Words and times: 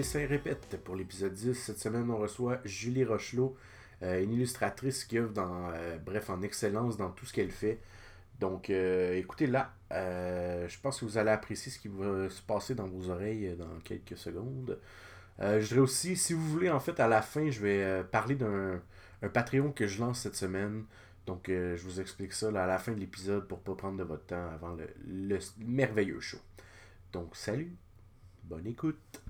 Dessin 0.00 0.26
Répète. 0.26 0.78
Pour 0.82 0.96
l'épisode 0.96 1.34
10, 1.34 1.52
cette 1.52 1.78
semaine, 1.78 2.10
on 2.10 2.16
reçoit 2.16 2.62
Julie 2.64 3.04
Rochelot, 3.04 3.54
euh, 4.02 4.22
une 4.22 4.32
illustratrice 4.32 5.04
qui 5.04 5.18
œuvre 5.18 5.34
dans, 5.34 5.68
euh, 5.74 5.98
bref, 5.98 6.30
en 6.30 6.40
excellence 6.40 6.96
dans 6.96 7.10
tout 7.10 7.26
ce 7.26 7.34
qu'elle 7.34 7.50
fait. 7.50 7.80
Donc, 8.38 8.70
euh, 8.70 9.14
écoutez 9.18 9.46
là, 9.46 9.74
je 9.90 10.80
pense 10.80 11.00
que 11.00 11.04
vous 11.04 11.18
allez 11.18 11.28
apprécier 11.28 11.70
ce 11.70 11.78
qui 11.78 11.88
va 11.88 12.30
se 12.30 12.40
passer 12.40 12.74
dans 12.74 12.86
vos 12.86 13.10
oreilles 13.10 13.54
dans 13.58 13.78
quelques 13.84 14.16
secondes. 14.16 14.80
Je 15.38 15.66
dirais 15.66 15.80
aussi, 15.80 16.16
si 16.16 16.32
vous 16.32 16.48
voulez, 16.48 16.70
en 16.70 16.80
fait, 16.80 16.98
à 16.98 17.06
la 17.06 17.20
fin, 17.20 17.50
je 17.50 17.60
vais 17.60 18.02
parler 18.04 18.36
d'un 18.36 18.80
un 19.20 19.28
Patreon 19.28 19.70
que 19.70 19.86
je 19.86 20.00
lance 20.00 20.20
cette 20.20 20.36
semaine. 20.36 20.84
Donc, 21.26 21.48
je 21.48 21.82
vous 21.82 22.00
explique 22.00 22.32
ça 22.32 22.48
à 22.48 22.66
la 22.66 22.78
fin 22.78 22.92
de 22.92 23.00
l'épisode 23.00 23.46
pour 23.46 23.60
pas 23.60 23.74
prendre 23.74 23.98
de 23.98 24.04
votre 24.04 24.24
temps 24.24 24.48
avant 24.50 24.74
le 25.06 25.38
merveilleux 25.58 26.20
show. 26.20 26.38
Donc, 27.12 27.36
salut, 27.36 27.76
bonne 28.44 28.66
écoute. 28.66 29.20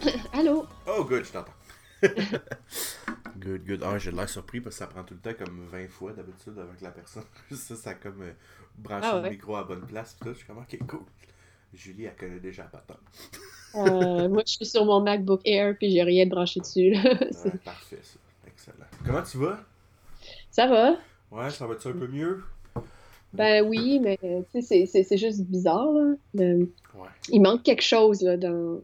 Allô? 0.32 0.66
Oh, 0.86 1.04
good, 1.04 1.24
je 1.24 1.32
t'entends. 1.32 1.52
good, 3.38 3.64
good. 3.66 3.82
Ah, 3.82 3.98
j'ai 3.98 4.12
l'air 4.12 4.28
surpris 4.28 4.60
parce 4.60 4.76
que 4.76 4.78
ça 4.80 4.86
prend 4.86 5.02
tout 5.04 5.14
le 5.14 5.20
temps 5.20 5.44
comme 5.44 5.66
20 5.70 5.88
fois 5.88 6.12
d'habitude 6.12 6.58
avec 6.58 6.80
la 6.80 6.90
personne. 6.90 7.24
ça, 7.52 7.76
ça 7.76 7.90
a 7.90 7.94
comme 7.94 8.22
euh, 8.22 8.32
branché 8.76 9.08
Ah 9.10 9.20
le 9.22 9.30
micro 9.30 9.56
à 9.56 9.60
la 9.60 9.64
bonne 9.66 9.86
place. 9.86 10.16
Puis 10.18 10.28
là, 10.28 10.32
je 10.34 10.38
suis 10.38 10.46
comme, 10.46 10.58
ok, 10.58 10.78
cool. 10.86 11.00
Julie, 11.74 12.04
elle 12.04 12.16
connaît 12.16 12.40
déjà 12.40 12.62
la 12.62 12.68
patente. 12.68 12.98
Euh, 13.74 14.28
moi, 14.28 14.42
je 14.46 14.52
suis 14.52 14.66
sur 14.66 14.84
mon 14.86 15.02
MacBook 15.02 15.42
Air 15.44 15.76
puis 15.76 15.90
j'ai 15.90 16.02
rien 16.02 16.24
de 16.24 16.30
branché 16.30 16.60
dessus. 16.60 16.90
là. 16.90 17.02
Ouais, 17.02 17.50
parfait, 17.64 18.00
ça. 18.02 18.18
Excellent. 18.46 18.86
Comment 19.04 19.22
tu 19.22 19.36
vas? 19.38 19.58
Ça 20.50 20.66
va? 20.66 20.96
Ouais, 21.30 21.50
ça 21.50 21.66
va-tu 21.66 21.88
un 21.88 21.92
peu 21.92 22.06
mieux? 22.06 22.42
Ben 23.32 23.64
oui, 23.66 24.00
mais 24.00 24.18
tu 24.52 24.62
sais, 24.62 24.86
c'est- 24.86 25.16
juste 25.16 25.42
bizarre. 25.42 25.92
là. 25.92 26.14
Le- 26.34 26.72
Ouais. 26.94 27.06
Il 27.30 27.40
manque 27.42 27.62
quelque 27.62 27.82
chose 27.82 28.22
là, 28.22 28.36
dans, 28.36 28.80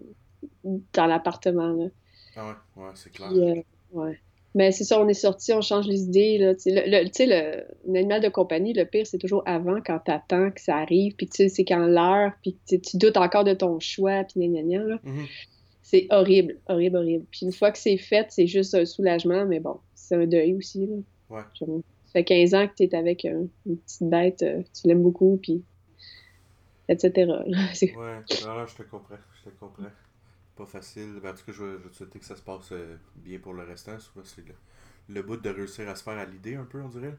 dans 0.92 1.06
l'appartement. 1.06 1.90
Ah 2.36 2.48
ouais, 2.76 2.82
ouais, 2.82 2.90
c'est 2.94 3.10
clair. 3.12 3.28
Puis, 3.30 3.40
euh, 3.40 3.62
ouais. 3.92 4.18
Mais 4.56 4.70
c'est 4.70 4.84
ça, 4.84 5.00
on 5.00 5.08
est 5.08 5.14
sorti, 5.14 5.52
on 5.52 5.60
change 5.62 5.88
les 5.88 6.02
idées. 6.02 6.38
Là, 6.38 6.52
le, 6.66 7.04
le- 7.26 7.64
un 7.90 7.94
animal 7.96 8.20
de 8.20 8.28
compagnie, 8.28 8.72
le 8.72 8.84
pire, 8.84 9.04
c'est 9.06 9.18
toujours 9.18 9.42
avant, 9.46 9.80
quand 9.84 9.98
t'attends 9.98 10.50
que 10.52 10.60
ça 10.60 10.76
arrive, 10.76 11.16
puis 11.16 11.26
tu 11.26 11.36
sais, 11.36 11.48
c'est 11.48 11.64
quand 11.64 11.86
l'heure, 11.86 12.32
puis 12.42 12.56
tu 12.66 12.78
doutes 12.98 13.16
encore 13.16 13.42
de 13.44 13.54
ton 13.54 13.80
choix, 13.80 14.22
puis 14.24 14.46
gna 14.48 14.62
gna 14.62 14.78
gna. 14.78 14.98
Mhm. 15.02 15.26
C'est 15.82 16.06
horrible, 16.10 16.56
horrible, 16.68 16.96
horrible. 16.98 17.24
Puis 17.32 17.40
une 17.46 17.52
fois 17.52 17.72
que 17.72 17.78
c'est 17.78 17.96
fait, 17.96 18.26
c'est 18.30 18.46
juste 18.46 18.74
un 18.76 18.84
soulagement, 18.84 19.44
mais 19.44 19.58
bon, 19.58 19.78
c'est 19.94 20.14
un 20.14 20.26
deuil 20.26 20.54
aussi. 20.54 20.86
Là. 20.86 20.96
Ouais. 21.30 21.42
Fait 22.14 22.24
15 22.24 22.54
ans 22.54 22.68
que 22.68 22.74
tu 22.76 22.84
es 22.84 22.96
avec 22.96 23.26
un- 23.26 23.48
une 23.66 23.78
petite 23.78 24.04
bête, 24.10 24.42
euh, 24.44 24.62
tu 24.74 24.88
l'aimes 24.88 25.02
beaucoup, 25.04 25.38
puis 25.42 25.66
etc. 26.88 27.44
Ouais, 27.92 28.22
non, 28.42 28.66
je 28.66 28.74
te 28.76 28.82
comprends, 28.82 29.18
je 29.44 29.50
te 29.50 29.54
comprends. 29.56 29.90
Pas 30.56 30.66
facile. 30.66 31.20
Ben, 31.22 31.32
en 31.32 31.36
tout 31.36 31.44
cas, 31.46 31.52
je 31.52 31.64
vais, 31.64 31.76
vais 31.78 31.90
te 31.90 31.96
souhaiter 31.96 32.18
que 32.20 32.24
ça 32.26 32.36
se 32.36 32.42
passe 32.42 32.72
euh, 32.72 32.96
bien 33.16 33.38
pour 33.40 33.54
le 33.54 33.64
restant. 33.64 33.98
C'est 34.24 34.46
le, 34.46 34.54
le 35.10 35.22
bout 35.22 35.36
de 35.38 35.50
réussir 35.50 35.88
à 35.88 35.96
se 35.96 36.02
faire 36.04 36.18
à 36.18 36.24
l'idée 36.26 36.56
un 36.56 36.64
peu, 36.64 36.82
on 36.82 36.88
dirait. 36.88 37.18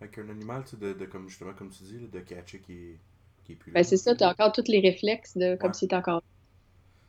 Avec 0.00 0.18
un 0.18 0.28
animal, 0.30 0.64
de, 0.80 0.92
de, 0.94 1.06
comme 1.06 1.28
justement, 1.28 1.54
comme 1.54 1.70
tu 1.70 1.84
dis, 1.84 2.08
de 2.08 2.20
catcher 2.20 2.60
qui 2.60 2.72
est, 2.74 3.00
qui 3.44 3.52
est 3.52 3.56
plus 3.56 3.72
là. 3.72 3.80
Ben, 3.80 3.84
c'est 3.84 3.96
ça, 3.98 4.14
tu 4.16 4.24
as 4.24 4.30
encore 4.30 4.52
tous 4.52 4.68
les 4.68 4.80
réflexes 4.80 5.36
de 5.36 5.56
comme 5.56 5.72
Ouais. 5.72 5.74
si 5.74 5.86
tu 5.88 5.94
encore. 5.94 6.22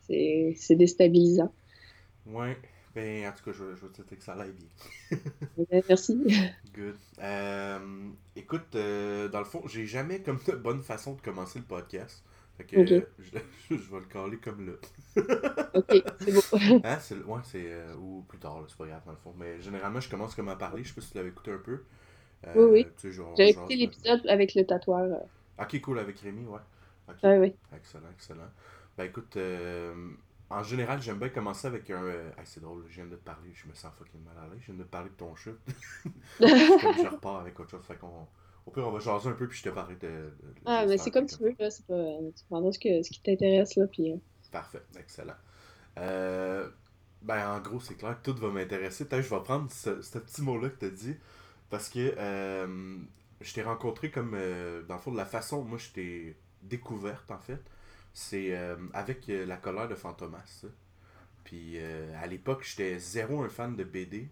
C'est 0.02 0.54
c'est 0.58 0.76
déstabilisant. 0.76 1.54
Ouais, 2.26 2.58
ben, 2.94 3.28
en 3.28 3.32
tout 3.32 3.44
cas, 3.46 3.52
je, 3.52 3.76
je 3.76 3.86
vais 3.86 3.90
te 3.92 3.96
souhaiter 3.98 4.16
que 4.18 4.24
ça 4.24 4.34
aille 4.34 4.52
bien. 4.52 4.68
Ouais, 5.58 5.84
Merci. 5.90 6.24
Good. 6.76 6.96
Euh, 7.22 8.10
écoute, 8.36 8.76
euh, 8.76 9.30
dans 9.30 9.40
le 9.40 9.46
fond, 9.46 9.62
j'ai 9.68 9.86
jamais 9.86 10.22
comme 10.22 10.40
de 10.46 10.52
bonne 10.54 10.82
façon 10.84 11.14
de 11.14 11.22
commencer 11.22 11.60
le 11.60 11.66
podcast. 11.66 12.24
Fait 12.58 12.64
que 12.66 12.86
je, 12.86 12.96
je 13.70 13.76
vais 13.76 14.00
le 14.00 14.06
caler 14.06 14.38
comme 14.38 14.66
là. 14.66 14.74
Ok, 15.74 16.04
c'est 16.20 16.32
beau. 16.34 16.80
Hein, 16.84 16.98
c'est, 17.00 17.16
ouais, 17.24 17.40
c'est. 17.44 17.66
euh, 17.72 17.96
ou 17.96 18.24
plus 18.28 18.38
tard, 18.40 18.64
c'est 18.68 18.78
pas 18.78 18.88
grave 18.88 19.02
dans 19.06 19.12
le 19.12 19.18
fond. 19.18 19.34
Mais 19.38 19.60
généralement, 19.62 20.00
je 20.00 20.10
commence 20.10 20.36
comme 20.36 20.50
à 20.50 20.56
parler. 20.56 20.84
Je 20.84 20.90
sais 20.90 20.96
pas 20.96 21.02
si 21.02 21.12
tu 21.12 21.18
l'avais 21.18 21.30
écouté 21.30 21.52
un 21.52 21.58
peu. 21.58 21.84
Euh, 22.48 22.52
Oui, 22.56 22.64
oui. 22.72 22.86
tu 22.98 23.08
sais, 23.08 23.12
genre- 23.12 23.34
J'ai 23.38 23.52
genre- 23.54 23.64
écouté 23.64 23.76
l'épisode 23.78 24.26
avec 24.28 24.54
le 24.56 24.66
tatoueur. 24.66 25.22
Ok, 25.60 25.80
cool, 25.82 26.00
avec 26.00 26.20
Rémi, 26.20 26.46
ouais. 26.46 26.60
Ouais, 27.24 27.38
ouais. 27.38 27.56
Excellent, 27.76 28.10
excellent. 28.14 28.50
Ben 28.98 29.06
écoute, 29.06 29.36
euh, 29.38 29.94
en 30.50 30.64
général, 30.64 31.02
j'aime 31.02 31.20
bien 31.20 31.30
commencer 31.30 31.68
avec 31.68 31.90
un. 31.90 32.04
euh, 32.04 32.32
ah, 32.38 32.42
c'est 32.46 32.62
drôle, 32.62 32.86
je 32.90 32.96
viens 32.96 33.06
de 33.06 33.16
te 33.16 33.24
parler, 33.24 33.52
je 33.54 33.68
me 33.68 33.74
sens 33.74 33.92
fucking 33.98 34.22
mal 34.24 34.38
à 34.38 34.48
l'aise. 34.48 34.60
Je 34.62 34.66
viens 34.68 34.76
de 34.76 34.84
te 34.84 34.90
parler 34.90 35.10
de 35.10 35.16
ton 35.16 35.34
comme 36.40 36.98
je 37.02 37.08
repars 37.08 37.38
avec 37.42 37.60
autre 37.60 37.72
chose. 37.72 37.86
Fait 37.86 37.98
qu'on. 37.98 38.28
Au 38.66 38.72
pire, 38.72 38.88
on 38.88 38.92
va 38.92 39.00
jaser 39.00 39.30
un 39.30 39.34
peu, 39.34 39.48
puis 39.48 39.58
je 39.60 39.64
te 39.64 39.70
parlerai 39.70 39.96
de. 39.96 40.08
de- 40.08 40.08
de- 40.08 40.62
Ah, 40.66 40.86
mais 40.88 40.98
c'est 40.98 41.12
comme 41.12 41.28
tu 41.28 41.38
veux, 41.42 41.56
là. 41.60 41.70
C'est 41.70 41.86
pas. 41.86 42.18
Tu 42.36 42.44
prendras 42.50 42.72
ce, 42.72 42.80
que, 42.80 43.04
ce 43.04 43.10
qui 43.12 43.22
t'intéresse, 43.22 43.76
là. 43.76 43.88
Puis. 43.88 44.12
euh, 44.12 44.18
Parfait, 44.52 44.84
excellent. 44.98 45.36
Euh, 46.00 46.70
ben, 47.22 47.50
en 47.52 47.60
gros, 47.62 47.80
c'est 47.80 47.96
clair 47.96 48.22
que 48.22 48.32
tout 48.32 48.38
va 48.40 48.50
m'intéresser. 48.50 49.06
Peut-être 49.06 49.24
que 49.24 49.30
je 49.30 49.36
vais 49.36 49.44
prendre 49.44 49.72
ce, 49.72 50.02
ce 50.02 50.20
petit 50.20 50.42
mot-là 50.42 50.70
que 50.70 50.80
tu 50.80 50.86
as 50.86 50.90
dit. 50.90 51.18
Parce 51.70 51.90
que 51.90 52.16
euh, 52.18 52.98
je 53.42 53.54
t'ai 53.54 53.64
rencontré 53.64 54.12
comme, 54.12 54.34
euh, 54.36 54.84
dans 54.84 54.96
le 54.96 55.02
fond, 55.02 55.12
de 55.12 55.18
la 55.18 55.26
façon 55.26 55.64
moi 55.64 55.78
je 55.80 55.90
t'ai 55.92 56.38
découverte, 56.64 57.30
en 57.32 57.40
fait. 57.40 57.62
C'est 58.16 58.56
euh, 58.58 58.78
avec 58.96 59.30
euh, 59.30 59.46
La 59.46 59.58
colère 59.58 59.90
de 59.90 59.96
Fantomas. 59.96 60.66
Puis 61.46 61.76
euh, 61.80 62.14
à 62.22 62.28
l'époque, 62.28 62.64
j'étais 62.66 63.00
zéro 63.00 63.44
un 63.44 63.50
fan 63.50 63.76
de 63.78 63.84
BD. 63.86 64.30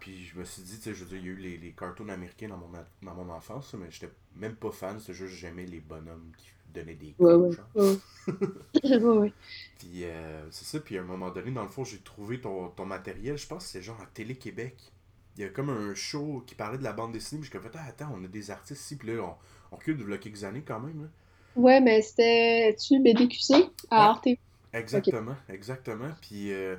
Puis 0.00 0.24
je 0.26 0.38
me 0.38 0.44
suis 0.44 0.62
dit, 0.62 0.76
tu 0.78 0.82
sais, 0.84 0.94
je 0.94 1.04
veux 1.04 1.10
dire, 1.10 1.18
il 1.18 1.26
y 1.26 1.28
a 1.30 1.32
eu 1.32 1.36
les, 1.36 1.58
les 1.58 1.72
cartoons 1.72 2.08
américains 2.10 2.48
dans 2.48 2.58
mon, 2.58 2.70
dans 3.02 3.14
mon 3.14 3.30
enfance, 3.32 3.74
mais 3.74 3.90
j'étais 3.90 4.12
même 4.36 4.56
pas 4.56 4.72
fan, 4.72 5.00
c'était 5.00 5.14
juste 5.14 5.34
j'aimais 5.34 5.66
les 5.66 5.80
bonhommes 5.80 6.32
qui 6.38 6.48
donnaient 6.74 6.96
des 6.96 7.14
coups. 7.14 7.58
Ouais, 8.84 8.96
ouais. 8.98 9.34
Puis 9.78 10.04
euh, 10.04 10.46
c'est 10.50 10.64
ça, 10.64 10.80
puis 10.80 10.98
à 10.98 11.02
un 11.02 11.04
moment 11.04 11.30
donné, 11.30 11.50
dans 11.50 11.62
le 11.62 11.68
fond, 11.68 11.84
j'ai 11.84 11.98
trouvé 12.00 12.40
ton, 12.40 12.68
ton 12.70 12.86
matériel, 12.86 13.36
je 13.38 13.46
pense 13.46 13.64
que 13.64 13.70
c'est 13.70 13.82
genre 13.82 14.00
à 14.00 14.06
Télé-Québec. 14.06 14.92
Il 15.36 15.42
y 15.42 15.44
a 15.44 15.50
comme 15.50 15.70
un 15.70 15.94
show 15.94 16.42
qui 16.46 16.54
parlait 16.54 16.78
de 16.78 16.84
la 16.84 16.92
bande 16.92 17.12
dessinée, 17.12 17.40
puis 17.40 17.50
je 17.52 17.58
suis 17.58 17.60
comme, 17.70 17.80
ah, 17.80 17.86
attends, 17.88 18.12
on 18.14 18.24
a 18.24 18.28
des 18.28 18.50
artistes 18.50 18.80
ici, 18.82 18.96
puis 18.96 19.14
là, 19.14 19.22
on, 19.22 19.36
on 19.72 19.76
recule 19.76 19.98
de 19.98 20.16
quelques 20.16 20.44
années 20.44 20.62
quand 20.66 20.80
même. 20.80 21.02
là. 21.02 21.08
Ouais, 21.56 21.80
mais 21.80 22.02
c'était-tu 22.02 23.00
BDQC 23.00 23.54
à 23.90 24.04
Ouais. 24.04 24.10
Arte? 24.10 24.28
Exactement, 24.72 25.36
exactement. 25.48 26.12
Puis 26.22 26.52
euh, 26.52 26.76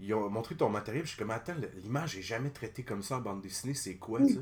ils 0.00 0.14
ont 0.14 0.30
montré 0.30 0.56
ton 0.56 0.70
matériel, 0.70 1.02
puis 1.04 1.10
je 1.12 1.16
suis 1.16 1.20
comme, 1.22 1.32
attends, 1.32 1.54
l'image 1.82 2.16
est 2.18 2.22
jamais 2.22 2.50
traitée 2.50 2.84
comme 2.84 3.02
ça 3.02 3.18
en 3.18 3.20
bande 3.20 3.42
dessinée, 3.42 3.74
c'est 3.74 3.96
quoi 3.96 4.24
ça? 4.24 4.40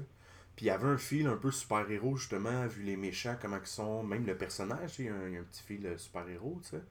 Puis 0.57 0.67
il 0.67 0.69
y 0.69 0.71
avait 0.73 0.89
un 0.89 0.99
fil 0.99 1.27
un 1.29 1.37
peu 1.37 1.51
super-héros, 1.53 2.17
justement, 2.17 2.67
vu 2.69 2.83
les 2.85 2.97
méchants, 2.97 3.37
comment 3.41 3.59
ils 3.63 3.67
sont, 3.69 4.03
même 4.05 4.27
le 4.27 4.37
personnage, 4.39 4.99
il 5.01 5.07
y 5.07 5.09
a 5.11 5.15
un, 5.15 5.29
il 5.29 5.35
y 5.35 5.37
a 5.39 5.41
un 5.41 5.45
petit 5.45 5.63
fil 5.65 5.87
euh, 5.87 5.99
super-héros, 5.99 6.61
tu 6.65 6.71
sais? 6.71 6.83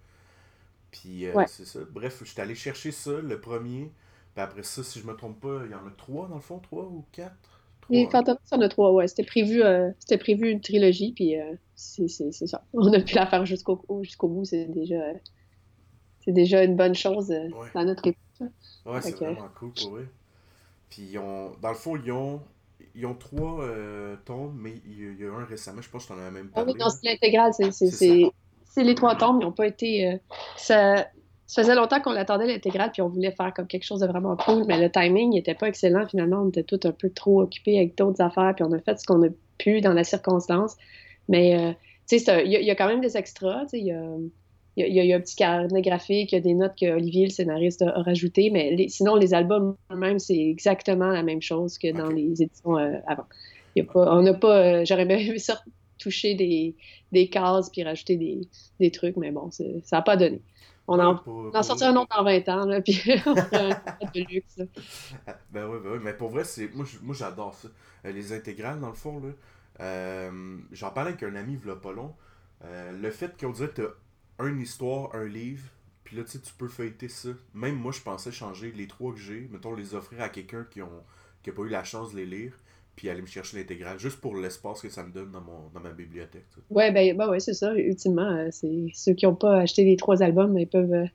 Puis 0.91 1.25
euh, 1.27 1.33
Ouais. 1.33 1.47
c'est 1.47 1.65
ça. 1.65 1.79
Bref, 1.89 2.19
je 2.21 2.25
suis 2.31 2.41
allé 2.41 2.55
chercher 2.55 2.91
ça, 2.91 3.11
le 3.21 3.39
premier. 3.39 3.91
Puis 4.35 4.43
après 4.43 4.63
ça, 4.63 4.83
si 4.83 4.99
je 4.99 5.07
me 5.07 5.15
trompe 5.15 5.39
pas, 5.41 5.61
il 5.65 5.71
y 5.71 5.75
en 5.75 5.85
a 5.87 5.91
trois 5.91 6.27
dans 6.27 6.35
le 6.35 6.41
fond, 6.41 6.59
trois 6.59 6.83
ou 6.85 7.05
quatre? 7.11 7.56
Les 7.89 8.01
y 8.01 8.07
en 8.15 8.61
a 8.61 8.69
trois, 8.69 8.91
ouais. 8.91 9.07
C'était 9.07 9.23
prévu, 9.23 9.63
euh, 9.63 9.89
c'était 9.99 10.17
prévu 10.17 10.49
une 10.49 10.61
trilogie, 10.61 11.13
puis 11.13 11.39
euh, 11.39 11.53
c'est 11.75 12.07
ça. 12.07 12.63
On 12.73 12.91
a 12.93 12.99
pu 12.99 13.15
la 13.15 13.25
faire 13.27 13.45
jusqu'au 13.45 13.81
jusqu'au 14.01 14.27
bout, 14.27 14.45
c'est 14.45 14.65
déjà, 14.65 14.95
euh, 14.95 15.13
c'est 16.23 16.31
déjà 16.33 16.63
une 16.63 16.75
bonne 16.75 16.95
chose 16.95 17.31
euh, 17.31 17.47
Ouais. 17.49 17.69
dans 17.73 17.85
notre 17.85 18.07
époque. 18.07 18.19
Ouais, 18.85 19.01
c'est 19.01 19.15
vraiment 19.15 19.49
cool 19.55 19.71
pour 19.71 19.97
eux. 19.97 20.07
Puis 20.89 21.03
ils 21.11 21.17
ont, 21.17 21.51
dans 21.61 21.69
le 21.69 21.75
fond, 21.75 21.97
ils 21.97 22.11
ont, 22.11 22.41
ils 22.95 23.05
ont 23.05 23.15
trois 23.15 23.65
tomes, 24.25 24.57
mais 24.57 24.73
il 24.85 25.19
y, 25.19 25.25
a- 25.25 25.31
un 25.31 25.43
récemment, 25.45 25.81
je 25.81 25.89
pense 25.89 26.05
que 26.05 26.13
t'en 26.13 26.19
avais 26.19 26.31
même 26.31 26.49
Ah 26.49 26.61
parlé. 26.61 26.73
oui, 26.73 26.79
non, 26.79 26.89
c'est 26.89 27.09
l'intégrale, 27.09 27.51
c'est 27.53 28.83
les 28.83 28.95
trois 28.95 29.15
tombes, 29.15 29.39
ils 29.41 29.45
n'ont 29.45 29.51
pas 29.51 29.67
été. 29.67 30.19
ça, 30.55 31.07
ça 31.47 31.61
faisait 31.63 31.75
longtemps 31.75 32.01
qu'on 32.01 32.11
l'attendait 32.11 32.45
l'intégrale, 32.45 32.91
puis 32.91 33.01
on 33.01 33.07
voulait 33.07 33.31
faire 33.31 33.53
comme 33.53 33.67
quelque 33.67 33.83
chose 33.85 34.01
de 34.01 34.07
vraiment 34.07 34.35
cool, 34.35 34.65
mais 34.67 34.79
le 34.79 34.91
timing 34.91 35.31
n'était 35.31 35.55
pas 35.55 35.67
excellent. 35.69 36.05
Finalement, 36.07 36.41
on 36.43 36.49
était 36.49 36.63
tous 36.63 36.85
un 36.85 36.91
peu 36.91 37.09
trop 37.09 37.41
occupés 37.41 37.77
avec 37.77 37.97
d'autres 37.97 38.21
affaires, 38.21 38.53
puis 38.55 38.65
on 38.67 38.71
a 38.73 38.79
fait 38.79 38.99
ce 38.99 39.05
qu'on 39.05 39.23
a 39.25 39.29
pu 39.57 39.79
dans 39.81 39.93
la 39.93 40.03
circonstance. 40.03 40.75
Mais 41.29 41.57
euh, 41.57 41.71
tu 42.09 42.19
sais, 42.19 42.45
il 42.45 42.51
y, 42.51 42.69
a- 42.69 42.75
quand 42.75 42.87
même 42.87 43.01
des 43.01 43.17
extras, 43.17 43.63
il 43.73 43.85
y 43.85 43.91
a. 43.91 44.03
Y, 44.75 45.05
y 45.05 45.11
a- 45.13 45.15
un 45.15 45.19
petit 45.21 45.35
carnet 45.35 45.81
graphique, 45.81 46.31
il 46.33 46.35
y 46.35 46.37
a 46.37 46.41
des 46.41 46.53
notes 46.53 46.75
que 46.79 46.85
Olivier, 46.93 47.25
le 47.25 47.31
scénariste, 47.31 47.81
a, 47.81 47.91
rajoutées, 48.01 48.49
mais 48.51 48.87
sinon, 48.89 49.15
les 49.15 49.33
albums 49.33 49.75
eux-mêmes, 49.91 50.19
c'est 50.19 50.37
exactement 50.37 51.07
la 51.07 51.23
même 51.23 51.41
chose 51.41 51.77
que 51.79 51.91
dans 51.91 52.09
les 52.09 52.41
éditions 52.43 52.77
euh, 52.77 52.97
avant. 53.07 53.25
On 53.95 54.21
n'a 54.21 54.33
pas, 54.33 54.57
euh, 54.81 54.85
j'aurais 54.85 55.05
vu 55.17 55.39
ça 55.39 55.59
toucher 55.97 56.35
des, 56.35 56.75
des 57.11 57.27
cases 57.29 57.69
puis 57.71 57.83
rajouter 57.83 58.17
des, 58.17 58.41
des 58.79 58.91
trucs, 58.91 59.17
mais 59.17 59.31
bon, 59.31 59.49
ça 59.51 59.63
n'a 59.91 60.01
pas 60.01 60.15
donné. 60.17 60.41
On 60.87 60.99
en, 60.99 61.15
pour- 61.23 61.53
on 61.53 61.69
en 61.69 61.81
un 61.83 61.95
autre 61.97 62.15
dans 62.17 62.23
20 62.23 62.47
ans, 62.49 62.65
là, 62.65 62.81
puis 62.85 63.01
on 63.25 63.35
fera 63.35 63.65
un 64.01 64.05
de 64.13 64.21
luxe. 64.33 64.59
Ben 65.51 65.67
ouais, 65.67 65.79
ben 65.79 65.91
ouais, 65.91 65.99
mais 65.99 66.13
pour 66.13 66.29
vrai, 66.29 66.43
c'est 66.43 66.69
moi, 66.73 66.85
j'adore 67.15 67.53
ça. 67.55 67.69
Euh, 68.05 68.11
les 68.11 68.33
intégrales, 68.33 68.79
dans 68.79 68.89
le 68.89 68.93
fond, 68.95 69.19
là, 69.19 69.31
euh, 69.81 70.57
j'en 70.71 70.91
parlais 70.91 71.11
avec 71.11 71.23
un 71.23 71.35
ami, 71.35 71.53
il 71.63 71.75
pas 71.75 71.91
long. 71.91 72.15
Euh, 72.63 72.91
le 72.91 73.11
fait 73.11 73.39
qu'on 73.39 73.51
dirait 73.51 73.69
que 73.69 73.81
t'as 74.37 74.45
une 74.47 74.61
histoire, 74.61 75.13
un 75.15 75.25
livre, 75.25 75.67
puis 76.03 76.15
là, 76.17 76.23
tu 76.23 76.31
sais, 76.31 76.39
tu 76.39 76.53
peux 76.53 76.67
feuilleter 76.67 77.09
ça. 77.09 77.29
Même 77.53 77.75
moi, 77.75 77.91
je 77.91 78.01
pensais 78.01 78.31
changer 78.31 78.71
les 78.71 78.87
trois 78.87 79.13
que 79.13 79.19
j'ai, 79.19 79.47
mettons, 79.51 79.75
les 79.75 79.93
offrir 79.95 80.21
à 80.21 80.29
quelqu'un 80.29 80.63
qui 80.69 80.81
ont 80.81 81.03
qui 81.43 81.51
a 81.51 81.53
pas 81.53 81.61
eu 81.63 81.69
la 81.69 81.83
chance 81.83 82.11
de 82.11 82.17
les 82.17 82.25
lire. 82.25 82.53
Puis 82.97 83.11
aller 83.11 83.21
me 83.21 83.27
chercher 83.27 83.57
l'intégrale, 83.57 83.99
juste 83.99 84.19
pour 84.19 84.35
l'espace 84.35 84.81
que 84.81 84.89
ça 84.89 85.03
me 85.03 85.11
donne 85.11 85.29
dans, 85.29 85.39
mon, 85.39 85.69
dans 85.71 85.79
ma 85.79 85.91
bibliothèque. 85.91 86.47
Ouais, 86.71 86.91
ben, 86.91 87.15
ben 87.15 87.29
ouais, 87.29 87.39
c'est 87.39 87.53
ça. 87.53 87.73
Ultimement, 87.75 88.23
euh, 88.23 88.47
c'est 88.51 88.87
ceux 88.95 89.13
qui 89.13 89.27
n'ont 89.27 89.35
pas 89.35 89.59
acheté 89.59 89.85
les 89.85 89.95
trois 89.95 90.23
albums, 90.23 90.57
ils 90.57 90.67
peuvent 90.67 90.91
euh, 90.91 91.05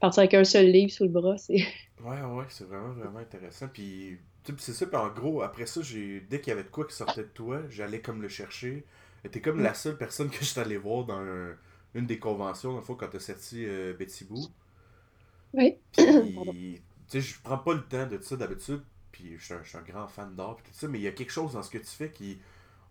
partir 0.00 0.22
avec 0.22 0.34
un 0.34 0.42
seul 0.42 0.66
livre 0.66 0.90
sous 0.90 1.04
le 1.04 1.10
bras. 1.10 1.38
C'est... 1.38 1.64
Ouais, 2.04 2.20
ouais, 2.20 2.44
c'est 2.48 2.64
vraiment, 2.64 2.92
vraiment 2.94 3.20
intéressant. 3.20 3.68
Puis, 3.72 4.18
c'est 4.58 4.72
ça, 4.72 4.86
puis 4.86 4.96
en 4.96 5.08
gros, 5.10 5.42
après 5.42 5.66
ça, 5.66 5.82
j'ai 5.82 6.20
dès 6.28 6.40
qu'il 6.40 6.50
y 6.50 6.52
avait 6.52 6.64
de 6.64 6.68
quoi 6.68 6.84
qui 6.84 6.96
sortait 6.96 7.22
de 7.22 7.28
toi, 7.28 7.62
j'allais 7.70 8.00
comme 8.00 8.20
le 8.20 8.28
chercher. 8.28 8.84
T'es 9.30 9.40
comme 9.40 9.62
la 9.62 9.72
seule 9.72 9.96
personne 9.96 10.28
que 10.28 10.38
je 10.40 10.46
suis 10.46 10.58
allé 10.60 10.76
voir 10.76 11.04
dans 11.04 11.22
une 11.94 12.06
des 12.06 12.18
conventions, 12.18 12.76
une 12.76 12.82
fois, 12.82 12.96
quand 12.98 13.06
t'as 13.06 13.20
sorti 13.20 13.64
euh, 13.64 13.94
Betty 13.96 14.24
Boo. 14.24 14.48
Oui. 15.54 15.76
Puis, 15.92 16.04
tu 17.08 17.20
sais, 17.20 17.20
je 17.20 17.40
prends 17.40 17.58
pas 17.58 17.74
le 17.74 17.84
temps 17.84 18.08
de 18.08 18.20
ça 18.20 18.34
d'habitude, 18.34 18.82
puis 19.12 19.36
je 19.38 19.44
suis 19.44 19.54
un, 19.54 19.82
grand 19.82 20.08
fan 20.08 20.34
d'art, 20.34 20.56
puis 20.56 20.72
tout 20.72 20.78
ça, 20.78 20.88
mais 20.88 20.98
il 20.98 21.02
y 21.02 21.08
a 21.08 21.12
quelque 21.12 21.32
chose 21.32 21.52
dans 21.52 21.62
ce 21.62 21.70
que 21.70 21.78
tu 21.78 21.86
fais 21.86 22.10
qui, 22.10 22.38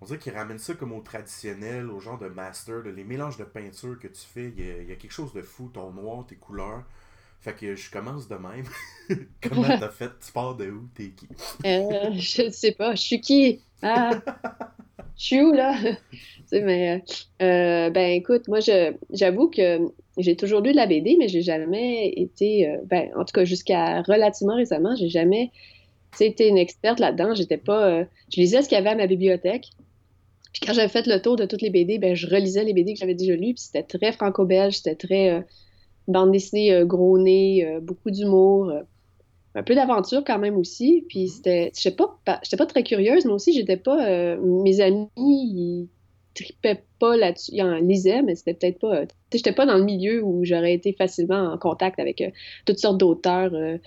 on 0.01 0.05
dirait 0.05 0.19
qu'il 0.19 0.33
ramène 0.33 0.59
ça 0.59 0.73
comme 0.73 0.93
au 0.93 1.01
traditionnel, 1.01 1.89
au 1.89 1.99
genre 1.99 2.17
de 2.17 2.27
master, 2.27 2.81
les 2.83 3.03
mélanges 3.03 3.37
de 3.37 3.43
peinture 3.43 3.99
que 3.99 4.07
tu 4.07 4.21
fais, 4.21 4.53
il 4.55 4.87
y, 4.87 4.91
a, 4.91 4.95
quelque 4.95 5.11
chose 5.11 5.33
de 5.33 5.41
fou, 5.41 5.69
ton 5.73 5.91
noir, 5.91 6.25
tes 6.25 6.35
couleurs. 6.35 6.83
Fait 7.39 7.53
que 7.53 7.75
je 7.75 7.89
commence 7.89 8.27
de 8.27 8.35
même. 8.35 8.65
Comment 9.41 9.63
t'as 9.79 9.89
fait? 9.89 10.11
Tu 10.23 10.31
pars 10.31 10.55
de 10.55 10.69
où? 10.69 10.87
T'es 10.93 11.09
qui? 11.09 11.27
euh, 11.65 12.11
je 12.13 12.51
sais 12.51 12.71
pas. 12.71 12.93
Je 12.93 13.01
suis 13.01 13.19
qui? 13.19 13.61
Ah! 13.81 14.11
je 15.17 15.23
suis 15.23 15.41
où, 15.41 15.51
là? 15.51 15.75
mais, 16.51 17.03
euh, 17.41 17.89
ben 17.89 18.11
écoute, 18.11 18.47
moi, 18.47 18.59
j'avoue 19.11 19.49
que 19.49 19.79
j'ai 20.17 20.35
toujours 20.35 20.61
lu 20.61 20.71
de 20.71 20.75
la 20.75 20.87
BD, 20.87 21.15
mais 21.17 21.27
j'ai 21.27 21.41
jamais 21.41 22.09
été, 22.09 22.69
euh, 22.69 22.77
ben, 22.85 23.09
en 23.15 23.25
tout 23.25 23.33
cas, 23.33 23.45
jusqu'à 23.45 24.01
relativement 24.01 24.55
récemment, 24.55 24.95
j'ai 24.95 25.09
jamais 25.09 25.51
été 26.19 26.47
une 26.47 26.57
experte 26.57 26.99
là-dedans. 26.99 27.33
J'étais 27.33 27.57
pas. 27.57 27.87
Euh, 27.87 28.05
je 28.33 28.39
lisais 28.39 28.61
ce 28.61 28.69
qu'il 28.69 28.77
y 28.77 28.79
avait 28.79 28.89
à 28.89 28.95
ma 28.95 29.07
bibliothèque. 29.07 29.69
Puis 30.53 30.61
quand 30.65 30.73
j'avais 30.73 30.89
fait 30.89 31.07
le 31.07 31.21
tour 31.21 31.37
de 31.37 31.45
toutes 31.45 31.61
les 31.61 31.69
BD, 31.69 31.97
ben, 31.97 32.15
je 32.15 32.27
relisais 32.27 32.63
les 32.63 32.73
BD 32.73 32.93
que 32.93 32.99
j'avais 32.99 33.15
déjà 33.15 33.35
lues. 33.35 33.53
Puis 33.53 33.63
c'était 33.63 33.83
très 33.83 34.11
franco-belge, 34.11 34.77
c'était 34.77 34.95
très 34.95 35.29
euh, 35.31 35.41
bande 36.07 36.31
dessinée 36.31 36.73
euh, 36.73 36.85
gros 36.85 37.17
nez, 37.17 37.79
beaucoup 37.81 38.11
d'humour, 38.11 38.73
un 39.55 39.63
peu 39.63 39.75
d'aventure 39.75 40.23
quand 40.25 40.39
même 40.39 40.57
aussi. 40.57 41.05
Puis 41.07 41.29
c'était. 41.29 41.71
Je 41.77 41.89
pas, 41.89 42.19
j'étais 42.43 42.57
pas 42.57 42.65
très 42.65 42.83
curieuse, 42.83 43.25
mais 43.25 43.31
aussi, 43.31 43.53
j'étais 43.53 43.77
pas. 43.77 44.35
mes 44.37 44.81
amis, 44.81 45.89
tripait 46.33 46.83
pas 46.99 47.15
là-dessus. 47.15 47.51
Il 47.53 47.63
en 47.63 47.75
lisait, 47.75 48.21
mais 48.21 48.35
c'était 48.35 48.53
peut-être 48.53 48.79
pas. 48.79 49.03
J'étais 49.33 49.53
pas 49.53 49.65
dans 49.65 49.77
le 49.77 49.83
milieu 49.83 50.23
où 50.23 50.43
j'aurais 50.43 50.73
été 50.73 50.93
facilement 50.93 51.53
en 51.53 51.57
contact 51.57 51.99
avec 51.99 52.21
euh, 52.21 52.29
toutes 52.65 52.79
sortes 52.79 52.97
d'auteurs 52.97 53.53
euh, 53.53 53.77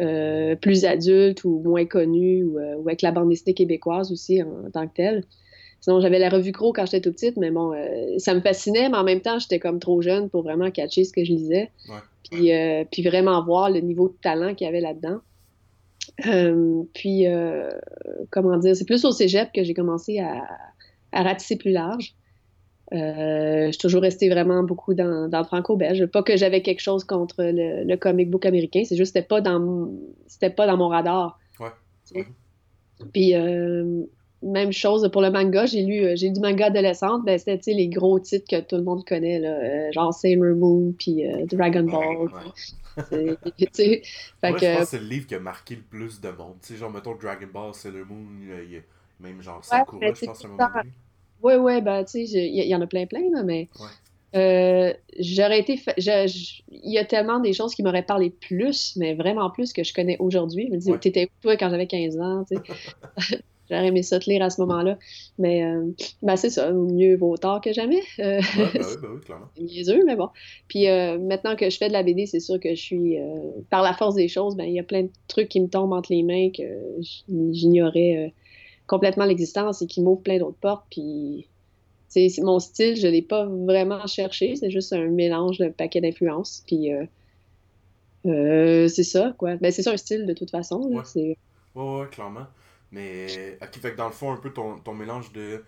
euh, 0.00 0.54
plus 0.56 0.84
adultes 0.84 1.44
ou 1.44 1.60
moins 1.64 1.84
connus 1.86 2.44
ou, 2.44 2.58
avec 2.86 3.02
la 3.02 3.10
bande 3.10 3.28
dessinée 3.28 3.54
québécoise 3.54 4.12
aussi 4.12 4.42
en, 4.42 4.70
tant 4.72 4.86
que 4.86 4.94
telle. 4.94 5.24
Sinon, 5.80 6.00
j'avais 6.00 6.20
la 6.20 6.28
revue 6.28 6.52
Gros 6.52 6.72
quand 6.72 6.86
j'étais 6.86 7.00
tout 7.00 7.12
petite, 7.12 7.36
mais 7.36 7.50
bon, 7.50 7.72
ça 8.18 8.34
me 8.34 8.40
fascinait, 8.40 8.88
mais 8.88 8.96
en 8.96 9.02
même 9.02 9.20
temps, 9.20 9.40
j'étais 9.40 9.58
comme 9.58 9.80
trop 9.80 10.00
jeune 10.00 10.30
pour 10.30 10.42
vraiment 10.42 10.70
catcher 10.70 11.02
ce 11.02 11.12
que 11.12 11.24
je 11.24 11.32
lisais. 11.32 11.72
Puis, 12.30 12.52
puis 12.88 13.02
vraiment 13.02 13.44
voir 13.44 13.68
le 13.68 13.80
niveau 13.80 14.08
de 14.08 14.14
talent 14.22 14.54
qu'il 14.54 14.64
y 14.64 14.68
avait 14.68 14.80
là-dedans. 14.80 15.18
puis, 16.94 17.26
comment 18.30 18.56
dire, 18.58 18.76
c'est 18.76 18.84
plus 18.84 19.04
au 19.04 19.10
cégep 19.10 19.50
que 19.52 19.64
j'ai 19.64 19.74
commencé 19.74 20.20
à, 20.20 20.46
à 21.10 21.24
ratisser 21.24 21.56
plus 21.56 21.72
large. 21.72 22.14
Euh, 22.92 23.66
je 23.66 23.70
suis 23.72 23.78
toujours 23.78 24.02
restée 24.02 24.28
vraiment 24.28 24.62
beaucoup 24.62 24.92
dans, 24.92 25.28
dans 25.28 25.38
le 25.38 25.44
franco-belge. 25.44 26.04
Pas 26.06 26.22
que 26.22 26.36
j'avais 26.36 26.60
quelque 26.60 26.80
chose 26.80 27.04
contre 27.04 27.36
le, 27.38 27.96
comic 27.96 28.30
book 28.30 28.44
américain, 28.44 28.82
c'est 28.84 28.96
juste 28.96 29.14
que 29.14 29.20
c'était 29.20 29.26
pas 29.26 29.40
dans 29.40 29.88
c'était 30.26 30.50
pas 30.50 30.66
dans 30.66 30.76
mon 30.76 30.88
radar. 30.88 31.38
Ouais. 31.58 32.26
Puis 33.12 33.34
euh, 33.34 34.04
même 34.42 34.72
chose 34.72 35.08
pour 35.10 35.22
le 35.22 35.30
manga, 35.30 35.64
j'ai 35.64 35.82
lu 35.82 36.04
euh, 36.04 36.16
j'ai 36.16 36.30
du 36.30 36.40
manga 36.40 36.66
adolescente, 36.66 37.24
ben 37.24 37.38
c'était 37.38 37.72
les 37.72 37.88
gros 37.88 38.18
titres 38.20 38.46
que 38.50 38.60
tout 38.60 38.76
le 38.76 38.82
monde 38.82 39.04
connaît 39.06 39.38
là, 39.38 39.90
genre 39.92 40.12
Sailor 40.12 40.54
Moon 40.56 40.92
puis 40.98 41.24
Dragon 41.46 41.84
Ball. 41.84 42.16
Ouais, 42.16 43.36
je 43.56 44.00
pense 44.40 44.60
que 44.60 44.84
c'est 44.84 44.98
le 44.98 45.06
livre 45.06 45.26
qui 45.26 45.34
a 45.34 45.40
marqué 45.40 45.76
le 45.76 45.82
plus 45.82 46.20
de 46.20 46.28
monde. 46.28 46.56
sais 46.60 46.76
genre 46.76 46.90
mettons 46.90 47.14
Dragon 47.14 47.48
Ball, 47.52 47.72
Sailor 47.72 48.04
Moon, 48.06 48.26
même 49.18 49.40
genre 49.40 49.64
Sakura, 49.64 50.12
je 50.12 50.26
pense, 50.26 50.44
à 50.44 50.48
un 50.48 50.50
moment 50.50 50.68
donné. 50.74 50.90
Oui, 51.42 51.54
oui, 51.54 51.80
ben, 51.80 52.04
tu 52.04 52.26
sais, 52.26 52.48
il 52.48 52.66
y, 52.66 52.74
en 52.74 52.80
a 52.80 52.86
plein, 52.86 53.06
plein, 53.06 53.30
là, 53.32 53.42
mais. 53.42 53.68
Euh, 54.34 54.94
j'aurais 55.18 55.60
été. 55.60 55.78
Il 55.98 56.90
y 56.90 56.98
a 56.98 57.04
tellement 57.04 57.40
des 57.40 57.52
choses 57.52 57.74
qui 57.74 57.82
m'auraient 57.82 58.04
parlé 58.04 58.30
plus, 58.30 58.94
mais 58.96 59.14
vraiment 59.14 59.50
plus 59.50 59.72
que 59.72 59.84
je 59.84 59.92
connais 59.92 60.16
aujourd'hui. 60.20 60.68
Je 60.68 60.72
me 60.72 60.78
dis, 60.78 60.92
t'étais 61.00 61.26
où, 61.26 61.42
toi, 61.42 61.56
quand 61.56 61.68
j'avais 61.68 61.86
15 61.86 62.18
ans, 62.18 62.44
tu 62.50 62.56
sais? 62.56 63.38
J'aurais 63.70 63.86
aimé 63.86 64.02
ça 64.02 64.18
te 64.18 64.28
lire 64.28 64.42
à 64.42 64.50
ce 64.50 64.60
moment-là. 64.62 64.98
Mais 65.38 65.64
euh, 65.64 65.86
ben, 66.20 66.36
c'est 66.36 66.50
ça, 66.50 66.72
mieux 66.72 67.16
vaut 67.16 67.36
tard 67.36 67.60
que 67.60 67.72
jamais. 67.72 68.00
Euh, 68.18 68.40
ouais, 68.40 68.42
ben 68.56 68.70
oui, 68.74 68.96
ben 69.00 69.08
oui, 69.14 69.20
clairement. 69.24 69.46
Niaiseux, 69.58 70.02
mais 70.04 70.16
bon. 70.16 70.28
Puis 70.68 70.86
maintenant 70.86 71.54
que 71.54 71.70
je 71.70 71.76
fais 71.76 71.88
de 71.88 71.92
la 71.92 72.02
BD, 72.02 72.26
c'est 72.26 72.40
sûr 72.40 72.58
que 72.58 72.70
je 72.70 72.80
suis. 72.80 73.18
par 73.70 73.82
la 73.82 73.92
force 73.92 74.14
des 74.14 74.28
choses, 74.28 74.56
ben 74.56 74.64
il 74.64 74.74
y 74.74 74.80
a 74.80 74.82
plein 74.82 75.02
de 75.02 75.10
trucs 75.28 75.48
qui 75.48 75.60
me 75.60 75.68
tombent 75.68 75.92
entre 75.92 76.12
les 76.12 76.22
mains 76.22 76.50
que 76.50 76.64
j'ignorais 77.28 78.32
complètement 78.86 79.24
l'existence 79.24 79.82
et 79.82 79.86
qui 79.86 80.02
m'ouvre 80.02 80.22
plein 80.22 80.38
d'autres 80.38 80.58
portes. 80.58 80.84
Puis, 80.90 81.46
c'est 82.08 82.28
mon 82.42 82.58
style, 82.58 82.96
je 82.96 83.06
l'ai 83.06 83.22
pas 83.22 83.46
vraiment 83.46 84.06
cherché, 84.06 84.56
c'est 84.56 84.70
juste 84.70 84.92
un 84.92 85.06
mélange 85.06 85.58
de 85.58 85.68
paquet 85.68 86.00
d'influences. 86.00 86.62
Puis, 86.66 86.92
euh, 86.92 87.04
euh, 88.26 88.88
c'est 88.88 89.04
ça, 89.04 89.34
quoi. 89.38 89.56
Ben, 89.56 89.72
c'est 89.72 89.82
ça 89.82 89.92
un 89.92 89.96
style 89.96 90.26
de 90.26 90.32
toute 90.34 90.50
façon. 90.50 90.88
Là, 90.90 91.02
ouais. 91.14 91.36
ouais. 91.74 92.06
clairement. 92.10 92.46
Mais, 92.90 93.56
qui 93.72 93.78
fait 93.78 93.92
que 93.92 93.96
dans 93.96 94.06
le 94.06 94.12
fond, 94.12 94.32
un 94.32 94.36
peu 94.36 94.52
ton, 94.52 94.78
ton 94.78 94.92
mélange 94.92 95.32
de 95.32 95.64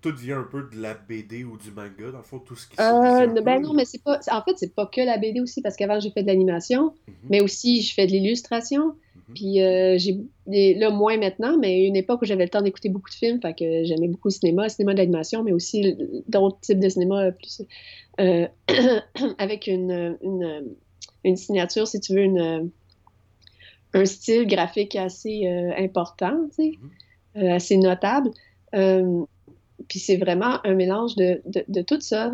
tout 0.00 0.14
vient 0.14 0.40
un 0.40 0.44
peu 0.44 0.68
de 0.72 0.80
la 0.80 0.94
BD 0.94 1.44
ou 1.44 1.56
du 1.56 1.70
manga, 1.70 2.10
dans 2.12 2.18
le 2.18 2.24
fond, 2.24 2.38
tout 2.38 2.54
ce 2.54 2.68
qui 2.68 2.76
euh, 2.78 3.26
Ben 3.42 3.60
non, 3.60 3.72
mais 3.72 3.84
c'est 3.84 4.02
pas. 4.02 4.20
En 4.30 4.42
fait, 4.42 4.56
c'est 4.56 4.74
pas 4.74 4.86
que 4.86 5.00
la 5.00 5.18
BD 5.18 5.40
aussi, 5.40 5.60
parce 5.60 5.76
qu'avant, 5.76 5.98
j'ai 5.98 6.10
fait 6.10 6.22
de 6.22 6.28
l'animation, 6.28 6.94
mhm. 7.06 7.14
mais 7.30 7.40
aussi, 7.40 7.82
je 7.82 7.94
fais 7.94 8.06
de 8.06 8.12
l'illustration. 8.12 8.94
Mhm. 9.28 9.34
Puis 9.34 9.62
euh, 9.62 9.98
j'ai 9.98 10.74
là 10.74 10.90
moins 10.90 11.16
maintenant, 11.16 11.56
mais 11.58 11.86
une 11.86 11.96
époque 11.96 12.22
où 12.22 12.24
j'avais 12.24 12.44
le 12.44 12.50
temps 12.50 12.62
d'écouter 12.62 12.88
beaucoup 12.88 13.10
de 13.10 13.14
films, 13.14 13.40
fait 13.40 13.54
que 13.54 13.84
j'aimais 13.84 14.08
beaucoup 14.08 14.28
le 14.28 14.32
cinéma, 14.32 14.64
le 14.64 14.68
cinéma 14.68 14.94
d'animation, 14.94 15.42
mais 15.42 15.52
aussi 15.52 15.96
d'autres 16.28 16.60
types 16.60 16.80
de 16.80 16.88
cinéma 16.88 17.32
plus 17.32 17.62
euh, 18.20 18.48
avec 19.38 19.66
une, 19.66 20.16
une, 20.22 20.76
une, 21.24 21.36
signature, 21.36 21.86
si 21.86 22.00
tu 22.00 22.14
veux, 22.14 22.22
une, 22.22 22.70
un 23.94 24.04
style 24.04 24.46
graphique 24.46 24.96
assez 24.96 25.46
euh, 25.46 25.72
important, 25.76 26.48
tu 26.56 26.72
sais, 26.72 26.72
mhm. 27.34 27.48
assez 27.50 27.76
notable. 27.76 28.30
Puis 29.88 29.98
c'est 29.98 30.16
vraiment 30.16 30.58
un 30.64 30.74
mélange 30.74 31.16
de, 31.16 31.40
de, 31.46 31.64
de 31.66 31.82
tout 31.82 32.00
ça, 32.00 32.32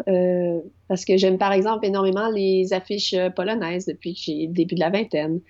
parce 0.88 1.04
que 1.04 1.16
j'aime 1.16 1.38
par 1.38 1.52
exemple 1.52 1.86
énormément 1.86 2.28
les 2.28 2.72
affiches 2.72 3.14
polonaises 3.36 3.86
depuis 3.86 4.14
que 4.14 4.20
j'ai 4.20 4.46
le 4.46 4.52
début 4.52 4.74
de 4.74 4.80
la 4.80 4.90
vingtaine. 4.90 5.40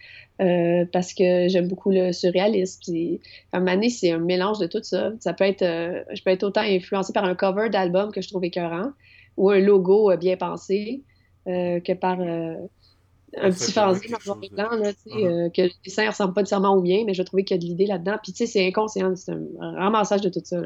Euh, 0.43 0.85
parce 0.93 1.15
que 1.15 1.47
j'aime 1.47 1.69
beaucoup 1.69 1.93
le 1.93 2.11
surréalisme. 2.13 2.81
Puis, 2.83 3.21
à 3.53 3.59
un 3.59 3.61
moment 3.61 3.81
c'est 3.89 4.11
un 4.11 4.19
mélange 4.19 4.59
de 4.59 4.67
tout 4.67 4.81
ça. 4.83 5.13
Ça 5.21 5.33
peut 5.33 5.45
être, 5.45 5.63
euh, 5.63 6.03
je 6.13 6.25
peux 6.25 6.31
être 6.31 6.43
autant 6.43 6.63
influencé 6.63 7.13
par 7.13 7.25
un 7.25 7.37
cover 7.37 7.69
d'album 7.71 8.11
que 8.11 8.21
je 8.21 8.29
trouve 8.29 8.45
écœurant 8.45 8.91
ou 9.37 9.51
un 9.51 9.61
logo 9.61 10.11
euh, 10.11 10.17
bien 10.17 10.37
pensé 10.37 11.03
que 11.47 11.93
par 11.93 12.21
un 12.21 13.51
petit 13.51 13.71
fanzine 13.71 14.17
en 14.27 14.37
blanc, 14.37 14.71
là, 14.71 14.91
uh-huh. 15.07 15.53
que 15.53 15.63
le 15.63 15.71
dessin 15.85 16.09
ressemble 16.09 16.35
pas 16.35 16.41
nécessairement 16.41 16.75
au 16.75 16.83
mien, 16.83 17.05
mais 17.07 17.15
je 17.15 17.23
trouvais 17.23 17.45
qu'il 17.45 17.57
y 17.57 17.59
a 17.59 17.63
de 17.63 17.67
l'idée 17.67 17.87
là-dedans. 17.87 18.17
Puis, 18.21 18.33
tu 18.33 18.39
sais, 18.39 18.47
c'est 18.47 18.67
inconscient. 18.67 19.15
C'est 19.15 19.33
un 19.33 19.73
ramassage 19.77 20.23
de 20.23 20.31
tout 20.31 20.41
ça. 20.43 20.63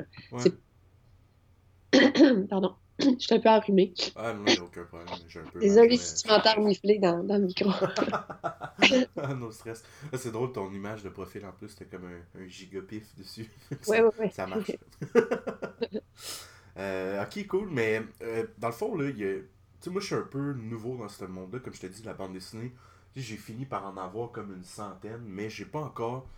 Pardon. 2.49 2.75
je 3.01 3.15
suis 3.19 3.35
un 3.35 3.39
peu 3.39 3.49
enrhumé. 3.49 3.95
Ah 4.17 4.33
non, 4.33 4.43
il 4.47 4.55
n'y 4.55 4.59
a 4.59 4.63
aucun 4.65 4.85
problème. 4.85 5.09
J'ai 5.29 5.41
un 5.41 5.45
peu 5.45 5.61
Désolé 5.61 5.97
si 5.97 6.23
tu 6.23 6.29
m'entends 6.29 6.55
renifler 6.55 6.99
dans, 6.99 7.23
dans 7.23 7.39
le 7.39 7.47
micro. 7.47 7.71
ah, 9.17 9.35
no 9.35 9.53
stress. 9.53 9.85
Ah, 10.13 10.17
c'est 10.17 10.33
drôle, 10.33 10.53
ton 10.53 10.71
image 10.73 11.05
de 11.05 11.09
profil 11.09 11.45
en 11.47 11.53
plus, 11.53 11.69
c'était 11.69 11.85
comme 11.85 12.07
un, 12.07 12.41
un 12.41 12.49
gigapif 12.49 13.15
dessus. 13.17 13.49
ouais, 13.87 14.01
ouais, 14.01 14.11
ouais. 14.19 14.31
Ça 14.31 14.49
marche. 14.49 14.73
euh, 16.77 17.23
ok, 17.23 17.47
cool, 17.47 17.69
mais 17.71 18.03
euh, 18.23 18.47
dans 18.59 18.69
le 18.69 18.75
fond, 18.75 18.97
là, 18.97 19.09
il 19.09 19.19
y 19.19 19.25
a... 19.25 19.35
Tu 19.35 19.45
sais, 19.81 19.91
moi, 19.91 20.01
je 20.01 20.07
suis 20.07 20.17
un 20.17 20.23
peu 20.23 20.55
nouveau 20.55 20.97
dans 20.97 21.09
ce 21.09 21.25
monde-là. 21.25 21.61
Comme 21.61 21.75
je 21.75 21.81
te 21.81 21.87
dis, 21.87 22.03
la 22.03 22.15
bande 22.15 22.33
dessinée, 22.33 22.73
j'ai 23.15 23.37
fini 23.37 23.65
par 23.65 23.87
en 23.87 23.97
avoir 23.97 24.33
comme 24.33 24.53
une 24.53 24.65
centaine, 24.65 25.23
mais 25.25 25.49
j'ai 25.51 25.67
pas 25.67 25.81
encore 25.81 26.29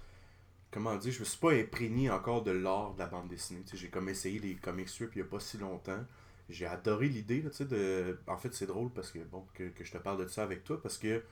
comment 0.70 0.96
dire, 0.96 1.12
je 1.12 1.20
me 1.20 1.24
suis 1.24 1.38
pas 1.38 1.52
imprégné 1.52 2.10
encore 2.10 2.42
de 2.42 2.50
l'art 2.50 2.94
de 2.94 3.00
la 3.00 3.06
bande 3.06 3.28
dessinée. 3.28 3.62
J'ai 3.72 3.88
comme 3.88 4.08
essayé 4.08 4.38
les 4.38 4.56
comics 4.56 4.88
strips 4.88 5.14
il 5.14 5.18
y 5.18 5.22
a 5.22 5.24
pas 5.24 5.40
si 5.40 5.58
longtemps 5.58 6.04
j'ai 6.50 6.66
adoré 6.66 7.08
l'idée, 7.08 7.42
tu 7.42 7.52
sais, 7.52 7.64
de... 7.64 8.18
En 8.26 8.36
fait, 8.36 8.54
c'est 8.54 8.66
drôle 8.66 8.90
parce 8.90 9.10
que, 9.10 9.18
bon, 9.20 9.46
que, 9.54 9.70
je 9.80 9.90
te 9.90 9.98
parle 9.98 10.18
de 10.24 10.28
ça 10.28 10.42
avec 10.42 10.64
toi, 10.64 10.80
parce 10.82 10.98
que, 10.98 11.22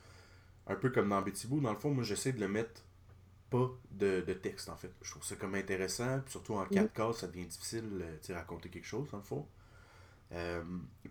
un 0.66 0.76
peu 0.76 0.90
comme 0.90 1.08
dans 1.08 1.20
Betty 1.22 1.46
Boo, 1.46 1.60
dans 1.60 1.72
le 1.72 1.78
fond, 1.78 1.90
moi, 1.90 2.04
j'essaie 2.04 2.32
de 2.32 2.40
le 2.40 2.48
mettre 2.48 2.82
pas 3.50 3.70
de, 3.90 4.20
texte, 4.34 4.68
en 4.68 4.76
fait. 4.76 4.92
Je 5.02 5.10
trouve 5.10 5.24
ça 5.24 5.36
comme 5.36 5.54
intéressant, 5.54 6.20
surtout 6.26 6.54
en 6.54 6.64
quatre 6.66 6.92
cases, 6.92 7.18
ça 7.18 7.26
devient 7.26 7.46
difficile, 7.46 7.88
euh, 8.00 8.16
tu 8.20 8.28
sais, 8.28 8.34
raconter 8.34 8.68
quelque 8.68 8.86
chose, 8.86 9.10
dans 9.10 9.18
le 9.18 9.24
fond. 9.24 9.46
Euh, 10.32 10.62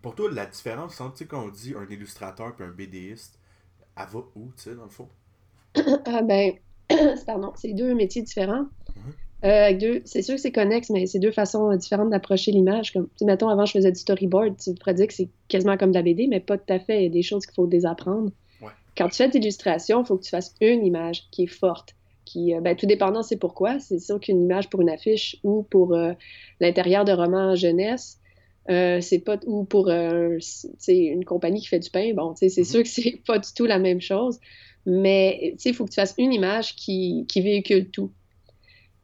pour 0.02 0.16
toi, 0.16 0.32
la 0.32 0.46
différence 0.46 1.02
entre, 1.02 1.16
tu 1.16 1.20
sais, 1.20 1.28
quand 1.28 1.44
on 1.44 1.50
dit 1.50 1.74
un 1.76 1.88
illustrateur 1.90 2.56
et 2.60 2.64
un 2.64 2.70
BDiste, 2.70 3.40
elle 3.96 4.08
va 4.08 4.20
où, 4.36 4.52
tu 4.56 4.64
sais, 4.64 4.76
dans 4.76 4.84
le 4.84 4.90
fond? 4.90 5.10
Ah 6.06 6.22
ben, 6.22 6.54
pardon, 7.26 7.52
c'est 7.56 7.74
deux 7.74 7.94
métiers 7.94 8.22
différents. 8.22 8.66
Euh, 9.46 9.72
deux, 9.74 10.02
c'est 10.06 10.24
sûr 10.24 10.36
que 10.36 10.42
c'est 10.42 10.52
connexe, 10.52 10.90
mais 10.90 11.06
c'est 11.06 11.20
deux 11.20 11.32
façons 11.32 11.76
différentes 11.76 12.10
d'approcher 12.10 12.52
l'image. 12.52 12.92
Comme, 12.92 13.08
mettons, 13.22 13.50
avant, 13.50 13.66
je 13.66 13.74
faisais 13.74 13.92
du 13.92 14.00
storyboard. 14.00 14.58
Tu 14.58 14.74
pourrais 14.74 14.96
dire 14.96 15.08
que 15.08 15.14
c'est 15.14 15.30
quasiment 15.48 15.78
comme 15.78 15.92
de 15.92 15.96
la 15.96 16.02
BD, 16.02 16.28
mais 16.28 16.40
pas 16.40 16.58
tout 16.58 16.74
à 16.74 16.80
fait. 16.80 17.02
Il 17.02 17.04
y 17.04 17.06
a 17.08 17.10
des 17.10 17.22
choses 17.22 17.46
qu'il 17.46 17.54
faut 17.54 17.68
désapprendre. 17.68 18.32
Ouais. 18.62 18.72
Quand 18.98 19.10
tu 19.10 19.18
fais 19.18 19.30
d'illustration, 19.30 20.02
il 20.02 20.06
faut 20.08 20.18
que 20.18 20.24
tu 20.24 20.32
fasses 20.32 20.56
une 20.60 20.86
image 20.86 21.30
qui 21.32 21.44
est 21.44 21.48
forte. 21.48 21.94
Qui, 22.26 22.56
euh, 22.56 22.62
ben, 22.62 22.76
tout 22.76 22.88
dépendant, 22.88 23.22
c'est 23.22 23.38
pourquoi. 23.38 23.80
C'est 23.80 24.00
sûr 24.00 24.20
qu'une 24.20 24.42
image 24.42 24.70
pour 24.70 24.82
une 24.82 24.90
affiche 24.90 25.38
ou 25.44 25.64
pour 25.64 25.94
euh, 25.94 26.14
l'intérieur 26.60 27.06
de 27.06 27.12
romans 27.12 27.56
jeunesse, 27.56 28.20
euh, 28.70 29.00
c'est 29.00 29.20
pas 29.20 29.38
ou 29.46 29.64
pour 29.64 29.88
euh, 29.90 30.40
une 30.90 31.24
compagnie 31.24 31.62
qui 31.62 31.68
fait 31.68 31.80
du 31.80 31.90
pain, 31.90 32.14
bon, 32.14 32.34
c'est 32.36 32.48
mm 32.48 32.50
-hmm. 32.50 32.72
sûr 32.72 32.84
que 32.84 32.90
c'est 32.90 33.22
pas 33.28 33.40
du 33.40 33.50
tout 33.56 33.66
la 33.66 33.80
même 33.80 34.02
chose. 34.02 34.40
Mais 34.90 35.54
il 35.64 35.74
faut 35.74 35.84
que 35.84 35.90
tu 35.90 35.96
fasses 35.96 36.16
une 36.18 36.32
image 36.32 36.76
qui, 36.78 37.26
qui 37.28 37.42
véhicule 37.42 37.90
tout. 37.92 38.12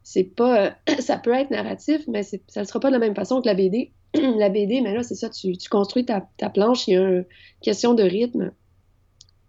C'est 0.02 0.24
pas. 0.24 0.78
ça 1.00 1.18
peut 1.18 1.34
être 1.34 1.52
narratif, 1.52 2.02
mais 2.08 2.24
ça 2.24 2.38
ne 2.58 2.64
sera 2.64 2.80
pas 2.80 2.88
de 2.88 2.94
la 2.94 3.00
même 3.00 3.16
façon 3.16 3.42
que 3.42 3.48
la 3.48 3.54
BD. 3.54 3.92
la 4.14 4.48
BD, 4.48 4.80
mais 4.80 4.94
là, 4.94 5.04
c'est 5.04 5.16
ça, 5.16 5.30
tu, 5.30 5.58
tu, 5.58 5.70
construis 5.70 6.06
ta, 6.06 6.26
ta, 6.38 6.50
planche, 6.50 6.88
il 6.88 6.94
y 6.94 6.98
a 6.98 7.02
une 7.02 7.26
question 7.62 7.94
de 7.94 8.04
rythme. 8.04 8.54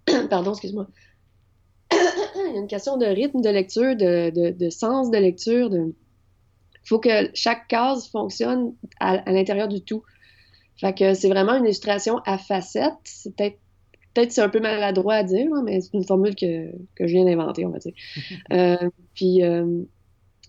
Pardon, 0.31 0.51
excuse-moi. 0.51 0.89
il 1.93 2.53
y 2.55 2.57
a 2.57 2.61
une 2.61 2.67
question 2.67 2.97
de 2.97 3.07
rythme 3.07 3.41
de 3.41 3.51
lecture, 3.51 3.95
de, 3.95 4.31
de, 4.31 4.51
de 4.51 4.71
sens 4.71 5.13
de 5.13 5.19
lecture, 5.19 5.71
de 5.71 5.95
il 6.85 6.89
faut 6.89 6.99
que 6.99 7.31
chaque 7.33 7.69
case 7.69 8.09
fonctionne 8.11 8.75
à, 9.01 9.13
à 9.13 9.33
l'intérieur 9.33 9.69
du 9.69 9.81
tout. 9.83 10.03
Fait 10.77 10.93
que 10.93 11.15
c'est 11.15 11.29
vraiment 11.29 11.55
une 11.55 11.65
illustration 11.65 12.19
à 12.27 12.37
facettes. 12.37 12.93
C'est 13.05 13.35
peut-être 13.35 13.59
peut-être 14.15 14.33
c'est 14.33 14.41
un 14.41 14.49
peu 14.49 14.61
maladroit 14.61 15.15
à 15.15 15.23
dire, 15.23 15.51
mais 15.65 15.81
c'est 15.81 15.93
une 15.95 16.05
formule 16.05 16.35
que, 16.35 16.71
que 16.95 17.07
je 17.07 17.13
viens 17.13 17.25
d'inventer, 17.25 17.67
on 17.67 17.71
va 17.71 17.79
dire. 17.79 17.93
euh, 18.53 18.89
puis, 19.15 19.43
euh, 19.43 19.83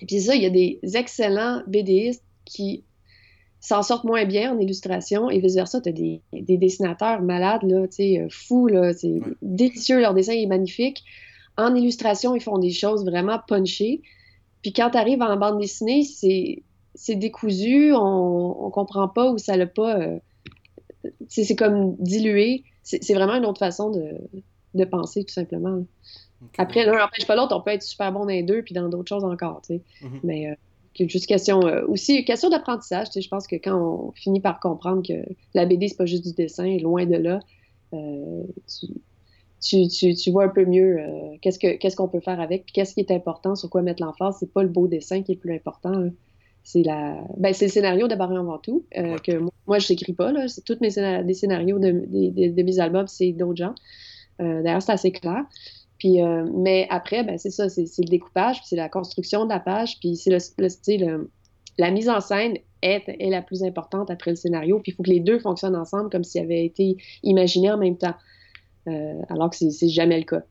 puis 0.07 0.21
ça, 0.21 0.35
il 0.35 0.43
y 0.43 0.45
a 0.45 0.49
des 0.49 0.79
excellents 0.93 1.61
BDistes 1.67 2.23
qui 2.45 2.83
s'en 3.59 3.81
sortent 3.81 4.03
moins 4.03 4.25
bien 4.25 4.53
en 4.53 4.59
illustration 4.59 5.29
et 5.31 5.39
vice-versa. 5.39 5.81
Tu 5.81 5.89
as 5.89 5.91
des, 5.91 6.21
des, 6.31 6.57
dessinateurs 6.57 7.21
malades, 7.21 7.63
là, 7.63 7.87
fous, 8.29 8.67
là, 8.67 8.93
c'est 8.93 9.07
ouais. 9.07 9.21
délicieux, 9.41 9.99
leur 9.99 10.13
dessin 10.13 10.33
est 10.33 10.45
magnifique. 10.45 11.03
En 11.57 11.73
illustration, 11.73 12.35
ils 12.35 12.41
font 12.41 12.59
des 12.59 12.71
choses 12.71 13.03
vraiment 13.03 13.39
punchées. 13.47 14.01
Puis 14.61 14.73
quand 14.73 14.91
tu 14.91 14.97
arrives 14.97 15.21
en 15.21 15.35
bande 15.37 15.59
dessinée, 15.59 16.03
c'est 16.03 17.15
décousu, 17.15 17.93
on, 17.93 18.65
on 18.65 18.69
comprend 18.69 19.07
pas 19.07 19.31
où 19.31 19.37
ça 19.39 19.57
l'a 19.57 19.65
pas. 19.65 19.99
Euh, 19.99 20.19
c'est 21.27 21.55
comme 21.55 21.95
dilué. 21.97 22.63
C'est 22.85 23.13
vraiment 23.15 23.35
une 23.35 23.45
autre 23.45 23.59
façon 23.59 23.89
de, 23.89 24.11
de 24.75 24.85
penser, 24.85 25.23
tout 25.23 25.33
simplement. 25.33 25.83
Okay. 26.41 26.61
Après, 26.61 26.85
l'un 26.85 26.97
n'empêche 26.99 27.25
pas 27.25 27.35
l'autre, 27.35 27.55
on 27.57 27.61
peut 27.61 27.71
être 27.71 27.81
super 27.81 28.11
bon 28.11 28.19
dans 28.19 28.25
les 28.27 28.43
deux, 28.43 28.61
puis 28.61 28.75
dans 28.75 28.87
d'autres 28.89 29.09
choses 29.09 29.23
encore, 29.23 29.61
tu 29.61 29.75
sais. 29.75 29.81
Mm 30.01 30.07
-hmm. 30.07 30.19
Mais 30.23 30.49
euh, 30.49 30.55
juste 31.07 31.25
question, 31.25 31.65
euh, 31.65 31.85
aussi, 31.87 32.23
question 32.23 32.49
d'apprentissage, 32.49 33.07
tu 33.07 33.13
sais, 33.13 33.21
je 33.21 33.29
pense 33.29 33.47
que 33.47 33.55
quand 33.55 33.75
on 33.75 34.11
finit 34.11 34.39
par 34.39 34.59
comprendre 34.59 35.01
que 35.01 35.13
la 35.53 35.65
BD, 35.65 35.87
c'est 35.87 35.97
pas 35.97 36.05
juste 36.05 36.25
du 36.25 36.33
dessin, 36.33 36.77
loin 36.77 37.05
de 37.05 37.17
là, 37.17 37.39
euh, 37.93 38.43
tu, 38.67 38.87
tu, 39.61 39.87
tu, 39.87 40.15
tu, 40.15 40.31
vois 40.31 40.45
un 40.45 40.49
peu 40.49 40.65
mieux 40.65 40.99
euh, 40.99 41.37
qu'est-ce 41.41 41.59
qu'on 41.59 41.77
qu 41.77 41.95
qu'on 41.95 42.07
peut 42.07 42.19
faire 42.19 42.39
avec, 42.39 42.65
puis 42.65 42.73
qu'est-ce 42.73 42.93
qui 42.93 42.99
est 43.01 43.11
important, 43.11 43.55
sur 43.55 43.69
quoi 43.69 43.81
mettre 43.81 44.03
l'emphase. 44.03 44.37
C'est 44.39 44.53
pas 44.53 44.63
le 44.63 44.69
beau 44.69 44.87
dessin 44.87 45.21
qui 45.23 45.31
est 45.31 45.35
le 45.35 45.41
plus 45.41 45.55
important. 45.55 45.93
Hein. 45.93 46.11
C'est 46.67 46.81
la, 46.81 47.23
ben, 47.37 47.53
c'est 47.53 47.65
le 47.65 47.71
scénario 47.71 48.07
d'abord 48.07 48.31
et 48.33 48.37
avant 48.37 48.57
tout. 48.57 48.85
Euh, 48.97 49.13
ouais. 49.13 49.19
que 49.19 49.37
moi, 49.37 49.51
moi 49.67 49.79
je 49.79 49.93
n'écris 49.93 50.13
pas. 50.13 50.31
Là. 50.31 50.47
C'est 50.47 50.65
tous 50.65 50.77
mes 50.81 50.89
scénarios, 50.89 51.23
des 51.23 51.33
scénarios 51.35 51.77
de, 51.77 51.91
de, 51.91 52.29
de, 52.31 52.55
de 52.55 52.63
mes 52.63 52.79
albums, 52.79 53.07
c'est 53.07 53.31
d'autres 53.33 53.57
gens. 53.57 53.75
Euh, 54.41 54.63
D'ailleurs, 54.63 54.81
c'est 54.81 54.91
assez 54.91 55.11
clair. 55.11 55.43
Puis, 55.99 56.23
euh, 56.23 56.43
mais 56.55 56.87
après, 56.89 57.23
ben, 57.23 57.37
c'est 57.37 57.51
ça, 57.51 57.69
c'est 57.69 57.85
le 57.99 58.09
découpage, 58.09 58.61
c'est 58.65 58.75
la 58.75 58.89
construction 58.89 59.45
de 59.45 59.49
la 59.49 59.59
page, 59.59 59.99
puis 59.99 60.15
c'est 60.15 60.31
le, 60.31 61.29
la 61.77 61.91
mise 61.91 62.09
en 62.09 62.19
scène 62.19 62.57
est, 62.81 63.03
est 63.07 63.29
la 63.29 63.43
plus 63.43 63.63
importante 63.63 64.09
après 64.09 64.31
le 64.31 64.35
scénario, 64.35 64.79
puis 64.79 64.91
il 64.91 64.95
faut 64.95 65.03
que 65.03 65.11
les 65.11 65.19
deux 65.19 65.37
fonctionnent 65.37 65.75
ensemble 65.75 66.09
comme 66.09 66.23
s'ils 66.23 66.41
avaient 66.41 66.65
été 66.65 66.97
imaginés 67.21 67.71
en 67.71 67.77
même 67.77 67.97
temps. 67.97 68.15
Alors 69.29 69.49
que 69.49 69.55
c'est 69.55 69.87
jamais 69.87 70.17
le 70.17 70.25
cas. 70.25 70.43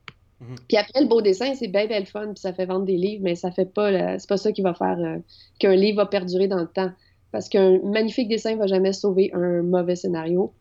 -hmm. 0.45 0.59
Puis 0.69 0.77
après, 0.77 1.01
le 1.01 1.07
beau 1.07 1.21
dessin, 1.21 1.55
c'est 1.55 1.69
bien, 1.69 1.87
bien 1.87 2.01
le 2.01 2.07
fun, 2.07 2.27
puis 2.27 2.41
ça 2.41 2.53
fait 2.53 2.67
vendre 2.67 2.85
des 2.85 2.97
livres, 2.97 3.23
mais 3.23 3.35
ça 3.35 3.51
fait 3.51 3.73
pas, 3.73 4.19
c'est 4.19 4.29
pas 4.29 4.37
ça 4.37 4.53
qui 4.53 4.63
va 4.63 4.75
faire 4.75 4.99
euh, 4.99 5.19
qu'un 5.59 5.75
livre 5.75 5.97
va 5.99 6.07
perdurer 6.07 6.49
dans 6.49 6.61
le 6.61 6.69
temps. 6.69 6.93
Parce 7.33 7.49
qu'un 7.49 7.81
magnifique 7.83 8.29
dessin 8.29 8.57
va 8.57 8.67
jamais 8.67 8.93
sauver 8.93 9.31
un 9.35 9.63
mauvais 9.63 9.97
scénario 9.97 10.53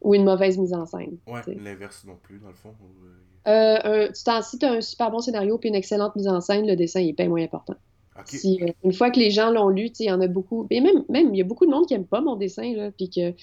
ou 0.00 0.14
une 0.14 0.24
mauvaise 0.24 0.58
mise 0.58 0.72
en 0.72 0.86
scène. 0.86 1.18
Ouais, 1.26 1.40
l'inverse 1.46 2.04
non 2.06 2.16
plus, 2.22 2.38
dans 2.38 2.48
le 2.48 2.54
fond. 2.54 2.74
Euh, 3.48 3.78
un, 3.82 4.08
t'en 4.24 4.40
si 4.40 4.58
tu 4.58 4.66
as 4.66 4.70
un 4.70 4.80
super 4.80 5.10
bon 5.10 5.18
scénario 5.20 5.58
puis 5.58 5.68
une 5.68 5.74
excellente 5.74 6.14
mise 6.14 6.28
en 6.28 6.40
scène, 6.40 6.66
le 6.66 6.76
dessin 6.76 7.00
est 7.00 7.12
bien 7.12 7.28
moins 7.28 7.42
important. 7.42 7.74
Okay. 8.20 8.36
Si, 8.36 8.58
euh, 8.62 8.66
une 8.84 8.92
fois 8.92 9.10
que 9.10 9.18
les 9.18 9.30
gens 9.30 9.50
l'ont 9.50 9.68
lu, 9.68 9.90
il 9.98 10.06
y 10.06 10.12
en 10.12 10.20
a 10.20 10.26
beaucoup. 10.26 10.66
Et 10.68 10.82
même, 10.82 11.02
même, 11.08 11.34
il 11.34 11.38
y 11.38 11.40
a 11.40 11.44
beaucoup 11.44 11.64
de 11.64 11.70
monde 11.70 11.86
qui 11.86 11.94
n'aime 11.94 12.04
pas 12.04 12.20
mon 12.20 12.36
dessin, 12.36 12.74
là, 12.74 12.90
puis 12.90 13.08
qu'ils 13.08 13.34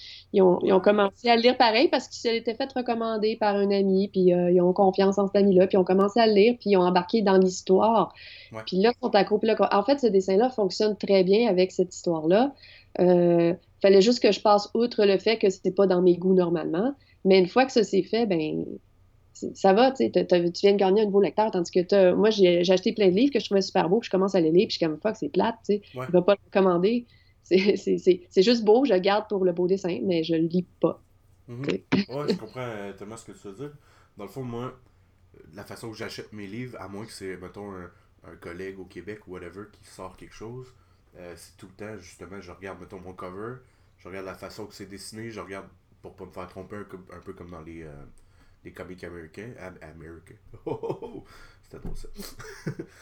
ont, 0.41 0.59
ils 0.63 0.71
ont 0.71 0.79
commencé 0.79 1.27
à 1.27 1.35
le 1.35 1.41
lire 1.41 1.57
pareil 1.57 1.87
parce 1.87 2.07
qu'il 2.07 2.19
s'était 2.19 2.53
fait 2.53 2.71
recommander 2.73 3.35
par 3.35 3.55
un 3.55 3.71
ami, 3.71 4.09
puis 4.09 4.31
euh, 4.31 4.51
ils 4.51 4.61
ont 4.61 4.71
confiance 4.71 5.17
en 5.17 5.25
cet 5.25 5.37
ami-là, 5.37 5.65
puis 5.65 5.75
ils 5.75 5.79
ont 5.79 5.83
commencé 5.83 6.19
à 6.19 6.27
le 6.27 6.33
lire, 6.33 6.55
puis 6.59 6.71
ils 6.71 6.77
ont 6.77 6.83
embarqué 6.83 7.23
dans 7.23 7.37
l'histoire. 7.37 8.13
Puis 8.67 8.77
là, 8.77 8.91
ils 8.95 9.03
sont 9.03 9.15
accro. 9.15 9.39
Là, 9.41 9.55
en 9.71 9.83
fait, 9.83 9.99
ce 9.99 10.07
dessin-là 10.07 10.49
fonctionne 10.49 10.95
très 10.95 11.23
bien 11.23 11.49
avec 11.49 11.71
cette 11.71 11.93
histoire-là. 11.93 12.53
Euh, 12.99 13.53
fallait 13.81 14.01
juste 14.01 14.21
que 14.21 14.31
je 14.31 14.41
passe 14.41 14.69
outre 14.75 15.05
le 15.05 15.17
fait 15.17 15.37
que 15.37 15.49
c'était 15.49 15.71
pas 15.71 15.87
dans 15.87 16.01
mes 16.01 16.17
goûts 16.17 16.35
normalement. 16.35 16.93
Mais 17.25 17.39
une 17.39 17.47
fois 17.47 17.65
que 17.65 17.71
ça 17.71 17.83
s'est 17.83 18.03
fait, 18.03 18.27
ben 18.27 18.65
ça 19.53 19.73
va, 19.73 19.91
tu 19.91 20.09
viens 20.09 20.73
de 20.73 20.77
gagner 20.77 21.01
un 21.01 21.05
nouveau 21.05 21.21
lecteur, 21.21 21.51
tandis 21.51 21.71
que 21.71 22.13
moi, 22.13 22.29
j'ai 22.29 22.59
acheté 22.71 22.93
plein 22.93 23.07
de 23.07 23.15
livres 23.15 23.31
que 23.31 23.39
je 23.39 23.45
trouvais 23.45 23.61
super 23.61 23.89
beaux, 23.89 23.99
puis 23.99 24.07
je 24.07 24.11
commence 24.11 24.35
à 24.35 24.41
les 24.41 24.51
lire, 24.51 24.67
puis 24.67 24.73
je 24.73 24.77
suis 24.77 24.85
comme, 24.85 24.99
fuck, 24.99 25.15
c'est 25.15 25.29
plate, 25.29 25.55
tu 25.65 25.75
sais, 25.75 25.81
ouais. 25.95 26.05
je 26.07 26.11
vais 26.11 26.21
pas 26.21 26.33
le 26.33 26.39
recommander. 26.45 27.05
C'est 27.43 27.57
juste 28.43 28.63
beau, 28.63 28.85
je 28.85 28.93
le 28.93 28.99
garde 28.99 29.27
pour 29.27 29.43
le 29.45 29.51
beau 29.53 29.67
dessin, 29.67 29.99
mais 30.03 30.23
je 30.23 30.35
le 30.35 30.47
lis 30.47 30.67
pas. 30.79 31.01
Mm 31.47 31.61
-hmm. 31.61 32.15
ouais, 32.15 32.33
je 32.33 32.37
comprends 32.43 32.61
euh, 32.61 32.93
tellement 32.93 33.17
ce 33.17 33.25
que 33.25 33.31
tu 33.31 33.47
veux 33.47 33.55
dire. 33.55 33.73
Dans 34.17 34.25
le 34.25 34.29
fond, 34.29 34.43
moi, 34.43 34.77
la 35.53 35.63
façon 35.63 35.89
que 35.91 35.97
j'achète 35.97 36.31
mes 36.33 36.47
livres, 36.47 36.77
à 36.79 36.87
moins 36.87 37.05
que 37.05 37.11
c'est, 37.11 37.37
mettons, 37.37 37.71
un, 37.71 37.89
un, 38.29 38.35
collègue 38.35 38.79
au 38.79 38.85
Québec 38.85 39.19
ou 39.27 39.33
whatever 39.33 39.63
qui 39.71 39.83
sort 39.89 40.15
quelque 40.15 40.35
chose, 40.35 40.67
euh, 41.17 41.33
c'est 41.35 41.55
tout 41.57 41.67
le 41.67 41.77
temps, 41.81 41.97
justement, 41.99 42.39
je 42.41 42.51
regarde, 42.51 42.79
mettons, 42.79 42.99
mon 42.99 43.13
cover, 43.13 43.55
je 43.97 44.07
regarde 44.07 44.25
la 44.25 44.35
façon 44.35 44.65
que 44.67 44.73
c'est 44.73 44.89
dessiné, 44.89 45.31
je 45.31 45.39
regarde 45.39 45.67
pour 46.01 46.13
pas 46.15 46.25
me 46.25 46.31
faire 46.31 46.47
tromper 46.47 46.77
un, 46.77 47.17
un 47.17 47.21
peu 47.25 47.33
comme 47.33 47.51
dans 47.51 47.61
les... 47.61 47.83
Euh, 47.83 48.05
les 48.63 48.71
comics 48.71 49.03
américains. 49.03 49.51
Am 49.59 49.77
américains. 49.81 50.35
Oh, 50.65 50.79
oh, 50.81 50.99
oh. 51.01 51.23
C'était 51.63 51.79
drôle 51.79 51.97
ça. 51.97 52.07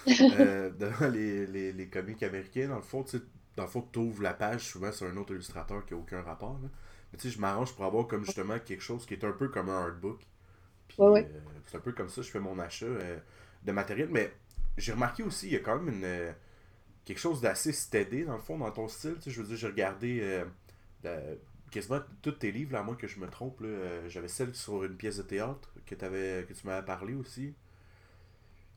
euh, 0.40 0.70
dans 0.72 1.10
les, 1.12 1.48
les, 1.48 1.72
les, 1.72 1.88
comics 1.88 2.22
américains, 2.22 2.68
dans 2.68 2.76
le 2.76 2.82
fond, 2.82 3.04
tu 3.04 3.18
dans 3.58 3.64
le 3.64 3.70
fond, 3.70 3.88
tu 3.92 4.00
ouvres 4.00 4.22
la 4.22 4.36
page, 4.36 4.62
souvent 4.62 4.92
c'est 4.92 5.06
un 5.06 5.18
autre 5.18 5.34
illustrateur 5.34 5.84
qui 5.86 5.94
n'a 5.94 6.00
aucun 6.00 6.22
rapport. 6.22 6.60
Là. 6.62 6.70
Mais 7.12 7.18
tu 7.18 7.28
sais, 7.28 7.36
je 7.36 7.42
m'arrange 7.42 7.74
pour 7.74 7.86
avoir 7.86 8.08
comme 8.08 8.24
justement 8.24 8.60
quelque 8.60 8.84
chose 8.84 9.06
qui 9.06 9.16
est 9.16 9.24
un 9.26 9.32
peu 9.32 9.50
comme 9.50 9.70
un 9.70 9.82
hardbook. 9.82 10.22
Puis, 10.88 10.98
ouais, 11.00 11.10
ouais. 11.10 11.32
Euh, 11.34 11.40
c'est 11.66 11.78
un 11.78 11.82
peu 11.82 11.92
comme 11.92 12.10
ça, 12.10 12.22
je 12.22 12.30
fais 12.30 12.40
mon 12.40 12.60
achat 12.60 12.86
euh, 12.86 13.18
de 13.64 13.72
matériel. 13.72 14.10
Mais 14.12 14.32
j'ai 14.78 14.94
remarqué 14.94 15.24
aussi, 15.24 15.48
il 15.48 15.54
y 15.54 15.56
a 15.56 15.60
quand 15.60 15.80
même 15.80 15.96
une, 15.96 16.04
euh, 16.04 16.32
quelque 17.04 17.20
chose 17.20 17.42
d'assez 17.42 17.72
steady 17.72 18.26
dans 18.26 18.36
le 18.36 18.42
fond, 18.42 18.60
dans 18.60 18.72
ton 18.72 18.88
style. 18.88 19.16
Tu 19.16 19.24
sais, 19.24 19.32
je 19.32 19.42
veux 19.42 19.48
dire, 19.48 19.58
j'ai 19.58 19.68
regardé 19.68 20.44
quasiment 21.72 22.00
tous 22.22 22.32
tes 22.32 22.52
livres, 22.52 22.74
là, 22.74 22.80
à 22.80 22.84
moins 22.84 22.96
que 22.96 23.08
je 23.08 23.20
me 23.20 23.28
trompe. 23.28 23.60
Euh, 23.62 24.08
J'avais 24.10 24.28
celle 24.28 24.54
sur 24.56 24.84
une 24.84 24.96
pièce 24.96 25.18
de 25.18 25.24
théâtre 25.24 25.74
que, 25.86 25.96
avais, 26.04 26.46
que 26.48 26.54
tu 26.54 26.66
m'avais 26.66 26.86
parlé 26.86 27.14
aussi. 27.14 27.54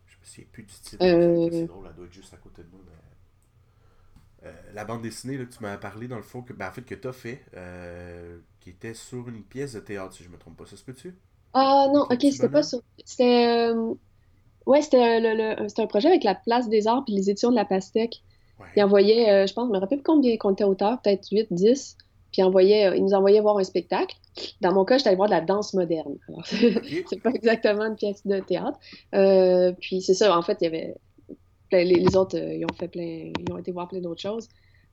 Je 0.06 0.16
me 0.16 0.24
souviens 0.24 0.46
plus 0.52 0.62
du 0.64 0.74
titre. 0.74 1.04
Euh... 1.04 1.48
C'est 1.50 1.66
drôle, 1.66 1.86
elle 1.88 1.94
doit 1.94 2.06
être 2.06 2.12
juste 2.12 2.34
à 2.34 2.36
côté 2.36 2.62
de 2.62 2.68
nous. 2.72 2.82
Mais... 2.84 4.48
Euh, 4.48 4.52
la 4.74 4.84
bande 4.84 5.02
dessinée 5.02 5.36
là, 5.36 5.44
que 5.44 5.52
tu 5.52 5.62
m'avais 5.62 5.80
parlé, 5.80 6.08
dans 6.08 6.16
le 6.16 6.22
fond, 6.22 6.42
que, 6.42 6.52
ben, 6.52 6.68
en 6.68 6.72
fait, 6.72 6.82
que 6.82 6.94
tu 6.94 7.08
as 7.08 7.12
fait, 7.12 7.44
qui 8.60 8.70
était 8.70 8.94
sur 8.94 9.28
une 9.28 9.42
pièce 9.42 9.74
de 9.74 9.80
théâtre, 9.80 10.14
si 10.14 10.24
je 10.24 10.28
me 10.28 10.38
trompe 10.38 10.56
pas. 10.56 10.66
Ça 10.66 10.76
se 10.76 10.84
peut-tu? 10.84 11.14
Ah 11.52 11.88
non, 11.92 12.02
ok, 12.02 12.20
c'était 12.20 12.48
pas 12.48 12.62
sur. 12.62 12.80
C'était. 13.04 13.70
Ouais, 14.66 14.82
c'était 14.82 15.20
le, 15.20 15.34
le... 15.34 15.80
un 15.80 15.86
projet 15.86 16.08
avec 16.08 16.22
la 16.22 16.34
Place 16.34 16.68
des 16.68 16.86
Arts 16.86 17.04
puis 17.04 17.14
les 17.14 17.30
éditions 17.30 17.50
de 17.50 17.56
la 17.56 17.64
Pastèque. 17.64 18.22
Ouais. 18.58 18.66
Ils 18.76 18.82
envoyaient, 18.82 19.46
je 19.46 19.52
pense, 19.54 19.68
je 19.68 19.72
me 19.72 19.78
rappelle 19.78 20.02
combien 20.02 20.36
qu'on 20.36 20.52
était 20.52 20.64
auteur, 20.64 21.00
peut-être 21.00 21.28
8, 21.30 21.48
10 21.50 21.96
puis 22.32 22.42
envoyait, 22.42 22.96
il 22.96 23.02
nous 23.02 23.14
envoyait 23.14 23.40
voir 23.40 23.58
un 23.58 23.64
spectacle. 23.64 24.16
Dans 24.60 24.72
mon 24.72 24.84
cas, 24.84 24.98
j'étais 24.98 25.08
allée 25.08 25.16
voir 25.16 25.28
de 25.28 25.34
la 25.34 25.40
danse 25.40 25.74
moderne. 25.74 26.16
Alors, 26.28 26.40
okay. 26.40 27.04
c'est 27.10 27.22
pas 27.22 27.30
exactement 27.30 27.84
une 27.84 27.96
pièce 27.96 28.26
de 28.26 28.38
théâtre. 28.40 28.78
Euh, 29.14 29.72
puis 29.80 30.00
c'est 30.00 30.14
ça, 30.14 30.36
en 30.36 30.42
fait, 30.42 30.58
il 30.60 30.64
y 30.64 30.66
avait 30.68 30.94
plein, 31.68 31.84
les, 31.84 31.96
les, 31.96 32.16
autres, 32.16 32.38
euh, 32.38 32.54
ils 32.54 32.64
ont 32.64 32.74
fait 32.78 32.88
plein, 32.88 33.32
ils 33.38 33.52
ont 33.52 33.58
été 33.58 33.72
voir 33.72 33.88
plein 33.88 34.00
d'autres 34.00 34.20
choses. 34.20 34.48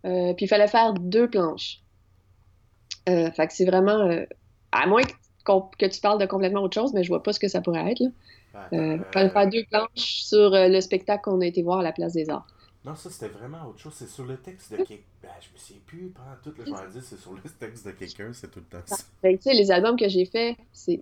Euh, 0.06 0.34
puis 0.34 0.46
il 0.46 0.48
fallait 0.48 0.68
faire 0.68 0.94
deux 0.94 1.30
planches. 1.30 1.82
Euh, 3.10 3.32
fait 3.32 3.48
que 3.48 3.54
c'est 3.54 3.66
vraiment, 3.66 4.00
euh, 4.00 4.26
à 4.72 4.88
moins 4.88 5.04
que, 5.04 5.52
que, 5.78 5.86
tu 5.86 6.02
parles 6.02 6.20
de 6.20 6.26
complètement 6.26 6.62
autre 6.62 6.76
chose, 6.76 6.94
mais 6.94 7.04
je 7.04 7.10
vois 7.10 7.24
pas 7.24 7.34
ce 7.34 7.40
que 7.40 7.48
ça 7.48 7.62
pourrait 7.62 7.92
être. 7.92 8.00
Là. 8.00 8.10
il 8.72 9.02
fallait 9.14 9.30
faire 9.30 9.50
deux 9.50 9.64
planches 9.70 9.90
sur 9.96 10.52
le 10.52 10.82
spectacle 10.82 11.22
qu'on 11.24 11.42
a 11.42 11.46
été 11.46 11.62
voir 11.62 11.80
à 11.80 11.84
la 11.84 11.92
Place 11.92 12.14
des 12.14 12.30
Arts. 12.30 12.48
Non, 12.88 12.96
ça 12.96 13.10
c'était 13.10 13.28
vraiment 13.28 13.68
autre 13.68 13.80
chose. 13.80 13.94
C'est 13.96 14.08
sur 14.08 14.24
le 14.26 14.38
texte 14.38 14.72
de 14.72 14.78
quelqu'un. 14.78 15.04
Ben, 15.22 15.30
je 15.42 15.54
me 15.54 15.58
souviens 15.58 15.82
plus 15.86 16.10
pendant 16.16 16.36
tout 16.42 16.54
le 16.58 16.66
journal 16.66 16.88
c'est 17.02 17.18
sur 17.20 17.34
le 17.34 17.42
texte 17.60 17.86
de 17.86 17.92
quelqu'un, 17.92 18.32
c'est 18.34 18.50
tout 18.50 18.60
le 18.60 18.66
temps 18.66 18.84
ça. 18.86 19.04
Ben, 19.22 19.36
tu 19.38 19.44
sais, 19.44 19.54
les 19.54 19.72
albums 19.72 19.98
que 19.98 20.08
j'ai 20.08 20.26
faits, 20.26 20.56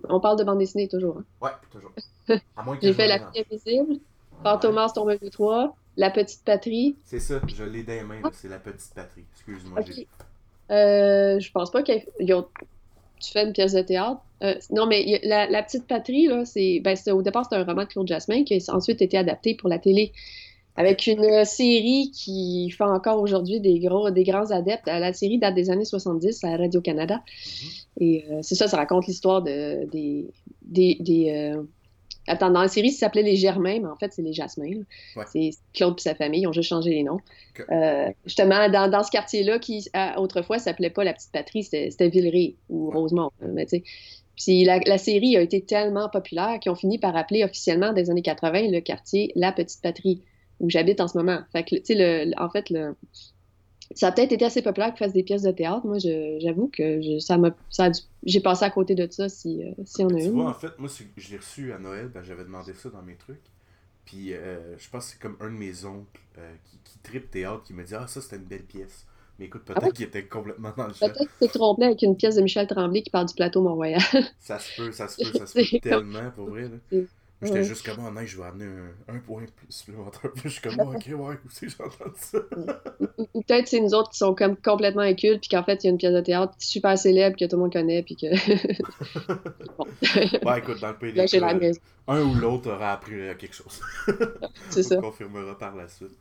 on 0.08 0.18
parle 0.18 0.38
de 0.38 0.44
bande 0.44 0.58
dessinée 0.58 0.88
toujours. 0.88 1.18
Hein? 1.18 1.24
Ouais, 1.40 1.50
toujours. 1.70 1.92
j'ai 2.82 2.92
fait 2.92 3.06
La 3.06 3.20
fille 3.30 3.44
invisible, 3.50 4.00
Fantomas 4.42 4.90
tombe 4.90 5.16
3, 5.30 5.76
La 5.96 6.10
Petite 6.10 6.42
Patrie. 6.44 6.96
C'est 7.04 7.20
ça, 7.20 7.40
je 7.46 7.62
l'ai 7.64 7.84
dans 7.84 7.92
les 7.92 8.02
mains, 8.02 8.30
c'est 8.32 8.48
La 8.48 8.58
Petite 8.58 8.92
Patrie. 8.92 9.24
Excuse-moi. 9.34 9.80
Ok. 9.80 9.86
j'ai- 9.94 10.08
Euh, 10.72 11.38
je 11.38 11.52
pense 11.52 11.70
pas 11.70 11.84
qu'ils 11.84 12.34
ont. 12.34 12.48
Tu 13.20 13.30
fais 13.30 13.44
une 13.44 13.52
pièce 13.52 13.72
de 13.72 13.82
théâtre? 13.82 14.20
Euh, 14.42 14.56
non, 14.70 14.86
mais 14.86 15.20
la, 15.22 15.48
la 15.48 15.62
Petite 15.62 15.86
Patrie, 15.86 16.26
là, 16.26 16.44
c'est. 16.44 16.80
Ben, 16.80 16.96
au 17.12 17.22
départ, 17.22 17.44
c'était 17.44 17.56
un 17.56 17.64
roman 17.64 17.84
de 17.84 17.88
Claude 17.88 18.08
Jasmin 18.08 18.42
qui 18.42 18.54
a 18.54 18.74
ensuite 18.74 19.00
été 19.00 19.16
adapté 19.16 19.54
pour 19.54 19.68
la 19.68 19.78
télé. 19.78 20.12
Avec 20.76 21.06
une 21.06 21.24
euh, 21.24 21.44
série 21.44 22.10
qui 22.12 22.70
fait 22.70 22.84
encore 22.84 23.20
aujourd'hui 23.20 23.60
des 23.60 23.78
gros, 23.78 24.10
des 24.10 24.24
grands 24.24 24.50
adeptes. 24.50 24.88
Euh, 24.88 24.98
La 24.98 25.12
série 25.12 25.38
date 25.38 25.54
des 25.54 25.70
années 25.70 25.84
70 25.84 26.44
à 26.44 26.56
Radio-Canada. 26.56 27.22
Et 28.00 28.24
euh, 28.30 28.40
c'est 28.42 28.54
ça, 28.54 28.68
ça 28.68 28.76
raconte 28.76 29.06
l'histoire 29.06 29.42
de, 29.42 29.88
des. 29.90 30.26
des, 30.62 30.96
des, 31.00 31.30
euh, 31.30 31.62
Attends, 32.28 32.50
dans 32.50 32.60
la 32.62 32.66
série, 32.68 32.90
ça 32.90 33.06
s'appelait 33.06 33.22
Les 33.22 33.36
Germains, 33.36 33.78
mais 33.78 33.86
en 33.86 33.94
fait, 33.96 34.12
c'est 34.12 34.20
les 34.22 34.32
Jasmins. 34.32 34.82
Ouais. 35.14 35.24
C'est 35.32 35.50
Claude 35.72 35.94
et 35.96 36.02
sa 36.02 36.16
famille, 36.16 36.40
ils 36.42 36.46
ont 36.48 36.52
juste 36.52 36.68
changé 36.68 36.90
les 36.90 37.04
noms. 37.04 37.20
Euh, 37.70 38.08
justement, 38.24 38.68
dans, 38.68 38.90
dans 38.90 39.04
ce 39.04 39.12
quartier-là, 39.12 39.60
qui 39.60 39.86
à- 39.92 40.20
autrefois 40.20 40.58
s'appelait 40.58 40.90
pas 40.90 41.04
la 41.04 41.12
Petite 41.14 41.30
Patrie, 41.32 41.62
c'était 41.62 41.90
c'était 41.92 42.08
Villeray 42.08 42.56
ou 42.68 42.90
Rosemont. 42.90 43.30
mais. 43.40 43.66
Puis 44.36 44.64
la, 44.64 44.80
la 44.80 44.98
série 44.98 45.36
a 45.36 45.40
été 45.40 45.62
tellement 45.62 46.08
populaire 46.10 46.58
qu'ils 46.60 46.70
ont 46.72 46.74
fini 46.74 46.98
par 46.98 47.16
appeler 47.16 47.42
officiellement, 47.44 47.92
des 47.94 48.10
années 48.10 48.22
80, 48.22 48.70
le 48.70 48.80
quartier 48.80 49.32
La 49.36 49.52
Petite 49.52 49.80
Patrie, 49.80 50.20
où 50.60 50.70
j'habite 50.70 51.00
en 51.00 51.08
ce 51.08 51.18
moment. 51.18 51.40
Fait 51.52 51.64
que, 51.64 51.76
tu 51.76 51.82
sais, 51.86 51.94
le- 51.94 52.30
le- 52.30 52.42
en 52.42 52.50
fait, 52.50 52.70
le, 52.70 52.96
ça 53.94 54.08
a 54.08 54.12
peut-être 54.12 54.32
été 54.32 54.44
assez 54.44 54.62
populaire 54.62 54.90
qu'ils 54.94 54.98
fassent 55.06 55.12
des 55.12 55.22
pièces 55.24 55.42
de 55.42 55.50
théâtre. 55.52 55.86
Moi, 55.86 55.98
j'avoue 55.98 56.68
que 56.68 57.00
je- 57.02 57.18
ça 57.20 57.38
m'a, 57.38 57.56
j'ai 58.24 58.40
passé 58.40 58.64
à 58.64 58.70
côté 58.70 58.94
de 58.94 59.08
ça 59.10 59.28
si, 59.28 59.62
euh, 59.64 59.72
si 59.84 60.04
on 60.04 60.14
a 60.14 60.18
Tu 60.18 60.30
une. 60.30 60.30
vois, 60.30 60.48
en 60.50 60.54
fait, 60.54 60.78
moi, 60.78 60.88
je 61.16 61.30
l'ai 61.30 61.36
reçu 61.38 61.72
à 61.72 61.78
Noël, 61.78 62.08
ben, 62.08 62.22
j'avais 62.22 62.44
demandé 62.44 62.74
ça 62.74 62.90
dans 62.90 63.02
mes 63.02 63.16
trucs. 63.16 63.42
Puis 64.04 64.34
euh, 64.34 64.76
je 64.78 64.88
pense 64.90 65.06
que 65.06 65.12
c'est 65.14 65.20
comme 65.20 65.36
un 65.40 65.46
de 65.46 65.56
mes 65.56 65.84
oncles 65.84 66.20
euh, 66.38 66.54
qui, 66.64 66.78
qui 66.84 66.98
tripe 67.00 67.30
théâtre 67.30 67.64
qui 67.64 67.74
me 67.74 67.84
dit 67.84 67.94
Ah, 67.94 68.06
ça, 68.08 68.22
c'était 68.22 68.36
une 68.36 68.44
belle 68.44 68.64
pièce. 68.66 69.06
Mais 69.38 69.46
écoute, 69.46 69.64
peut-être 69.64 69.76
Ah 69.76 69.86
ouais? 69.86 69.92
qu'il 69.94 70.06
était 70.06 70.26
complètement 70.28 70.72
dans 70.76 70.88
le 70.88 70.94
champ. 70.94 71.14
Peut-être 71.14 71.16
que 71.16 71.24
tu 71.24 71.38
t'es 71.40 71.48
trompé 71.48 71.84
avec 71.86 72.02
une 72.02 72.16
pièce 72.18 72.36
de 72.36 72.42
Michel 72.42 72.66
Tremblay 72.66 73.02
qui 73.02 73.08
parle 73.10 73.26
du 73.26 73.34
plateau 73.34 73.62
Mont-Royal. 73.62 74.00
Ça 74.38 74.58
se 74.58 74.72
peut, 74.72 74.92
ça 74.92 75.08
se 75.08 75.18
peut, 75.18 75.34
ça 75.34 75.46
se 75.46 75.56
peut 75.58 75.68
tellement, 75.82 76.30
pour 76.30 76.46
vrai. 76.48 76.68
Là. 76.70 76.78
J'étais 77.42 77.64
juste 77.64 77.84
comme, 77.84 78.02
oh 78.06 78.10
non, 78.10 78.24
je 78.24 78.36
vais 78.38 78.44
amener 78.44 78.64
un, 78.64 79.14
un 79.14 79.18
point 79.18 79.44
plus 79.44 79.66
supplémentaire. 79.68 80.32
Puis 80.32 80.44
je 80.44 80.48
suis 80.48 80.62
comme, 80.62 80.76
oh, 80.78 80.92
ok, 80.96 81.06
ouais, 81.06 81.34
où 81.44 81.50
c'est 81.50 81.80
entendu 81.80 82.14
ça? 82.16 82.38
Ou 83.18 83.26
ou 83.34 83.42
peut-être 83.42 83.68
c'est 83.68 83.80
nous 83.80 83.92
autres 83.92 84.10
qui 84.10 84.18
sont 84.18 84.34
comme 84.34 84.56
complètement 84.56 85.02
incultes, 85.02 85.40
puis 85.40 85.50
qu'en 85.50 85.62
fait, 85.62 85.84
il 85.84 85.86
y 85.86 85.90
a 85.90 85.92
une 85.92 85.98
pièce 85.98 86.14
de 86.14 86.20
théâtre 86.22 86.54
super 86.58 86.98
célèbre 86.98 87.36
que 87.36 87.44
tout 87.44 87.56
le 87.56 87.62
monde 87.62 87.72
connaît, 87.72 88.02
puis 88.02 88.16
que. 88.16 88.26
bon. 89.76 89.86
Ouais, 90.48 90.58
écoute, 90.60 90.80
dans 90.80 90.88
le 90.88 90.96
pays 90.96 91.12
des 91.12 91.26
cas, 91.26 91.54
maison. 91.54 91.80
un 92.08 92.22
ou 92.22 92.34
l'autre 92.34 92.70
aura 92.70 92.92
appris 92.92 93.20
euh, 93.20 93.34
quelque 93.34 93.54
chose. 93.54 93.80
C'est 94.70 94.82
ça. 94.82 94.96
On 94.96 95.02
confirmera 95.02 95.58
par 95.58 95.76
la 95.76 95.88
suite. 95.88 96.18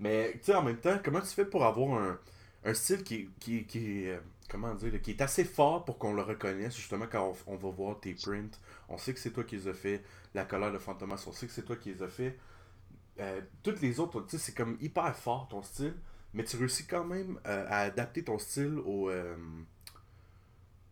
Mais, 0.00 0.32
tu 0.34 0.44
sais, 0.44 0.54
en 0.54 0.62
même 0.62 0.78
temps, 0.78 0.98
comment 1.04 1.20
tu 1.20 1.28
fais 1.28 1.44
pour 1.44 1.64
avoir 1.64 2.00
un, 2.00 2.18
un 2.64 2.74
style 2.74 3.02
qui, 3.02 3.28
qui, 3.38 3.64
qui 3.66 4.04
est, 4.04 4.12
euh, 4.12 4.18
comment 4.48 4.74
dire, 4.74 5.00
qui 5.02 5.10
est 5.10 5.20
assez 5.20 5.44
fort 5.44 5.84
pour 5.84 5.98
qu'on 5.98 6.14
le 6.14 6.22
reconnaisse, 6.22 6.74
justement, 6.74 7.06
quand 7.10 7.34
on, 7.46 7.52
on 7.52 7.56
va 7.56 7.70
voir 7.70 8.00
tes 8.00 8.14
prints? 8.14 8.58
On 8.88 8.98
sait 8.98 9.12
que 9.12 9.18
c'est 9.20 9.30
toi 9.32 9.44
qui 9.44 9.56
les 9.56 9.68
as 9.68 9.74
fait. 9.74 10.02
La 10.34 10.44
colère 10.44 10.72
de 10.72 10.78
Fantomas, 10.78 11.24
on 11.26 11.32
sait 11.32 11.46
que 11.46 11.52
c'est 11.52 11.64
toi 11.64 11.76
qui 11.76 11.92
les 11.92 12.02
as 12.02 12.08
fait. 12.08 12.38
Euh, 13.18 13.40
toutes 13.62 13.80
les 13.80 13.98
autres, 13.98 14.20
tu 14.22 14.30
sais, 14.30 14.38
c'est 14.38 14.54
comme 14.54 14.76
hyper 14.80 15.16
fort 15.16 15.48
ton 15.48 15.62
style, 15.62 15.94
mais 16.34 16.44
tu 16.44 16.56
réussis 16.56 16.86
quand 16.86 17.04
même 17.04 17.40
euh, 17.46 17.64
à 17.68 17.80
adapter 17.80 18.22
ton 18.22 18.38
style 18.38 18.78
au. 18.84 19.10
euh, 19.10 19.34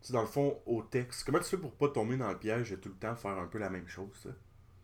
tu 0.01 0.09
sais, 0.09 0.13
dans 0.13 0.23
le 0.23 0.27
fond, 0.27 0.59
au 0.67 0.83
texte. 0.83 1.25
Comment 1.25 1.39
tu 1.39 1.45
fais 1.45 1.59
pour 1.59 1.73
pas 1.73 1.89
tomber 1.89 2.17
dans 2.17 2.31
le 2.31 2.39
piège 2.39 2.71
de 2.71 2.77
tout 2.77 2.89
le 2.89 2.95
temps 2.95 3.15
faire 3.15 3.39
un 3.39 3.47
peu 3.47 3.59
la 3.59 3.71
même 3.71 3.89
chose, 3.89 4.29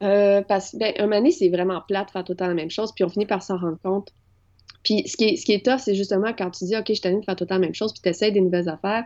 parce 0.00 0.70
que, 0.70 0.78
ben, 0.78 0.94
un 0.98 1.06
moment 1.06 1.30
c'est 1.30 1.50
vraiment 1.50 1.82
plate 1.82 2.08
de 2.08 2.10
faire 2.12 2.24
tout 2.24 2.32
le 2.32 2.36
temps 2.36 2.46
la 2.46 2.54
même 2.54 2.70
chose, 2.70 2.92
puis 2.94 3.04
on 3.04 3.08
finit 3.08 3.26
par 3.26 3.42
s'en 3.42 3.58
rendre 3.58 3.78
compte. 3.82 4.14
Puis 4.82 5.06
ce 5.06 5.16
qui 5.16 5.24
est, 5.24 5.36
ce 5.36 5.44
qui 5.44 5.52
est 5.52 5.64
tough, 5.64 5.78
c'est 5.78 5.94
justement 5.94 6.32
quand 6.32 6.50
tu 6.50 6.64
dis, 6.64 6.76
OK, 6.76 6.84
je 6.88 6.94
suis 6.94 7.02
de 7.02 7.24
faire 7.24 7.36
tout 7.36 7.44
le 7.44 7.48
temps 7.48 7.54
la 7.56 7.60
même 7.60 7.74
chose, 7.74 7.92
puis 7.92 8.00
tu 8.02 8.08
essaies 8.08 8.30
des 8.30 8.40
nouvelles 8.40 8.68
affaires. 8.68 9.04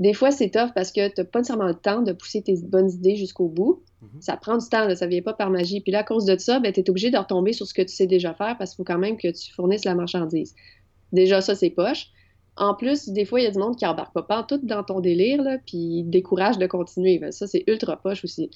Des 0.00 0.12
fois, 0.14 0.30
c'est 0.32 0.48
tough 0.50 0.70
parce 0.74 0.90
que 0.90 1.08
tu 1.14 1.24
pas 1.24 1.38
nécessairement 1.40 1.68
le 1.68 1.74
temps 1.74 2.02
de 2.02 2.12
pousser 2.12 2.42
tes 2.42 2.56
bonnes 2.62 2.90
idées 2.90 3.16
jusqu'au 3.16 3.48
bout. 3.48 3.82
Mhm. 4.02 4.08
Ça 4.20 4.36
prend 4.36 4.56
du 4.56 4.66
temps, 4.68 4.86
là, 4.86 4.96
ça 4.96 5.06
vient 5.06 5.22
pas 5.22 5.34
par 5.34 5.50
magie. 5.50 5.80
Puis 5.80 5.92
là, 5.92 6.00
à 6.00 6.02
cause 6.04 6.24
de 6.24 6.36
ça, 6.38 6.58
ben, 6.58 6.72
tu 6.72 6.80
es 6.80 6.90
obligé 6.90 7.10
de 7.10 7.18
retomber 7.18 7.52
sur 7.52 7.66
ce 7.66 7.74
que 7.74 7.82
tu 7.82 7.94
sais 7.94 8.06
déjà 8.06 8.34
faire 8.34 8.56
parce 8.58 8.70
qu'il 8.70 8.76
faut 8.78 8.84
quand 8.84 8.98
même 8.98 9.16
que 9.18 9.28
tu 9.28 9.52
fournisses 9.52 9.84
la 9.84 9.94
marchandise. 9.94 10.54
Déjà, 11.12 11.40
ça, 11.40 11.54
c'est 11.54 11.70
poche. 11.70 12.08
En 12.56 12.74
plus, 12.74 13.08
des 13.10 13.24
fois, 13.24 13.40
il 13.40 13.44
y 13.44 13.46
a 13.46 13.50
du 13.50 13.58
monde 13.58 13.76
qui 13.76 13.86
embarque 13.86 14.12
pas 14.26 14.42
tout 14.42 14.58
dans 14.62 14.82
ton 14.82 15.00
délire, 15.00 15.42
là, 15.42 15.58
puis 15.66 16.02
décourage 16.04 16.58
de 16.58 16.66
continuer. 16.66 17.18
Ben, 17.18 17.30
ça, 17.30 17.46
c'est 17.46 17.64
ultra 17.68 17.96
poche 17.96 18.24
aussi. 18.24 18.50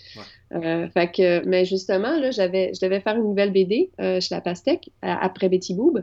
Euh, 0.52 0.88
fait 0.88 1.10
que, 1.12 1.44
mais 1.46 1.64
justement, 1.64 2.18
là, 2.18 2.30
j'avais, 2.30 2.72
je 2.74 2.80
devais 2.84 3.00
faire 3.00 3.16
une 3.16 3.22
nouvelle 3.24 3.52
BD 3.52 3.90
euh, 4.00 4.20
chez 4.20 4.34
La 4.34 4.40
Pastèque, 4.40 4.90
à- 5.02 5.22
après 5.24 5.48
Betty 5.48 5.74
Boob. 5.74 6.02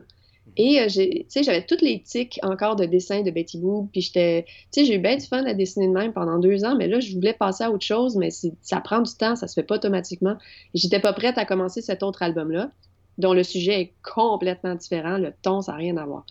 Et 0.57 0.79
euh, 0.81 0.87
j'avais 0.89 1.65
toutes 1.65 1.81
les 1.81 2.01
tics 2.01 2.39
encore 2.43 2.75
de 2.75 2.85
dessin 2.85 3.21
de 3.21 3.31
Betty 3.31 3.57
Boob. 3.57 3.87
Puis 3.91 4.01
j'étais, 4.01 4.45
j'ai 4.75 4.95
eu 4.95 4.99
bien 4.99 5.15
du 5.15 5.25
fun 5.25 5.45
à 5.45 5.53
dessiner 5.53 5.87
de 5.87 5.93
même 5.93 6.13
pendant 6.13 6.39
deux 6.39 6.65
ans, 6.65 6.75
mais 6.75 6.87
là, 6.87 6.99
je 6.99 7.13
voulais 7.13 7.33
passer 7.33 7.63
à 7.63 7.71
autre 7.71 7.85
chose, 7.85 8.15
mais 8.17 8.29
ça 8.61 8.81
prend 8.81 9.01
du 9.01 9.13
temps, 9.13 9.35
ça 9.35 9.47
se 9.47 9.53
fait 9.53 9.63
pas 9.63 9.75
automatiquement. 9.75 10.35
J'étais 10.73 10.99
pas 10.99 11.13
prête 11.13 11.37
à 11.37 11.45
commencer 11.45 11.81
cet 11.81 12.03
autre 12.03 12.21
album-là, 12.21 12.69
dont 13.17 13.33
le 13.33 13.43
sujet 13.43 13.81
est 13.81 13.93
complètement 14.03 14.75
différent, 14.75 15.17
le 15.17 15.33
ton, 15.41 15.61
ça 15.61 15.73
n'a 15.73 15.77
rien 15.77 15.97
à 15.97 16.05
voir. 16.05 16.25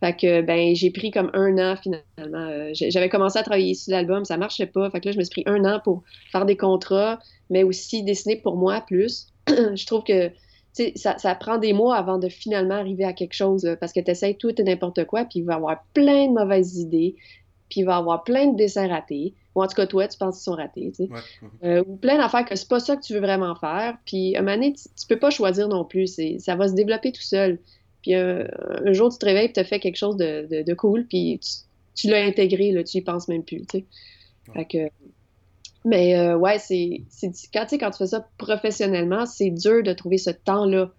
Fait 0.00 0.14
que, 0.14 0.42
ben, 0.42 0.74
j'ai 0.74 0.90
pris 0.90 1.10
comme 1.10 1.30
un 1.32 1.56
an 1.58 1.76
finalement. 1.76 2.02
Euh, 2.18 2.72
j'avais 2.74 3.08
commencé 3.08 3.38
à 3.38 3.42
travailler 3.42 3.74
sur 3.74 3.92
l'album, 3.92 4.24
ça 4.24 4.36
marchait 4.36 4.66
pas. 4.66 4.90
Fait 4.90 5.00
que 5.00 5.06
là, 5.06 5.12
je 5.12 5.18
me 5.18 5.24
suis 5.24 5.42
pris 5.42 5.44
un 5.46 5.64
an 5.64 5.80
pour 5.82 6.02
faire 6.30 6.44
des 6.44 6.56
contrats, 6.56 7.18
mais 7.48 7.62
aussi 7.62 8.02
dessiner 8.02 8.36
pour 8.36 8.56
moi 8.56 8.82
plus. 8.86 9.28
je 9.48 9.86
trouve 9.86 10.04
que 10.04 10.30
ça, 10.96 11.18
ça 11.18 11.34
prend 11.34 11.58
des 11.58 11.72
mois 11.72 11.96
avant 11.96 12.18
de 12.18 12.28
finalement 12.28 12.74
arriver 12.74 13.04
à 13.04 13.12
quelque 13.12 13.34
chose, 13.34 13.64
là, 13.64 13.76
parce 13.76 13.92
que 13.92 14.00
tu 14.00 14.10
essaies 14.10 14.34
tout 14.34 14.60
et 14.60 14.64
n'importe 14.64 15.04
quoi, 15.04 15.24
puis 15.24 15.40
il 15.40 15.44
va 15.44 15.54
y 15.54 15.56
avoir 15.56 15.84
plein 15.94 16.28
de 16.28 16.32
mauvaises 16.32 16.78
idées, 16.78 17.14
puis 17.70 17.80
il 17.80 17.84
va 17.84 17.94
y 17.94 17.98
avoir 17.98 18.24
plein 18.24 18.48
de 18.48 18.56
dessins 18.56 18.88
ratés. 18.88 19.34
Ou 19.54 19.62
en 19.62 19.68
tout 19.68 19.76
cas, 19.76 19.86
toi, 19.86 20.08
tu 20.08 20.18
penses 20.18 20.38
qu'ils 20.38 20.44
sont 20.44 20.56
ratés, 20.56 20.92
tu 20.96 21.04
sais. 21.04 21.10
Ouais. 21.12 21.20
Euh, 21.62 21.84
ou 21.86 21.94
plein 21.94 22.18
d'affaires 22.18 22.44
que 22.44 22.56
c'est 22.56 22.68
pas 22.68 22.80
ça 22.80 22.96
que 22.96 23.02
tu 23.02 23.12
veux 23.12 23.20
vraiment 23.20 23.54
faire. 23.54 23.96
Puis, 24.04 24.34
à 24.34 24.40
un 24.40 24.42
moment 24.42 24.56
donné, 24.56 24.72
tu, 24.72 24.82
tu 24.82 25.06
peux 25.08 25.18
pas 25.18 25.30
choisir 25.30 25.68
non 25.68 25.84
plus. 25.84 26.18
Ça 26.38 26.56
va 26.56 26.66
se 26.66 26.74
développer 26.74 27.12
tout 27.12 27.22
seul. 27.22 27.60
Puis, 28.02 28.14
un, 28.14 28.48
un 28.84 28.92
jour, 28.92 29.12
tu 29.12 29.18
te 29.18 29.24
réveilles 29.24 29.46
et 29.46 29.52
tu 29.52 29.60
as 29.60 29.64
fait 29.64 29.78
quelque 29.78 29.96
chose 29.96 30.16
de, 30.16 30.48
de, 30.50 30.62
de 30.62 30.74
cool, 30.74 31.06
puis 31.06 31.38
tu, 31.40 31.50
tu 31.94 32.10
l'as 32.10 32.24
intégré, 32.24 32.72
là, 32.72 32.82
tu 32.82 32.96
y 32.96 33.00
penses 33.00 33.28
même 33.28 33.44
plus, 33.44 33.60
tu 33.60 33.78
sais. 33.78 33.84
Fait 34.52 34.64
que... 34.64 34.78
Mais 35.84 36.16
euh, 36.18 36.36
ouais, 36.36 36.58
c'est, 36.58 37.04
c'est 37.10 37.30
quand, 37.52 37.64
tu 37.64 37.70
sais, 37.70 37.78
quand 37.78 37.90
tu 37.90 37.98
fais 37.98 38.06
ça 38.06 38.26
professionnellement, 38.38 39.26
c'est 39.26 39.50
dur 39.50 39.82
de 39.82 39.92
trouver 39.92 40.18
ce 40.18 40.30
temps-là 40.30 40.90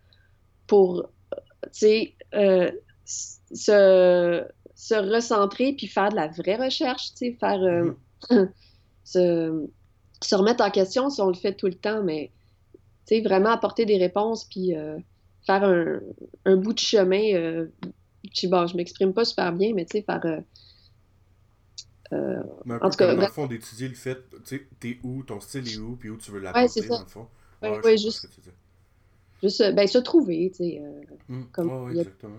pour, 0.67 1.01
euh, 1.01 1.37
tu 1.63 1.69
sais, 1.73 2.15
euh, 2.35 2.71
se, 3.05 4.45
se 4.75 4.95
recentrer 4.95 5.73
puis 5.73 5.87
faire 5.87 6.09
de 6.09 6.15
la 6.15 6.27
vraie 6.27 6.57
recherche, 6.57 7.11
tu 7.15 7.17
sais, 7.17 7.37
faire... 7.39 7.61
euh, 7.63 7.93
se, 9.03 9.67
se 10.21 10.35
remettre 10.35 10.63
en 10.63 10.71
question 10.71 11.09
si 11.09 11.21
on 11.21 11.27
le 11.27 11.33
fait 11.35 11.53
tout 11.55 11.67
le 11.67 11.75
temps, 11.75 12.03
mais 12.03 12.31
tu 13.07 13.17
sais, 13.17 13.21
vraiment 13.21 13.51
apporter 13.51 13.85
des 13.85 13.97
réponses 13.97 14.45
puis 14.45 14.75
euh, 14.75 14.97
faire 15.45 15.63
un, 15.63 16.01
un 16.45 16.57
bout 16.57 16.73
de 16.73 16.79
chemin. 16.79 17.33
Euh, 17.35 17.67
je 18.33 18.41
sais, 18.41 18.47
bon, 18.47 18.67
je 18.67 18.77
m'exprime 18.77 19.13
pas 19.13 19.25
super 19.25 19.53
bien, 19.53 19.73
mais 19.75 19.85
tu 19.85 19.97
sais, 19.99 20.03
faire. 20.03 20.21
Euh, 22.13 22.43
Mais 22.65 22.75
un 22.75 22.77
En 22.81 22.89
tout 22.89 22.97
cas, 22.97 23.07
comme 23.07 23.15
dans 23.19 23.21
le 23.27 23.31
fond 23.31 23.47
d'étudier 23.47 23.87
le 23.87 23.95
fait, 23.95 24.17
tu 24.31 24.57
sais, 24.57 24.67
t'es 24.79 24.99
où, 25.03 25.23
ton 25.23 25.39
style 25.39 25.67
est 25.67 25.77
où, 25.77 25.95
puis 25.95 26.09
où 26.09 26.17
tu 26.17 26.31
veux 26.31 26.37
Ouais, 26.39 26.43
l'apporter, 26.45 26.67
c'est 26.67 26.81
ça. 26.81 26.87
dans 26.95 26.99
le 27.01 27.05
fond. 27.07 27.27
Ouais, 27.61 27.69
ouais, 27.69 27.75
comprends 27.77 27.89
juste- 27.91 28.27
juste, 29.41 29.61
euh, 29.61 29.71
ben, 29.71 29.87
se 29.87 29.97
trouver, 29.97 30.51
tu 30.51 30.57
sais. 30.63 30.81
euh, 30.81 31.01
Hum, 31.29 31.47
Comme 31.51 31.67
ouais, 31.69 31.79
ouais, 31.93 31.97
a- 31.97 32.01
exactement. 32.01 32.37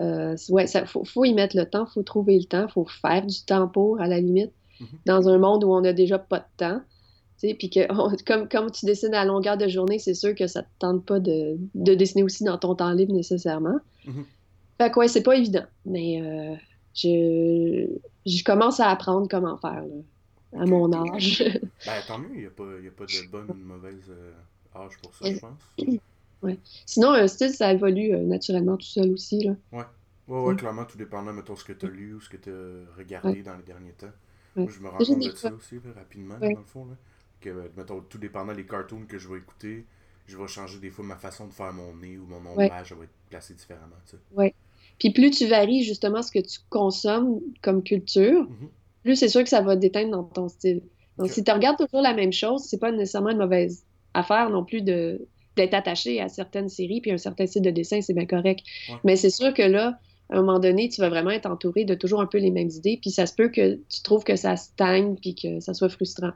Euh, 0.00 0.36
ouais, 0.48 0.66
ça, 0.66 0.86
faut, 0.86 1.04
faut 1.04 1.24
y 1.24 1.32
mettre 1.34 1.56
le 1.56 1.66
temps, 1.66 1.86
faut 1.86 2.02
trouver 2.02 2.38
le 2.38 2.44
temps, 2.44 2.66
faut 2.68 2.84
faire 2.86 3.24
du 3.24 3.40
temps 3.42 3.68
pour, 3.68 4.00
à 4.00 4.06
la 4.08 4.20
limite, 4.20 4.52
Mhm. 4.80 4.86
dans 5.06 5.28
un 5.28 5.38
monde 5.38 5.64
où 5.64 5.72
on 5.72 5.84
a 5.84 5.92
déjà 5.92 6.18
pas 6.18 6.40
de 6.40 6.44
temps. 6.56 6.80
tu 7.40 7.48
sais, 7.48 7.54
Puis 7.54 7.70
que, 7.70 7.80
on- 7.92 8.14
comme, 8.26 8.48
comme 8.48 8.70
tu 8.70 8.86
dessines 8.86 9.14
à 9.14 9.24
longueur 9.24 9.56
de 9.56 9.66
journée, 9.68 9.98
c'est 9.98 10.14
sûr 10.14 10.34
que 10.34 10.46
ça 10.46 10.62
te 10.62 10.68
tente 10.78 11.04
pas 11.04 11.20
de, 11.20 11.56
de 11.74 11.94
dessiner 11.94 12.22
aussi 12.22 12.44
dans 12.44 12.58
ton 12.58 12.74
temps 12.74 12.92
libre 12.92 13.12
nécessairement. 13.12 13.78
Mhm. 14.06 14.24
Fait 14.78 14.90
que 14.90 14.98
ouais, 14.98 15.08
c'est 15.08 15.22
pas 15.22 15.36
évident, 15.36 15.64
mais 15.84 16.20
euh, 16.22 16.54
je, 16.94 17.86
je 18.26 18.44
commence 18.44 18.80
à 18.80 18.88
apprendre 18.88 19.28
comment 19.28 19.56
faire, 19.58 19.82
là, 19.84 20.60
à 20.62 20.66
mon 20.66 20.92
âge. 20.92 21.42
Ben, 21.86 22.02
tant 22.06 22.18
mieux, 22.18 22.30
il 22.34 22.40
n'y 22.40 22.46
a, 22.46 22.48
a 22.48 22.50
pas 22.92 23.06
de 23.06 23.30
bonne 23.30 23.50
ou 23.50 23.54
de 23.54 23.64
mauvaise 23.64 24.10
euh, 24.10 24.32
âge 24.76 24.96
pour 25.02 25.14
ça, 25.14 25.26
je 25.30 25.38
pense. 25.38 25.58
Sinon, 26.86 27.12
un 27.12 27.26
style, 27.26 27.50
ça 27.50 27.72
évolue 27.72 28.14
euh, 28.14 28.22
naturellement 28.22 28.76
tout 28.76 28.86
seul 28.86 29.10
aussi. 29.12 29.42
Là. 29.44 29.54
Ouais, 29.72 29.84
ouais, 30.28 30.52
Mm. 30.52 30.56
clairement, 30.56 30.84
tout 30.84 30.98
dépendant, 30.98 31.32
mettons, 31.32 31.56
ce 31.56 31.64
que 31.64 31.72
tu 31.72 31.86
as 31.86 31.88
lu 31.88 32.14
ou 32.14 32.20
ce 32.20 32.28
que 32.28 32.36
tu 32.36 32.50
as 32.50 32.96
regardé 32.98 33.42
dans 33.42 33.56
les 33.56 33.62
derniers 33.62 33.92
temps. 33.92 34.06
Ouais. 34.56 34.64
Moi, 34.64 34.72
je 34.72 34.80
me 34.80 34.88
rends 34.88 34.98
compte 34.98 35.18
de 35.24 35.30
ça 35.32 35.52
aussi, 35.52 35.76
là, 35.76 35.92
rapidement, 35.96 36.36
Ouais. 36.40 36.52
dans 36.52 36.60
le 36.60 36.66
fond. 36.66 36.84
Là, 36.86 36.96
que, 37.40 37.48
euh, 37.50 37.68
mettons, 37.76 38.00
tout 38.02 38.18
dépendant 38.18 38.54
des 38.54 38.66
cartoons 38.66 39.06
que 39.06 39.18
je 39.18 39.28
vais 39.28 39.38
écouter, 39.38 39.84
je 40.26 40.36
vais 40.38 40.46
changer 40.48 40.78
des 40.78 40.90
fois 40.90 41.04
ma 41.04 41.16
façon 41.16 41.46
de 41.46 41.52
faire 41.52 41.72
mon 41.72 41.94
nez 41.96 42.18
ou 42.18 42.26
mon 42.26 42.36
Ouais. 42.54 42.64
ombrage, 42.64 42.88
ça 42.90 42.94
va 42.94 43.04
être 43.04 43.10
placé 43.30 43.54
différemment, 43.54 43.96
tu 44.06 44.12
sais. 44.12 44.54
Puis 44.98 45.10
plus 45.10 45.30
tu 45.30 45.46
varies 45.46 45.82
justement 45.82 46.22
ce 46.22 46.30
que 46.30 46.38
tu 46.38 46.58
consommes 46.70 47.40
comme 47.62 47.82
culture, 47.82 48.42
Mhm. 48.42 48.68
plus 49.02 49.16
c'est 49.16 49.28
sûr 49.28 49.42
que 49.42 49.48
ça 49.48 49.60
va 49.60 49.76
déteindre 49.76 50.10
dans 50.12 50.24
ton 50.24 50.48
style. 50.48 50.82
Donc, 51.18 51.30
si 51.30 51.44
tu 51.44 51.50
regardes 51.52 51.76
toujours 51.78 52.00
la 52.02 52.14
même 52.14 52.32
chose, 52.32 52.62
c'est 52.64 52.78
pas 52.80 52.90
nécessairement 52.90 53.30
une 53.30 53.38
mauvaise 53.38 53.84
affaire 54.14 54.50
non 54.50 54.64
plus 54.64 54.82
de, 54.82 55.26
d'être 55.56 55.74
attaché 55.74 56.20
à 56.20 56.28
certaines 56.28 56.68
séries, 56.68 57.00
puis 57.00 57.12
un 57.12 57.18
certain 57.18 57.46
style 57.46 57.62
de 57.62 57.70
dessin, 57.70 58.00
c'est 58.00 58.14
bien 58.14 58.26
correct. 58.26 58.60
Mais 59.04 59.14
c'est 59.16 59.30
sûr 59.30 59.54
que 59.54 59.62
là, 59.62 59.98
à 60.30 60.38
un 60.38 60.40
moment 60.42 60.58
donné, 60.58 60.88
tu 60.88 61.00
vas 61.00 61.10
vraiment 61.10 61.30
être 61.30 61.46
entouré 61.46 61.84
de 61.84 61.94
toujours 61.94 62.20
un 62.20 62.26
peu 62.26 62.38
les 62.38 62.50
mêmes 62.50 62.70
idées, 62.70 62.98
puis 63.00 63.10
ça 63.10 63.26
se 63.26 63.34
peut 63.34 63.48
que 63.48 63.74
tu 63.88 64.02
trouves 64.02 64.24
que 64.24 64.36
ça 64.36 64.56
stagne, 64.56 65.16
puis 65.20 65.34
que 65.34 65.60
ça 65.60 65.74
soit 65.74 65.88
frustrant. 65.88 66.32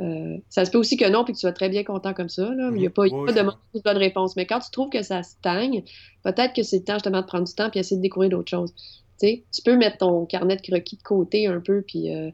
Euh, 0.00 0.38
ça 0.48 0.64
se 0.64 0.70
peut 0.70 0.78
aussi 0.78 0.96
que 0.96 1.08
non, 1.08 1.24
puis 1.24 1.32
que 1.32 1.38
tu 1.38 1.42
sois 1.42 1.52
très 1.52 1.68
bien 1.68 1.84
content 1.84 2.14
comme 2.14 2.28
ça. 2.28 2.52
Là. 2.54 2.70
Il 2.72 2.78
n'y 2.78 2.86
a 2.86 2.90
pas, 2.90 3.04
de 3.04 3.92
de 3.92 3.98
réponse. 3.98 4.36
Mais 4.36 4.46
quand 4.46 4.58
tu 4.58 4.70
trouves 4.70 4.90
que 4.90 5.02
ça 5.02 5.22
stagne, 5.22 5.84
peut-être 6.22 6.54
que 6.54 6.62
c'est 6.62 6.78
le 6.78 6.84
temps 6.84 6.94
justement 6.94 7.20
de 7.20 7.26
prendre 7.26 7.46
du 7.46 7.54
temps 7.54 7.70
puis 7.70 7.80
essayer 7.80 7.96
de 7.96 8.02
découvrir 8.02 8.30
d'autres 8.30 8.50
choses. 8.50 8.74
tu 9.20 9.62
peux 9.64 9.76
mettre 9.76 9.98
ton 9.98 10.26
carnet 10.26 10.56
de 10.56 10.62
croquis 10.62 10.96
de 10.96 11.02
côté 11.02 11.46
un 11.46 11.60
peu, 11.60 11.82
puis 11.82 12.14
euh, 12.14 12.30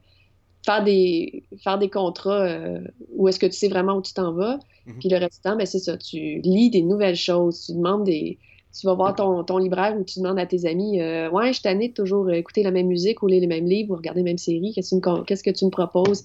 faire, 0.64 0.82
des, 0.84 1.44
faire 1.62 1.78
des 1.78 1.90
contrats 1.90 2.46
euh, 2.46 2.80
où 3.14 3.28
est-ce 3.28 3.38
que 3.38 3.46
tu 3.46 3.52
sais 3.52 3.68
vraiment 3.68 3.94
où 3.94 4.02
tu 4.02 4.14
t'en 4.14 4.32
vas. 4.32 4.58
Mhm. 4.86 4.98
Puis 4.98 5.08
le 5.10 5.18
reste 5.18 5.34
du 5.34 5.40
temps, 5.42 5.56
ben, 5.56 5.66
c'est 5.66 5.80
ça. 5.80 5.98
Tu 5.98 6.40
lis 6.42 6.70
des 6.70 6.82
nouvelles 6.82 7.16
choses, 7.16 7.66
tu 7.66 7.72
demandes 7.72 8.04
des. 8.04 8.38
Tu 8.72 8.86
vas 8.86 8.94
voir 8.94 9.16
ton, 9.16 9.42
ton 9.42 9.58
libraire 9.58 9.96
ou 9.98 10.04
tu 10.04 10.20
demandes 10.20 10.38
à 10.38 10.46
tes 10.46 10.64
amis 10.64 11.02
Ouais, 11.32 11.52
je 11.52 11.60
t'année 11.60 11.88
de 11.88 11.92
toujours 11.92 12.30
écouter 12.30 12.62
la 12.62 12.70
même 12.70 12.86
musique 12.86 13.20
ou 13.20 13.26
lire 13.26 13.40
les 13.40 13.48
mêmes 13.48 13.66
livres 13.66 13.92
ou 13.92 13.96
regarder 13.96 14.20
les 14.20 14.24
mêmes 14.24 14.38
séries. 14.38 14.72
Qu'est-ce 14.72 15.42
que 15.42 15.50
tu 15.50 15.64
me 15.64 15.70
proposes 15.70 16.22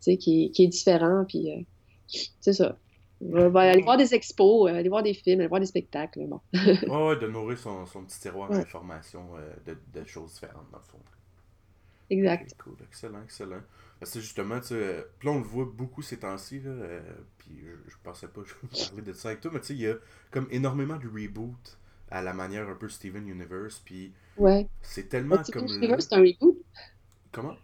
qui, 0.00 0.50
qui, 0.50 0.64
est 0.64 0.68
différent. 0.68 1.24
Puis, 1.26 1.50
euh, 1.50 1.62
c'est 2.40 2.52
ça. 2.52 2.76
Va 3.20 3.60
aller 3.60 3.82
voir 3.82 3.98
des 3.98 4.14
expos, 4.14 4.70
euh, 4.70 4.74
aller 4.74 4.88
voir 4.88 5.02
des 5.02 5.12
films, 5.12 5.40
aller 5.40 5.48
voir 5.48 5.60
des 5.60 5.66
spectacles. 5.66 6.26
Bon. 6.26 6.40
ouais, 6.52 7.16
de 7.18 7.26
nourrir 7.26 7.58
son, 7.58 7.84
son 7.84 8.04
petit 8.04 8.18
tiroir 8.18 8.48
d'informations 8.48 9.28
euh, 9.36 9.52
de, 9.66 10.00
de, 10.00 10.06
choses 10.06 10.32
différentes, 10.32 10.70
dans 10.72 10.78
le 10.78 10.84
fond. 10.84 10.98
Exact. 12.08 12.54
cool, 12.58 12.76
excellent, 12.82 13.22
excellent. 13.22 13.60
Parce 14.00 14.12
que 14.12 14.20
justement, 14.20 14.58
tu 14.60 14.68
sais, 14.68 15.06
là, 15.22 15.30
on 15.30 15.38
le 15.38 15.44
voit 15.44 15.66
beaucoup 15.66 16.00
ces 16.00 16.18
temps-ci, 16.18 16.60
là, 16.60 16.72
puis 17.36 17.60
je, 17.62 17.90
je, 17.90 17.96
pensais 18.02 18.26
pas 18.26 18.40
je 18.44 18.54
parler 18.88 19.02
de 19.02 19.12
ça 19.12 19.28
avec 19.28 19.42
toi, 19.42 19.50
mais 19.52 19.60
tu 19.60 19.66
sais, 19.66 19.74
il 19.74 19.80
y 19.80 19.86
a 19.86 19.96
comme 20.30 20.48
énormément 20.50 20.96
de 20.96 21.06
reboot 21.06 21.78
à 22.10 22.22
la 22.22 22.32
manière 22.32 22.68
un 22.68 22.74
peu 22.74 22.88
Steven 22.88 23.28
Universe, 23.28 23.80
puis 23.84 24.12
ouais. 24.38 24.66
c'est 24.82 25.08
tellement 25.08 25.36
comme... 25.36 25.68
Steven 25.68 25.76
Universe, 25.76 26.06
c'est 26.08 26.16
un 26.16 26.22
reboot? 26.22 26.58
Comment? 27.30 27.56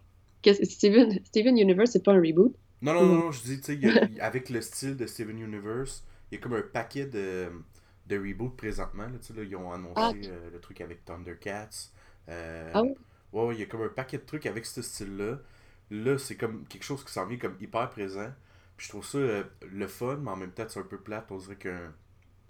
Steven, 0.43 1.19
Steven 1.25 1.57
Universe, 1.57 1.91
c'est 1.91 2.03
pas 2.03 2.13
un 2.13 2.21
reboot? 2.21 2.55
Non, 2.81 2.93
non, 2.93 3.05
non, 3.05 3.31
je 3.31 3.41
dis, 3.41 3.61
tu 3.61 3.81
sais, 3.81 4.19
avec 4.21 4.49
le 4.49 4.61
style 4.61 4.95
de 4.95 5.07
Steven 5.07 5.39
Universe, 5.39 6.03
il 6.31 6.35
y 6.35 6.37
a 6.37 6.41
comme 6.41 6.53
un 6.53 6.61
paquet 6.61 7.05
de, 7.05 7.49
de 8.07 8.17
reboots 8.17 8.55
présentement. 8.55 9.03
Là, 9.03 9.35
là, 9.35 9.43
ils 9.43 9.55
ont 9.55 9.71
annoncé 9.71 9.93
ah, 9.95 10.11
euh, 10.13 10.49
le 10.51 10.59
truc 10.59 10.81
avec 10.81 11.03
Thundercats. 11.05 11.91
Euh, 12.29 12.71
ah 12.73 12.83
oui? 12.83 12.93
Ouais, 13.33 13.55
il 13.55 13.59
y 13.59 13.63
a 13.63 13.65
comme 13.65 13.81
un 13.81 13.89
paquet 13.89 14.17
de 14.17 14.25
trucs 14.25 14.45
avec 14.45 14.65
ce 14.65 14.81
style-là. 14.81 15.39
Là, 15.89 16.17
c'est 16.17 16.35
comme 16.35 16.65
quelque 16.67 16.83
chose 16.83 17.03
qui 17.03 17.11
s'en 17.11 17.25
vient 17.25 17.37
comme 17.37 17.57
hyper 17.59 17.89
présent. 17.89 18.31
Puis 18.77 18.85
je 18.85 18.91
trouve 18.91 19.05
ça 19.05 19.17
euh, 19.17 19.43
le 19.71 19.87
fun, 19.87 20.17
mais 20.17 20.31
en 20.31 20.37
même 20.37 20.51
temps, 20.51 20.65
c'est 20.67 20.79
un 20.79 20.83
peu 20.83 20.97
plate. 20.97 21.31
On 21.31 21.37
dirait 21.37 21.55
qu'un 21.55 21.93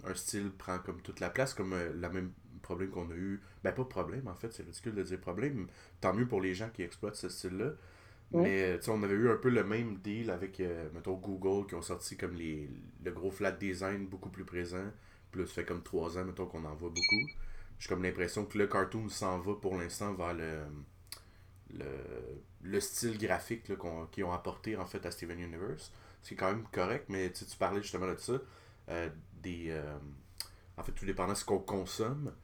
un 0.04 0.14
style 0.14 0.50
prend 0.50 0.78
comme 0.78 1.00
toute 1.00 1.20
la 1.20 1.30
place, 1.30 1.54
comme 1.54 1.74
la 1.96 2.08
même 2.08 2.30
problème 2.60 2.90
qu'on 2.90 3.10
a 3.10 3.14
eu. 3.14 3.40
Ben, 3.64 3.72
pas 3.72 3.84
problème, 3.84 4.28
en 4.28 4.34
fait, 4.34 4.52
c'est 4.52 4.62
ridicule 4.64 4.94
de 4.94 5.02
dire 5.02 5.20
problème. 5.20 5.68
Tant 6.00 6.14
mieux 6.14 6.26
pour 6.26 6.40
les 6.40 6.54
gens 6.54 6.68
qui 6.70 6.82
exploitent 6.82 7.16
ce 7.16 7.28
style-là. 7.28 7.72
Mais, 8.30 8.76
tu 8.78 8.84
sais, 8.84 8.90
on 8.90 9.02
avait 9.02 9.14
eu 9.14 9.30
un 9.30 9.36
peu 9.36 9.48
le 9.48 9.64
même 9.64 9.96
deal 9.98 10.30
avec, 10.30 10.60
euh, 10.60 10.90
mettons, 10.92 11.14
Google, 11.14 11.66
qui 11.66 11.74
ont 11.74 11.82
sorti 11.82 12.16
comme 12.16 12.34
les, 12.34 12.68
le 13.02 13.10
gros 13.10 13.30
flat 13.30 13.52
design 13.52 14.06
beaucoup 14.06 14.28
plus 14.28 14.44
présent. 14.44 14.84
Puis 15.30 15.40
là, 15.40 15.46
ça 15.46 15.54
fait 15.54 15.64
comme 15.64 15.82
trois 15.82 16.18
ans, 16.18 16.24
mettons, 16.26 16.46
qu'on 16.46 16.64
en 16.64 16.74
voit 16.74 16.90
beaucoup. 16.90 17.30
J'ai 17.78 17.88
comme 17.88 18.02
l'impression 18.02 18.44
que 18.44 18.58
le 18.58 18.66
cartoon 18.66 19.08
s'en 19.08 19.38
va 19.38 19.54
pour 19.54 19.78
l'instant 19.78 20.12
vers 20.12 20.34
le, 20.34 20.60
le, 21.72 21.86
le 22.62 22.80
style 22.80 23.16
graphique 23.16 23.64
qu'ils 24.12 24.24
ont 24.24 24.32
apporté, 24.32 24.76
en 24.76 24.84
fait, 24.84 25.06
à 25.06 25.10
Steven 25.10 25.40
Universe. 25.40 25.90
C'est 26.22 26.34
quand 26.34 26.48
même 26.48 26.64
correct, 26.70 27.06
mais 27.08 27.32
tu 27.32 27.44
parlais 27.58 27.80
justement 27.80 28.08
de 28.12 28.16
ça. 28.18 28.34
Euh, 28.90 29.08
des, 29.42 29.66
euh, 29.70 29.98
en 30.76 30.82
fait, 30.82 30.92
tout 30.92 31.06
dépendant 31.06 31.32
de 31.32 31.38
ce 31.38 31.44
qu'on 31.46 31.60
consomme. 31.60 32.34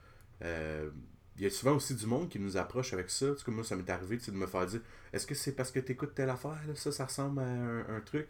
Euh, 0.44 0.90
il 1.36 1.42
y 1.42 1.46
a 1.46 1.50
souvent 1.50 1.74
aussi 1.74 1.94
du 1.94 2.06
monde 2.06 2.28
qui 2.28 2.38
nous 2.38 2.56
approche 2.56 2.92
avec 2.92 3.10
ça. 3.10 3.26
Tu 3.34 3.44
sais, 3.44 3.50
moi, 3.50 3.64
ça 3.64 3.74
m'est 3.74 3.90
arrivé 3.90 4.18
de 4.18 4.32
me 4.32 4.46
faire 4.46 4.66
dire 4.66 4.80
Est-ce 5.12 5.26
que 5.26 5.34
c'est 5.34 5.52
parce 5.52 5.72
que 5.72 5.80
tu 5.80 5.92
écoutes 5.92 6.14
telle 6.14 6.30
affaire 6.30 6.60
là, 6.66 6.74
Ça, 6.74 6.92
ça 6.92 7.06
ressemble 7.06 7.40
à 7.40 7.44
un, 7.44 8.00
truc 8.00 8.28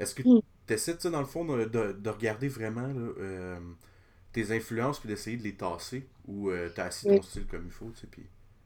Est-ce 0.00 0.14
que 0.14 0.22
mm. 0.22 0.40
tu 0.66 0.72
essaies, 0.72 0.96
dans 1.10 1.20
le 1.20 1.26
fond, 1.26 1.44
de, 1.44 1.64
de, 1.66 2.10
regarder 2.10 2.48
vraiment 2.48 2.88
euh, 3.18 3.58
tes 4.32 4.52
influences 4.52 5.00
puis 5.00 5.08
d'essayer 5.08 5.36
de 5.36 5.42
les 5.42 5.54
tasser 5.54 6.06
ou 6.26 6.48
euh, 6.50 6.70
tu 6.74 6.80
as 6.80 6.84
assis 6.84 7.06
ton 7.06 7.20
style 7.20 7.46
comme 7.46 7.64
il 7.66 7.72
faut 7.72 7.90
tu 7.90 8.00
sais, 8.00 8.06
puis... 8.10 8.22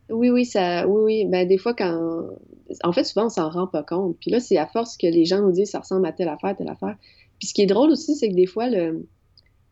Oui, 0.08 0.28
oui, 0.30 0.44
ça, 0.44 0.88
oui, 0.88 1.02
oui. 1.04 1.24
Ben, 1.30 1.46
des 1.46 1.58
fois, 1.58 1.72
quand. 1.72 2.30
En 2.82 2.92
fait, 2.92 3.04
souvent, 3.04 3.26
on 3.26 3.30
s'en 3.30 3.48
rend 3.48 3.68
pas 3.68 3.84
compte. 3.84 4.16
Puis 4.18 4.32
là, 4.32 4.40
c'est 4.40 4.56
à 4.56 4.66
force 4.66 4.96
que 4.96 5.06
les 5.06 5.24
gens 5.24 5.40
nous 5.40 5.52
disent 5.52 5.70
ça 5.70 5.78
ressemble 5.78 6.04
à 6.04 6.12
telle 6.12 6.28
affaire, 6.28 6.56
telle 6.56 6.68
affaire. 6.68 6.96
Puis 7.38 7.48
ce 7.48 7.54
qui 7.54 7.62
est 7.62 7.66
drôle 7.66 7.90
aussi, 7.90 8.16
c'est 8.16 8.28
que 8.28 8.34
des 8.34 8.46
fois, 8.46 8.68
le 8.68 9.06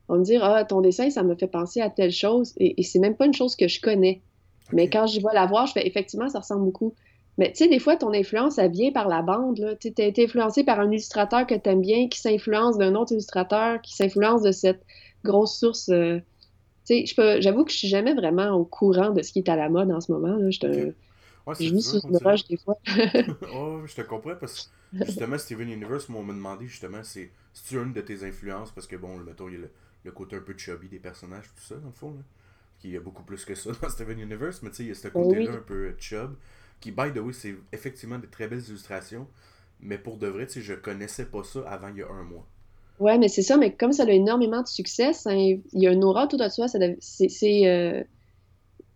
on 0.09 0.19
me 0.19 0.25
dire 0.25 0.43
Ah, 0.45 0.65
ton 0.65 0.81
dessin, 0.81 1.11
ça 1.11 1.23
me 1.23 1.35
fait 1.35 1.47
penser 1.47 1.81
à 1.81 1.91
telle 1.91 2.13
chose. 2.13 2.55
Et, 2.59 2.83
c'est 2.83 2.99
même 2.99 3.17
pas 3.17 3.27
une 3.27 3.35
chose 3.35 3.57
que 3.57 3.69
je 3.69 3.81
connais. 3.81 4.21
Mais 4.73 4.89
quand 4.89 5.07
je 5.07 5.21
vois 5.21 5.33
la 5.33 5.47
voir, 5.47 5.67
je 5.67 5.73
fais 5.73 5.87
effectivement, 5.87 6.29
ça 6.29 6.41
ressemble 6.41 6.65
beaucoup. 6.65 6.95
Mais 7.39 7.53
tu 7.53 7.59
sais, 7.59 7.69
des 7.69 7.79
fois, 7.79 7.97
ton 7.97 8.13
influence, 8.13 8.59
elle 8.59 8.73
vient 8.73 8.91
par 8.91 9.09
la 9.09 9.23
bande. 9.23 9.79
Tu 9.81 9.93
as 9.99 10.05
été 10.05 10.25
influencé 10.25 10.65
par 10.65 10.81
un 10.81 10.91
illustrateur 10.91 11.47
que 11.47 11.55
tu 11.55 11.71
aimes 11.71 11.81
bien, 11.81 12.09
qui 12.09 12.19
s'influence 12.19 12.77
d'un 12.79 12.95
autre 12.97 13.13
illustrateur, 13.13 13.81
qui 13.81 13.95
s'influence 13.95 14.43
de 14.43 14.51
cette 14.51 14.83
grosse 15.25 15.59
source. 15.59 15.89
Euh, 15.89 16.19
tu 16.85 17.07
sais, 17.07 17.41
j'avoue 17.41 17.65
que 17.65 17.71
je 17.71 17.77
suis 17.77 17.89
jamais 17.89 18.15
vraiment 18.15 18.51
au 18.51 18.65
courant 18.65 19.11
de 19.11 19.23
ce 19.23 19.33
qui 19.33 19.39
est 19.39 19.49
à 19.49 19.57
la 19.57 19.69
mode 19.69 19.91
en 19.93 20.01
ce 20.01 20.11
moment. 20.11 20.37
Là. 20.37 20.51
Je 20.51 20.59
te. 20.59 20.93
je 21.61 21.73
vis 21.73 21.83
sur 21.83 22.05
une 22.09 22.17
roche 22.17 22.47
des 22.49 22.57
fois. 22.57 22.77
oh, 23.55 23.83
je 23.87 23.95
te 23.95 24.03
comprends 24.03 24.35
parce 24.35 24.73
que 24.93 25.05
justement, 25.05 25.39
Steven 25.39 25.71
Universe 25.71 26.09
m'ont 26.09 26.25
demandé 26.25 26.67
justement, 26.67 27.01
c'est 27.05 27.31
tu 27.67 27.77
une 27.77 27.93
de 27.93 28.01
tes 28.01 28.25
influences? 28.25 28.71
Parce 28.73 28.87
que 28.87 28.97
bon, 28.97 29.17
mettons, 29.19 29.49
il 29.49 29.55
y 29.55 29.57
a 29.57 29.61
le, 29.61 29.71
le 30.09 30.13
côté 30.13 30.37
un 30.37 30.41
peu 30.41 30.55
chubby 30.57 30.89
des 30.89 30.99
personnages, 30.99 31.45
tout 31.55 31.63
ça, 31.63 31.77
dans 31.77 31.89
le 31.89 31.93
fond. 31.93 32.11
Là. 32.11 32.23
Qui 32.81 32.91
y 32.91 32.97
a 32.97 33.01
beaucoup 33.01 33.23
plus 33.23 33.45
que 33.45 33.55
ça 33.55 33.71
dans 33.83 33.89
Steven 33.89 34.19
Universe, 34.19 34.63
mais 34.63 34.71
tu 34.71 34.77
sais, 34.77 34.83
il 34.85 34.89
y 34.89 34.93
a 34.93 34.95
ce 34.95 35.09
côté-là 35.09 35.53
un 35.53 35.61
peu 35.61 35.95
chub. 35.99 36.35
Qui, 36.81 36.93
by 36.93 37.13
the 37.13 37.19
way, 37.19 37.33
c'est 37.33 37.57
effectivement 37.73 38.19
des 38.19 38.29
très 38.29 38.47
belles 38.47 38.63
illustrations. 38.69 39.27
Mais 39.81 39.99
pour 39.99 40.17
de 40.17 40.27
vrai, 40.27 40.47
tu 40.47 40.55
sais, 40.55 40.61
je 40.61 40.75
connaissais 40.75 41.27
pas 41.27 41.43
ça 41.45 41.61
avant 41.69 41.89
il 41.89 41.99
y 41.99 42.03
a 42.03 42.09
un 42.09 42.23
mois. 42.23 42.47
Ouais, 42.99 43.19
mais 43.19 43.29
c'est 43.29 43.43
ça, 43.43 43.57
mais 43.57 43.73
comme 43.75 43.93
ça 43.93 44.05
a 44.05 44.11
énormément 44.11 44.63
de 44.63 44.67
succès, 44.67 45.13
il 45.27 45.63
y 45.73 45.87
a 45.87 45.93
une 45.93 46.03
aura 46.05 46.27
tout 46.27 46.37
de 46.37 46.49
soi. 46.49 46.67
C'est. 46.69 47.67
Euh, 47.67 48.03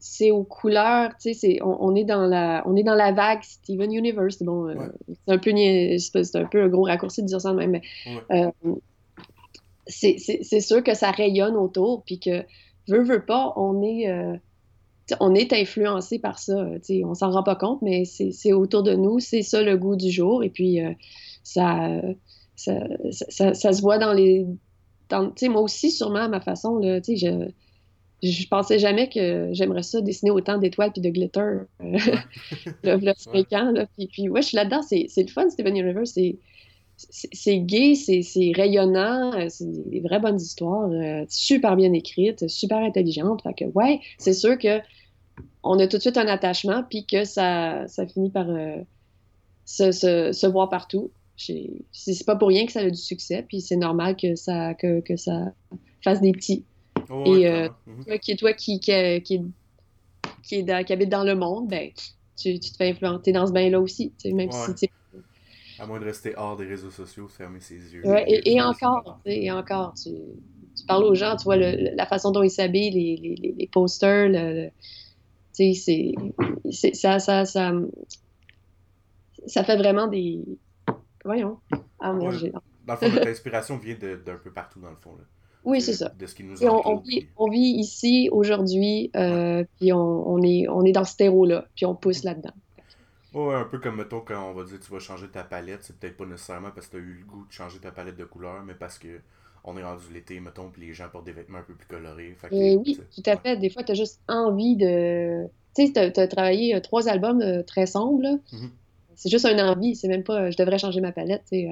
c'est 0.05 0.33
aux 0.33 0.42
couleurs, 0.42 1.12
tu 1.16 1.33
sais, 1.33 1.61
on, 1.62 1.94
est 1.94 2.03
dans 2.03 2.27
la, 2.27 2.64
on 2.66 2.75
est 2.75 2.83
dans 2.83 2.96
la 2.96 3.12
vague 3.12 3.40
Steven 3.44 3.92
Universe. 3.92 4.42
Bon, 4.42 4.68
euh, 4.68 4.75
c'est 5.09 5.33
un 5.33 5.38
peu, 5.38 5.53
c'est 6.25 6.37
un 6.37 6.44
peu 6.46 6.61
un 6.61 6.68
gros 6.68 6.83
raccourci 6.83 7.22
de 7.22 7.29
dire 7.29 7.40
ça 7.40 7.53
même, 7.53 7.70
mais 7.70 7.83
euh, 8.33 8.51
c'est 9.87 10.61
sûr 10.61 10.83
que 10.83 10.95
ça 10.95 11.11
rayonne 11.11 11.57
autour, 11.57 12.03
puis 12.05 12.18
que, 12.18 12.45
veut, 12.88 13.03
veut 13.03 13.25
pas, 13.25 13.53
on 13.57 13.83
est, 13.83 14.09
euh, 14.09 14.37
on 15.21 15.35
est 15.35 15.53
influencé 15.53 16.18
par 16.18 16.38
ça. 16.38 16.66
sais 16.83 17.03
on 17.05 17.14
s'en 17.14 17.31
rend 17.31 17.42
pas 17.42 17.57
compte, 17.57 17.83
mais 17.83 18.05
c'est 18.05 18.53
autour 18.53 18.83
de 18.83 18.95
nous, 18.95 19.18
c'est 19.18 19.42
ça 19.42 19.62
le 19.62 19.77
goût 19.77 19.97
du 19.97 20.11
jour, 20.11 20.45
et 20.45 20.51
puis 20.51 20.81
euh, 20.81 20.92
ça, 21.42 22.01
ça, 22.57 22.75
ça, 23.55 23.73
se 23.73 23.81
voit 23.81 23.99
dans 23.99 24.12
les... 24.12 24.47
Dans, 25.09 25.33
moi 25.42 25.61
aussi, 25.61 25.90
sûrement, 25.90 26.21
à 26.21 26.29
ma 26.29 26.40
façon, 26.40 26.79
là, 26.79 27.01
je 27.07 27.51
je 28.23 28.47
pensais 28.47 28.79
jamais 28.79 29.09
que 29.09 29.49
j'aimerais 29.53 29.83
ça 29.83 30.01
dessiner 30.01 30.31
autant 30.31 30.59
d'étoiles 30.59 30.92
puis 30.92 31.01
de 31.03 31.11
glitter 31.11 31.40
euh, 31.40 31.64
le, 32.85 32.97
le 32.97 33.12
fréquent. 33.14 33.73
Là. 33.73 33.87
Puis, 33.97 34.07
puis 34.07 34.29
ouais, 34.29 34.42
je 34.42 34.49
suis 34.49 34.57
là-dedans. 34.57 34.83
C'est 34.83 35.09
le 35.16 35.29
fun, 35.29 35.51
Steven 35.51 35.77
Universe. 35.77 36.16
C'est 37.11 37.59
gay, 37.59 37.95
c'est 37.95 38.53
rayonnant, 38.55 39.33
euh, 39.35 39.47
c'est 39.49 39.67
des 39.88 40.01
vraies 40.01 40.21
bonnes 40.21 40.41
histoires, 40.41 40.91
euh, 40.91 41.25
super 41.29 41.77
bien 41.77 41.93
écrites, 41.93 42.49
super 42.49 42.79
intelligentes. 42.79 43.43
Fait 43.43 43.55
que, 43.55 43.65
ouais, 43.73 44.01
c'est 44.19 44.33
sûr 44.33 44.59
que 44.59 44.81
on 45.62 45.79
a 45.79 45.87
tout 45.87 45.97
de 45.97 46.03
suite 46.03 46.17
un 46.17 46.27
attachement, 46.27 46.83
puis 46.88 47.07
que 47.07 47.25
ça, 47.25 47.87
ça 47.87 48.07
finit 48.07 48.31
par 48.31 48.49
euh, 48.51 48.77
se, 49.65 49.93
se, 49.93 50.47
voir 50.47 50.69
partout. 50.69 51.11
C'est 51.37 52.27
pas 52.27 52.37
pour 52.37 52.49
rien 52.49 52.67
que 52.67 52.73
ça 52.73 52.81
a 52.81 52.91
du 52.91 52.97
succès, 52.97 53.45
puis 53.47 53.61
c'est 53.61 53.77
normal 53.77 54.17
que 54.17 54.35
ça, 54.35 54.75
que, 54.75 55.01
que, 55.01 55.17
ça 55.17 55.53
fasse 56.03 56.21
des 56.21 56.33
petits. 56.33 56.65
Oh, 57.11 57.25
Et 57.27 57.49
mhm. 57.87 58.05
toi, 58.05 58.19
qui, 58.19 58.37
toi 58.37 58.53
qui, 58.53 58.81
qui, 58.81 59.23
qui, 59.23 59.41
qui, 60.43 60.55
est 60.57 60.85
qui 60.85 60.93
habite 60.93 61.09
dans 61.09 61.25
le 61.25 61.35
monde, 61.35 61.69
ben, 61.69 61.91
tu, 62.37 62.59
tu 62.59 62.71
te 62.71 62.77
fais 62.77 62.91
influencer 62.91 63.33
dans 63.33 63.47
ce 63.47 63.53
bain-là 63.53 63.81
aussi, 63.81 64.12
même 64.25 64.51
si 64.51 64.88
à 65.83 65.87
moins 65.87 65.99
de 65.99 66.05
rester 66.05 66.35
hors 66.37 66.57
des 66.57 66.66
réseaux 66.66 66.90
sociaux, 66.90 67.27
fermer 67.27 67.59
ses 67.59 67.75
yeux. 67.75 68.03
et, 68.07 68.62
encore, 68.62 69.18
et 69.27 69.51
encore, 69.51 69.95
tu, 69.95 70.11
tu, 70.77 70.87
parles 70.87 71.03
aux 71.03 71.16
gens, 71.16 71.35
tu 71.37 71.42
vois 71.45 71.57
la 71.57 72.07
façon 72.07 72.31
dont 72.31 72.42
ils 72.42 72.51
s'habillent, 72.51 72.90
les, 72.90 73.16
les, 73.16 73.55
les, 73.59 73.66
posters, 73.66 74.29
le, 74.29 74.68
tu 75.55 75.75
sais, 75.75 76.14
c'est, 76.71 76.95
ça, 76.95 77.18
ça, 77.18 77.45
ça, 77.45 77.73
ça 79.47 79.64
fait 79.64 79.77
vraiment 79.77 80.07
des... 80.07 80.45
Voyons. 81.25 81.59
Ah, 81.99 82.12
moi, 82.12 82.31
j'ai... 82.31 82.53
Dans 82.87 82.95
le 82.95 82.97
fond, 82.97 83.09
notre 83.09 83.29
inspiration 83.29 83.77
vient 83.77 83.97
d'un 83.97 84.37
peu 84.37 84.53
partout, 84.53 84.79
dans 84.79 84.90
le 84.90 84.97
fond. 84.97 85.16
Là. 85.16 85.25
Oui, 85.64 85.81
c'est 85.81 85.95
ça. 85.95 86.11
De 86.11 86.27
ce 86.27 86.35
qui 86.37 86.45
nous 86.45 86.64
on, 86.64 86.97
vit, 86.99 87.27
on, 87.37 87.51
vit, 87.51 87.59
ici, 87.59 88.29
aujourd'hui, 88.31 89.11
euh, 89.16 89.64
puis 89.79 89.92
on, 89.92 89.99
on, 89.99 90.42
est, 90.42 90.68
on 90.68 90.85
est 90.85 90.92
dans 90.92 91.05
ce 91.05 91.16
terreau-là, 91.16 91.66
puis 91.75 91.87
on 91.87 91.95
pousse 91.97 92.23
là-dedans. 92.23 92.55
Ouais, 93.35 93.55
un 93.55 93.64
peu 93.64 93.79
comme, 93.79 93.97
mettons, 93.97 94.21
quand 94.21 94.51
on 94.51 94.53
va 94.53 94.64
dire 94.64 94.79
tu 94.81 94.90
vas 94.92 94.99
changer 94.99 95.29
ta 95.29 95.42
palette, 95.42 95.81
c'est 95.83 95.97
peut-être 95.97 96.16
pas 96.16 96.27
nécessairement 96.27 96.71
parce 96.71 96.87
que 96.87 96.92
tu 96.92 96.97
as 96.99 97.01
eu 97.01 97.14
le 97.21 97.25
goût 97.25 97.47
de 97.47 97.53
changer 97.53 97.79
ta 97.79 97.90
palette 97.90 98.16
de 98.16 98.25
couleurs, 98.25 98.62
mais 98.62 98.75
parce 98.75 98.99
que 98.99 99.21
on 99.64 99.77
est 99.77 99.85
rendu 99.85 100.05
l'été, 100.12 100.40
mettons, 100.40 100.71
puis 100.71 100.87
les 100.87 100.92
gens 100.92 101.09
portent 101.11 101.25
des 101.25 101.33
vêtements 101.33 101.59
un 101.59 101.62
peu 101.62 101.75
plus 101.75 101.87
colorés. 101.87 102.37
Et 102.51 102.77
oui, 102.77 102.99
tout 103.14 103.23
à 103.27 103.37
fait. 103.37 103.57
Des 103.57 103.71
fois, 103.71 103.85
tu 103.85 103.92
as 103.92 103.95
juste 103.95 104.21
envie 104.29 104.77
de. 104.77 105.47
Tu 105.77 105.87
sais, 105.87 106.12
tu 106.12 106.21
as, 106.21 106.29
travaillé 106.29 106.79
trois 106.83 107.09
albums 107.09 107.62
très 107.64 107.87
sombres. 107.87 108.40
Mm-hmm. 108.53 108.71
C'est 109.14 109.31
juste 109.31 109.47
une 109.47 109.61
envie. 109.61 109.95
C'est 109.95 110.09
même 110.09 110.25
pas. 110.25 110.51
Je 110.51 110.57
devrais 110.57 110.79
changer 110.79 111.01
ma 111.01 111.12
palette, 111.12 111.42
tu 111.51 111.68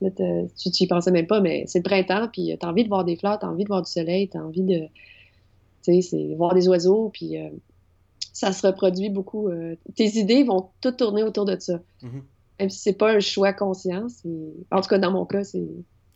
sais, 0.00 0.70
tu 0.70 0.82
n'y 0.82 0.86
pensais 0.86 1.10
même 1.10 1.26
pas, 1.26 1.40
mais 1.40 1.64
c'est 1.66 1.80
le 1.80 1.84
printemps, 1.84 2.28
puis 2.32 2.56
tu 2.58 2.66
as 2.66 2.68
envie 2.68 2.84
de 2.84 2.88
voir 2.88 3.04
des 3.04 3.16
fleurs, 3.16 3.38
tu 3.38 3.46
as 3.46 3.48
envie 3.50 3.64
de 3.64 3.68
voir 3.68 3.82
du 3.82 3.90
soleil, 3.90 4.28
tu 4.28 4.36
as 4.38 4.44
envie 4.44 4.62
de 4.62 4.88
tu 5.82 6.02
sais, 6.02 6.34
voir 6.36 6.54
des 6.54 6.68
oiseaux, 6.68 7.10
puis 7.12 7.38
euh, 7.38 7.48
ça 8.36 8.52
se 8.52 8.66
reproduit 8.66 9.08
beaucoup. 9.08 9.48
Euh, 9.48 9.76
tes 9.94 10.18
idées 10.18 10.44
vont 10.44 10.68
toutes 10.82 10.98
tourner 10.98 11.22
autour 11.22 11.46
de 11.46 11.58
ça. 11.58 11.80
Mm-hmm. 12.02 12.22
Même 12.60 12.70
si 12.70 12.78
c'est 12.80 12.92
pas 12.92 13.12
un 13.12 13.20
choix 13.20 13.52
conscient, 13.54 14.06
en 14.70 14.80
tout 14.80 14.88
cas 14.88 14.98
dans 14.98 15.10
mon 15.10 15.24
cas, 15.24 15.42
c'est. 15.42 15.66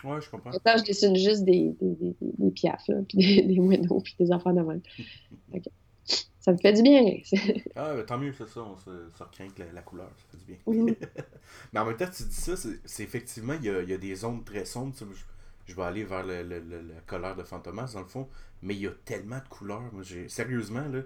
Ouais, 0.05 0.21
je 0.21 0.31
comprends. 0.31 0.51
je 0.53 0.85
dessine 0.85 1.17
juste 1.17 1.45
des, 1.45 1.75
des, 1.81 1.95
des, 1.95 2.17
des 2.21 2.51
piafs, 2.51 2.91
puis 3.09 3.19
des, 3.19 3.43
des 3.43 3.59
moineaux, 3.59 4.01
puis 4.01 4.15
des 4.19 4.33
enfants 4.33 4.53
de 4.53 4.61
même. 4.61 4.81
Ça 6.41 6.53
me 6.53 6.57
fait 6.57 6.73
du 6.73 6.83
bien. 6.83 7.05
ah, 7.77 7.97
tant 8.07 8.17
mieux, 8.17 8.33
c'est 8.33 8.49
ça. 8.49 8.63
On 8.63 8.75
se, 8.79 9.11
se 9.11 9.75
la, 9.75 9.83
couleur. 9.83 10.11
Ça 10.17 10.25
fait 10.31 10.39
du 10.39 10.45
bien. 10.47 10.57
Mm-hmm. 10.67 10.97
Mais 11.73 11.81
en 11.81 11.85
même 11.85 11.97
temps, 11.99 12.07
tu 12.07 12.23
dis 12.23 12.35
ça, 12.35 12.55
c'est 12.57 13.03
effectivement, 13.03 13.53
il 13.61 13.67
y 13.67 13.69
a, 13.69 13.83
y 13.83 13.93
a, 13.93 13.99
des 13.99 14.15
zones 14.15 14.43
très 14.43 14.65
sombres. 14.65 14.95
Je, 15.71 15.77
vais 15.77 15.83
aller 15.83 16.05
vers 16.05 16.25
le, 16.25 16.43
le, 16.43 16.61
le, 16.61 16.81
la 16.83 17.01
couleur 17.07 17.37
de 17.37 17.43
Fantomas, 17.43 17.93
dans 17.95 18.01
le 18.01 18.07
fond 18.07 18.29
mais 18.63 18.75
il 18.75 18.83
y 18.83 18.87
a 18.87 18.93
tellement 19.05 19.39
de 19.39 19.49
couleurs. 19.49 19.93
Moi, 19.93 20.03
j'ai... 20.03 20.29
Sérieusement, 20.29 20.87
là, 20.89 21.01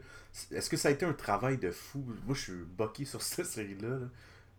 est-ce 0.51 0.69
que 0.69 0.77
ça 0.77 0.89
a 0.89 0.91
été 0.91 1.07
un 1.07 1.13
travail 1.13 1.59
de 1.59 1.71
fou? 1.71 2.05
Moi, 2.27 2.35
je 2.35 2.41
suis 2.41 2.53
boqué 2.53 3.05
sur 3.05 3.23
cette 3.23 3.47
série-là. 3.47 3.99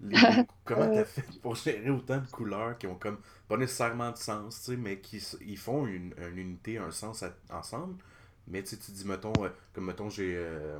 Comment 0.65 0.93
t'as 0.93 1.05
fait 1.05 1.23
pour 1.41 1.55
gérer 1.55 1.89
autant 1.89 2.17
de 2.17 2.27
couleurs 2.27 2.77
qui 2.77 2.85
ont 2.85 2.95
comme 2.95 3.17
pas 3.47 3.55
nécessairement 3.55 4.11
de 4.11 4.17
sens, 4.17 4.67
mais 4.77 4.99
qui 4.99 5.25
ils 5.39 5.57
font 5.57 5.87
une, 5.87 6.13
unité, 6.35 6.77
un 6.77 6.91
sens 6.91 7.23
ensemble. 7.49 7.95
Mais 8.47 8.61
tu 8.61 8.75
dis, 8.75 9.05
mettons, 9.05 9.31
euh, 9.39 9.49
comme 9.73 9.85
mettons, 9.85 10.09
j'ai 10.09 10.35
euh, 10.35 10.77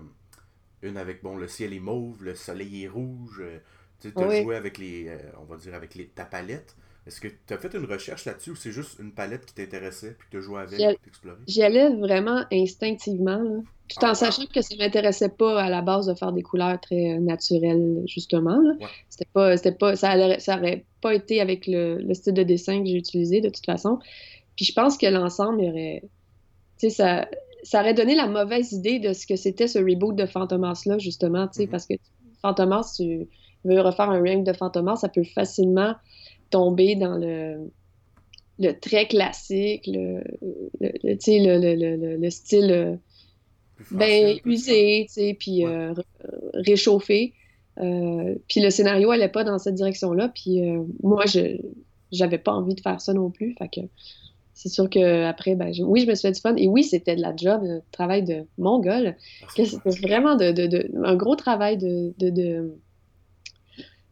une 0.81 0.97
avec 0.97 1.23
bon 1.23 1.37
le 1.37 1.47
ciel 1.47 1.73
est 1.73 1.79
mauve, 1.79 2.25
le 2.25 2.35
soleil 2.35 2.83
est 2.83 2.87
rouge. 2.89 3.39
Euh, 3.39 3.59
tu 4.01 4.11
as 4.17 4.41
joué 4.41 4.55
avec 4.57 4.77
les. 4.77 5.17
on 5.39 5.45
va 5.45 5.55
dire 5.55 5.73
avec 5.75 5.95
les, 5.95 6.07
ta 6.07 6.25
palette. 6.25 6.75
Est-ce 7.07 7.21
que 7.21 7.27
tu 7.27 7.53
as 7.53 7.57
fait 7.57 7.73
une 7.75 7.85
recherche 7.85 8.25
là-dessus 8.25 8.51
ou 8.51 8.55
c'est 8.55 8.71
juste 8.71 8.97
une 8.99 9.11
palette 9.11 9.45
qui 9.45 9.53
t'intéressait 9.53 10.15
puis 10.17 10.27
que 10.27 10.37
tu 10.37 10.41
joué 10.41 10.61
avec 10.61 10.79
et 10.79 10.97
t'explorais? 11.03 11.37
J'y 11.47 11.61
allais 11.61 11.89
vraiment 11.89 12.43
instinctivement, 12.51 13.63
tout 13.87 14.03
en 14.03 14.09
ah, 14.09 14.15
sachant 14.15 14.45
que 14.47 14.61
ça 14.61 14.75
m'intéressait 14.75 15.29
pas 15.29 15.61
à 15.61 15.69
la 15.69 15.83
base 15.83 16.07
de 16.07 16.15
faire 16.15 16.31
des 16.31 16.41
couleurs 16.41 16.81
très 16.81 17.19
naturelles, 17.19 18.01
justement. 18.07 18.59
C'était 19.09 19.29
pas, 19.31 19.55
c'était 19.55 19.71
pas, 19.73 19.95
ça, 19.95 20.15
aurait 20.15 20.83
pas 21.01 21.13
été 21.13 21.41
avec 21.41 21.67
le, 21.67 22.11
style 22.15 22.33
de 22.33 22.41
dessin 22.41 22.81
que 22.81 22.89
j'ai 22.89 22.97
utilisé 22.97 23.39
de 23.39 23.49
toute 23.49 23.65
façon. 23.65 23.99
Puis 24.55 24.65
je 24.65 24.73
pense 24.73 24.97
que 24.97 25.05
l'ensemble 25.05 25.61
aurait. 25.61 26.01
Tu 26.79 26.89
sais, 26.89 26.89
ça, 26.89 27.27
ça 27.61 27.81
aurait 27.81 27.93
donné 27.93 28.15
la 28.15 28.27
mauvaise 28.27 28.71
idée 28.71 28.97
de 28.97 29.13
ce 29.13 29.27
que 29.27 29.35
c'était 29.35 29.67
ce 29.67 29.77
reboot 29.77 30.15
de 30.15 30.25
Fantomas-là, 30.25 30.97
justement, 30.97 31.47
tu 31.47 31.53
sais, 31.53 31.65
mm-hmm. 31.65 31.69
parce 31.69 31.85
que 31.85 31.93
Fantomas, 32.41 32.95
tu 32.97 33.27
veux 33.63 33.81
refaire 33.81 34.09
un 34.09 34.21
ring 34.21 34.45
de 34.45 34.53
Fantomas, 34.53 34.97
ça 34.97 35.09
peut 35.09 35.23
facilement 35.23 35.95
tomber 36.49 36.95
dans 36.95 37.17
le, 37.17 37.69
le 38.59 38.71
très 38.71 39.07
classique, 39.07 39.87
le, 39.87 40.23
le, 40.79 42.17
le 42.17 42.29
style 42.29 42.71
euh, 42.71 42.95
ben, 43.91 44.37
usé, 44.45 45.07
puis 45.39 45.65
euh, 45.65 45.93
réchauffé. 46.53 47.33
Euh, 47.77 48.35
puis 48.47 48.61
le 48.61 48.69
scénario 48.69 49.09
n'allait 49.09 49.27
pas 49.27 49.43
dans 49.43 49.59
cette 49.59 49.75
direction-là. 49.75 50.29
Puis 50.29 50.61
moi, 51.03 51.25
je 51.25 51.57
j'avais 52.11 52.37
pas 52.37 52.53
envie 52.53 52.75
de 52.75 52.81
faire 52.81 53.01
ça 53.01 53.13
non 53.13 53.29
plus. 53.29 53.55
Fait 53.57 53.67
que 53.67 53.81
c'est 54.53 54.69
sûr 54.69 54.89
que 54.89 55.25
après, 55.25 55.55
ben, 55.55 55.73
oui, 55.81 56.01
je 56.01 56.07
me 56.07 56.15
suis 56.15 56.27
fait 56.29 56.31
du 56.31 56.39
fun. 56.39 56.55
Et 56.55 56.67
oui, 56.69 56.83
c'était 56.85 57.17
de 57.17 57.21
la 57.21 57.35
job, 57.35 57.61
un 57.65 57.81
travail 57.91 58.23
de 58.23 58.45
mongol. 58.57 59.15
C'était 59.55 59.89
vraiment 60.01 60.35
de, 60.37 60.51
de, 60.51 60.89
un 61.03 61.15
gros 61.15 61.35
travail 61.35 61.77
de, 61.77 62.13
de 62.17 62.71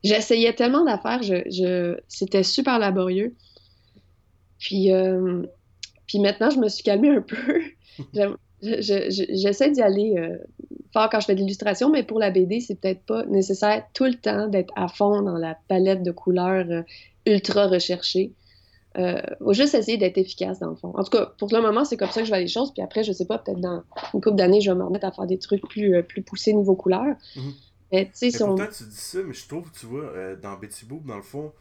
J'essayais 0.04 0.54
tellement 0.54 0.84
d'affaires, 0.84 1.24
je, 1.24 1.36
je, 1.50 1.98
c'était 2.08 2.44
super 2.44 2.78
laborieux. 2.80 3.36
Puis, 4.60 4.92
euh, 4.92 5.44
puis 6.08 6.20
maintenant, 6.20 6.50
je 6.50 6.60
me 6.60 6.68
suis 6.68 6.84
calmée 6.84 7.10
un 7.10 7.22
peu. 7.22 7.62
J'essaie 8.62 9.72
d'y 9.72 9.82
aller 9.82 10.16
euh, 10.18 10.38
fort 10.94 11.10
quand 11.10 11.20
je 11.20 11.26
fais 11.26 11.36
de 11.36 11.40
l'illustration, 11.40 11.90
mais 11.90 12.04
pour 12.04 12.20
la 12.20 12.32
BD, 12.32 12.62
c'est 12.62 12.76
peut-être 12.76 13.04
pas 13.04 13.26
nécessaire 13.26 13.84
tout 13.94 14.06
le 14.06 14.14
temps 14.14 14.48
d'être 14.48 14.74
à 14.76 14.88
fond 14.88 15.22
dans 15.22 15.38
la 15.38 15.58
palette 15.68 16.04
de 16.04 16.12
couleurs 16.12 16.66
euh, 16.70 16.82
ultra 17.26 17.68
recherchée. 17.68 18.32
Euh, 18.98 19.22
faut 19.40 19.54
juste 19.54 19.74
essayer 19.74 19.98
d'être 19.98 20.18
efficace 20.18 20.60
dans 20.60 20.70
le 20.70 20.76
fond. 20.76 20.94
En 20.96 21.04
tout 21.04 21.10
cas, 21.10 21.34
pour 21.38 21.50
le 21.52 21.62
moment, 21.62 21.84
c'est 21.84 21.98
comme 21.98 22.12
ça 22.12 22.22
que 22.22 22.26
je 22.26 22.32
vois 22.32 22.40
les 22.40 22.48
choses. 22.48 22.72
Puis 22.74 22.84
après, 22.84 23.04
je 23.04 23.12
sais 23.12 23.26
pas, 23.26 23.38
peut-être 23.38 23.60
dans 23.60 23.84
une 24.14 24.22
couple 24.22 24.36
d'années, 24.36 24.62
je 24.62 24.72
vais 24.72 24.78
me 24.78 24.84
remettre 24.84 25.08
à 25.08 25.12
faire 25.12 25.26
des 25.26 25.40
trucs 25.40 25.68
plus, 25.68 26.04
plus 26.04 26.22
poussés 26.22 26.54
niveau 26.54 26.76
couleur. 26.76 27.16
Mm-hmm. 27.36 27.54
Mais, 27.94 28.12
pourtant, 28.12 28.68
tu 28.76 28.84
dis 28.86 28.96
ça, 28.96 29.20
mais 29.22 29.34
je 29.34 29.48
trouve, 29.48 29.70
tu 29.72 29.86
vois, 29.86 30.06
euh, 30.06 30.36
dans 30.36 30.58
Betty 30.58 30.84
Boop, 30.86 31.06
dans 31.06 31.16
le 31.16 31.22
fond, 31.22 31.54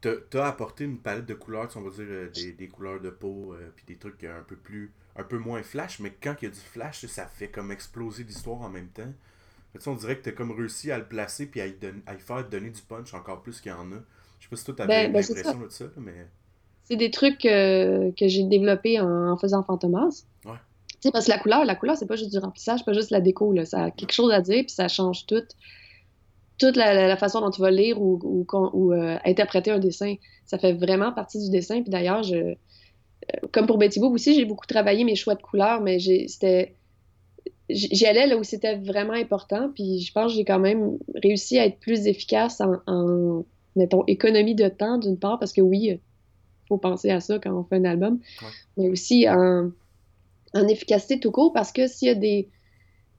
t'as 0.00 0.16
as 0.34 0.48
apporté 0.48 0.82
une 0.82 0.98
palette 0.98 1.26
de 1.26 1.34
couleurs, 1.34 1.68
on 1.76 1.82
va 1.82 1.90
dire 1.90 2.06
euh, 2.08 2.28
des, 2.34 2.52
des, 2.52 2.66
couleurs 2.66 3.00
de 3.00 3.10
peau, 3.10 3.54
euh, 3.54 3.70
puis 3.76 3.84
des 3.86 3.94
trucs 3.94 4.24
un 4.24 4.42
peu 4.42 4.56
plus, 4.56 4.90
un 5.14 5.22
peu 5.22 5.38
moins 5.38 5.62
flash, 5.62 6.00
mais 6.00 6.12
quand 6.20 6.34
il 6.42 6.46
y 6.46 6.48
a 6.48 6.50
du 6.50 6.58
flash, 6.58 7.06
ça 7.06 7.26
fait 7.26 7.48
comme 7.48 7.70
exploser 7.70 8.24
l'histoire 8.24 8.60
en 8.62 8.68
même 8.68 8.88
temps. 8.88 9.12
Fait, 9.72 9.88
on 9.88 9.94
dirait 9.94 10.18
que 10.18 10.24
t'as 10.24 10.32
comme 10.32 10.50
réussi 10.50 10.90
à 10.90 10.98
le 10.98 11.04
placer 11.04 11.46
puis 11.46 11.60
à 11.60 11.68
y, 11.68 11.76
à 12.06 12.16
faire 12.16 12.48
donner 12.48 12.70
du 12.70 12.82
punch 12.82 13.14
encore 13.14 13.40
plus 13.40 13.60
qu'il 13.60 13.70
y 13.70 13.74
en 13.74 13.92
a. 13.92 14.00
Je 14.40 14.46
sais 14.46 14.50
pas 14.50 14.56
si 14.56 14.64
toi 14.64 14.74
t'avais 14.74 14.88
ben, 14.88 15.12
ben 15.12 15.22
l'impression 15.22 15.60
de 15.60 15.68
ça, 15.68 15.84
mais... 15.98 16.26
C'est 16.82 16.96
des 16.96 17.12
trucs 17.12 17.38
que 17.38 18.10
j'ai 18.18 18.42
développés 18.42 18.98
en, 18.98 19.36
faisant 19.36 19.62
Fantomas. 19.62 20.24
Ouais 20.44 20.56
sais, 21.00 21.10
parce 21.10 21.26
que 21.26 21.30
la 21.30 21.38
couleur, 21.38 21.64
la 21.64 21.74
couleur, 21.74 21.96
c'est 21.96 22.06
pas 22.06 22.16
juste 22.16 22.30
du 22.30 22.38
remplissage, 22.38 22.84
pas 22.84 22.92
juste 22.92 23.10
la 23.10 23.20
déco, 23.20 23.52
là. 23.52 23.64
Ça 23.64 23.84
a 23.84 23.90
quelque 23.90 24.12
chose 24.12 24.32
à 24.32 24.40
dire, 24.40 24.64
puis 24.64 24.74
ça 24.74 24.88
change 24.88 25.26
tout. 25.26 25.42
Toute 26.58 26.76
la, 26.76 27.16
façon 27.16 27.40
dont 27.40 27.50
tu 27.50 27.62
vas 27.62 27.70
lire 27.70 28.00
ou, 28.00 28.18
ou, 28.22 28.92
euh, 28.92 29.16
interpréter 29.24 29.70
un 29.70 29.78
dessin. 29.78 30.16
Ça 30.44 30.58
fait 30.58 30.74
vraiment 30.74 31.12
partie 31.12 31.38
du 31.42 31.48
dessin. 31.48 31.80
Puis 31.80 31.90
d'ailleurs, 31.90 32.22
je, 32.22 32.36
euh, 32.36 32.54
comme 33.52 33.66
pour 33.66 33.78
Betty 33.78 33.98
Boop 33.98 34.12
aussi, 34.12 34.34
j'ai 34.34 34.44
beaucoup 34.44 34.66
travaillé 34.66 35.04
mes 35.04 35.14
choix 35.14 35.34
de 35.34 35.42
couleurs, 35.42 35.80
mais 35.80 35.98
c'était 35.98 36.76
j'y 37.70 38.06
allais 38.06 38.26
là 38.26 38.36
où 38.36 38.42
c'était 38.42 38.76
vraiment 38.76 39.12
important, 39.12 39.70
puis 39.72 40.00
je 40.00 40.12
pense 40.12 40.32
que 40.32 40.38
j'ai 40.38 40.44
quand 40.44 40.58
même 40.58 40.98
réussi 41.22 41.58
à 41.58 41.66
être 41.66 41.78
plus 41.78 42.06
efficace 42.08 42.60
en, 42.60 43.44
mettons, 43.76 44.04
économie 44.06 44.56
de 44.56 44.68
temps, 44.68 44.98
d'une 44.98 45.16
part, 45.16 45.38
parce 45.38 45.52
que 45.52 45.60
oui, 45.60 45.78
il 45.84 46.00
faut 46.68 46.78
penser 46.78 47.10
à 47.10 47.20
ça 47.20 47.38
quand 47.38 47.52
on 47.52 47.62
fait 47.64 47.76
un 47.76 47.84
album, 47.84 48.18
mais 48.76 48.88
aussi 48.88 49.28
en, 49.28 49.70
en 50.54 50.66
efficacité 50.68 51.20
tout 51.20 51.30
court 51.30 51.52
parce 51.52 51.72
que 51.72 51.86
s'il 51.86 52.08
y 52.08 52.10
a 52.10 52.14
des. 52.14 52.48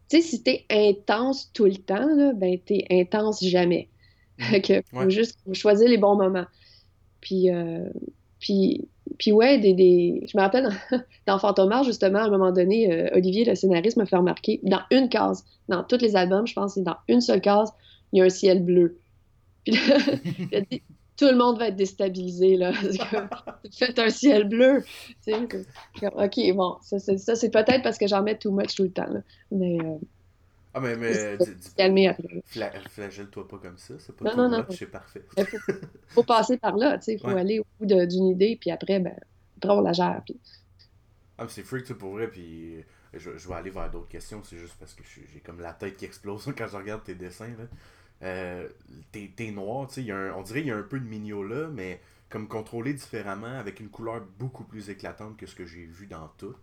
Tu 0.09 0.17
sais, 0.17 0.23
si 0.23 0.43
t'es 0.43 0.65
intense 0.69 1.51
tout 1.53 1.65
le 1.65 1.77
temps, 1.77 2.05
là, 2.15 2.33
ben 2.33 2.59
t'es 2.59 2.85
intense 2.89 3.43
jamais. 3.43 3.89
Mmh. 4.39 4.61
que 4.61 4.81
faut 4.91 5.09
juste 5.09 5.39
choisir 5.53 5.87
les 5.87 5.97
bons 5.97 6.15
moments. 6.15 6.45
Puis, 7.21 7.51
euh, 7.51 7.87
puis, 8.39 8.87
puis 9.19 9.31
ouais, 9.31 9.59
des, 9.59 9.73
des... 9.73 10.23
je 10.27 10.35
me 10.35 10.41
rappelle 10.41 10.63
dans, 10.63 10.99
dans 11.27 11.39
Fantomar, 11.39 11.83
justement, 11.83 12.19
à 12.19 12.23
un 12.23 12.29
moment 12.29 12.51
donné, 12.51 12.91
euh, 12.91 13.09
Olivier, 13.13 13.45
le 13.45 13.55
scénariste, 13.55 13.97
me 13.97 14.05
fait 14.05 14.17
remarquer, 14.17 14.59
dans 14.63 14.81
une 14.89 15.09
case, 15.09 15.45
dans 15.69 15.83
tous 15.83 15.97
les 15.97 16.15
albums, 16.15 16.47
je 16.47 16.53
pense, 16.53 16.73
c'est 16.73 16.83
dans 16.83 16.97
une 17.07 17.21
seule 17.21 17.41
case, 17.41 17.71
il 18.11 18.19
y 18.19 18.21
a 18.21 18.25
un 18.25 18.29
ciel 18.29 18.63
bleu. 18.63 18.99
Puis 19.63 19.75
là, 19.75 19.97
il 20.51 20.55
a 20.55 20.61
dit, 20.61 20.81
tout 21.21 21.27
le 21.27 21.37
monde 21.37 21.59
va 21.59 21.67
être 21.67 21.75
déstabilisé, 21.75 22.57
là. 22.57 22.71
Faites 23.77 23.99
un 23.99 24.09
ciel 24.09 24.49
bleu. 24.49 24.83
ok, 25.27 26.55
bon, 26.55 26.77
ça, 26.81 26.97
c'est 26.97 27.51
peut-être 27.51 27.83
parce 27.83 27.99
que 27.99 28.07
j'en 28.07 28.23
mets 28.23 28.39
too 28.39 28.51
much 28.51 28.73
tout 28.73 28.83
le 28.83 28.91
temps, 28.91 29.05
là. 29.07 29.19
Mais. 29.51 29.77
Euh, 29.79 29.97
ah, 30.73 30.79
mais. 30.79 30.95
mais 30.95 31.37
calmer 31.77 32.07
après. 32.07 32.41
Flagelle-toi 32.89 33.47
pas 33.47 33.57
comme 33.59 33.77
ça, 33.77 33.93
c'est 33.99 34.15
pas 34.15 34.33
non, 34.33 34.49
non, 34.49 34.57
non, 34.57 34.65
c'est 34.71 34.87
parfait. 34.87 35.23
Il 35.37 35.45
faut, 36.07 36.23
passer 36.23 36.57
par 36.57 36.75
là, 36.75 36.97
tu 36.97 37.03
sais. 37.03 37.13
Il 37.13 37.19
faut 37.19 37.27
aller 37.27 37.59
au 37.59 37.65
bout 37.79 37.85
d'une 37.85 38.29
idée, 38.29 38.57
puis 38.59 38.71
après, 38.71 38.99
ben, 38.99 39.13
après, 39.57 39.73
on 39.73 39.81
la 39.81 39.93
gère. 39.93 40.23
Puis... 40.25 40.39
Ah, 41.37 41.43
mais 41.43 41.49
c'est 41.49 41.61
freak, 41.61 41.85
tu 41.85 41.93
pour 41.93 42.13
vrai, 42.13 42.29
puis. 42.29 42.83
Je, 43.13 43.37
je, 43.37 43.47
vais 43.47 43.55
aller 43.55 43.69
vers 43.69 43.91
d'autres 43.91 44.07
questions, 44.07 44.41
c'est 44.41 44.57
juste 44.57 44.77
parce 44.79 44.93
que 44.93 45.03
j'ai 45.03 45.41
comme 45.41 45.59
la 45.59 45.73
tête 45.73 45.97
qui 45.97 46.05
explose 46.05 46.51
quand 46.57 46.67
je 46.67 46.77
regarde 46.77 47.03
tes 47.03 47.13
dessins. 47.13 47.49
Là. 47.49 47.65
Euh, 48.23 48.67
t'es 49.11 49.51
noir, 49.51 49.87
tu 49.87 50.03
sais, 50.05 50.13
on 50.13 50.41
dirait 50.43 50.59
qu'il 50.59 50.69
y 50.69 50.71
a 50.71 50.77
un 50.77 50.83
peu 50.83 50.99
de 50.99 51.05
mignon 51.05 51.41
là, 51.43 51.67
mais 51.69 51.99
comme 52.29 52.47
contrôlé 52.47 52.93
différemment, 52.93 53.59
avec 53.59 53.79
une 53.79 53.89
couleur 53.89 54.21
beaucoup 54.39 54.63
plus 54.63 54.89
éclatante 54.89 55.37
que 55.37 55.45
ce 55.45 55.55
que 55.55 55.65
j'ai 55.65 55.85
vu 55.85 56.07
dans 56.07 56.29
tout, 56.37 56.55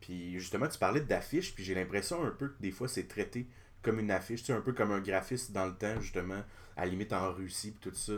Puis 0.00 0.38
justement, 0.38 0.68
tu 0.68 0.78
parlais 0.78 1.00
d'affiches, 1.00 1.54
puis 1.54 1.64
j'ai 1.64 1.74
l'impression 1.74 2.22
un 2.24 2.30
peu 2.30 2.48
que 2.48 2.60
des 2.60 2.70
fois 2.70 2.88
c'est 2.88 3.08
traité 3.08 3.46
comme 3.82 4.00
une 4.00 4.10
affiche, 4.10 4.40
tu 4.40 4.46
sais, 4.46 4.52
un 4.52 4.60
peu 4.60 4.72
comme 4.72 4.92
un 4.92 5.00
graphiste 5.00 5.52
dans 5.52 5.66
le 5.66 5.74
temps, 5.74 6.00
justement, 6.00 6.42
à 6.76 6.84
la 6.84 6.90
limite 6.90 7.12
en 7.12 7.32
Russie, 7.32 7.70
puis 7.70 7.90
tout 7.90 7.96
ça, 7.96 8.12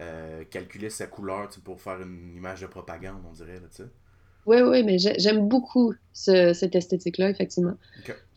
euh, 0.00 0.44
calculer 0.50 0.88
sa 0.90 1.06
couleur 1.06 1.48
pour 1.62 1.80
faire 1.80 2.00
une 2.00 2.34
image 2.36 2.62
de 2.62 2.66
propagande, 2.66 3.22
on 3.28 3.32
dirait, 3.32 3.60
tu 3.70 3.82
sais. 3.82 3.88
Oui, 4.46 4.62
oui, 4.62 4.82
mais 4.82 4.98
j'aime 4.98 5.46
beaucoup 5.46 5.94
cette 6.12 6.74
esthétique-là, 6.74 7.28
effectivement. 7.30 7.76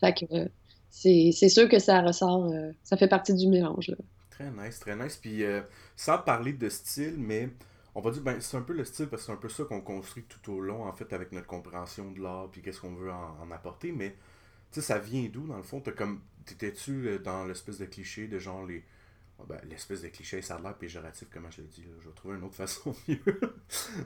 Fait 0.00 0.12
que, 0.12 0.34
euh, 0.34 0.48
c'est 0.94 1.48
sûr 1.48 1.68
que 1.68 1.78
ça 1.78 2.00
ressort, 2.00 2.46
euh, 2.46 2.72
ça 2.82 2.96
fait 2.96 3.08
partie 3.08 3.34
du 3.34 3.48
mélange. 3.48 3.94
Très 4.30 4.50
nice, 4.50 4.78
très 4.78 4.96
nice. 4.96 5.16
Puis 5.16 5.42
euh, 5.44 5.60
sans 5.96 6.18
parler 6.18 6.52
de 6.52 6.68
style, 6.68 7.16
mais 7.18 7.50
on 7.94 8.00
va 8.00 8.10
dire, 8.10 8.22
ben, 8.22 8.40
c'est 8.40 8.56
un 8.56 8.62
peu 8.62 8.72
le 8.72 8.84
style 8.84 9.06
parce 9.06 9.22
que 9.22 9.26
c'est 9.26 9.32
un 9.32 9.36
peu 9.36 9.48
ça 9.48 9.64
qu'on 9.64 9.80
construit 9.80 10.24
tout 10.24 10.52
au 10.52 10.60
long, 10.60 10.84
en 10.84 10.92
fait, 10.92 11.12
avec 11.12 11.32
notre 11.32 11.46
compréhension 11.46 12.10
de 12.12 12.20
l'art, 12.20 12.48
puis 12.50 12.62
qu'est-ce 12.62 12.80
qu'on 12.80 12.94
veut 12.94 13.10
en, 13.10 13.50
apporter. 13.50 13.92
Mais, 13.92 14.10
tu 14.70 14.80
sais, 14.80 14.82
ça 14.82 14.98
vient 14.98 15.28
d'où, 15.32 15.46
dans 15.46 15.56
le 15.56 15.62
fond? 15.62 15.80
t'étais-tu 15.80 17.08
euh, 17.08 17.18
dans 17.18 17.44
l'espèce 17.44 17.78
de 17.78 17.86
cliché 17.86 18.28
de 18.28 18.38
genre 18.38 18.64
les. 18.64 18.84
Ah, 19.40 19.42
ben, 19.48 19.58
l'espèce 19.68 20.02
de 20.02 20.08
cliché, 20.08 20.42
ça 20.42 20.56
a 20.56 20.60
l'air 20.60 20.74
péjoratif, 20.74 21.26
comment 21.32 21.50
je 21.50 21.62
le 21.62 21.66
dis. 21.66 21.84
Je 22.00 22.08
vais 22.08 22.14
trouver 22.14 22.36
une 22.36 22.44
autre 22.44 22.54
façon 22.64 22.94
mieux. 23.08 23.18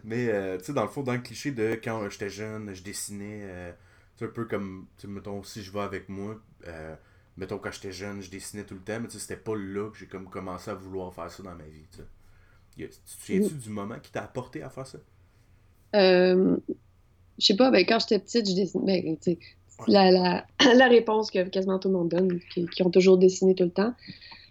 Mais, 0.04 0.58
tu 0.58 0.64
sais, 0.64 0.72
dans 0.72 0.84
le 0.84 0.88
fond, 0.88 1.02
dans 1.02 1.12
le 1.12 1.18
cliché 1.18 1.52
de 1.52 1.78
quand 1.82 2.08
j'étais 2.08 2.30
jeune, 2.30 2.74
je 2.74 2.82
dessinais. 2.82 3.74
C'est 4.18 4.24
un 4.24 4.28
peu 4.28 4.46
comme, 4.46 4.86
mettons, 5.06 5.42
si 5.42 5.62
je 5.62 5.72
vais 5.72 5.80
avec 5.80 6.08
moi, 6.08 6.40
mettons, 7.36 7.58
quand 7.58 7.70
j'étais 7.70 7.92
jeune, 7.92 8.20
je 8.20 8.30
dessinais 8.30 8.64
tout 8.64 8.74
le 8.74 8.80
temps, 8.80 8.98
mais 9.00 9.06
tu 9.06 9.14
sais, 9.14 9.20
c'était 9.20 9.36
pas 9.36 9.54
là 9.54 9.90
que 9.90 9.96
j'ai 9.96 10.06
comme 10.06 10.28
commencé 10.28 10.70
à 10.70 10.74
vouloir 10.74 11.14
faire 11.14 11.30
ça 11.30 11.42
dans 11.42 11.54
ma 11.54 11.64
vie, 11.64 11.86
tu 11.90 12.88
te 12.88 12.94
souviens-tu 13.04 13.54
du 13.54 13.70
moment 13.70 13.98
qui 14.02 14.10
t'a 14.10 14.22
apporté 14.22 14.62
à 14.62 14.70
faire 14.70 14.86
ça? 14.86 14.98
Euh, 15.96 16.56
je 17.38 17.46
sais 17.46 17.56
pas, 17.56 17.70
ben, 17.70 17.84
quand 17.86 17.98
j'étais 18.00 18.18
petite, 18.18 18.48
je 18.48 18.54
dessinais. 18.54 19.02
Ben, 19.02 19.36
la, 19.86 20.10
la, 20.10 20.46
la, 20.74 20.88
réponse 20.88 21.30
que 21.30 21.48
quasiment 21.48 21.78
tout 21.78 21.88
le 21.88 21.94
monde 21.94 22.08
donne, 22.08 22.40
qui, 22.50 22.82
ont 22.82 22.90
toujours 22.90 23.16
dessiné 23.18 23.54
tout 23.54 23.64
le 23.64 23.70
temps. 23.70 23.94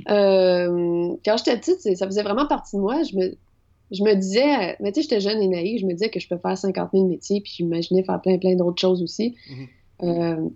Euh, 0.10 1.16
quand 1.26 1.38
j'étais 1.38 1.58
petite, 1.58 1.82
ça 1.98 2.06
faisait 2.06 2.24
vraiment 2.24 2.48
partie 2.48 2.76
de 2.78 2.82
moi. 2.82 3.04
Je 3.04 3.16
me, 3.16 3.38
je 3.92 4.04
me 4.04 4.14
disais, 4.16 4.76
mais 4.80 4.92
tu 4.92 4.96
sais, 4.96 5.04
j'étais 5.04 5.20
jeune 5.22 5.42
et 5.42 5.48
naïve, 5.48 5.80
je 5.80 5.86
me 5.86 5.94
disais 5.94 6.10
que 6.10 6.20
je 6.20 6.28
peux 6.28 6.38
faire 6.38 6.58
50 6.58 6.90
000 6.94 7.08
métiers, 7.08 7.42
puis 7.42 7.54
j'imaginais 7.58 8.04
faire 8.04 8.22
plein, 8.22 8.38
plein 8.38 8.56
d'autres 8.56 8.82
choses 8.82 9.02
aussi. 9.02 9.36
Mm-hmm. 9.50 9.68
Euh, 10.04 10.50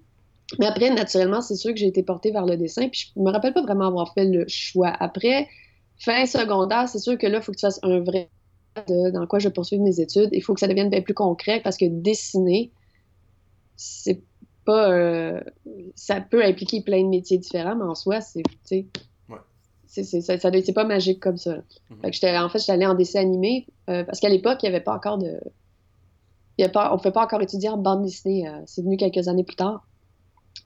mais 0.60 0.66
après, 0.66 0.90
naturellement, 0.90 1.42
c'est 1.42 1.56
sûr 1.56 1.72
que 1.74 1.80
j'ai 1.80 1.88
été 1.88 2.04
portée 2.04 2.32
vers 2.32 2.46
le 2.46 2.58
dessin, 2.58 2.90
puis 2.90 3.12
je 3.16 3.22
me 3.22 3.32
rappelle 3.32 3.54
pas 3.54 3.62
vraiment 3.62 3.88
avoir 3.88 4.14
fait 4.14 4.26
le 4.26 4.46
choix. 4.48 4.94
Après, 5.00 5.48
Fin 6.02 6.26
secondaire, 6.26 6.90
c'est 6.90 6.98
sûr 6.98 7.16
que 7.16 7.28
là, 7.28 7.38
il 7.38 7.44
faut 7.44 7.52
que 7.52 7.58
tu 7.58 7.62
fasses 7.62 7.80
un 7.84 8.00
vrai 8.00 8.32
de 8.88 9.12
dans 9.12 9.28
quoi 9.28 9.38
je 9.38 9.50
poursuis 9.50 9.78
mes 9.78 10.00
études. 10.00 10.30
Il 10.32 10.42
faut 10.42 10.56
que 10.56 10.60
ça 10.60 10.68
devienne 10.68 10.90
bien 10.90 11.02
plus 11.02 11.14
concret 11.14 11.62
parce 11.64 11.78
que 11.78 11.86
dessiner, 11.86 12.72
c'est 13.76 14.20
pas. 14.66 14.92
Euh, 14.92 15.40
ça 15.94 16.20
peut 16.20 16.44
impliquer 16.44 16.82
plein 16.82 17.04
de 17.04 17.08
métiers 17.10 17.38
différents, 17.38 17.76
mais 17.76 17.84
en 17.84 17.94
soi, 17.94 18.20
c'est. 18.20 18.42
C'est, 19.92 20.06
ça, 20.22 20.38
c'est 20.40 20.74
pas 20.74 20.86
magique 20.86 21.20
comme 21.20 21.36
ça. 21.36 21.58
Mm-hmm. 21.58 22.46
en 22.46 22.50
fait, 22.50 22.60
j'étais 22.60 22.72
allée 22.72 22.86
en 22.86 22.94
dessin 22.94 23.20
animé 23.20 23.68
euh, 23.90 24.06
parce 24.06 24.22
qu'à 24.22 24.30
l'époque, 24.30 24.60
il 24.64 24.70
n'y 24.70 24.74
avait 24.74 24.84
pas 24.84 24.96
encore 24.96 25.18
de. 25.18 25.38
Il 26.58 26.62
y 26.62 26.64
avait 26.64 26.72
pas, 26.72 26.92
on 26.92 26.94
ne 26.94 26.98
pouvait 26.98 27.12
pas 27.12 27.26
encore 27.26 27.42
étudier 27.42 27.68
en 27.68 27.78
bande 27.78 28.04
dessinée. 28.04 28.48
Euh, 28.48 28.62
c'est 28.66 28.84
venu 28.84 28.96
quelques 28.96 29.28
années 29.28 29.44
plus 29.44 29.58
tard 29.58 29.86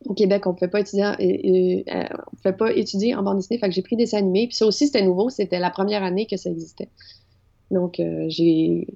au 0.05 0.13
Québec, 0.13 0.45
on 0.45 0.49
ne 0.49 0.55
pouvait 0.55 0.69
pas 0.69 0.81
étudier, 0.81 1.05
euh, 1.05 2.03
on 2.45 2.53
pas 2.53 2.71
étudier 2.73 3.15
en 3.15 3.23
bande 3.23 3.37
dessinée. 3.37 3.57
Fait 3.57 3.67
que 3.67 3.73
j'ai 3.73 3.81
pris 3.81 3.95
des 3.95 4.03
dessins 4.03 4.19
animés. 4.19 4.45
Puis 4.45 4.57
ça 4.57 4.67
aussi, 4.67 4.85
c'était 4.85 5.03
nouveau. 5.03 5.29
C'était 5.29 5.57
la 5.57 5.71
première 5.71 6.03
année 6.03 6.27
que 6.27 6.37
ça 6.37 6.51
existait. 6.51 6.89
Donc, 7.71 7.95
j'ai, 7.97 8.87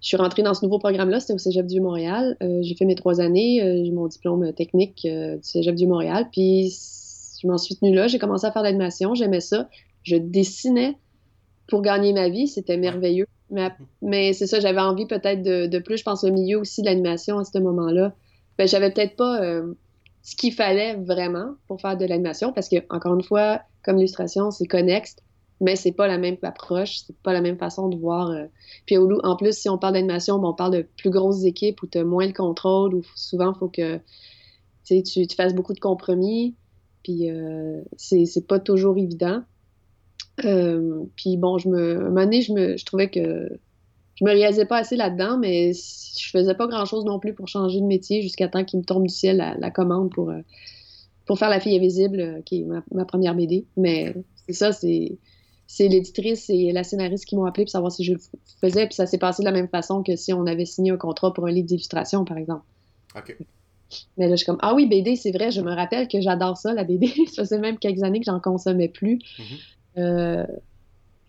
je 0.00 0.06
suis 0.06 0.16
rentrée 0.16 0.42
dans 0.42 0.54
ce 0.54 0.64
nouveau 0.64 0.78
programme-là. 0.78 1.20
C'était 1.20 1.34
au 1.34 1.38
Cégep 1.38 1.66
du 1.66 1.80
Montréal. 1.80 2.36
J'ai 2.40 2.74
fait 2.74 2.86
mes 2.86 2.94
trois 2.94 3.20
années. 3.20 3.60
j'ai 3.84 3.92
mon 3.92 4.06
diplôme 4.06 4.52
technique 4.54 5.02
du 5.04 5.38
Cégep 5.42 5.74
du 5.74 5.86
Montréal. 5.86 6.28
Puis, 6.32 6.70
je 7.40 7.46
m'en 7.46 7.58
suis 7.58 7.76
tenue 7.76 7.94
là. 7.94 8.06
J'ai 8.06 8.18
commencé 8.18 8.46
à 8.46 8.52
faire 8.52 8.62
de 8.62 8.66
l'animation. 8.66 9.14
J'aimais 9.14 9.40
ça. 9.40 9.68
Je 10.02 10.16
dessinais 10.16 10.96
pour 11.68 11.82
gagner 11.82 12.12
ma 12.12 12.28
vie. 12.28 12.48
C'était 12.48 12.76
merveilleux. 12.76 13.26
Mais, 13.50 13.70
mais 14.02 14.32
c'est 14.32 14.46
ça, 14.46 14.60
j'avais 14.60 14.80
envie 14.80 15.06
peut-être 15.06 15.42
de, 15.42 15.66
de, 15.66 15.78
plus. 15.78 15.98
Je 15.98 16.04
pense 16.04 16.24
au 16.24 16.32
milieu 16.32 16.58
aussi 16.58 16.82
de 16.82 16.86
l'animation 16.86 17.38
à 17.38 17.44
ce 17.44 17.58
moment-là. 17.58 18.14
Ben, 18.58 18.68
j'avais 18.68 18.90
peut-être 18.90 19.16
pas 19.16 19.40
ce 20.22 20.36
qu'il 20.36 20.52
fallait 20.52 20.96
vraiment 20.96 21.54
pour 21.66 21.80
faire 21.80 21.96
de 21.96 22.04
l'animation, 22.04 22.52
parce 22.52 22.68
que, 22.68 22.76
encore 22.90 23.14
une 23.14 23.22
fois, 23.22 23.62
comme 23.84 23.98
illustration, 23.98 24.50
c'est 24.50 24.66
connexe, 24.66 25.16
mais 25.60 25.76
c'est 25.76 25.92
pas 25.92 26.06
la 26.06 26.18
même 26.18 26.36
approche, 26.42 27.00
c'est 27.06 27.16
pas 27.22 27.32
la 27.32 27.40
même 27.40 27.58
façon 27.58 27.88
de 27.88 27.96
voir. 27.96 28.30
Euh. 28.30 28.46
Puis 28.86 28.96
en 28.98 29.36
plus, 29.36 29.56
si 29.56 29.68
on 29.68 29.78
parle 29.78 29.94
d'animation, 29.94 30.42
on 30.42 30.54
parle 30.54 30.74
de 30.74 30.86
plus 30.96 31.10
grosses 31.10 31.44
équipes 31.44 31.82
où 31.82 31.86
tu 31.86 31.98
as 31.98 32.04
moins 32.04 32.26
le 32.26 32.32
contrôle, 32.32 32.94
où 32.94 33.02
souvent 33.14 33.52
il 33.52 33.58
faut 33.58 33.68
que 33.68 34.00
tu, 34.84 35.02
tu 35.02 35.36
fasses 35.36 35.54
beaucoup 35.54 35.74
de 35.74 35.80
compromis, 35.80 36.54
puis 37.02 37.30
euh, 37.30 37.80
c'est 37.96 38.46
pas 38.46 38.58
toujours 38.58 38.96
évident. 38.98 39.42
Euh, 40.44 41.04
puis 41.16 41.36
bon, 41.36 41.58
je 41.58 41.68
me, 41.68 41.96
un 41.96 42.08
moment 42.08 42.24
donné, 42.24 42.42
je, 42.42 42.52
me, 42.52 42.76
je 42.76 42.84
trouvais 42.84 43.10
que 43.10 43.50
je 44.20 44.24
me 44.24 44.30
réalisais 44.30 44.66
pas 44.66 44.78
assez 44.78 44.96
là-dedans, 44.96 45.38
mais 45.38 45.72
je 45.72 46.30
faisais 46.30 46.54
pas 46.54 46.66
grand-chose 46.66 47.04
non 47.04 47.18
plus 47.18 47.34
pour 47.34 47.48
changer 47.48 47.80
de 47.80 47.86
métier 47.86 48.22
jusqu'à 48.22 48.48
temps 48.48 48.64
qu'il 48.64 48.80
me 48.80 48.84
tombe 48.84 49.04
du 49.04 49.12
ciel 49.12 49.56
la, 49.58 49.70
commande 49.70 50.10
pour, 50.12 50.30
euh, 50.30 50.40
pour 51.26 51.38
faire 51.38 51.48
La 51.48 51.60
fille 51.60 51.76
invisible, 51.76 52.20
euh, 52.20 52.42
qui 52.42 52.60
est 52.60 52.66
ma, 52.92 53.04
première 53.04 53.34
BD. 53.34 53.64
Mais 53.76 54.14
c'est 54.46 54.52
ça, 54.54 54.72
c'est 54.72 55.18
c'est 55.66 55.86
l'éditrice 55.86 56.50
et 56.50 56.72
la 56.72 56.82
scénariste 56.82 57.24
qui 57.26 57.36
m'ont 57.36 57.44
appelé 57.44 57.64
pour 57.64 57.70
savoir 57.70 57.92
si 57.92 58.02
je 58.02 58.14
le 58.14 58.18
faisais. 58.60 58.86
Puis 58.86 58.96
ça 58.96 59.06
s'est 59.06 59.18
passé 59.18 59.42
de 59.42 59.44
la 59.44 59.52
même 59.52 59.68
façon 59.68 60.02
que 60.02 60.16
si 60.16 60.32
on 60.32 60.44
avait 60.46 60.64
signé 60.64 60.90
un 60.90 60.96
contrat 60.96 61.32
pour 61.32 61.46
un 61.46 61.52
livre 61.52 61.68
d'illustration, 61.68 62.24
par 62.24 62.38
exemple. 62.38 62.64
Mais 64.16 64.26
là, 64.26 64.32
je 64.32 64.36
suis 64.36 64.46
comme, 64.46 64.58
ah 64.60 64.74
oui, 64.74 64.86
BD, 64.86 65.16
c'est 65.16 65.32
vrai, 65.32 65.50
je 65.50 65.60
me 65.60 65.72
rappelle 65.72 66.08
que 66.08 66.20
j'adore 66.20 66.56
ça, 66.56 66.72
la 66.74 66.84
BD. 66.84 67.08
ça 67.32 67.42
faisait 67.42 67.58
même 67.58 67.78
quelques 67.78 68.02
années 68.02 68.20
que 68.20 68.26
j'en 68.26 68.40
consommais 68.40 68.88
plus. 68.88 69.16
Mm-hmm. 69.16 69.98
euh, 69.98 70.46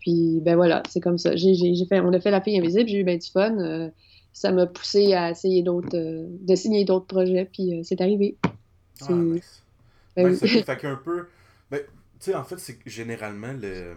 puis, 0.00 0.40
ben 0.42 0.56
voilà, 0.56 0.82
c'est 0.88 1.00
comme 1.00 1.18
ça. 1.18 1.30
Fait, 1.36 2.00
on 2.00 2.12
a 2.12 2.20
fait 2.20 2.30
La 2.30 2.40
fille 2.40 2.58
invisible, 2.58 2.88
j'ai 2.88 2.98
eu 2.98 3.04
bien 3.04 3.16
du 3.16 3.28
fun. 3.28 3.56
Euh, 3.58 3.88
ça 4.32 4.50
m'a 4.50 4.66
poussé 4.66 5.14
à 5.14 5.30
essayer 5.30 5.62
d'autres, 5.62 5.96
euh, 5.96 6.26
de 6.40 6.54
signer 6.54 6.84
d'autres 6.84 7.06
projets, 7.06 7.44
puis 7.44 7.80
c'est 7.84 8.00
arrivé. 8.00 8.36
Ah, 9.02 9.12
nice. 9.12 9.62
Ben, 10.16 10.34
ça 10.34 10.46
fait 10.46 10.76
qu'un 10.80 10.96
peu. 10.96 11.26
Ben, 11.70 11.80
tu 12.20 12.30
sais, 12.30 12.34
en 12.34 12.44
fait, 12.44 12.58
c'est 12.58 12.78
généralement 12.86 13.52
le. 13.52 13.94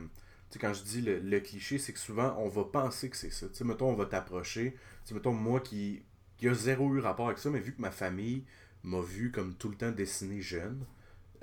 Tu 0.51 0.59
quand 0.59 0.73
je 0.73 0.83
dis 0.83 1.01
le, 1.01 1.39
cliché, 1.39 1.77
c'est 1.77 1.91
que 1.91 1.99
souvent, 1.99 2.35
on 2.39 2.47
va 2.47 2.63
penser 2.63 3.09
que 3.09 3.17
c'est 3.17 3.31
ça. 3.31 3.47
Tu 3.47 3.55
sais, 3.55 3.63
mettons, 3.63 3.89
on 3.89 3.95
va 3.95 4.05
t'approcher. 4.05 4.71
Tu 4.71 5.09
sais, 5.09 5.13
mettons, 5.15 5.33
moi 5.33 5.59
qui, 5.59 6.03
qui 6.37 6.47
a 6.49 6.53
zéro 6.53 6.93
eu 6.95 6.99
rapport 6.99 7.27
avec 7.27 7.39
ça, 7.39 7.49
mais 7.49 7.59
vu 7.59 7.73
que 7.73 7.81
ma 7.81 7.91
famille 7.91 8.43
m'a 8.83 9.01
vu 9.01 9.31
comme 9.31 9.55
tout 9.55 9.69
le 9.69 9.75
temps 9.75 9.91
dessiner 9.91 10.41
jeune, 10.41 10.85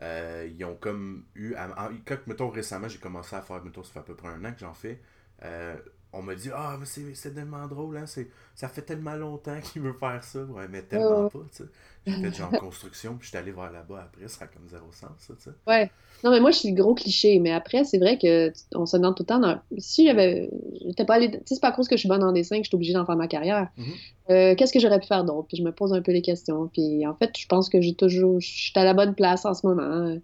euh, 0.03 0.49
ils 0.51 0.65
ont 0.65 0.75
comme 0.77 1.25
eu. 1.35 1.55
quand, 2.07 2.27
mettons, 2.27 2.49
récemment, 2.51 2.89
j'ai 2.89 2.99
commencé 2.99 3.37
à 3.37 3.43
faire, 3.43 3.63
mettons, 3.65 3.83
ça 3.83 3.93
fait 3.93 3.99
à 4.01 4.03
peu 4.03 4.15
près 4.17 4.29
un 4.29 4.45
an 4.45 4.53
que 4.53 4.61
j'en 4.61 4.75
fais. 4.75 5.01
Euh, 5.45 5.77
on 6.13 6.23
m'a 6.23 6.35
dit 6.35 6.51
Ah, 6.55 6.77
mais 6.79 6.87
c'est 7.15 7.35
tellement 7.35 7.67
drôle, 7.67 7.97
hein, 7.97 8.05
ça 8.55 8.69
fait 8.69 8.83
tellement 8.83 9.15
longtemps 9.15 9.59
qu'il 9.61 9.83
veut 9.83 9.95
faire 9.95 10.23
ça. 10.23 10.41
Ouais, 10.45 10.69
mais 10.69 10.83
tellement 10.83 11.29
pas, 11.29 11.39
tu 11.51 11.65
sais. 11.65 11.69
J'ai 12.07 12.15
fait 12.15 12.35
genre 12.35 12.51
construction, 12.51 13.17
puis 13.17 13.27
je 13.27 13.29
suis 13.29 13.39
allé 13.39 13.53
voir 13.53 13.71
là-bas 13.71 14.09
après, 14.09 14.27
ça 14.29 14.45
a 14.45 14.49
comme 14.49 14.69
zéro 14.69 14.91
sens, 14.93 15.11
ça, 15.19 15.35
tu 15.35 15.43
sais. 15.43 15.51
Ouais. 15.67 15.91
Non, 16.25 16.31
mais 16.31 16.41
moi, 16.41 16.51
je 16.53 16.59
suis 16.59 16.71
le 16.71 16.81
gros 16.81 16.95
cliché, 16.95 17.39
mais 17.41 17.53
après, 17.53 17.85
c'est 17.85 17.99
vrai 17.99 18.17
que 18.17 18.53
on 18.75 18.87
se 18.87 18.97
demande 18.97 19.17
tout 19.17 19.25
le 19.25 19.27
temps. 19.27 19.41
Dans... 19.41 19.61
Si 19.79 20.07
j'avais. 20.07 20.51
J'étais 20.85 21.05
pas 21.05 21.15
allé. 21.15 21.31
Tu 21.31 21.37
sais, 21.39 21.55
c'est 21.55 21.61
pas 21.61 21.69
à 21.69 21.73
cause 21.73 21.89
que 21.89 21.97
je 21.97 22.01
suis 22.01 22.09
bonne 22.09 22.23
en 22.23 22.33
dessin 22.33 22.59
que 22.59 22.65
je 22.65 22.69
suis 22.69 22.77
obligée 22.77 22.93
d'en 22.93 23.05
faire 23.05 23.17
ma 23.17 23.27
carrière. 23.27 23.69
Mm-hmm. 23.77 24.31
Euh, 24.31 24.55
qu'est-ce 24.55 24.73
que 24.73 24.79
j'aurais 24.79 25.01
pu 25.01 25.07
faire 25.07 25.25
d'autre? 25.25 25.49
Puis 25.49 25.57
je 25.57 25.63
me 25.65 25.73
pose 25.73 25.93
un 25.93 26.01
peu 26.01 26.13
les 26.13 26.23
questions. 26.23 26.69
Puis 26.69 27.05
en 27.07 27.15
fait, 27.15 27.37
je 27.37 27.47
pense 27.47 27.69
que 27.69 27.81
j'ai 27.81 27.95
toujours. 27.95 28.41
Je 28.41 28.47
suis 28.47 28.73
à 28.77 28.85
la 28.85 28.95
bonne 28.95 29.15
place 29.15 29.45
en 29.45 29.55
ce 29.55 29.67
moment. 29.67 29.83
Hein. 29.83 30.19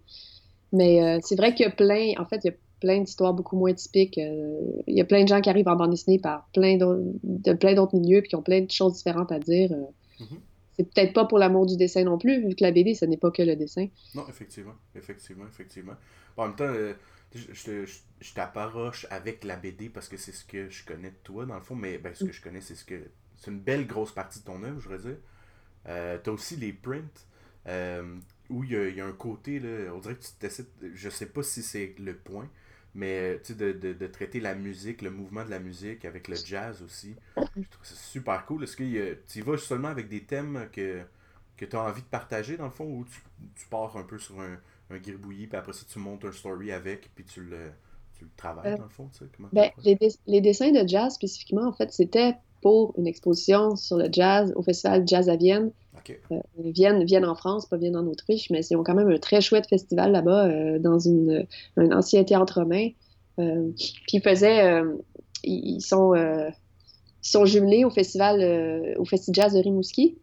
Mais 0.72 1.02
euh, 1.02 1.18
c'est 1.22 1.36
vrai 1.36 1.54
qu'il 1.54 1.66
y 1.66 1.68
a 1.68 1.72
plein. 1.72 2.12
En 2.18 2.26
fait, 2.26 2.40
il 2.44 2.48
y 2.48 2.50
a 2.50 2.56
plein 2.80 3.00
d'histoires 3.00 3.34
beaucoup 3.34 3.56
moins 3.56 3.74
typiques. 3.74 4.18
Euh, 4.18 4.60
il 4.86 4.96
y 4.96 5.00
a 5.00 5.04
plein 5.04 5.22
de 5.22 5.28
gens 5.28 5.40
qui 5.40 5.50
arrivent 5.50 5.68
en 5.68 5.76
bande 5.76 5.90
dessinée 5.90 6.18
par 6.18 6.48
plein 6.52 6.76
de 6.76 7.52
plein 7.54 7.74
d'autres 7.74 7.96
milieux 7.96 8.20
puis 8.20 8.30
qui 8.30 8.36
ont 8.36 8.42
plein 8.42 8.60
de 8.60 8.70
choses 8.70 8.94
différentes 8.94 9.32
à 9.32 9.38
dire. 9.38 9.70
Mm-hmm 10.20 10.38
c'est 10.78 10.84
peut-être 10.94 11.12
pas 11.12 11.24
pour 11.24 11.38
l'amour 11.38 11.66
du 11.66 11.76
dessin 11.76 12.04
non 12.04 12.18
plus, 12.18 12.46
vu 12.46 12.54
que 12.54 12.62
la 12.62 12.70
BD, 12.70 12.94
ce 12.94 13.04
n'est 13.04 13.16
pas 13.16 13.32
que 13.32 13.42
le 13.42 13.56
dessin. 13.56 13.88
Non, 14.14 14.24
effectivement, 14.28 14.76
effectivement, 14.94 15.44
effectivement. 15.48 15.94
en 16.36 16.46
même 16.46 16.56
temps, 16.56 16.64
euh, 16.64 16.94
je, 17.34 17.84
je, 18.20 18.32
t'apparoche 18.32 19.04
avec 19.10 19.42
la 19.42 19.56
BD 19.56 19.88
parce 19.88 20.08
que 20.08 20.16
c'est 20.16 20.30
ce 20.30 20.44
que 20.44 20.70
je 20.70 20.84
connais 20.84 21.10
de 21.10 21.16
toi, 21.24 21.46
dans 21.46 21.56
le 21.56 21.62
fond, 21.62 21.74
mais 21.74 21.98
ben, 21.98 22.14
ce 22.14 22.24
que 22.24 22.32
je 22.32 22.40
connais, 22.40 22.60
c'est 22.60 22.76
ce 22.76 22.84
que 22.84 22.94
c'est 23.36 23.50
une 23.50 23.58
belle 23.58 23.88
grosse 23.88 24.12
partie 24.12 24.38
de 24.38 24.44
ton 24.44 24.62
œuvre, 24.62 24.80
je 24.80 24.88
veux 24.88 24.98
dire. 24.98 25.18
Euh, 25.88 26.16
t'as 26.22 26.30
aussi 26.30 26.54
les 26.54 26.72
prints, 26.72 27.26
euh, 27.66 28.16
où 28.48 28.62
il 28.62 28.70
y, 28.70 29.00
a 29.00 29.06
un 29.06 29.12
côté, 29.12 29.58
là, 29.58 29.92
on 29.92 29.98
dirait 29.98 30.14
que 30.14 30.22
tu 30.22 30.32
t'essaies, 30.38 30.66
je 30.94 31.10
sais 31.10 31.26
pas 31.26 31.42
si 31.42 31.62
c'est 31.62 31.96
le 31.98 32.14
point, 32.14 32.48
mais 32.94 33.40
de, 33.48 33.72
de, 33.72 33.92
de, 33.92 34.06
traiter 34.06 34.40
la 34.40 34.54
musique, 34.54 35.02
le 35.02 35.10
mouvement 35.10 35.44
de 35.44 35.50
la 35.50 35.58
musique 35.58 36.04
avec 36.04 36.28
le 36.28 36.36
jazz 36.36 36.82
aussi. 36.82 37.14
Je 37.36 37.42
trouve 37.68 37.84
ça 37.84 37.94
super 37.94 38.44
cool. 38.46 38.64
Est-ce 38.64 38.76
que 38.76 39.14
tu 39.30 39.38
y 39.38 39.42
vas 39.42 39.58
seulement 39.58 39.88
avec 39.88 40.08
des 40.08 40.24
thèmes 40.24 40.68
que, 40.72 41.02
que 41.56 41.64
tu 41.64 41.76
as 41.76 41.82
envie 41.82 42.02
de 42.02 42.06
partager 42.06 42.56
dans 42.56 42.64
le 42.64 42.70
fond 42.70 42.86
ou 42.86 43.04
tu, 43.04 43.20
tu 43.54 43.66
pars 43.68 43.96
un 43.96 44.04
peu 44.04 44.18
sur 44.18 44.40
un, 44.40 44.58
un 44.90 44.98
gribouillis 44.98 45.46
puis 45.46 45.56
après 45.56 45.72
ça 45.72 45.84
tu 45.88 45.98
montes 45.98 46.24
un 46.24 46.32
story 46.32 46.72
avec 46.72 47.14
puis 47.14 47.24
tu 47.24 47.42
le, 47.42 47.70
tu 48.16 48.24
le 48.24 48.30
travailles 48.36 48.72
euh, 48.72 48.76
dans 48.76 48.84
le 48.84 48.88
fond 48.90 49.08
tu 49.12 49.18
sais, 49.18 49.24
comment 49.36 49.48
ben, 49.52 49.70
les, 49.84 49.98
les, 50.26 50.40
dessins 50.40 50.72
de 50.72 50.86
jazz 50.88 51.14
spécifiquement 51.14 51.66
en 51.66 51.72
fait 51.72 51.92
c'était 51.92 52.34
pour 52.60 52.94
une 52.98 53.06
exposition 53.06 53.76
sur 53.76 53.96
le 53.96 54.08
jazz 54.10 54.52
au 54.56 54.62
festival 54.62 55.04
Jazz 55.06 55.28
à 55.28 55.36
Vienne 55.36 55.70
euh, 56.32 56.36
Vienne, 56.58 57.04
Vienne 57.04 57.24
en 57.24 57.34
France, 57.34 57.66
pas 57.66 57.76
Vienne 57.76 57.96
en 57.96 58.06
Autriche, 58.06 58.50
mais 58.50 58.64
ils 58.64 58.76
ont 58.76 58.82
quand 58.82 58.94
même 58.94 59.08
un 59.08 59.18
très 59.18 59.40
chouette 59.40 59.68
festival 59.68 60.12
là-bas 60.12 60.46
euh, 60.46 60.78
dans 60.78 60.98
une, 60.98 61.46
un 61.76 61.92
ancien 61.92 62.24
théâtre 62.24 62.60
romain. 62.60 62.88
Euh, 63.38 63.70
puis 63.76 64.18
ils 64.18 64.22
faisaient, 64.22 64.82
ils, 65.44 65.80
sont, 65.80 66.14
ils 66.14 66.52
sont 67.22 67.44
jumelés 67.44 67.84
au 67.84 67.90
festival, 67.90 68.96
au 68.98 69.04
festival 69.04 69.34
jazz 69.34 69.54
de 69.54 69.60
Rimouski. 69.60 70.18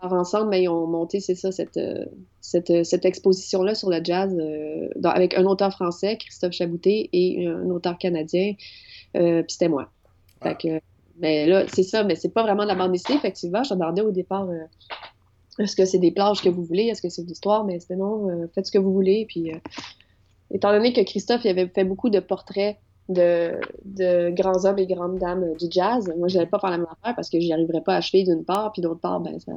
Alors 0.00 0.18
ensemble, 0.18 0.50
mais 0.50 0.58
ben, 0.58 0.64
ils 0.64 0.68
ont 0.68 0.86
monté, 0.86 1.20
c'est 1.20 1.36
ça, 1.36 1.52
cette, 1.52 1.80
cette, 2.40 2.84
cette 2.84 3.04
exposition-là 3.04 3.74
sur 3.74 3.88
le 3.88 4.00
jazz 4.02 4.36
avec 5.04 5.38
un 5.38 5.46
auteur 5.46 5.72
français, 5.72 6.16
Christophe 6.18 6.52
Chabouté, 6.52 7.08
et 7.12 7.46
un 7.46 7.70
auteur 7.70 7.96
canadien, 7.96 8.54
puis 9.14 9.44
c'était 9.48 9.68
moi. 9.68 9.88
Fait 10.42 10.56
que, 10.58 10.80
mais 11.22 11.46
là, 11.46 11.64
c'est 11.72 11.84
ça, 11.84 12.02
mais 12.02 12.16
c'est 12.16 12.30
pas 12.30 12.42
vraiment 12.42 12.64
de 12.64 12.68
la 12.68 12.74
bande 12.74 12.92
dessinée. 12.92 13.16
Effectivement, 13.16 13.62
je 13.62 13.72
au 14.02 14.10
départ 14.10 14.50
euh, 14.50 14.58
est-ce 15.60 15.76
que 15.76 15.84
c'est 15.84 15.98
des 15.98 16.10
plages 16.10 16.42
que 16.42 16.48
vous 16.48 16.64
voulez, 16.64 16.84
est-ce 16.84 17.00
que 17.00 17.08
c'est 17.08 17.22
de 17.22 17.28
l'histoire, 17.28 17.64
mais 17.64 17.78
c'était 17.78 17.96
non, 17.96 18.28
euh, 18.28 18.46
faites 18.54 18.66
ce 18.66 18.72
que 18.72 18.78
vous 18.78 18.92
voulez. 18.92 19.24
Puis, 19.28 19.52
euh, 19.52 19.58
étant 20.50 20.72
donné 20.72 20.92
que 20.92 21.00
Christophe 21.02 21.44
il 21.44 21.50
avait 21.50 21.68
fait 21.68 21.84
beaucoup 21.84 22.10
de 22.10 22.18
portraits 22.18 22.76
de, 23.08 23.52
de 23.84 24.30
grands 24.30 24.64
hommes 24.64 24.78
et 24.78 24.86
grandes 24.86 25.18
dames 25.18 25.54
du 25.58 25.66
jazz, 25.70 26.12
moi, 26.18 26.26
je 26.26 26.36
n'allais 26.36 26.50
pas 26.50 26.58
faire 26.58 26.70
la 26.70 26.78
même 26.78 26.86
affaire 26.90 27.14
parce 27.14 27.30
que 27.30 27.38
j'y 27.38 27.52
arriverais 27.52 27.82
pas 27.82 27.94
à 27.94 27.96
achever 27.98 28.24
d'une 28.24 28.44
part, 28.44 28.72
puis 28.72 28.82
d'autre 28.82 29.00
part, 29.00 29.20
ben, 29.20 29.38
ça, 29.38 29.52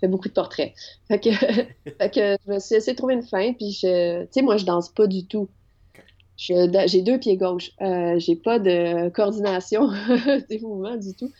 fait 0.00 0.08
beaucoup 0.08 0.28
de 0.28 0.32
portraits. 0.32 0.72
Fait 1.08 1.18
que 1.18 1.30
je 2.00 2.50
me 2.52 2.58
suis 2.58 2.76
essayé 2.76 2.92
de 2.92 2.96
trouver 2.96 3.14
une 3.14 3.22
fin, 3.22 3.52
puis 3.52 3.72
je, 3.72 4.22
tu 4.22 4.28
sais, 4.30 4.42
moi, 4.42 4.56
je 4.56 4.64
danse 4.64 4.88
pas 4.88 5.06
du 5.06 5.26
tout. 5.26 5.48
J'ai 6.40 7.02
deux 7.02 7.18
pieds 7.18 7.36
gauches. 7.36 7.72
Euh, 7.82 8.18
j'ai 8.18 8.34
pas 8.34 8.58
de 8.58 9.10
coordination 9.10 9.90
des 10.48 10.58
mouvements 10.60 10.96
du 10.96 11.12
tout. 11.14 11.30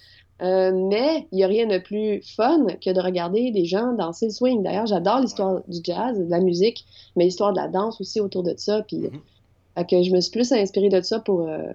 Euh, 0.43 0.73
mais 0.73 1.27
il 1.33 1.37
n'y 1.37 1.45
a 1.45 1.47
rien 1.47 1.67
de 1.67 1.79
plus 1.79 2.23
fun 2.35 2.67
que 2.83 2.91
de 2.91 3.01
regarder 3.01 3.51
des 3.51 3.65
gens 3.65 3.93
danser 3.95 4.27
le 4.27 4.33
swing. 4.33 4.63
D'ailleurs, 4.63 4.87
j'adore 4.87 5.21
l'histoire 5.21 5.63
du 5.69 5.79
jazz, 5.83 6.19
de 6.19 6.31
la 6.31 6.41
musique, 6.41 6.85
mais 7.17 7.25
l'histoire 7.25 7.53
de 7.53 7.59
la 7.59 7.69
danse 7.69 8.01
aussi 8.01 8.21
autour 8.21 8.43
de 8.43 8.55
ça. 8.57 8.83
Puis, 8.83 9.09
mm-hmm. 9.77 9.87
que 9.87 10.03
je 10.03 10.11
me 10.11 10.21
suis 10.21 10.31
plus 10.31 10.53
inspirée 10.53 10.91
de 10.91 11.01
ça 11.01 11.21
pour. 11.21 11.49
Euh, 11.49 11.73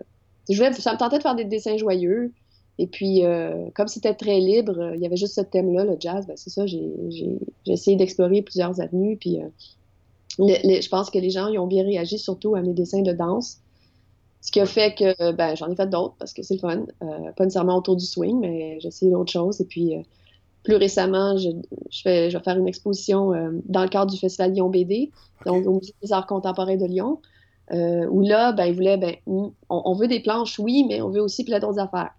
je 0.49 0.55
voulais, 0.55 0.73
ça 0.73 0.93
me 0.93 0.97
tentait 0.97 1.17
de 1.17 1.23
faire 1.23 1.35
des 1.35 1.45
dessins 1.45 1.77
joyeux. 1.77 2.31
Et 2.77 2.87
puis, 2.87 3.23
euh, 3.23 3.69
comme 3.73 3.87
c'était 3.87 4.13
très 4.13 4.39
libre, 4.39 4.93
il 4.95 5.01
y 5.01 5.05
avait 5.05 5.15
juste 5.15 5.35
ce 5.35 5.41
thème-là, 5.41 5.85
le 5.85 5.97
jazz. 5.99 6.27
Ben, 6.27 6.35
c'est 6.35 6.49
ça, 6.49 6.65
j'ai 6.67 6.91
essayé 7.65 7.97
d'explorer 7.97 8.41
plusieurs 8.41 8.81
avenues. 8.81 9.17
Puis, 9.17 9.39
je 10.39 10.89
pense 10.89 11.09
que 11.09 11.19
les 11.19 11.29
gens 11.29 11.47
y 11.47 11.57
ont 11.57 11.67
bien 11.67 11.83
réagi, 11.83 12.19
surtout 12.19 12.55
à 12.55 12.61
mes 12.61 12.73
dessins 12.73 13.01
de 13.01 13.13
danse. 13.13 13.59
Ce 14.45 14.51
qui 14.51 14.59
a 14.59 14.67
fait 14.67 14.93
que 14.93 15.31
ben, 15.31 15.55
j'en 15.55 15.71
ai 15.71 15.75
fait 15.75 15.89
d'autres 15.89 16.13
parce 16.19 16.31
que 16.31 16.43
c'est 16.43 16.53
le 16.53 16.59
fun. 16.59 16.85
Euh, 17.01 17.31
pas 17.35 17.45
nécessairement 17.45 17.77
autour 17.77 17.95
du 17.95 18.05
swing, 18.05 18.39
mais 18.39 18.79
j'ai 18.79 18.89
essayé 18.89 19.11
d'autres 19.11 19.31
choses. 19.31 19.59
Et 19.59 19.65
puis, 19.65 19.95
euh, 19.95 20.01
plus 20.61 20.75
récemment, 20.75 21.35
je, 21.35 21.49
je, 21.89 22.03
vais 22.03 22.29
faire 22.29 22.55
une 22.55 22.67
exposition 22.67 23.33
euh, 23.33 23.49
dans 23.65 23.81
le 23.81 23.89
cadre 23.89 24.11
du 24.11 24.19
Festival 24.19 24.53
Lyon 24.53 24.69
BD, 24.69 25.11
donc 25.47 25.65
au 25.65 25.73
Musée 25.73 25.93
des 25.99 26.13
Arts 26.13 26.27
Contemporains 26.27 26.77
de 26.77 26.85
Lyon, 26.85 27.19
où 27.71 28.21
là, 28.21 28.51
ben, 28.51 28.65
ils 28.65 28.75
voulaient, 28.75 28.97
ben, 28.97 29.15
on, 29.25 29.93
veut 29.93 30.07
des 30.07 30.19
planches, 30.19 30.59
oui, 30.59 30.85
mais 30.87 31.01
on 31.01 31.09
veut 31.09 31.21
aussi 31.21 31.43
plein 31.43 31.59
d'autres 31.59 31.79
affaires. 31.79 32.11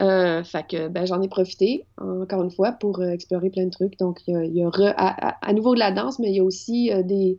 Euh, 0.00 0.42
fait 0.42 0.66
que 0.66 0.88
ben, 0.88 1.06
j'en 1.06 1.22
ai 1.22 1.28
profité, 1.28 1.86
encore 1.98 2.42
une 2.42 2.50
fois, 2.50 2.72
pour 2.72 3.00
euh, 3.00 3.10
explorer 3.10 3.50
plein 3.50 3.64
de 3.64 3.70
trucs. 3.70 3.96
Donc, 3.98 4.20
il 4.26 4.54
y 4.54 4.62
a, 4.62 4.68
à, 4.68 5.52
nouveau 5.52 5.74
de 5.74 5.78
la 5.78 5.92
danse, 5.92 6.18
mais 6.18 6.30
il 6.30 6.36
y 6.36 6.40
a 6.40 6.44
aussi 6.44 6.92
euh, 6.92 7.02
des. 7.02 7.38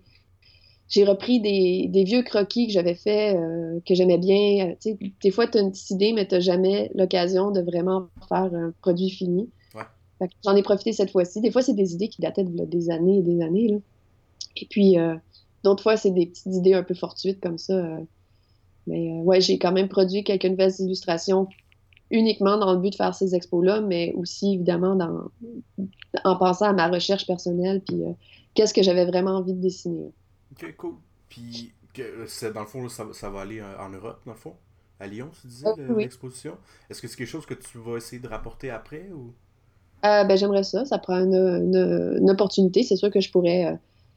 J'ai 0.87 1.03
repris 1.03 1.41
des, 1.41 1.87
des, 1.89 2.03
vieux 2.03 2.21
croquis 2.21 2.67
que 2.67 2.73
j'avais 2.73 2.93
fait, 2.93 3.35
que 3.87 3.95
j'aimais 3.95 4.19
bien. 4.19 4.75
sais 4.79 4.95
des 5.23 5.31
fois, 5.31 5.47
tu 5.47 5.57
as 5.57 5.61
une 5.61 5.71
petite 5.71 5.89
idée, 5.89 6.13
mais 6.13 6.27
tu 6.27 6.35
n'as 6.35 6.41
jamais 6.41 6.91
l'occasion 6.93 7.49
de 7.49 7.59
vraiment 7.59 8.07
faire 8.29 8.53
un 8.53 8.71
produit 8.83 9.09
fini. 9.09 9.49
Ouais. 9.73 10.27
J'en 10.43 10.55
ai 10.55 10.61
profité 10.61 10.93
cette 10.93 11.09
fois-ci. 11.09 11.41
Des 11.41 11.49
fois, 11.49 11.63
c'est 11.63 11.73
des 11.73 11.95
idées 11.95 12.07
qui 12.07 12.21
dataient 12.21 12.43
de 12.43 12.65
des 12.65 12.91
années 12.91 13.17
et 13.17 13.23
des 13.23 13.41
années. 13.41 13.67
Là. 13.69 13.77
Et 14.57 14.67
puis, 14.69 14.95
d'autres 15.63 15.81
fois, 15.81 15.97
c'est 15.97 16.11
des 16.11 16.27
petites 16.27 16.53
idées 16.53 16.75
un 16.75 16.83
peu 16.83 16.93
fortuites 16.93 17.41
comme 17.41 17.57
ça. 17.57 17.97
mais 18.85 19.11
ouais, 19.23 19.41
j'ai 19.41 19.57
quand 19.57 19.71
même 19.71 19.89
produit 19.89 20.23
quelques 20.23 20.45
nouvelles 20.45 20.73
illustrations 20.77 21.47
uniquement 22.15 22.57
dans 22.57 22.73
le 22.73 22.79
but 22.79 22.91
de 22.91 22.95
faire 22.95 23.13
ces 23.13 23.35
expos-là, 23.35 23.81
mais 23.81 24.13
aussi 24.15 24.53
évidemment 24.53 24.95
dans, 24.95 25.29
en 26.23 26.35
pensant 26.37 26.65
à 26.65 26.73
ma 26.73 26.87
recherche 26.87 27.27
personnelle, 27.27 27.81
puis 27.81 28.03
euh, 28.03 28.11
qu'est-ce 28.53 28.73
que 28.73 28.83
j'avais 28.83 29.05
vraiment 29.05 29.31
envie 29.31 29.53
de 29.53 29.61
dessiner. 29.61 30.11
Ok, 30.51 30.75
cool. 30.77 30.93
Puis, 31.29 31.73
que, 31.93 32.51
dans 32.53 32.61
le 32.61 32.67
fond, 32.67 32.87
ça, 32.89 33.29
va 33.29 33.41
aller 33.41 33.61
en 33.61 33.89
Europe, 33.89 34.21
dans 34.25 34.33
le 34.33 34.37
fond? 34.37 34.53
À 34.99 35.07
Lyon, 35.07 35.29
tu 35.41 35.47
disais, 35.47 35.67
ah, 35.67 35.93
l'exposition? 35.97 36.57
Est-ce 36.89 37.01
que 37.01 37.07
c'est 37.07 37.17
quelque 37.17 37.27
chose 37.27 37.45
que 37.45 37.53
tu 37.53 37.77
vas 37.77 37.97
essayer 37.97 38.21
de 38.21 38.27
rapporter 38.27 38.69
après 38.69 39.09
ou? 39.13 39.33
Euh, 40.05 40.23
ben, 40.23 40.37
J'aimerais 40.37 40.63
ça. 40.63 40.85
Ça 40.85 40.97
prend 40.97 41.15
une, 41.15 41.35
une, 41.35 42.29
opportunité. 42.29 42.83
C'est 42.83 42.95
sûr 42.95 43.09
que 43.09 43.19
je 43.19 43.31
pourrais. 43.31 43.65
Euh, 43.65 43.75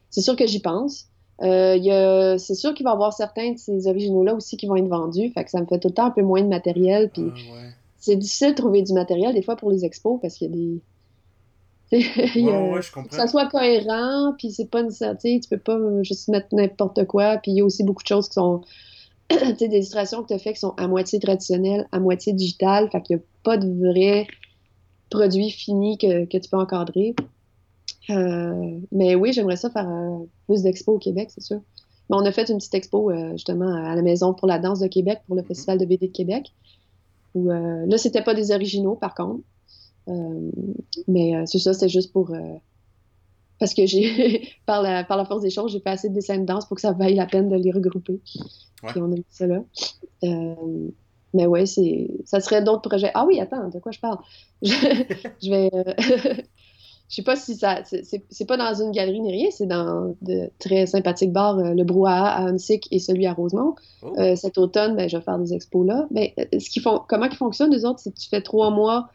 c'est 0.09 0.21
sûr 0.21 0.35
que 0.35 0.47
j'y 0.47 0.61
pense. 0.61 1.07
Euh, 1.41 2.37
c'est 2.37 2.55
sûr 2.55 2.73
qu'il 2.73 2.83
va 2.83 2.91
y 2.91 2.93
avoir 2.93 3.13
certains 3.13 3.53
de 3.53 3.57
ces 3.57 3.87
originaux-là 3.87 4.35
aussi 4.35 4.57
qui 4.57 4.67
vont 4.67 4.75
être 4.75 4.87
vendus. 4.87 5.31
Fait 5.33 5.43
que 5.43 5.49
ça 5.49 5.61
me 5.61 5.65
fait 5.65 5.79
tout 5.79 5.87
le 5.87 5.93
temps 5.93 6.05
un 6.05 6.11
peu 6.11 6.21
moins 6.21 6.41
de 6.41 6.47
matériel. 6.47 7.09
Puis 7.09 7.31
ah, 7.53 7.69
c'est 7.99 8.15
difficile 8.15 8.51
de 8.51 8.55
trouver 8.55 8.81
du 8.81 8.93
matériel 8.93 9.33
des 9.33 9.41
fois 9.41 9.55
pour 9.55 9.71
les 9.71 9.85
expos 9.85 10.19
parce 10.21 10.35
qu'il 10.35 10.49
y 10.49 10.53
a 10.53 10.55
des. 10.55 10.81
Que 13.09 13.15
ça 13.15 13.25
soit 13.25 13.47
cohérent, 13.47 14.35
puis 14.37 14.51
c'est 14.51 14.69
pas 14.69 14.83
nécessaire, 14.83 15.17
tu 15.17 15.39
peux 15.49 15.57
pas 15.57 15.79
juste 16.03 16.27
mettre 16.27 16.47
n'importe 16.51 17.05
quoi, 17.05 17.37
puis 17.37 17.51
il 17.51 17.57
y 17.57 17.61
a 17.61 17.65
aussi 17.65 17.83
beaucoup 17.83 18.03
de 18.03 18.07
choses 18.07 18.27
qui 18.27 18.35
sont, 18.35 18.61
des 19.29 19.65
illustrations 19.65 20.21
que 20.21 20.27
tu 20.27 20.33
as 20.35 20.39
fait 20.39 20.53
qui 20.53 20.59
sont 20.59 20.75
à 20.77 20.87
moitié 20.87 21.19
traditionnelles, 21.19 21.87
à 21.91 21.99
moitié 21.99 22.33
digitales, 22.33 22.89
fait 22.91 23.01
qu'il 23.01 23.15
n'y 23.15 23.23
a 23.23 23.25
pas 23.41 23.57
de 23.57 23.67
vrai 23.87 24.27
produit 25.09 25.49
fini 25.49 25.97
que, 25.97 26.25
que 26.25 26.37
tu 26.37 26.49
peux 26.49 26.57
encadrer. 26.57 27.15
Euh, 28.09 28.79
mais 28.91 29.15
oui, 29.15 29.33
j'aimerais 29.33 29.55
ça 29.55 29.69
faire 29.69 29.89
euh, 29.89 30.25
plus 30.47 30.63
d'expos 30.63 30.95
au 30.95 30.99
Québec, 30.99 31.29
c'est 31.33 31.43
sûr. 31.43 31.61
Mais 32.09 32.17
on 32.17 32.25
a 32.25 32.31
fait 32.31 32.49
une 32.49 32.57
petite 32.57 32.73
expo 32.73 33.11
euh, 33.11 33.31
justement 33.33 33.73
à 33.85 33.95
la 33.95 34.01
Maison 34.01 34.33
pour 34.33 34.47
la 34.47 34.57
danse 34.57 34.79
de 34.79 34.87
Québec, 34.87 35.19
pour 35.27 35.35
le 35.35 35.41
mm-hmm. 35.41 35.47
Festival 35.47 35.77
de 35.77 35.85
BD 35.85 36.07
de 36.07 36.11
Québec. 36.11 36.51
Où, 37.35 37.49
là, 37.49 37.97
c'était 37.97 38.23
pas 38.23 38.33
des 38.33 38.51
originaux, 38.51 38.95
par 38.95 39.13
contre. 39.13 39.43
mais 41.07 41.33
c'est 41.45 41.59
ça, 41.59 41.73
c'est 41.73 41.89
juste 41.89 42.11
pour. 42.11 42.31
parce 43.59 43.73
que 43.73 43.85
j'ai, 43.85 44.47
par, 44.65 44.81
la, 44.81 45.03
par 45.03 45.17
la 45.17 45.25
force 45.25 45.41
des 45.41 45.49
choses, 45.49 45.71
j'ai 45.71 45.79
fait 45.79 45.89
assez 45.91 46.09
de 46.09 46.13
dessins 46.13 46.37
de 46.37 46.45
danse 46.45 46.65
pour 46.67 46.75
que 46.75 46.81
ça 46.81 46.91
vaille 46.91 47.15
la 47.15 47.27
peine 47.27 47.49
de 47.49 47.55
les 47.55 47.71
regrouper. 47.71 48.19
Puis 48.25 48.99
on 49.01 49.05
a 49.05 49.15
mis 49.15 49.25
ça 49.29 49.47
là. 49.47 49.63
mais 51.33 51.45
ouais, 51.45 51.65
c'est, 51.65 52.09
ça 52.25 52.39
serait 52.39 52.63
d'autres 52.63 52.89
projets. 52.89 53.11
Ah 53.13 53.25
oui, 53.25 53.39
attends, 53.39 53.69
de 53.69 53.79
quoi 53.79 53.91
je 53.91 53.99
parle? 53.99 54.17
je, 54.61 54.73
je 55.41 55.49
vais 55.49 55.69
je 57.09 57.15
sais 57.15 57.23
pas 57.23 57.35
si 57.35 57.55
ça. 57.55 57.81
C'est 57.83 58.45
pas 58.45 58.55
dans 58.55 58.81
une 58.81 58.91
galerie 58.91 59.19
ni 59.19 59.31
rien, 59.31 59.49
c'est 59.51 59.65
dans 59.65 60.15
de 60.21 60.51
très 60.59 60.85
sympathiques 60.85 61.33
bars, 61.33 61.57
euh, 61.57 61.73
le 61.73 61.83
Brouhaha 61.83 62.27
à 62.27 62.41
Hunsick 62.43 62.87
et 62.91 62.99
celui 62.99 63.25
à 63.25 63.33
Rosemont. 63.33 63.73
Oh. 64.03 64.13
Euh, 64.19 64.35
cet 64.35 64.59
automne, 64.59 64.95
ben, 64.95 65.09
je 65.09 65.17
vais 65.17 65.23
faire 65.23 65.39
des 65.39 65.53
expos 65.55 65.87
là. 65.87 66.07
Mais 66.11 66.35
euh, 66.37 66.59
ce 66.59 66.69
qui 66.69 66.79
font, 66.79 67.01
comment 67.09 67.25
ils 67.25 67.35
fonctionnent, 67.35 67.71
les 67.71 67.83
autres, 67.83 67.99
c'est 67.99 68.11
que 68.11 68.19
tu 68.19 68.29
fais 68.29 68.41
trois 68.41 68.69
mois, 68.69 69.09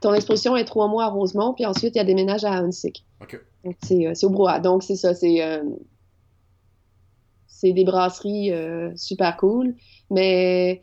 ton 0.00 0.14
exposition 0.14 0.56
est 0.56 0.64
trois 0.64 0.86
mois 0.86 1.04
à 1.04 1.08
Rosemont, 1.08 1.52
puis 1.52 1.66
ensuite, 1.66 1.96
il 1.96 1.98
y 1.98 2.00
a 2.00 2.04
des 2.04 2.14
ménages 2.14 2.44
à 2.44 2.52
Hunsick. 2.52 3.04
Donc, 3.64 3.76
c'est 3.82 4.24
au 4.24 4.30
Brouhaha. 4.30 4.60
Donc, 4.60 4.84
c'est 4.84 4.96
ça, 4.96 5.12
c'est. 5.12 5.60
c'est 7.48 7.72
des 7.72 7.84
brasseries 7.84 8.52
super 8.94 9.36
cool. 9.36 9.74
Mais 10.10 10.80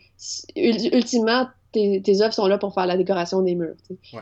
ultimement, 0.57 1.47
tes, 1.77 2.01
tes, 2.01 2.21
œuvres 2.21 2.33
sont 2.33 2.47
là 2.47 2.57
pour 2.57 2.73
faire 2.73 2.85
la 2.85 2.97
décoration 2.97 3.41
des 3.41 3.55
murs. 3.55 3.75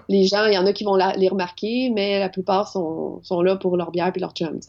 Les 0.10 0.26
gens, 0.26 0.46
il 0.46 0.54
y 0.54 0.58
en 0.58 0.66
a 0.66 0.74
qui 0.74 0.84
vont 0.84 0.96
les 0.96 1.28
remarquer, 1.28 1.90
mais 1.90 2.20
la 2.20 2.30
plupart 2.30 2.68
sont, 2.68 3.22
sont 3.24 3.42
là 3.42 3.56
pour 3.56 3.78
leur 3.78 3.92
bière 3.92 4.12
et 4.14 4.20
leur 4.20 4.34
chum. 4.34 4.60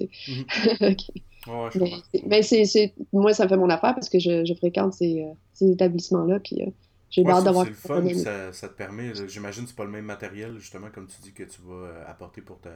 mais, 2.27 2.43
c'est, 2.43 2.95
moi, 3.13 3.33
ça 3.35 3.45
me 3.45 3.49
fait 3.49 3.57
mon 3.57 3.71
affaire 3.71 3.95
parce 3.95 4.09
que 4.09 4.19
je, 4.19 4.45
je 4.45 4.55
fréquente 4.55 4.95
ces, 4.95 5.23
euh, 5.23 5.33
ces 5.53 5.71
établissements-là. 5.71 6.41
Puis 6.41 6.63
euh, 6.63 6.71
j'ai 7.11 7.27
hâte 7.27 7.45
d'avoir. 7.45 7.65
C'est 7.65 7.71
le 7.71 7.77
fun, 7.77 8.15
ça, 8.15 8.53
ça, 8.53 8.69
te 8.69 8.75
permet. 8.75 9.13
J'imagine 9.29 9.65
que 9.65 9.71
c'est 9.71 9.77
pas 9.77 9.85
le 9.85 9.91
même 9.91 10.05
matériel, 10.05 10.59
justement, 10.59 10.89
comme 10.93 11.07
tu 11.07 11.21
dis, 11.23 11.33
que 11.33 11.45
tu 11.45 11.61
vas 11.63 11.75
euh, 11.75 12.05
apporter 12.07 12.41
pour 12.41 12.61
ta, 12.61 12.71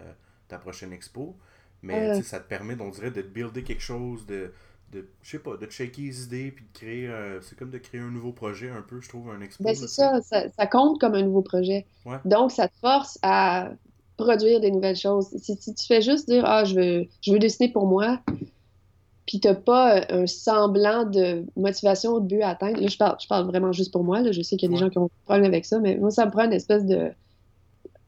ta 0.49 0.59
prochaine 0.59 0.93
expo. 0.93 1.37
Mais 1.83 2.23
ça 2.23 2.41
te 2.41 2.49
permet, 2.49 2.77
on 2.79 2.91
dirait, 2.91 3.11
de 3.11 3.23
builder 3.23 3.63
quelque 3.63 3.83
chose, 3.83 4.27
de 4.27 4.53
de 4.93 5.07
je 5.23 5.31
sais 5.31 5.39
pas 5.39 5.57
de 5.57 5.67
checker 5.67 6.03
les 6.03 6.25
idées 6.25 6.51
puis 6.51 6.65
de 6.65 6.79
créer 6.79 7.11
c'est 7.43 7.59
comme 7.59 7.71
de 7.71 7.79
créer 7.79 8.01
un 8.01 8.11
nouveau 8.11 8.33
projet 8.33 8.71
un 8.71 8.83
peu 8.83 9.01
je 9.01 9.09
trouve 9.09 9.31
un 9.31 9.41
expo 9.41 9.63
ben, 9.65 9.75
c'est 9.75 9.89
ça, 9.89 10.21
ça, 10.23 10.67
compte 10.67 11.01
comme 11.01 11.15
un 11.15 11.23
nouveau 11.23 11.43
projet. 11.43 11.87
Donc 12.25 12.51
ça 12.51 12.69
te 12.69 12.75
force 12.81 13.19
à 13.23 13.71
produire 14.17 14.61
des 14.61 14.71
nouvelles 14.71 14.97
choses. 14.97 15.29
Si, 15.39 15.57
tu 15.57 15.87
fais 15.87 16.03
juste 16.03 16.29
dire 16.29 16.45
ah 16.45 16.65
je 16.65 16.75
veux 16.75 17.07
je 17.23 17.33
veux 17.33 17.39
dessiner 17.39 17.71
pour 17.71 17.87
moi 17.87 18.21
puis 19.27 19.39
t'as 19.39 19.55
pas 19.55 20.05
un 20.11 20.27
semblant 20.27 21.05
de 21.05 21.45
motivation 21.57 22.15
ou 22.15 22.21
de 22.21 22.27
but 22.27 22.43
à 22.43 22.51
atteindre 22.51 22.81
là 22.81 22.89
je 22.89 22.97
parle 22.97 23.17
je 23.21 23.29
parle 23.29 23.47
vraiment 23.47 23.73
juste 23.73 23.93
pour 23.93 24.03
moi 24.03 24.21
là. 24.21 24.33
je 24.33 24.43
sais 24.43 24.57
qu'il 24.57 24.71
y 24.71 24.73
a 24.73 24.75
des 24.75 24.81
gens 24.81 24.91
qui 24.91 24.99
ont 24.99 25.05
un 25.05 25.25
problème 25.25 25.45
avec 25.45 25.65
ça 25.65 25.79
mais 25.79 25.97
moi 25.97 26.11
ça 26.11 26.27
me 26.27 26.31
prend 26.31 26.45
une 26.45 26.53
espèce 26.53 26.85
de 26.85 27.11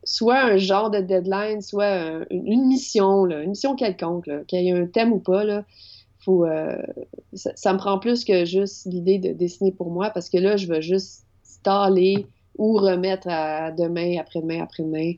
soit 0.04 0.40
un 0.40 0.56
genre 0.56 0.90
de 0.90 0.98
deadline 0.98 1.60
soit 1.62 2.26
une 2.30 2.66
mission 2.66 3.24
là, 3.24 3.42
une 3.42 3.50
mission 3.50 3.76
quelconque 3.76 4.28
qu'il 4.46 4.62
y 4.62 4.68
ait 4.68 4.72
un 4.72 4.86
thème 4.86 5.12
ou 5.12 5.20
pas 5.20 5.44
là 5.44 5.64
faut, 6.24 6.44
euh, 6.44 6.76
ça, 7.34 7.72
me 7.72 7.78
prend 7.78 7.98
plus 7.98 8.24
que 8.24 8.44
juste 8.44 8.86
l'idée 8.86 9.18
de 9.18 9.32
dessiner 9.32 9.72
pour 9.72 9.90
moi 9.90 10.10
parce 10.10 10.28
que 10.28 10.38
là, 10.38 10.56
je 10.56 10.66
veux 10.66 10.80
juste 10.80 11.24
staller 11.42 12.26
ou 12.58 12.74
remettre 12.74 13.28
à 13.28 13.72
demain, 13.72 14.18
après-demain, 14.18 14.62
après-demain. 14.62 15.14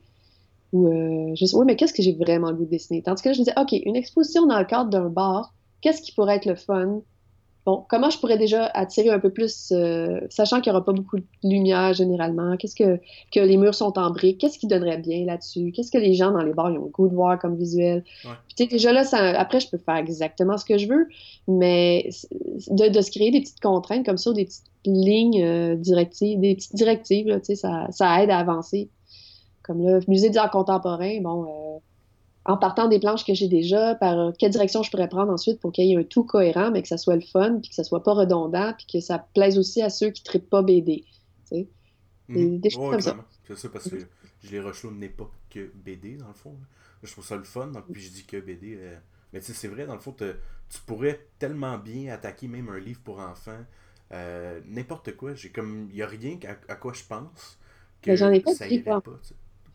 Ou 0.72 0.88
euh, 0.88 1.34
juste, 1.34 1.54
oui, 1.54 1.64
mais 1.66 1.76
qu'est-ce 1.76 1.92
que 1.92 2.02
j'ai 2.02 2.14
vraiment 2.14 2.50
le 2.50 2.56
goût 2.56 2.64
de 2.64 2.70
dessiner? 2.70 3.02
Tandis 3.02 3.22
que 3.22 3.28
là, 3.28 3.32
je 3.32 3.40
me 3.40 3.44
disais, 3.44 3.60
OK, 3.60 3.72
une 3.72 3.96
exposition 3.96 4.46
dans 4.46 4.58
le 4.58 4.64
cadre 4.64 4.90
d'un 4.90 5.08
bar, 5.08 5.54
qu'est-ce 5.80 6.02
qui 6.02 6.12
pourrait 6.12 6.36
être 6.36 6.46
le 6.46 6.56
fun? 6.56 7.00
Bon, 7.66 7.82
comment 7.88 8.10
je 8.10 8.18
pourrais 8.18 8.36
déjà 8.36 8.66
attirer 8.66 9.08
un 9.08 9.18
peu 9.18 9.30
plus, 9.30 9.72
euh, 9.72 10.20
sachant 10.28 10.60
qu'il 10.60 10.70
n'y 10.70 10.76
aura 10.76 10.84
pas 10.84 10.92
beaucoup 10.92 11.16
de 11.16 11.24
lumière 11.42 11.94
généralement, 11.94 12.58
qu'est-ce 12.58 12.74
que, 12.74 13.00
que 13.32 13.40
les 13.40 13.56
murs 13.56 13.74
sont 13.74 13.98
en 13.98 14.10
briques, 14.10 14.38
qu'est-ce 14.38 14.58
qui 14.58 14.66
donnerait 14.66 14.98
bien 14.98 15.24
là-dessus, 15.24 15.72
qu'est-ce 15.72 15.90
que 15.90 15.96
les 15.96 16.12
gens 16.12 16.30
dans 16.30 16.42
les 16.42 16.52
bars 16.52 16.66
ont 16.66 16.84
le 16.84 16.90
goût 16.90 17.08
de 17.08 17.14
voir 17.14 17.38
comme 17.38 17.56
visuel? 17.56 18.04
Puis 18.54 18.66
déjà 18.66 18.92
là, 18.92 19.02
ça, 19.04 19.18
après, 19.40 19.60
je 19.60 19.70
peux 19.70 19.78
faire 19.78 19.96
exactement 19.96 20.58
ce 20.58 20.66
que 20.66 20.76
je 20.76 20.86
veux, 20.86 21.08
mais 21.48 22.10
de, 22.68 22.88
de 22.88 23.00
se 23.00 23.10
créer 23.10 23.30
des 23.30 23.40
petites 23.40 23.60
contraintes 23.60 24.04
comme 24.04 24.18
ça, 24.18 24.34
des 24.34 24.44
petites 24.44 24.70
lignes 24.84 25.76
directives, 25.76 26.40
des 26.40 26.56
petites 26.56 26.76
directives, 26.76 27.28
là, 27.28 27.38
ça, 27.42 27.86
ça 27.90 28.22
aide 28.22 28.30
à 28.30 28.38
avancer. 28.38 28.90
Comme 29.62 29.86
le 29.86 30.00
musée 30.06 30.28
d'art 30.28 30.50
contemporain, 30.50 31.18
bon, 31.22 31.80
en 32.44 32.56
partant 32.56 32.88
des 32.88 32.98
planches 32.98 33.24
que 33.24 33.32
j'ai 33.32 33.48
déjà, 33.48 33.94
par 33.94 34.32
quelle 34.38 34.50
direction 34.50 34.82
je 34.82 34.90
pourrais 34.90 35.08
prendre 35.08 35.32
ensuite 35.32 35.60
pour 35.60 35.72
qu'il 35.72 35.86
y 35.86 35.92
ait 35.92 35.96
un 35.96 36.04
tout 36.04 36.24
cohérent, 36.24 36.70
mais 36.70 36.82
que 36.82 36.88
ça 36.88 36.98
soit 36.98 37.16
le 37.16 37.22
fun, 37.22 37.58
puis 37.60 37.70
que 37.70 37.74
ça 37.74 37.84
soit 37.84 38.02
pas 38.02 38.12
redondant, 38.12 38.74
puis 38.76 38.86
que 38.92 39.00
ça 39.00 39.18
plaise 39.18 39.58
aussi 39.58 39.80
à 39.80 39.88
ceux 39.88 40.10
qui 40.10 40.22
ne 40.22 40.24
traitent 40.24 40.50
pas 40.50 40.62
BD. 40.62 41.04
Tu 41.48 41.66
mhm. 42.28 42.60
Des, 42.60 42.70
choses 42.70 42.90
comme 42.90 43.00
ça. 43.00 43.16
C'est 43.46 43.56
ça, 43.56 43.68
parce 43.70 43.88
que 43.88 43.96
les 44.50 44.60
Rochelot 44.60 44.90
n'est 44.90 45.08
pas 45.08 45.30
que 45.50 45.70
BD, 45.74 46.16
dans 46.16 46.28
le 46.28 46.34
fond. 46.34 46.54
Je 47.02 47.12
trouve 47.12 47.24
ça 47.24 47.36
le 47.36 47.44
fun, 47.44 47.68
donc 47.68 47.84
puis 47.90 48.02
je 48.02 48.10
dis 48.10 48.24
que 48.24 48.38
BD. 48.38 48.76
Euh, 48.78 48.96
mais 49.32 49.40
tu 49.40 49.46
sais, 49.46 49.52
c'est 49.52 49.68
vrai, 49.68 49.86
dans 49.86 49.94
le 49.94 50.00
fond, 50.00 50.14
tu 50.18 50.80
pourrais 50.86 51.26
tellement 51.38 51.76
bien 51.78 52.12
attaquer 52.12 52.48
même 52.48 52.68
un 52.68 52.78
livre 52.78 53.00
pour 53.04 53.20
enfants, 53.20 53.64
euh, 54.12 54.60
n'importe 54.66 55.16
quoi. 55.16 55.34
J'ai 55.34 55.50
comme. 55.50 55.88
Il 55.90 55.96
n'y 55.96 56.02
a 56.02 56.06
rien 56.06 56.38
à, 56.68 56.74
quoi 56.76 56.92
je 56.92 57.02
pense 57.04 57.58
que 58.00 58.16
j'en 58.16 58.30
ai 58.30 58.42
ça 58.54 58.66
irait 58.68 58.82
pas. 58.82 59.02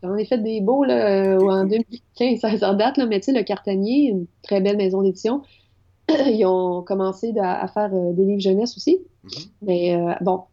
J'en 0.02 0.16
ai 0.16 0.26
fait 0.26 0.38
des 0.38 0.62
beaux 0.62 0.84
là, 0.84 1.38
en 1.42 1.66
2015, 1.66 2.40
ça, 2.40 2.74
date, 2.74 2.98
là, 2.98 3.06
mais 3.06 3.20
tu 3.20 3.26
sais, 3.26 3.38
le 3.38 3.44
Cartanier, 3.44 4.10
une 4.10 4.28
très 4.44 4.62
belle 4.62 4.78
maison 4.78 5.02
d'édition, 5.02 5.42
ils 6.10 6.46
ont 6.46 6.82
commencé 6.84 7.34
à, 7.38 7.68
faire 7.68 7.94
euh, 7.94 8.14
des 8.14 8.24
livres 8.24 8.42
jeunesse 8.42 8.78
aussi. 8.78 9.00
Mm-hmm. 9.26 9.48
Mais 9.62 9.98
bon, 10.22 10.44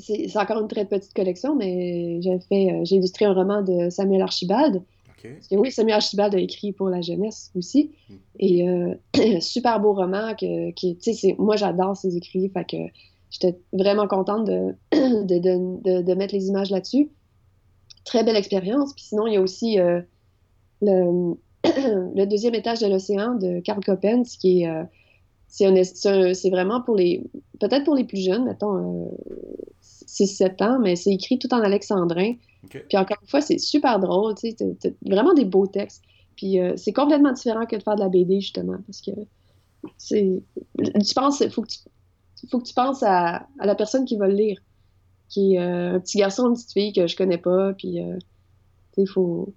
c'est 0.00 0.36
encore 0.36 0.60
une 0.60 0.68
très 0.68 0.84
petite 0.84 1.14
collection, 1.14 1.54
mais 1.54 2.20
j'ai 2.22 2.38
fait, 2.40 2.72
euh, 2.72 2.80
j'ai 2.84 2.96
illustré 2.96 3.24
un 3.24 3.32
roman 3.32 3.62
de 3.62 3.90
Samuel 3.90 4.22
Archibald. 4.22 4.82
oui, 5.52 5.70
Samuel 5.70 5.96
Archibald 5.96 6.34
a 6.34 6.38
écrit 6.38 6.72
pour 6.72 6.88
la 6.88 7.00
jeunesse 7.00 7.50
aussi. 7.56 7.90
Hmm. 8.08 8.14
Et 8.38 8.68
euh, 8.68 8.94
super 9.40 9.80
beau 9.80 9.92
roman 9.92 10.34
que, 10.34 10.70
qui, 10.72 10.96
tu 10.96 11.14
sais, 11.14 11.34
moi 11.38 11.56
j'adore 11.56 11.96
ses 11.96 12.16
écrits, 12.16 12.48
fait 12.48 12.64
que 12.64 12.76
j'étais 13.30 13.58
vraiment 13.72 14.08
contente 14.08 14.46
de, 14.46 14.74
de, 14.92 16.02
de, 16.02 16.14
mettre 16.14 16.34
les 16.34 16.48
images 16.48 16.70
là-dessus. 16.70 17.10
Très 18.04 18.24
belle 18.24 18.36
expérience. 18.36 18.92
Puis 18.94 19.04
sinon, 19.04 19.26
il 19.26 19.34
y 19.34 19.36
a 19.36 19.40
aussi 19.40 19.78
euh, 19.78 20.00
le, 20.82 21.34
le, 21.64 22.24
deuxième 22.26 22.54
étage 22.54 22.80
de 22.80 22.86
l'océan 22.86 23.34
de 23.34 23.60
Karl 23.60 23.84
Coppens, 23.84 24.24
qui 24.38 24.62
est 24.62 24.68
c'est 25.48 26.50
vraiment 26.50 26.80
pour 26.80 26.94
les 26.94 27.24
peut-être 27.58 27.84
pour 27.84 27.96
les 27.96 28.04
plus 28.04 28.24
jeunes, 28.24 28.44
mettons 28.44 29.10
6-7 29.82 30.62
ans, 30.62 30.78
mais 30.78 30.96
c'est 30.96 31.10
écrit 31.10 31.38
tout 31.38 31.52
en 31.52 31.60
alexandrin. 31.60 32.34
Puis 32.68 32.96
encore 32.96 33.16
une 33.22 33.28
fois, 33.28 33.40
c'est 33.40 33.58
super 33.58 33.98
drôle, 33.98 34.34
tu 34.34 34.50
sais, 34.50 34.96
vraiment 35.02 35.34
des 35.34 35.44
beaux 35.44 35.66
textes. 35.66 36.02
Puis 36.36 36.60
euh, 36.60 36.74
c'est 36.76 36.92
complètement 36.92 37.32
différent 37.32 37.66
que 37.66 37.76
de 37.76 37.82
faire 37.82 37.96
de 37.96 38.00
la 38.00 38.08
BD, 38.08 38.40
justement, 38.40 38.78
parce 38.86 39.00
que 39.00 39.10
c'est... 39.96 40.42
Tu 40.78 41.14
penses, 41.14 41.46
faut 41.48 41.62
que 41.62 41.68
tu, 41.68 41.78
faut 42.50 42.58
que 42.58 42.66
tu 42.66 42.74
penses 42.74 43.02
à, 43.02 43.46
la 43.58 43.74
personne 43.74 44.04
qui 44.04 44.16
va 44.16 44.28
le 44.28 44.34
lire, 44.34 44.58
qui 45.30 45.54
est 45.54 45.60
euh, 45.60 45.94
un 45.94 46.00
petit 46.00 46.18
garçon, 46.18 46.48
une 46.48 46.54
petite 46.54 46.72
fille 46.72 46.92
que 46.92 47.06
je 47.06 47.16
connais 47.16 47.38
pas, 47.38 47.72
puis, 47.72 48.00
euh, 48.00 48.18
sais, 48.94 49.06
faut... 49.06 49.54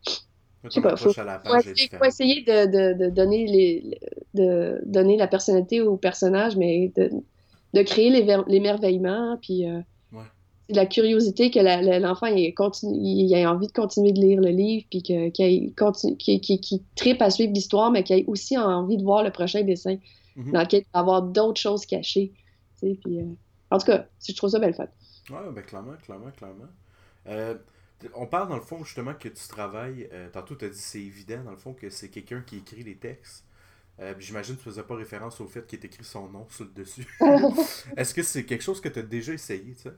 Je 0.63 0.69
sais 0.69 0.81
pas, 0.81 0.95
faut, 0.95 1.09
essayer, 1.09 2.41
de, 2.43 3.09
donner 3.09 3.45
les, 3.47 3.99
de 4.33 4.79
donner 4.85 5.17
la 5.17 5.27
personnalité 5.27 5.81
au 5.81 5.97
personnage, 5.97 6.55
mais 6.55 6.89
de, 6.95 7.81
créer 7.81 8.09
l'émerveillement, 8.47 9.37
puis 9.41 9.65
la 10.69 10.85
curiosité 10.85 11.51
que 11.51 11.59
l'enfant 11.99 12.27
ait, 12.27 12.53
envie 13.45 13.67
de 13.67 13.71
continuer 13.73 14.13
de 14.13 14.21
lire 14.21 14.41
le 14.41 14.49
livre, 14.49 14.85
puis 14.89 15.01
qu'il 15.01 15.73
qu 15.73 16.75
tripe 16.95 17.21
à 17.21 17.29
suivre 17.29 17.53
l'histoire, 17.53 17.91
mais 17.91 18.03
qu'il 18.03 18.19
ait 18.19 18.25
aussi 18.27 18.57
envie 18.57 18.97
de 18.97 19.03
voir 19.03 19.23
le 19.23 19.31
prochain 19.31 19.63
dessin, 19.63 19.97
mm-hmm. 20.37 20.51
dans 20.51 20.61
lequel 20.61 20.81
il 20.81 20.87
va 20.93 20.99
avoir 20.99 21.21
d'autres 21.23 21.59
choses 21.59 21.85
cachées. 21.85 22.31
Puis, 22.79 23.19
euh, 23.19 23.23
en 23.71 23.77
tout 23.77 23.85
cas, 23.85 24.05
je 24.25 24.33
trouve 24.33 24.49
ça 24.49 24.59
belle 24.59 24.73
fun. 24.73 24.87
Oui, 25.29 25.39
ben 25.51 25.63
clairement, 25.63 25.95
clairement, 25.97 26.31
clairement. 26.31 26.69
Euh, 27.27 27.55
on 28.15 28.27
parle 28.27 28.49
dans 28.49 28.55
le 28.55 28.61
fond 28.61 28.83
justement 28.83 29.13
que 29.13 29.29
tu 29.29 29.47
travailles, 29.47 30.09
euh, 30.11 30.29
tantôt 30.29 30.55
tu 30.55 30.65
as 30.65 30.69
dit 30.69 30.77
c'est 30.77 31.01
évident 31.01 31.43
dans 31.43 31.51
le 31.51 31.57
fond 31.57 31.73
que 31.73 31.89
c'est 31.89 32.09
quelqu'un 32.09 32.41
qui 32.41 32.57
écrit 32.57 32.83
les 32.83 32.97
textes. 32.97 33.45
J'imagine 34.19 34.55
que 34.55 34.59
tu 34.59 34.65
faisais 34.65 34.83
pas 34.83 34.95
référence 34.95 35.39
au 35.39 35.47
fait 35.47 35.65
qu'il 35.65 35.79
ait 35.79 35.85
écrit 35.85 36.03
son 36.03 36.27
nom 36.27 36.45
sur 36.49 36.65
le 36.65 36.71
dessus. 36.71 37.07
Est-ce 37.97 38.13
que 38.13 38.23
c'est 38.23 38.43
quelque 38.43 38.63
chose 38.63 38.81
que 38.81 38.89
tu 38.89 38.99
as 38.99 39.03
déjà 39.03 39.31
essayé, 39.31 39.75
tu 39.75 39.83
sais? 39.83 39.93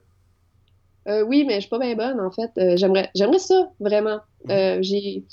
Euh, 1.07 1.23
oui, 1.23 1.45
mais 1.45 1.55
je 1.55 1.61
suis 1.61 1.69
pas 1.69 1.79
bien 1.79 1.95
bonne, 1.95 2.19
en 2.19 2.31
fait. 2.31 2.51
Euh, 2.57 2.77
j'aimerais, 2.77 3.09
j'aimerais 3.15 3.39
ça, 3.39 3.71
vraiment. 3.79 4.19
Euh, 4.49 4.79
j'ai, 4.81 5.23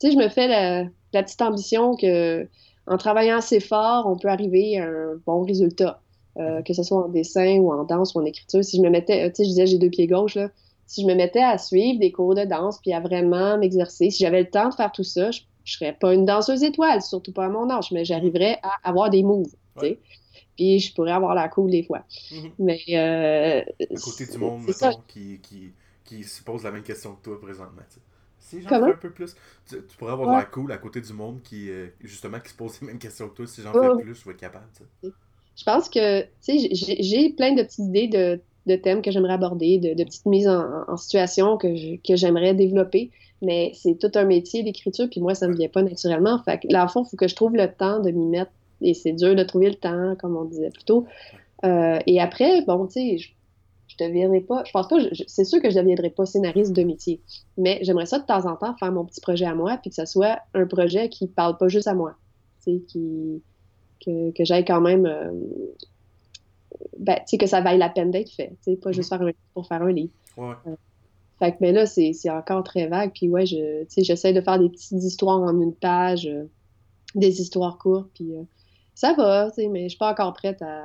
tu 0.00 0.06
sais, 0.06 0.12
je 0.12 0.16
me 0.16 0.28
fais 0.28 0.48
la, 0.48 0.88
petite 1.22 1.42
ambition 1.42 1.96
que 1.96 2.48
en 2.86 2.96
travaillant 2.96 3.36
assez 3.36 3.60
fort, 3.60 4.06
on 4.06 4.16
peut 4.16 4.28
arriver 4.28 4.78
à 4.78 4.86
un 4.86 5.16
bon 5.26 5.44
résultat, 5.44 6.01
que 6.36 6.72
ce 6.72 6.82
soit 6.82 7.04
en 7.04 7.08
dessin 7.08 7.58
ou 7.58 7.72
en 7.72 7.84
danse 7.84 8.14
ou 8.14 8.20
en 8.20 8.24
écriture. 8.24 8.64
Si 8.64 8.78
je 8.78 8.82
me 8.82 8.90
mettais, 8.90 9.30
tu 9.30 9.36
sais, 9.36 9.44
je 9.44 9.48
disais, 9.50 9.66
j'ai 9.66 9.78
deux 9.78 9.90
pieds 9.90 10.06
gauches, 10.06 10.34
là. 10.34 10.50
Si 10.86 11.02
je 11.02 11.06
me 11.06 11.14
mettais 11.14 11.42
à 11.42 11.56
suivre 11.58 12.00
des 12.00 12.12
cours 12.12 12.34
de 12.34 12.44
danse 12.44 12.78
puis 12.80 12.92
à 12.92 13.00
vraiment 13.00 13.56
m'exercer, 13.56 14.10
si 14.10 14.24
j'avais 14.24 14.42
le 14.42 14.50
temps 14.50 14.68
de 14.68 14.74
faire 14.74 14.92
tout 14.92 15.04
ça, 15.04 15.30
je, 15.30 15.40
je 15.64 15.78
serais 15.78 15.92
pas 15.92 16.12
une 16.12 16.26
danseuse 16.26 16.62
étoile, 16.62 17.00
surtout 17.00 17.32
pas 17.32 17.46
à 17.46 17.48
mon 17.48 17.70
âge, 17.70 17.92
mais 17.92 18.04
j'arriverais 18.04 18.58
à 18.62 18.88
avoir 18.88 19.08
des 19.08 19.22
moves, 19.22 19.52
tu 19.78 19.86
sais 19.86 19.98
puis 20.56 20.78
je 20.78 20.94
pourrais 20.94 21.12
avoir 21.12 21.34
la 21.34 21.48
cool 21.48 21.70
des 21.70 21.82
fois. 21.82 22.04
Mhm. 22.30 22.50
Mais. 22.58 22.82
Euh, 22.90 23.62
à 23.62 24.00
côté 24.00 24.26
du 24.26 24.38
monde, 24.38 24.64
mettons, 24.64 25.02
qui, 25.08 25.40
qui, 25.40 25.72
qui, 26.04 26.24
se 26.24 26.42
pose 26.42 26.64
la 26.64 26.70
même 26.70 26.82
question 26.82 27.14
que 27.14 27.22
toi 27.22 27.40
présentement. 27.40 27.82
Si 28.38 28.60
j'en 28.60 28.68
fais 28.68 28.92
un 28.92 28.92
peu 28.92 29.10
plus, 29.10 29.34
tu, 29.66 29.76
pourrais 29.98 30.12
avoir 30.12 30.28
de 30.28 30.36
la 30.36 30.44
cool 30.44 30.72
à 30.72 30.78
côté 30.78 31.00
du 31.00 31.12
monde 31.12 31.40
qui, 31.42 31.70
euh, 31.70 31.88
justement, 32.00 32.40
qui 32.40 32.50
se 32.50 32.54
pose 32.54 32.80
les 32.80 32.88
mêmes 32.88 32.98
questions 32.98 33.28
que 33.28 33.36
toi. 33.36 33.46
Si 33.46 33.62
j'en 33.62 33.72
fais 33.72 34.02
plus, 34.02 34.14
je 34.14 34.24
vais 34.24 34.32
être 34.32 34.40
capable. 34.40 34.66
Je 35.56 35.64
pense 35.64 35.88
que, 35.88 36.22
tu 36.22 36.58
sais, 36.58 36.68
j'ai 36.72 37.30
plein 37.30 37.54
de 37.54 37.62
petites 37.62 37.86
idées 37.86 38.08
de, 38.08 38.76
thèmes 38.76 39.02
que 39.02 39.10
j'aimerais 39.10 39.34
aborder, 39.34 39.78
de, 39.78 40.04
petites 40.04 40.26
mises 40.26 40.48
en, 40.48 40.64
en 40.88 40.96
situation 40.96 41.56
que 41.58 41.68
j'aimerais 42.16 42.54
développer. 42.54 43.10
Mais 43.42 43.72
c'est 43.74 43.98
tout 43.98 44.10
un 44.14 44.24
métier 44.24 44.62
d'écriture, 44.62 45.08
puis 45.10 45.20
moi, 45.20 45.34
ça 45.34 45.48
me 45.48 45.56
vient 45.56 45.68
pas 45.68 45.82
naturellement. 45.82 46.40
Fait 46.44 46.60
que, 46.60 46.68
là, 46.70 46.86
fond, 46.86 47.02
il 47.04 47.10
faut 47.10 47.16
que 47.16 47.26
je 47.26 47.34
trouve 47.34 47.56
le 47.56 47.70
temps 47.70 47.98
de 47.98 48.10
m'y 48.12 48.26
mettre 48.26 48.52
et 48.80 48.94
c'est 48.94 49.12
dur 49.12 49.34
de 49.34 49.42
trouver 49.42 49.68
le 49.68 49.74
temps, 49.74 50.14
comme 50.20 50.36
on 50.36 50.44
disait 50.44 50.70
plus 50.70 50.84
tôt. 50.84 51.06
Euh, 51.64 51.98
et 52.06 52.20
après, 52.20 52.62
bon, 52.62 52.86
tu 52.86 52.92
sais, 52.92 53.18
je, 53.18 53.30
je 53.88 54.04
deviendrai 54.04 54.40
pas, 54.40 54.62
je 54.64 54.72
pense 54.72 54.88
pas, 54.88 54.96
c'est 55.26 55.44
sûr 55.44 55.60
que 55.60 55.70
je 55.70 55.76
deviendrai 55.76 56.10
pas 56.10 56.26
scénariste 56.26 56.72
de 56.72 56.82
métier, 56.82 57.20
mais 57.56 57.78
j'aimerais 57.82 58.06
ça 58.06 58.18
de 58.18 58.24
temps 58.24 58.46
en 58.46 58.56
temps 58.56 58.74
faire 58.76 58.92
mon 58.92 59.04
petit 59.04 59.20
projet 59.20 59.44
à 59.44 59.54
moi, 59.54 59.78
puis 59.80 59.90
que 59.90 59.96
ce 59.96 60.06
soit 60.06 60.40
un 60.54 60.66
projet 60.66 61.08
qui 61.08 61.26
parle 61.28 61.56
pas 61.58 61.68
juste 61.68 61.86
à 61.86 61.94
moi, 61.94 62.14
tu 62.64 62.72
sais, 62.72 62.82
qui, 62.88 63.42
que, 64.04 64.30
que 64.32 64.44
j'aille 64.44 64.64
quand 64.64 64.80
même, 64.80 65.06
euh, 65.06 65.32
ben, 66.98 67.16
tu 67.16 67.22
sais, 67.26 67.38
que 67.38 67.46
ça 67.46 67.60
vaille 67.60 67.78
la 67.78 67.88
peine 67.88 68.10
d'être 68.10 68.30
fait, 68.30 68.48
tu 68.64 68.72
sais, 68.72 68.76
pas 68.76 68.92
juste 68.92 69.12
mm-hmm. 69.12 69.18
faire 69.18 69.28
un 69.28 69.32
pour 69.54 69.66
faire 69.66 69.82
un 69.82 69.92
livre. 69.92 70.12
Ouais. 70.36 70.54
Euh, 70.66 70.76
fait 71.38 71.52
que, 71.52 71.56
mais 71.60 71.72
là, 71.72 71.86
c'est 71.86 72.12
encore 72.30 72.62
très 72.62 72.86
vague, 72.86 73.12
puis 73.12 73.28
ouais, 73.28 73.46
je, 73.46 73.82
tu 73.82 73.86
sais, 73.88 74.04
j'essaie 74.04 74.32
de 74.32 74.40
faire 74.40 74.58
des 74.58 74.68
petites 74.68 75.02
histoires 75.02 75.40
en 75.40 75.60
une 75.60 75.74
page, 75.74 76.28
des 77.14 77.40
histoires 77.40 77.78
courtes, 77.78 78.10
puis 78.14 78.32
ça 78.94 79.14
va, 79.14 79.50
mais 79.70 79.84
je 79.84 79.88
suis 79.88 79.98
pas 79.98 80.12
encore 80.12 80.32
prête 80.34 80.62
à, 80.62 80.84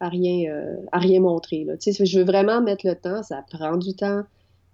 à 0.00 0.08
rien, 0.08 0.50
euh, 0.50 0.76
à 0.92 0.98
rien 0.98 1.20
montrer. 1.20 1.64
Là. 1.64 1.74
Je 1.78 2.18
veux 2.18 2.24
vraiment 2.24 2.60
mettre 2.60 2.86
le 2.86 2.94
temps, 2.94 3.22
ça 3.22 3.44
prend 3.50 3.76
du 3.76 3.94
temps. 3.94 4.22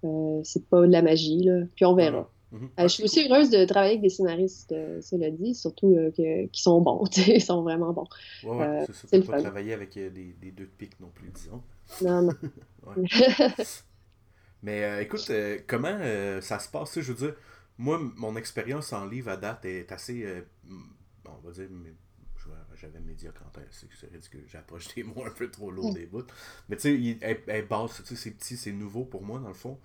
Euh, 0.05 0.41
c'est 0.43 0.67
pas 0.69 0.81
de 0.81 0.93
la 0.93 1.03
magie, 1.03 1.43
là. 1.43 1.65
puis 1.77 1.85
on 1.85 1.95
verra. 1.95 2.21
Mhm. 2.21 2.27
Euh, 2.53 2.59
je 2.83 2.89
suis 2.89 3.05
aussi 3.05 3.27
heureuse 3.27 3.51
de 3.51 3.65
travailler 3.65 3.93
avec 3.93 4.03
des 4.03 4.11
scénaristes, 4.11 4.75
cela 5.01 5.31
dit, 5.31 5.55
surtout 5.55 5.97
qui 6.15 6.63
sont 6.63 6.81
bons, 6.81 7.05
ils 7.17 7.43
sont 7.43 7.63
vraiment 7.63 7.93
bons. 7.93 8.09
Ouais, 8.45 8.85
c'est 8.87 8.95
ça, 8.95 9.21
tu 9.21 9.27
pas 9.27 9.41
travailler 9.41 9.73
avec 9.73 9.95
des, 9.95 10.11
des, 10.11 10.51
deux 10.51 10.65
de 10.65 10.71
pique 10.71 11.01
non 11.01 11.11
plus, 11.15 11.31
disons. 11.31 11.63
Non, 12.03 12.23
non. 12.23 12.33
Mais 14.63 15.03
écoute, 15.03 15.31
comment 15.67 15.99
ça 16.41 16.59
se 16.59 16.69
passe? 16.69 17.01
Je 17.01 17.13
veux 17.13 17.27
dire, 17.27 17.37
moi, 17.79 17.99
mon 18.17 18.37
expérience 18.37 18.93
en 18.93 19.07
livre 19.07 19.31
à 19.31 19.37
date 19.37 19.65
est 19.65 19.91
assez, 19.91 20.27
on 21.25 21.47
va 21.47 21.53
dire, 21.53 21.69
j'avais 22.83 23.01
médiocre 23.01 23.43
en 23.43 23.61
c'est 23.71 24.11
ridicule. 24.11 24.45
J'approche 24.49 24.95
des 24.95 25.05
mots 25.05 25.25
un 25.25 25.31
peu 25.31 25.51
trop 25.51 25.71
lourds 25.71 25.95
des 25.95 26.07
bouts. 26.07 26.27
Mais 26.69 26.77
tu 26.77 26.83
sais, 26.83 27.19
elle, 27.21 27.41
elle 27.47 27.67
basse, 27.67 28.03
c'est 28.05 28.31
petit, 28.33 28.57
c'est 28.57 28.73
nouveau 28.73 29.05
pour 29.05 29.23
moi, 29.23 29.39
dans 29.39 29.49
le 29.49 29.55
fond. 29.55 29.79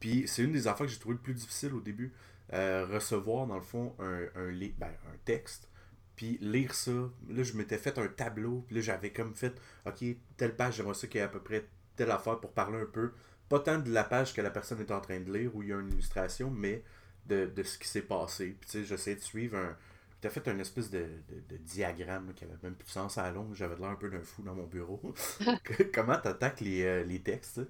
Puis 0.00 0.24
c'est 0.26 0.42
une 0.42 0.52
des 0.52 0.66
affaires 0.66 0.86
que 0.86 0.92
j'ai 0.92 0.98
trouvé 0.98 1.14
le 1.14 1.20
plus 1.20 1.34
difficile 1.34 1.74
au 1.74 1.80
début. 1.80 2.12
Euh, 2.52 2.86
recevoir, 2.86 3.46
dans 3.46 3.56
le 3.56 3.62
fond, 3.62 3.94
un, 3.98 4.22
un, 4.36 4.52
ben, 4.52 4.86
un 4.86 5.16
texte, 5.24 5.68
puis 6.16 6.38
lire 6.40 6.74
ça. 6.74 6.92
Là, 7.28 7.42
je 7.42 7.52
m'étais 7.54 7.78
fait 7.78 7.98
un 7.98 8.08
tableau, 8.08 8.64
puis 8.66 8.76
là, 8.76 8.82
j'avais 8.82 9.12
comme 9.12 9.34
fait, 9.34 9.54
OK, 9.86 10.04
telle 10.36 10.56
page, 10.56 10.76
j'aimerais 10.76 10.94
ça 10.94 11.06
qu'il 11.06 11.18
y 11.18 11.20
ait 11.20 11.26
à 11.26 11.28
peu 11.28 11.40
près 11.40 11.66
telle 11.96 12.10
affaire 12.10 12.40
pour 12.40 12.52
parler 12.52 12.78
un 12.78 12.86
peu. 12.86 13.12
Pas 13.48 13.60
tant 13.60 13.78
de 13.78 13.90
la 13.90 14.04
page 14.04 14.34
que 14.34 14.40
la 14.40 14.50
personne 14.50 14.80
est 14.80 14.90
en 14.90 15.00
train 15.00 15.20
de 15.20 15.32
lire, 15.32 15.54
où 15.54 15.62
il 15.62 15.68
y 15.68 15.72
a 15.72 15.78
une 15.78 15.90
illustration, 15.90 16.50
mais 16.50 16.84
de, 17.26 17.46
de 17.46 17.62
ce 17.62 17.78
qui 17.78 17.88
s'est 17.88 18.02
passé. 18.02 18.56
Puis 18.60 18.70
tu 18.70 18.78
sais, 18.78 18.84
j'essaie 18.84 19.14
de 19.14 19.20
suivre 19.20 19.56
un, 19.56 19.76
tu 20.20 20.26
as 20.26 20.30
fait 20.30 20.46
une 20.48 20.60
espèce 20.60 20.90
de, 20.90 21.06
de, 21.48 21.56
diagramme 21.58 22.32
qui 22.34 22.44
avait 22.44 22.56
même 22.62 22.74
plus 22.74 22.86
de 22.86 22.90
sens 22.90 23.18
à 23.18 23.24
la 23.24 23.32
longue. 23.32 23.54
J'avais 23.54 23.76
l'air 23.76 23.90
un 23.90 23.94
peu 23.94 24.10
d'un 24.10 24.22
fou 24.22 24.42
dans 24.42 24.54
mon 24.54 24.66
bureau. 24.66 25.00
Comment 25.94 26.18
tu 26.18 26.28
attaques 26.28 26.60
les, 26.60 26.82
euh, 26.82 27.04
les, 27.04 27.20
textes? 27.20 27.60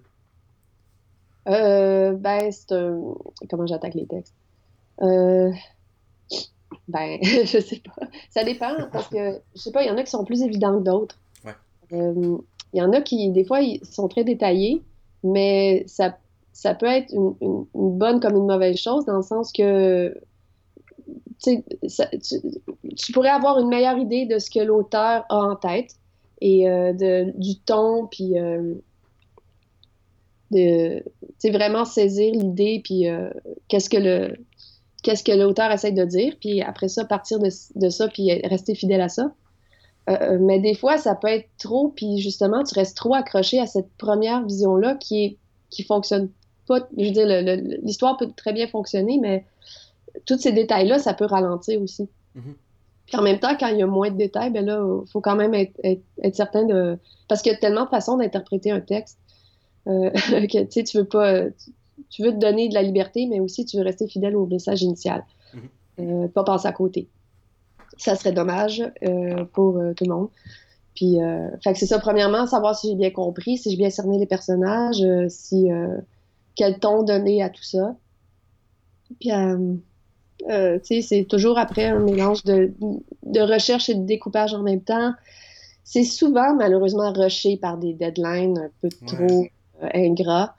Euh, 1.48 2.12
ben, 2.12 2.50
c'est 2.50 2.72
un... 2.72 3.00
Comment 3.48 3.66
j'attaque 3.66 3.94
les 3.94 4.06
textes? 4.06 4.34
Euh... 5.02 5.52
Ben, 6.88 7.18
je 7.22 7.60
sais 7.60 7.80
pas. 7.80 8.06
Ça 8.30 8.44
dépend, 8.44 8.74
parce 8.92 9.08
que, 9.08 9.40
je 9.54 9.60
sais 9.60 9.72
pas, 9.72 9.82
il 9.82 9.88
y 9.88 9.90
en 9.90 9.96
a 9.96 10.02
qui 10.02 10.10
sont 10.10 10.24
plus 10.24 10.42
évidents 10.42 10.78
que 10.78 10.84
d'autres. 10.84 11.18
Ouais. 11.44 11.54
Euh, 11.92 12.38
Il 12.72 12.78
y 12.78 12.82
en 12.82 12.92
a 12.92 13.00
qui, 13.00 13.30
des 13.30 13.44
fois, 13.44 13.60
ils 13.60 13.84
sont 13.84 14.08
très 14.08 14.24
détaillés, 14.24 14.82
mais 15.22 15.84
ça, 15.86 16.16
ça 16.52 16.74
peut 16.74 16.86
être 16.86 17.12
une, 17.12 17.34
une, 17.40 17.98
bonne 17.98 18.20
comme 18.20 18.36
une 18.36 18.46
mauvaise 18.46 18.78
chose, 18.78 19.04
dans 19.06 19.16
le 19.16 19.22
sens 19.22 19.52
que 19.52 20.14
tu, 21.42 21.62
tu, 22.96 23.12
pourrais 23.12 23.30
avoir 23.30 23.58
une 23.58 23.68
meilleure 23.68 23.98
idée 23.98 24.26
de 24.26 24.38
ce 24.38 24.50
que 24.50 24.60
l'auteur 24.60 25.24
a 25.28 25.36
en 25.36 25.56
tête 25.56 25.94
et 26.40 26.68
euh, 26.68 26.92
de, 26.92 27.32
du 27.38 27.58
ton, 27.60 28.06
puis 28.06 28.38
euh, 28.38 28.74
de 30.50 31.02
vraiment 31.44 31.84
saisir 31.84 32.32
l'idée, 32.32 32.80
puis 32.82 33.08
euh, 33.08 33.30
qu'est-ce 33.68 33.90
que 33.90 33.96
le 33.96 34.36
qu'est-ce 35.02 35.22
que 35.22 35.32
l'auteur 35.32 35.70
essaie 35.70 35.92
de 35.92 36.04
dire, 36.04 36.34
puis 36.40 36.60
après 36.60 36.88
ça, 36.88 37.04
partir 37.04 37.38
de, 37.38 37.48
de 37.76 37.88
ça, 37.88 38.08
puis 38.08 38.32
rester 38.42 38.74
fidèle 38.74 39.00
à 39.00 39.08
ça. 39.08 39.32
Euh, 40.10 40.38
mais 40.40 40.58
des 40.58 40.74
fois, 40.74 40.98
ça 40.98 41.14
peut 41.14 41.28
être 41.28 41.48
trop, 41.58 41.88
puis 41.88 42.18
justement, 42.18 42.64
tu 42.64 42.74
restes 42.74 42.96
trop 42.96 43.14
accroché 43.14 43.60
à 43.60 43.66
cette 43.66 43.90
première 43.96 44.44
vision-là 44.44 44.96
qui 44.96 45.24
est 45.24 45.36
qui 45.70 45.82
fonctionne 45.84 46.30
pas. 46.66 46.88
Je 46.96 47.04
veux 47.04 47.10
dire, 47.10 47.26
l'histoire 47.82 48.16
peut 48.16 48.30
très 48.34 48.52
bien 48.52 48.66
fonctionner, 48.66 49.18
mais 49.20 49.44
tous 50.26 50.38
ces 50.38 50.52
détails-là, 50.52 50.98
ça 50.98 51.14
peut 51.14 51.26
ralentir 51.26 51.80
aussi. 51.80 52.08
Mm-hmm. 52.36 52.54
Puis 53.06 53.16
en 53.16 53.22
même 53.22 53.38
temps, 53.38 53.56
quand 53.58 53.68
il 53.68 53.78
y 53.78 53.82
a 53.82 53.86
moins 53.86 54.10
de 54.10 54.16
détails, 54.16 54.50
ben 54.50 54.64
là, 54.64 54.82
il 55.04 55.10
faut 55.10 55.20
quand 55.20 55.36
même 55.36 55.54
être, 55.54 55.72
être, 55.82 56.34
certain 56.34 56.64
de. 56.64 56.98
Parce 57.26 57.40
qu'il 57.40 57.52
y 57.52 57.54
a 57.54 57.58
tellement 57.58 57.84
de 57.84 57.88
façons 57.88 58.18
d'interpréter 58.18 58.70
un 58.70 58.80
texte 58.80 59.18
euh, 59.18 59.27
que 60.46 60.82
tu 60.82 60.98
veux 60.98 61.04
pas. 61.04 61.44
Tu, 62.10 62.22
veux 62.22 62.32
te 62.32 62.38
donner 62.38 62.68
de 62.68 62.74
la 62.74 62.82
liberté, 62.82 63.26
mais 63.26 63.40
aussi 63.40 63.64
tu 63.64 63.76
veux 63.76 63.82
rester 63.82 64.06
fidèle 64.06 64.36
au 64.36 64.46
message 64.46 64.82
initial. 64.82 65.24
Mm-hmm. 65.54 66.24
Euh, 66.24 66.28
pas 66.28 66.44
passer 66.44 66.68
à 66.68 66.72
côté. 66.72 67.08
Ça 67.96 68.14
serait 68.14 68.32
dommage 68.32 68.82
euh, 69.02 69.44
pour 69.52 69.80
tout 69.96 70.04
le 70.04 70.10
monde. 70.10 70.28
Puis, 70.94 71.16
fait 71.62 71.72
que 71.72 71.78
c'est 71.78 71.86
ça, 71.86 71.98
premièrement, 71.98 72.46
savoir 72.46 72.76
si 72.76 72.88
j'ai 72.88 72.96
bien 72.96 73.10
compris, 73.10 73.56
si 73.56 73.70
j'ai 73.70 73.76
bien 73.76 73.90
cerné 73.90 74.18
les 74.18 74.26
personnages, 74.26 75.04
si 75.28 75.68
quel 76.56 76.78
ton 76.80 77.04
donner 77.04 77.42
à 77.42 77.50
tout 77.50 77.62
ça. 77.62 77.96
Puis, 79.20 79.30
euh, 80.46 80.78
c'est 80.82 81.26
toujours 81.28 81.58
après 81.58 81.86
un 81.86 81.98
mélange 81.98 82.44
de, 82.44 82.72
de, 83.24 83.40
recherche 83.40 83.88
et 83.88 83.94
de 83.94 84.04
découpage 84.04 84.54
en 84.54 84.62
même 84.62 84.82
temps. 84.82 85.12
C'est 85.84 86.04
souvent, 86.04 86.54
malheureusement, 86.54 87.12
rushé 87.12 87.56
par 87.56 87.78
des 87.78 87.94
deadlines 87.94 88.58
un 88.58 88.70
peu 88.80 88.88
trop 89.06 89.42
euh, 89.42 89.46
ingrats. 89.94 90.54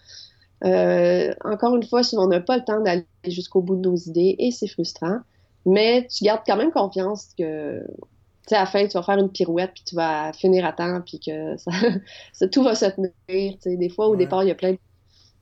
Euh, 0.66 1.34
encore 1.46 1.76
une 1.76 1.84
fois, 1.84 2.04
souvent, 2.04 2.26
on 2.26 2.28
n'a 2.28 2.42
pas 2.42 2.58
le 2.58 2.64
temps 2.64 2.82
d'aller 2.82 3.06
jusqu'au 3.26 3.62
bout 3.62 3.76
de 3.76 3.90
nos 3.90 3.96
idées 3.96 4.36
et 4.40 4.52
c'est 4.52 4.68
frustrant. 4.68 5.20
Mais 5.66 6.08
tu 6.08 6.24
gardes 6.24 6.42
quand 6.46 6.58
même 6.58 6.72
confiance 6.72 7.28
que, 7.38 7.80
tu 7.80 8.50
sais, 8.50 8.56
à 8.56 8.62
la 8.62 8.66
fin, 8.66 8.86
tu 8.86 8.94
vas 8.94 9.04
faire 9.04 9.18
une 9.18 9.30
pirouette 9.30 9.72
puis 9.74 9.84
tu 9.86 9.96
vas 9.96 10.34
finir 10.34 10.66
à 10.66 10.74
temps 10.74 11.02
puis 11.06 11.20
que 11.20 11.56
ça, 11.58 12.48
tout 12.52 12.64
va 12.64 12.76
se 12.76 12.86
tenir. 12.86 13.56
Des 13.66 13.90
fois, 13.90 14.08
au 14.08 14.16
départ, 14.16 14.44
il 14.44 14.48
y 14.48 14.52
a 14.52 14.56
plein 14.56 14.76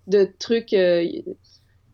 de 0.08 0.30
trucs 0.40 0.74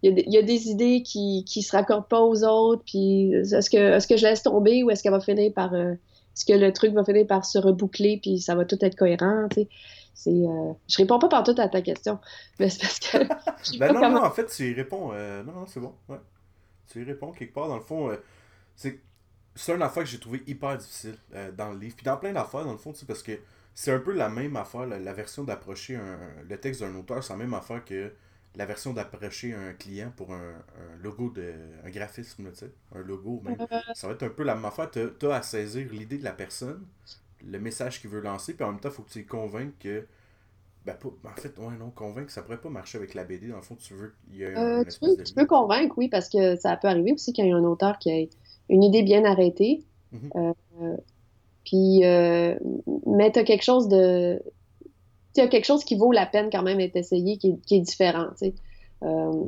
il 0.03 0.33
y, 0.33 0.37
a 0.37 0.41
des 0.41 0.69
idées 0.69 1.01
qui 1.01 1.45
ne 1.55 1.61
se 1.61 1.71
raccordent 1.71 2.09
pas 2.09 2.21
aux 2.21 2.43
autres, 2.43 2.83
puis 2.85 3.31
est-ce 3.33 3.69
que, 3.69 3.77
est 3.77 4.07
que 4.07 4.17
je 4.17 4.25
laisse 4.25 4.43
tomber 4.43 4.83
ou 4.83 4.91
est-ce 4.91 5.01
qu'elle 5.01 5.13
va 5.13 5.21
finir 5.21 5.53
par... 5.53 5.73
Euh, 5.73 5.93
est-ce 6.35 6.45
que 6.45 6.53
le 6.53 6.73
truc 6.73 6.93
va 6.93 7.05
finir 7.05 7.25
par 7.27 7.45
se 7.45 7.57
reboucler, 7.59 8.19
puis 8.21 8.39
ça 8.39 8.55
va 8.55 8.65
tout 8.65 8.77
être 8.81 8.95
cohérent, 8.95 9.47
tu 9.49 9.61
sais? 9.61 9.69
C'est, 10.13 10.29
euh, 10.29 10.73
je 10.87 10.97
réponds 10.97 11.19
pas 11.19 11.27
partout 11.27 11.55
à 11.57 11.67
ta 11.67 11.81
question, 11.81 12.19
mais 12.59 12.69
c'est 12.69 12.81
parce 12.81 12.99
que... 12.99 13.77
ben 13.79 13.93
non, 13.93 14.09
non, 14.09 14.23
en 14.23 14.31
fait, 14.31 14.45
tu 14.45 14.69
y 14.69 14.73
réponds... 14.73 15.11
Euh, 15.13 15.43
non, 15.43 15.53
non, 15.53 15.65
c'est 15.65 15.79
bon, 15.79 15.93
ouais. 16.07 16.19
Tu 16.87 17.01
y 17.01 17.03
réponds 17.03 17.31
quelque 17.31 17.53
part, 17.53 17.67
dans 17.67 17.77
le 17.77 17.83
fond, 17.83 18.15
c'est... 18.75 18.99
C'est 19.55 19.75
une 19.75 19.83
affaire 19.83 20.01
que 20.01 20.09
j'ai 20.09 20.17
trouvé 20.17 20.41
hyper 20.47 20.75
difficile 20.79 21.15
dans 21.55 21.71
le 21.73 21.77
livre, 21.77 21.95
puis 21.95 22.03
dans 22.03 22.17
plein 22.17 22.33
d'affaires, 22.33 22.65
dans 22.65 22.71
le 22.71 22.77
fond, 22.79 22.91
parce 23.05 23.21
que 23.21 23.33
c'est 23.75 23.91
un 23.91 23.99
peu 23.99 24.11
la 24.11 24.27
même 24.27 24.55
affaire, 24.55 24.87
la, 24.87 25.13
version 25.13 25.43
d'approcher 25.43 25.99
le 26.49 26.57
texte 26.57 26.81
d'un 26.81 26.95
auteur, 26.95 27.23
c'est 27.23 27.33
la 27.33 27.37
même 27.37 27.53
affaire 27.53 27.85
que 27.85 28.11
la 28.55 28.65
version 28.65 28.93
d'approcher 28.93 29.53
un 29.53 29.73
client 29.73 30.11
pour 30.15 30.33
un, 30.33 30.53
logo 31.01 31.29
de 31.29 31.53
un 31.83 31.89
graphisme, 31.89 32.51
tu 32.51 32.59
sais, 32.59 32.71
un 32.95 33.01
logo 33.01 33.41
même. 33.43 33.57
Ça 33.93 34.07
va 34.07 34.13
être 34.13 34.23
un 34.23 34.29
peu 34.29 34.43
la 34.43 34.55
même 34.55 34.65
affaire. 34.65 34.89
Tu 34.91 35.27
as 35.27 35.35
à 35.35 35.41
saisir 35.41 35.87
l'idée 35.91 36.17
de 36.17 36.23
la 36.23 36.33
personne, 36.33 36.85
le 37.45 37.59
message 37.59 38.01
qu'il 38.01 38.09
veut 38.09 38.21
lancer, 38.21 38.53
puis 38.53 38.63
en 38.63 38.71
même 38.71 38.79
temps, 38.79 38.89
il 38.89 38.95
faut 38.95 39.03
que 39.03 39.11
tu 39.11 39.19
les 39.19 39.25
convainques 39.25 39.77
que. 39.79 40.05
Ben, 40.85 40.95
pas, 40.95 41.09
en 41.29 41.35
fait, 41.41 41.57
ouais, 41.59 41.77
non, 41.79 41.91
convaincre, 41.91 42.29
ça 42.29 42.41
pourrait 42.41 42.59
pas 42.59 42.69
marcher 42.69 42.97
avec 42.97 43.13
la 43.13 43.23
BD. 43.23 43.47
Dans 43.47 43.55
le 43.55 43.61
fond, 43.61 43.75
tu 43.75 43.93
veux. 43.93 44.13
Il 44.31 44.37
y 44.37 44.45
a 44.45 44.49
euh, 44.49 44.83
tu, 44.83 44.99
peux, 44.99 45.23
tu 45.23 45.33
peux, 45.33 45.45
convaincre, 45.45 45.95
oui, 45.97 46.09
parce 46.09 46.27
que 46.27 46.57
ça 46.57 46.75
peut 46.75 46.89
arriver 46.89 47.13
aussi 47.13 47.31
qu'il 47.31 47.45
y 47.45 47.49
ait 47.49 47.53
un 47.53 47.63
auteur 47.63 47.97
qui 47.99 48.11
a 48.11 48.27
une 48.67 48.83
idée 48.83 49.01
bien 49.01 49.23
arrêtée. 49.23 49.85
Mm-hmm. 50.13 50.53
Euh, 50.81 50.97
puis, 51.63 52.03
euh, 52.03 52.55
mais 53.07 53.31
tu 53.31 53.39
as 53.39 53.43
quelque 53.45 53.63
chose 53.63 53.87
de 53.87 54.41
il 55.35 55.39
y 55.39 55.43
a 55.43 55.47
quelque 55.47 55.65
chose 55.65 55.83
qui 55.83 55.95
vaut 55.95 56.11
la 56.11 56.25
peine 56.25 56.49
quand 56.51 56.61
même 56.61 56.77
d'être 56.77 56.95
essayé, 56.95 57.37
qui 57.37 57.49
est, 57.49 57.65
qui 57.65 57.75
est 57.75 57.79
différent. 57.79 58.27
Euh, 59.03 59.45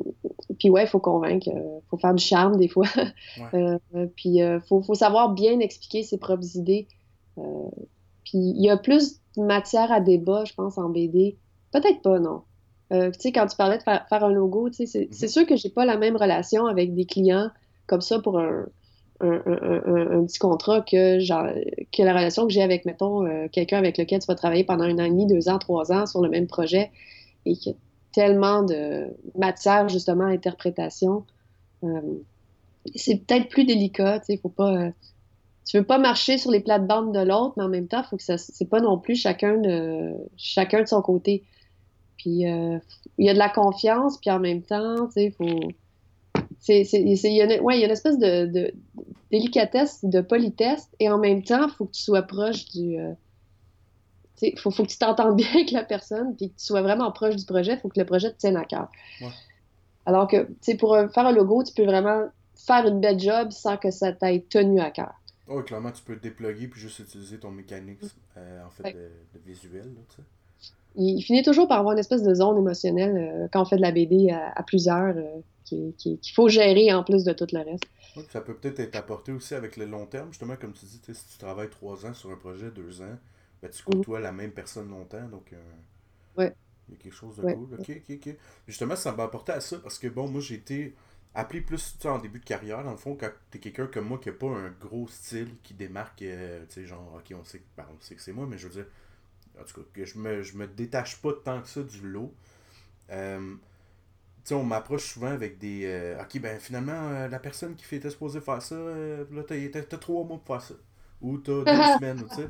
puis 0.59 0.69
ouais, 0.69 0.83
il 0.83 0.87
faut 0.87 0.99
convaincre, 0.99 1.47
il 1.47 1.57
euh, 1.57 1.79
faut 1.89 1.97
faire 1.97 2.13
du 2.13 2.23
charme 2.23 2.57
des 2.57 2.67
fois. 2.67 2.87
euh, 3.53 3.77
puis 4.15 4.37
il 4.37 4.61
faut, 4.67 4.81
faut, 4.81 4.95
savoir 4.95 5.33
bien 5.33 5.59
expliquer 5.59 6.03
ses 6.03 6.17
propres 6.17 6.57
idées. 6.57 6.87
Euh, 7.37 7.69
puis 8.23 8.37
il 8.37 8.63
y 8.63 8.69
a 8.69 8.77
plus 8.77 9.19
de 9.37 9.43
matière 9.43 9.91
à 9.91 9.99
débat, 9.99 10.45
je 10.45 10.53
pense, 10.53 10.77
en 10.77 10.89
BD. 10.89 11.37
Peut-être 11.71 12.01
pas, 12.01 12.19
non. 12.19 12.43
tu 12.91 12.97
sais, 13.19 13.31
quand 13.31 13.47
tu 13.47 13.57
parlais 13.57 13.77
de 13.77 13.83
faire, 13.83 14.05
faire 14.07 14.23
un 14.23 14.31
logo, 14.31 14.69
c'est 14.71 14.85
mm-hmm. 14.85 15.27
sûr 15.27 15.45
que 15.45 15.55
j'ai 15.55 15.69
pas 15.69 15.85
la 15.85 15.97
même 15.97 16.15
relation 16.15 16.65
avec 16.67 16.95
des 16.95 17.05
clients 17.05 17.49
comme 17.87 18.01
ça 18.01 18.19
pour 18.19 18.39
un, 18.39 18.65
un, 19.21 20.25
petit 20.25 20.39
contrat 20.39 20.81
que, 20.81 21.19
genre, 21.19 21.47
que 21.91 22.03
la 22.03 22.13
relation 22.13 22.47
que 22.47 22.53
j'ai 22.53 22.61
avec, 22.61 22.85
mettons, 22.85 23.25
euh, 23.25 23.47
quelqu'un 23.51 23.77
avec 23.77 23.97
lequel 23.97 24.19
tu 24.19 24.27
vas 24.27 24.35
travailler 24.35 24.63
pendant 24.63 24.83
un 24.83 24.97
an 24.99 25.05
et 25.05 25.09
demi, 25.09 25.25
deux 25.25 25.47
ans, 25.49 25.59
trois 25.59 25.91
ans 25.91 26.05
sur 26.05 26.21
le 26.21 26.29
même 26.29 26.47
projet 26.47 26.91
et 27.45 27.53
qui 27.53 27.71
a 27.71 27.73
tellement 28.11 28.63
de 28.63 29.07
matière, 29.37 29.87
justement, 29.89 30.25
à 30.25 30.29
interprétation. 30.29 31.25
Euh, 31.83 32.01
c'est 32.95 33.25
peut-être 33.25 33.49
plus 33.49 33.65
délicat, 33.65 34.19
tu 34.19 34.25
sais, 34.25 34.37
faut 34.37 34.49
pas... 34.49 34.89
Euh, 35.65 35.69
tu 35.69 35.77
veux 35.77 35.83
pas 35.83 35.97
marcher 35.97 36.37
sur 36.37 36.51
les 36.51 36.59
plates-bandes 36.59 37.13
de 37.13 37.19
l'autre, 37.19 37.53
mais 37.57 37.63
en 37.63 37.69
même 37.69 37.87
temps, 37.87 38.03
faut 38.03 38.17
que 38.17 38.23
ça... 38.23 38.37
C'est 38.37 38.69
pas 38.69 38.79
non 38.79 38.99
plus 38.99 39.15
chacun 39.15 39.57
de, 39.57 40.13
chacun 40.37 40.81
de 40.81 40.87
son 40.87 41.01
côté. 41.01 41.43
Puis, 42.17 42.41
il 42.41 42.81
y 43.19 43.29
a 43.29 43.33
de 43.33 43.39
la 43.39 43.49
confiance, 43.49 44.17
puis 44.17 44.31
en 44.31 44.39
même 44.39 44.61
temps, 44.61 45.07
tu 45.07 45.13
sais, 45.13 45.25
il 45.25 45.31
faut 45.31 45.71
il 46.67 47.35
y, 47.35 47.41
a 47.41 47.85
une 47.85 47.91
espèce 47.91 48.17
de, 48.17 48.73
délicatesse, 49.31 50.03
de 50.03 50.21
politesse, 50.21 50.89
et 50.99 51.09
en 51.09 51.17
même 51.17 51.43
temps, 51.43 51.67
il 51.67 51.73
faut 51.73 51.85
que 51.85 51.91
tu 51.91 52.01
sois 52.01 52.23
proche 52.23 52.65
du. 52.65 52.93
Il 52.93 52.99
euh, 52.99 54.51
faut, 54.57 54.71
que 54.71 54.83
tu 54.83 54.97
t'entendes 54.97 55.35
bien 55.37 55.49
avec 55.53 55.71
la 55.71 55.83
personne, 55.83 56.35
puis 56.35 56.49
que 56.49 56.57
tu 56.57 56.65
sois 56.65 56.81
vraiment 56.81 57.11
proche 57.11 57.35
du 57.35 57.45
projet, 57.45 57.73
il 57.73 57.79
faut 57.79 57.89
que 57.89 57.99
le 57.99 58.05
projet 58.05 58.31
te 58.31 58.37
tienne 58.37 58.57
à 58.57 58.65
cœur. 58.65 58.89
Alors 60.05 60.27
que, 60.27 60.47
pour 60.75 60.95
faire 61.13 61.25
un 61.25 61.31
logo, 61.31 61.63
tu 61.63 61.73
peux 61.73 61.85
vraiment 61.85 62.25
faire 62.55 62.87
une 62.87 62.99
belle 62.99 63.19
job 63.19 63.51
sans 63.51 63.77
que 63.77 63.91
ça 63.91 64.11
t'aille 64.11 64.43
tenu 64.43 64.79
à 64.79 64.91
cœur. 64.91 65.13
Oui, 65.47 65.63
clairement, 65.63 65.91
tu 65.91 66.03
peux 66.03 66.15
te 66.15 66.23
déploguer 66.23 66.67
puis 66.67 66.81
juste 66.81 66.99
utiliser 66.99 67.37
ton 67.37 67.51
mécanisme 67.51 68.17
euh, 68.37 68.65
en 68.65 68.69
fait, 68.69 68.93
de, 68.93 69.39
visuel. 69.45 69.93
il, 70.95 71.21
finit 71.21 71.43
toujours 71.43 71.67
par 71.67 71.79
avoir 71.79 71.93
une 71.93 71.99
espèce 71.99 72.23
de 72.23 72.33
zone 72.33 72.57
émotionnelle 72.57 73.15
euh, 73.17 73.47
quand 73.51 73.61
on 73.61 73.65
fait 73.65 73.77
de 73.77 73.81
la 73.81 73.91
BD 73.91 74.31
à, 74.31 74.63
plusieurs 74.63 75.15
qu'il 75.65 76.19
faut 76.33 76.49
gérer 76.49 76.93
en 76.93 77.03
plus 77.03 77.23
de 77.23 77.33
tout 77.33 77.47
le 77.51 77.59
reste. 77.59 77.85
ça 78.31 78.41
peut 78.41 78.55
peut-être 78.55 78.79
être 78.79 78.95
apporté 78.95 79.31
aussi 79.31 79.53
avec 79.53 79.77
le 79.77 79.85
long 79.85 80.05
terme, 80.05 80.29
justement, 80.31 80.55
comme 80.55 80.73
tu 80.73 80.85
dis, 80.85 81.01
si 81.13 81.27
tu 81.27 81.37
travailles 81.37 81.69
trois 81.69 82.05
ans 82.05 82.13
sur 82.13 82.31
un 82.31 82.37
projet, 82.37 82.71
deux 82.71 83.01
ans, 83.01 83.17
ben, 83.61 83.69
tu 83.69 83.83
côtoies 83.83 84.19
la 84.19 84.31
même 84.31 84.51
personne 84.51 84.89
longtemps, 84.89 85.27
donc 85.29 85.53
euh, 85.53 86.49
il 86.87 86.93
y 86.93 86.97
a 86.97 87.01
quelque 87.01 87.13
chose 87.13 87.37
de 87.37 87.41
cool. 87.41 87.73
Ok, 87.79 87.89
ok, 87.89 88.15
ok. 88.15 88.35
Justement, 88.67 88.95
ça 88.95 89.11
m'a 89.11 89.23
apporté 89.23 89.51
à 89.51 89.59
ça 89.59 89.77
parce 89.79 89.97
que, 89.97 90.07
bon, 90.07 90.27
moi, 90.27 90.41
j'ai 90.41 90.55
été 90.55 90.93
appelé 91.35 91.61
plus 91.61 91.97
en 92.05 92.19
début 92.19 92.39
de 92.39 92.45
carrière, 92.45 92.83
dans 92.83 92.91
le 92.91 92.97
fond, 92.97 93.15
quand 93.19 93.29
t'es 93.51 93.59
quelqu'un 93.59 93.87
comme 93.87 94.07
moi 94.07 94.17
qui 94.17 94.29
n'a 94.29 94.35
pas 94.35 94.47
un 94.47 94.69
gros 94.69 95.07
style 95.07 95.49
qui 95.63 95.73
démarque, 95.73 96.21
euh, 96.21 96.65
tu 96.67 96.75
sais, 96.75 96.85
genre, 96.87 97.13
ok, 97.15 97.35
on 97.39 97.43
sait, 97.43 97.61
ben, 97.77 97.85
on 97.95 97.99
sait 98.01 98.15
que 98.15 98.21
c'est 98.21 98.33
moi, 98.33 98.47
mais 98.49 98.57
je 98.57 98.67
veux 98.67 98.73
dire, 98.73 98.87
en 99.59 99.63
tout 99.65 99.81
cas, 99.81 99.87
que 99.93 100.05
je 100.05 100.17
me, 100.17 100.43
je 100.43 100.57
me 100.57 100.67
détache 100.67 101.21
pas 101.21 101.33
tant 101.33 101.61
que 101.61 101.67
ça 101.67 101.83
du 101.83 102.01
lot. 102.01 102.33
Euh, 103.11 103.55
sais, 104.43 104.55
on 104.55 104.63
m'approche 104.63 105.13
souvent 105.13 105.31
avec 105.31 105.57
des. 105.57 105.83
Euh, 105.85 106.21
ok, 106.21 106.39
ben 106.39 106.59
finalement, 106.59 107.27
la 107.27 107.39
personne 107.39 107.75
qui 107.75 107.85
fait 107.85 108.09
supposé 108.09 108.41
faire 108.41 108.61
ça, 108.61 108.75
là, 108.75 109.43
t'as 109.43 109.97
trois 109.97 110.23
mois 110.23 110.37
pour 110.37 110.55
faire 110.55 110.61
ça. 110.67 110.75
Ou 111.21 111.37
t'as 111.39 111.63
deux 111.63 111.65
semaines, 111.97 112.23
tu 112.29 112.35
sais. 112.35 112.49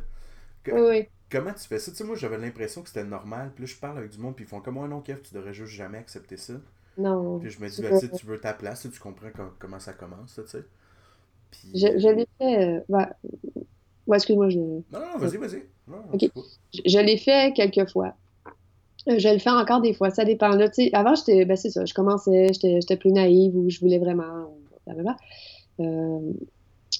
oui. 0.73 1.07
Comment 1.29 1.53
tu 1.53 1.67
fais 1.67 1.79
ça? 1.79 1.91
Tu 1.91 1.97
sais, 1.97 2.03
moi, 2.03 2.15
j'avais 2.15 2.37
l'impression 2.37 2.81
que 2.83 2.89
c'était 2.89 3.03
normal. 3.03 3.51
Puis 3.55 3.65
là, 3.65 3.67
je 3.67 3.75
parle 3.75 3.97
avec 3.97 4.11
du 4.11 4.19
monde, 4.19 4.35
puis 4.35 4.45
ils 4.45 4.47
font 4.47 4.61
comme 4.61 4.75
moi, 4.75 4.87
non, 4.87 5.01
Kev, 5.01 5.21
tu 5.21 5.33
devrais 5.33 5.53
juste 5.53 5.73
jamais 5.73 5.97
accepter 5.97 6.37
ça. 6.37 6.53
Non. 6.97 7.39
Puis 7.39 7.51
je 7.51 7.59
me 7.59 7.69
dis, 7.69 7.81
ben, 7.81 7.99
tu 7.99 8.09
tu 8.09 8.25
veux 8.25 8.39
ta 8.39 8.53
place, 8.53 8.87
tu 8.91 8.99
comprends 8.99 9.27
comment 9.59 9.79
ça 9.79 9.93
commence, 9.93 10.35
tu 10.35 10.47
sais. 10.47 10.63
Puis... 11.51 11.71
Je, 11.73 11.99
je 11.99 12.07
l'ai 12.07 12.27
fait. 12.37 12.83
Bah... 12.89 13.09
Ouais, 14.07 14.17
excuse-moi, 14.17 14.49
je. 14.49 14.59
Non, 14.59 14.83
non, 14.91 15.17
vas-y, 15.17 15.37
vas-y. 15.37 15.63
Je, 16.21 16.81
je 16.85 16.99
l'ai 16.99 17.17
fait 17.17 17.53
quelques 17.53 17.89
fois. 17.91 18.15
Euh, 19.07 19.19
je 19.19 19.29
le 19.29 19.39
fais 19.39 19.49
encore 19.49 19.81
des 19.81 19.93
fois, 19.93 20.09
ça 20.09 20.25
dépend. 20.25 20.49
Là, 20.49 20.69
avant, 20.93 21.15
j'étais, 21.15 21.45
ben 21.45 21.55
c'est 21.55 21.69
ça, 21.69 21.85
je 21.85 21.93
commençais, 21.93 22.51
j'étais 22.53 22.97
plus 22.97 23.11
naïve 23.11 23.55
ou 23.55 23.69
je 23.69 23.79
voulais 23.79 23.99
vraiment. 23.99 24.51
Euh, 25.79 26.19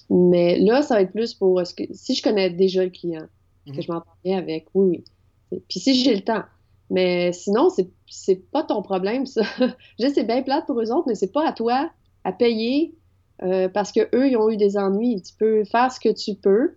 mais 0.09 0.59
là, 0.59 0.81
ça 0.81 0.95
va 0.95 1.01
être 1.01 1.11
plus 1.11 1.33
pour. 1.33 1.61
Que, 1.61 1.83
si 1.93 2.15
je 2.15 2.23
connais 2.23 2.49
déjà 2.49 2.83
le 2.83 2.89
client, 2.89 3.25
que 3.65 3.81
je 3.81 3.91
m'entends 3.91 4.15
bien 4.23 4.37
avec, 4.37 4.67
oui, 4.73 5.03
oui. 5.51 5.63
Puis 5.69 5.79
si 5.79 5.95
j'ai 6.03 6.15
le 6.15 6.21
temps. 6.21 6.43
Mais 6.89 7.31
sinon, 7.31 7.69
c'est 8.07 8.51
pas 8.51 8.63
ton 8.63 8.81
problème, 8.81 9.25
ça. 9.25 9.41
je 9.99 10.07
c'est 10.13 10.23
bien 10.23 10.43
plate 10.43 10.65
pour 10.65 10.79
eux 10.79 10.91
autres, 10.91 11.07
mais 11.07 11.15
c'est 11.15 11.31
pas 11.31 11.47
à 11.47 11.53
toi 11.53 11.89
à 12.23 12.31
payer 12.31 12.95
euh, 13.43 13.69
parce 13.69 13.91
que 13.91 14.01
eux 14.15 14.29
ils 14.29 14.37
ont 14.37 14.49
eu 14.49 14.57
des 14.57 14.77
ennuis. 14.77 15.21
Tu 15.21 15.33
peux 15.37 15.63
faire 15.65 15.91
ce 15.91 15.99
que 15.99 16.09
tu 16.09 16.35
peux, 16.35 16.75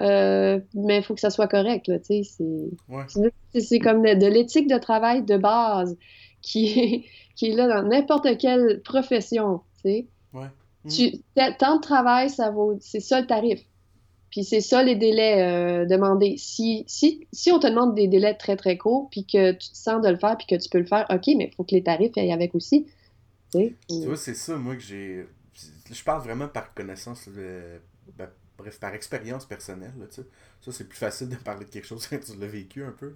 euh, 0.00 0.60
mais 0.74 0.98
il 0.98 1.02
faut 1.02 1.14
que 1.14 1.20
ça 1.20 1.30
soit 1.30 1.48
correct. 1.48 1.88
Là, 1.88 1.98
c'est, 2.02 2.22
c'est 2.22 3.78
comme 3.78 4.02
de, 4.02 4.26
l'éthique 4.26 4.68
de 4.68 4.78
travail 4.78 5.22
de 5.22 5.36
base 5.36 5.96
qui 6.42 6.66
est, 6.78 7.04
qui 7.36 7.50
est 7.50 7.54
là 7.54 7.68
dans 7.68 7.88
n'importe 7.88 8.36
quelle 8.38 8.82
profession. 8.82 9.60
Ouais. 9.84 10.04
Tu, 10.88 11.12
tant 11.58 11.76
de 11.76 11.80
travail, 11.80 12.28
ça 12.28 12.50
vaut, 12.50 12.76
c'est 12.80 13.00
ça 13.00 13.20
le 13.20 13.26
tarif. 13.26 13.60
Puis 14.34 14.42
c'est 14.42 14.60
ça 14.60 14.82
les 14.82 14.96
délais 14.96 15.42
euh, 15.42 15.86
demandés. 15.86 16.34
Si, 16.38 16.82
si, 16.88 17.28
si 17.30 17.52
on 17.52 17.60
te 17.60 17.68
demande 17.68 17.94
des 17.94 18.08
délais 18.08 18.34
très 18.34 18.56
très 18.56 18.76
courts, 18.76 19.08
puis 19.08 19.24
que 19.24 19.52
tu 19.52 19.70
te 19.70 19.76
sens 19.76 20.02
de 20.02 20.08
le 20.08 20.16
faire, 20.16 20.36
puis 20.36 20.48
que 20.48 20.60
tu 20.60 20.68
peux 20.68 20.80
le 20.80 20.86
faire, 20.86 21.06
ok, 21.08 21.22
mais 21.36 21.50
il 21.52 21.54
faut 21.54 21.62
que 21.62 21.72
les 21.72 21.84
tarifs 21.84 22.18
aillent 22.18 22.32
avec 22.32 22.52
aussi. 22.56 22.84
Tu 23.52 23.76
vois, 23.88 24.16
c'est 24.16 24.34
ça, 24.34 24.56
moi, 24.56 24.74
que 24.74 24.82
j'ai. 24.82 25.24
Je 25.88 26.02
parle 26.02 26.24
vraiment 26.24 26.48
par 26.48 26.74
connaissance, 26.74 27.28
ben, 27.28 28.28
bref, 28.58 28.80
par 28.80 28.92
expérience 28.92 29.44
personnelle. 29.44 29.94
Là, 30.00 30.06
ça, 30.10 30.72
c'est 30.72 30.88
plus 30.88 30.98
facile 30.98 31.28
de 31.28 31.36
parler 31.36 31.66
de 31.66 31.70
quelque 31.70 31.86
chose 31.86 32.04
quand 32.10 32.18
tu 32.18 32.36
l'as 32.36 32.48
vécu 32.48 32.82
un 32.82 32.90
peu. 32.90 33.14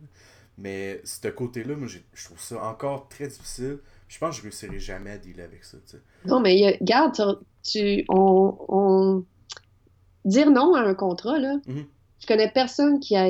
Mais 0.57 1.01
ce 1.03 1.27
côté-là, 1.27 1.75
moi, 1.75 1.89
je 1.89 2.25
trouve 2.25 2.41
ça 2.41 2.65
encore 2.65 3.09
très 3.09 3.27
difficile. 3.27 3.79
Je 4.07 4.19
pense 4.21 4.37
que 4.37 4.37
je 4.37 4.43
réussirai 4.43 4.79
jamais 4.79 5.11
à 5.11 5.19
dealer 5.19 5.43
avec 5.43 5.65
ça. 5.65 5.79
Non, 6.27 6.39
mais 6.39 6.79
regarde, 6.81 7.41
tu, 7.65 8.05
on, 8.09 8.57
on 8.69 9.25
dire 10.25 10.51
non 10.51 10.75
à 10.75 10.81
un 10.81 10.95
contrat, 10.95 11.39
là, 11.39 11.57
mhm. 11.67 11.85
je 12.21 12.27
connais 12.27 12.51
personne 12.51 13.01
qui 13.01 13.17
a, 13.17 13.29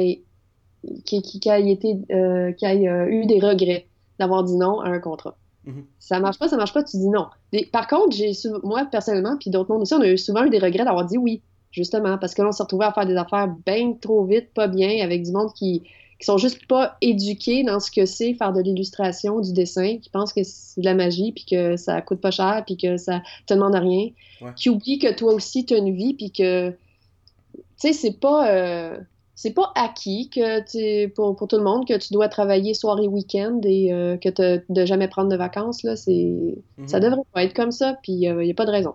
qui, 1.05 1.22
qui, 1.22 1.51
a 1.51 1.59
été, 1.59 1.99
euh, 2.11 2.53
qui 2.53 2.66
a 2.66 2.72
euh, 2.72 3.09
eu 3.09 3.26
des 3.26 3.41
regrets 3.41 3.86
d'avoir 4.18 4.45
dit 4.45 4.57
non 4.57 4.80
à 4.80 4.89
un 4.89 4.99
contrat. 4.99 5.36
Mhm. 5.64 5.84
Ça 5.99 6.20
marche 6.20 6.39
pas, 6.39 6.49
ça 6.49 6.57
marche 6.57 6.72
pas, 6.72 6.82
tu 6.82 6.97
dis 6.97 7.09
non. 7.09 7.26
par 7.72 7.86
contre, 7.86 8.16
j'ai 8.16 8.32
moi, 8.62 8.86
personnellement, 8.91 9.36
puis 9.39 9.51
d'autres 9.51 9.70
mondes 9.70 9.82
aussi, 9.82 9.95
on 9.95 10.01
a 10.01 10.09
eu 10.09 10.18
souvent 10.18 10.45
eu 10.45 10.51
des 10.51 10.59
regrets 10.59 10.84
d'avoir 10.84 11.05
dit 11.05 11.18
oui, 11.18 11.43
justement, 11.70 12.18
parce 12.18 12.34
que 12.34 12.43
là, 12.43 12.49
on 12.49 12.53
s'est 12.53 12.62
retrouvé 12.62 12.86
à 12.86 12.93
faire 12.93 13.07
des 13.07 13.16
affaires 13.16 13.49
bien 13.66 13.93
trop 14.01 14.24
vite, 14.24 14.53
pas 14.55 14.68
bien, 14.68 15.05
avec 15.05 15.22
du 15.22 15.32
monde 15.32 15.53
qui, 15.55 15.82
qui 16.19 16.27
sont 16.27 16.39
juste 16.39 16.66
pas 16.66 16.97
éduqués 17.01 17.62
dans 17.62 17.79
ce 17.79 17.91
que 17.91 18.05
c'est 18.05 18.35
faire 18.35 18.53
de 18.53 18.61
l'illustration, 18.61 19.41
du 19.41 19.53
dessin, 19.53 19.99
qui 19.99 20.11
pensent 20.11 20.33
que 20.33 20.43
c'est 20.43 20.81
de 20.81 20.85
la 20.85 20.95
magie, 20.95 21.33
puis 21.33 21.45
que 21.45 21.77
ça 21.77 22.01
coûte 22.03 22.21
pas 22.21 22.33
cher, 22.33 22.64
puis 22.66 22.77
que 22.77 22.97
ça 22.97 23.23
te 23.47 23.55
demande 23.55 23.75
rien, 23.75 24.09
qui 24.57 24.69
oublient 24.69 24.99
que 24.99 25.12
toi 25.12 25.33
aussi, 25.33 25.64
tu 25.64 25.75
as 25.75 25.79
une 25.79 25.95
vie, 25.95 26.14
puis 26.14 26.33
que 26.33 26.71
tu 26.71 27.89
sais, 27.89 27.93
c'est 27.93 28.19
pas, 28.19 28.51
euh, 28.53 28.99
c'est 29.37 29.53
pas 29.53 29.71
acquis 29.77 30.31
que 30.31 31.09
pour, 31.11 31.37
pour 31.37 31.47
tout 31.47 31.57
le 31.57 31.62
monde 31.62 31.87
que 31.87 31.97
tu 31.97 32.12
dois 32.12 32.29
travailler 32.29 32.75
soir 32.75 32.99
et 32.99 33.07
week-end 33.07 33.61
et 33.62 33.93
euh, 33.93 34.16
que 34.16 34.29
tu 34.29 34.64
de 34.69 34.85
jamais 34.85 35.07
prendre 35.07 35.29
de 35.29 35.37
vacances. 35.37 35.85
Là, 35.85 35.95
c'est, 35.95 36.57
Ça 36.87 36.99
mhm. 36.99 37.05
devrait 37.05 37.23
pas 37.33 37.45
être 37.45 37.55
comme 37.55 37.71
ça, 37.71 37.97
puis 38.03 38.12
il 38.12 38.29
euh, 38.29 38.43
n'y 38.43 38.51
a 38.51 38.55
pas 38.55 38.66
de 38.66 38.73
raison. 38.73 38.95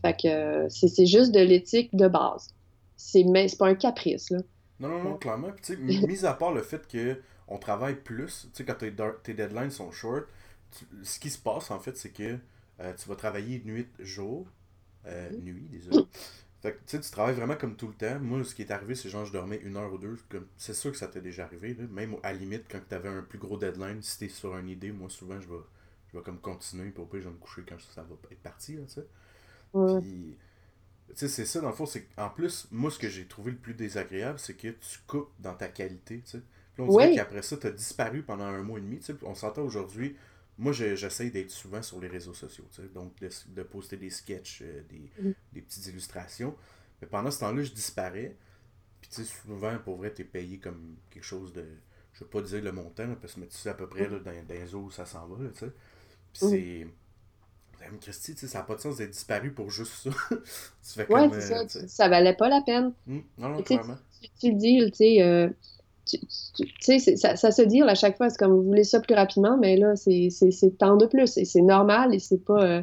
Fait 0.00 0.16
que 0.18 0.66
c'est, 0.70 1.06
juste 1.06 1.32
de 1.32 1.40
l'éthique 1.40 1.94
de 1.94 2.08
base. 2.08 2.48
C'est, 2.96 3.24
mais 3.24 3.48
c'est 3.48 3.58
pas 3.58 3.68
un 3.68 3.74
caprice. 3.74 4.30
Là. 4.30 4.38
Non, 4.82 4.88
non, 4.88 5.04
non, 5.04 5.16
clairement. 5.16 5.52
Puis, 5.52 5.76
mis 6.06 6.24
à 6.24 6.34
part 6.34 6.52
le 6.52 6.62
fait 6.62 6.86
qu'on 6.90 7.58
travaille 7.58 7.96
plus, 7.96 8.48
tu 8.52 8.58
sais, 8.58 8.64
quand 8.64 8.74
tes, 8.74 8.92
tes, 9.22 9.34
deadlines 9.34 9.70
sont 9.70 9.90
short, 9.90 10.24
ce 11.02 11.18
qui 11.18 11.30
se 11.30 11.38
passe 11.38 11.70
en 11.70 11.78
fait, 11.78 11.96
c'est 11.96 12.10
que 12.10 12.36
tu 12.78 13.08
vas 13.08 13.16
travailler 13.16 13.62
nuit, 13.64 13.88
jour, 14.00 14.46
mhm. 15.04 15.38
nuit, 15.42 15.68
désolé. 15.70 16.06
Fait 16.62 16.74
que, 16.74 16.96
tu 16.96 17.10
travailles 17.10 17.34
vraiment 17.34 17.56
comme 17.56 17.74
tout 17.74 17.88
le 17.88 17.94
temps. 17.94 18.20
Moi, 18.20 18.44
ce 18.44 18.54
qui 18.54 18.62
est 18.62 18.70
arrivé, 18.70 18.94
c'est 18.94 19.08
genre, 19.08 19.24
je 19.24 19.32
dormais 19.32 19.56
une 19.64 19.76
heure 19.76 19.92
ou 19.92 19.98
deux. 19.98 20.16
C'est 20.56 20.74
sûr 20.74 20.92
que 20.92 20.96
ça 20.96 21.08
t'est 21.08 21.20
déjà 21.20 21.44
arrivé. 21.44 21.76
Même 21.90 22.14
à 22.22 22.32
la 22.32 22.38
limite, 22.38 22.66
quand 22.70 22.78
tu 22.88 22.94
avais 22.94 23.08
un 23.08 23.22
plus 23.22 23.40
gros 23.40 23.58
deadline, 23.58 24.00
si 24.00 24.20
t'es 24.20 24.28
sur 24.28 24.56
une 24.56 24.68
idée, 24.68 24.92
moi, 24.92 25.10
souvent, 25.10 25.40
je 25.40 25.48
vais, 25.48 25.60
je 26.12 26.16
vais 26.16 26.22
comme 26.22 26.38
continuer. 26.38 26.90
Puis 26.90 27.02
après, 27.02 27.20
je 27.20 27.24
vais 27.24 27.34
me 27.34 27.38
coucher 27.38 27.64
quand 27.68 27.80
ça 27.80 28.02
va 28.02 28.14
être 28.30 28.42
parti, 28.42 28.76
tu 28.76 28.88
sais. 28.88 29.06
Puis, 29.72 30.36
tu 30.38 30.38
sais, 31.16 31.28
c'est 31.28 31.46
ça, 31.46 31.60
dans 31.60 31.68
le 31.68 31.74
fond. 31.74 31.86
c'est 31.86 32.06
En 32.16 32.30
plus, 32.30 32.68
moi, 32.70 32.90
ce 32.90 32.98
que 32.98 33.08
j'ai 33.08 33.26
trouvé 33.26 33.52
le 33.52 33.58
plus 33.58 33.74
désagréable, 33.74 34.38
c'est 34.38 34.54
que 34.54 34.68
tu 34.68 34.98
coupes 35.06 35.30
dans 35.38 35.54
ta 35.54 35.68
qualité, 35.68 36.20
tu 36.24 36.30
sais. 36.30 36.42
Puis 36.74 36.82
on 36.82 36.88
dirait 36.88 37.14
qu'après 37.14 37.42
ça, 37.42 37.56
tu 37.56 37.66
as 37.66 37.70
disparu 37.70 38.22
pendant 38.22 38.44
un 38.44 38.62
mois 38.62 38.78
et 38.78 38.82
demi, 38.82 38.98
tu 38.98 39.06
sais. 39.06 39.14
On 39.22 39.34
s'entend 39.34 39.62
aujourd'hui, 39.62 40.16
moi, 40.58 40.72
j'essaie 40.72 41.30
d'être 41.30 41.50
souvent 41.50 41.82
sur 41.82 42.00
les 42.00 42.08
réseaux 42.08 42.34
sociaux, 42.34 42.64
donc 42.94 43.12
de, 43.18 43.62
poster 43.62 43.96
des 43.96 44.10
sketchs, 44.10 44.62
euh, 44.62 44.82
mm. 45.18 45.32
des, 45.52 45.62
petites 45.62 45.86
illustrations. 45.86 46.54
Mais 47.00 47.08
pendant 47.08 47.30
ce 47.30 47.40
temps-là, 47.40 47.62
je 47.62 47.72
disparais. 47.72 48.36
Puis, 49.00 49.10
tu 49.10 49.24
sais, 49.24 49.24
souvent, 49.24 49.76
pour 49.78 49.96
vrai, 49.96 50.12
t'es 50.12 50.24
payé 50.24 50.58
comme 50.58 50.96
quelque 51.10 51.24
chose 51.24 51.52
de. 51.52 51.64
Je 52.12 52.20
veux 52.20 52.30
pas 52.30 52.42
dire 52.42 52.62
le 52.62 52.72
montant, 52.72 53.14
parce 53.20 53.34
que 53.34 53.40
tu 53.40 53.56
sais 53.56 53.70
à 53.70 53.74
peu 53.74 53.88
près 53.88 54.08
là, 54.08 54.18
dans, 54.18 54.30
dans 54.30 54.54
les 54.54 54.74
eaux 54.74 54.82
où 54.82 54.90
ça 54.90 55.06
s'en 55.06 55.26
va, 55.26 55.48
tu 55.50 55.58
sais. 55.58 55.72
Puis, 56.32 56.46
mm. 56.46 56.50
c'est. 56.50 56.86
Madame 57.82 57.98
Christy, 57.98 58.34
ça 58.36 58.58
n'a 58.58 58.64
pas 58.64 58.76
de 58.76 58.80
sens 58.80 58.96
d'être 58.96 59.10
disparu 59.10 59.52
pour 59.52 59.70
juste 59.70 59.92
ça. 59.92 60.10
tu 60.30 60.36
fais 60.82 61.12
ouais, 61.12 61.28
comme, 61.28 61.40
ça, 61.40 61.60
euh, 61.60 61.86
ça 61.88 62.08
valait 62.08 62.34
pas 62.34 62.48
la 62.48 62.60
peine. 62.60 62.92
Mm. 63.06 63.18
non, 63.38 63.48
non, 63.48 63.62
clairement. 63.62 63.96
Tu, 64.20 64.28
tu, 64.40 64.50
le 64.52 64.56
dis, 64.56 64.78
tu 64.90 64.96
sais. 64.96 65.22
Euh 65.22 65.48
tu, 66.04 66.98
ça, 67.16 67.36
ça, 67.36 67.50
se 67.52 67.62
dit 67.62 67.80
à 67.82 67.94
chaque 67.94 68.16
fois, 68.16 68.28
c'est 68.28 68.36
comme 68.36 68.52
vous 68.52 68.64
voulez 68.64 68.82
ça 68.82 69.00
plus 69.00 69.14
rapidement, 69.14 69.56
mais 69.56 69.76
là, 69.76 69.94
c'est 69.96 70.30
temps 70.76 70.96
de 70.96 71.06
plus 71.06 71.36
et 71.36 71.44
c'est 71.44 71.62
normal 71.62 72.14
et 72.14 72.18
c'est 72.18 72.44
pas. 72.44 72.60
Euh, 72.60 72.82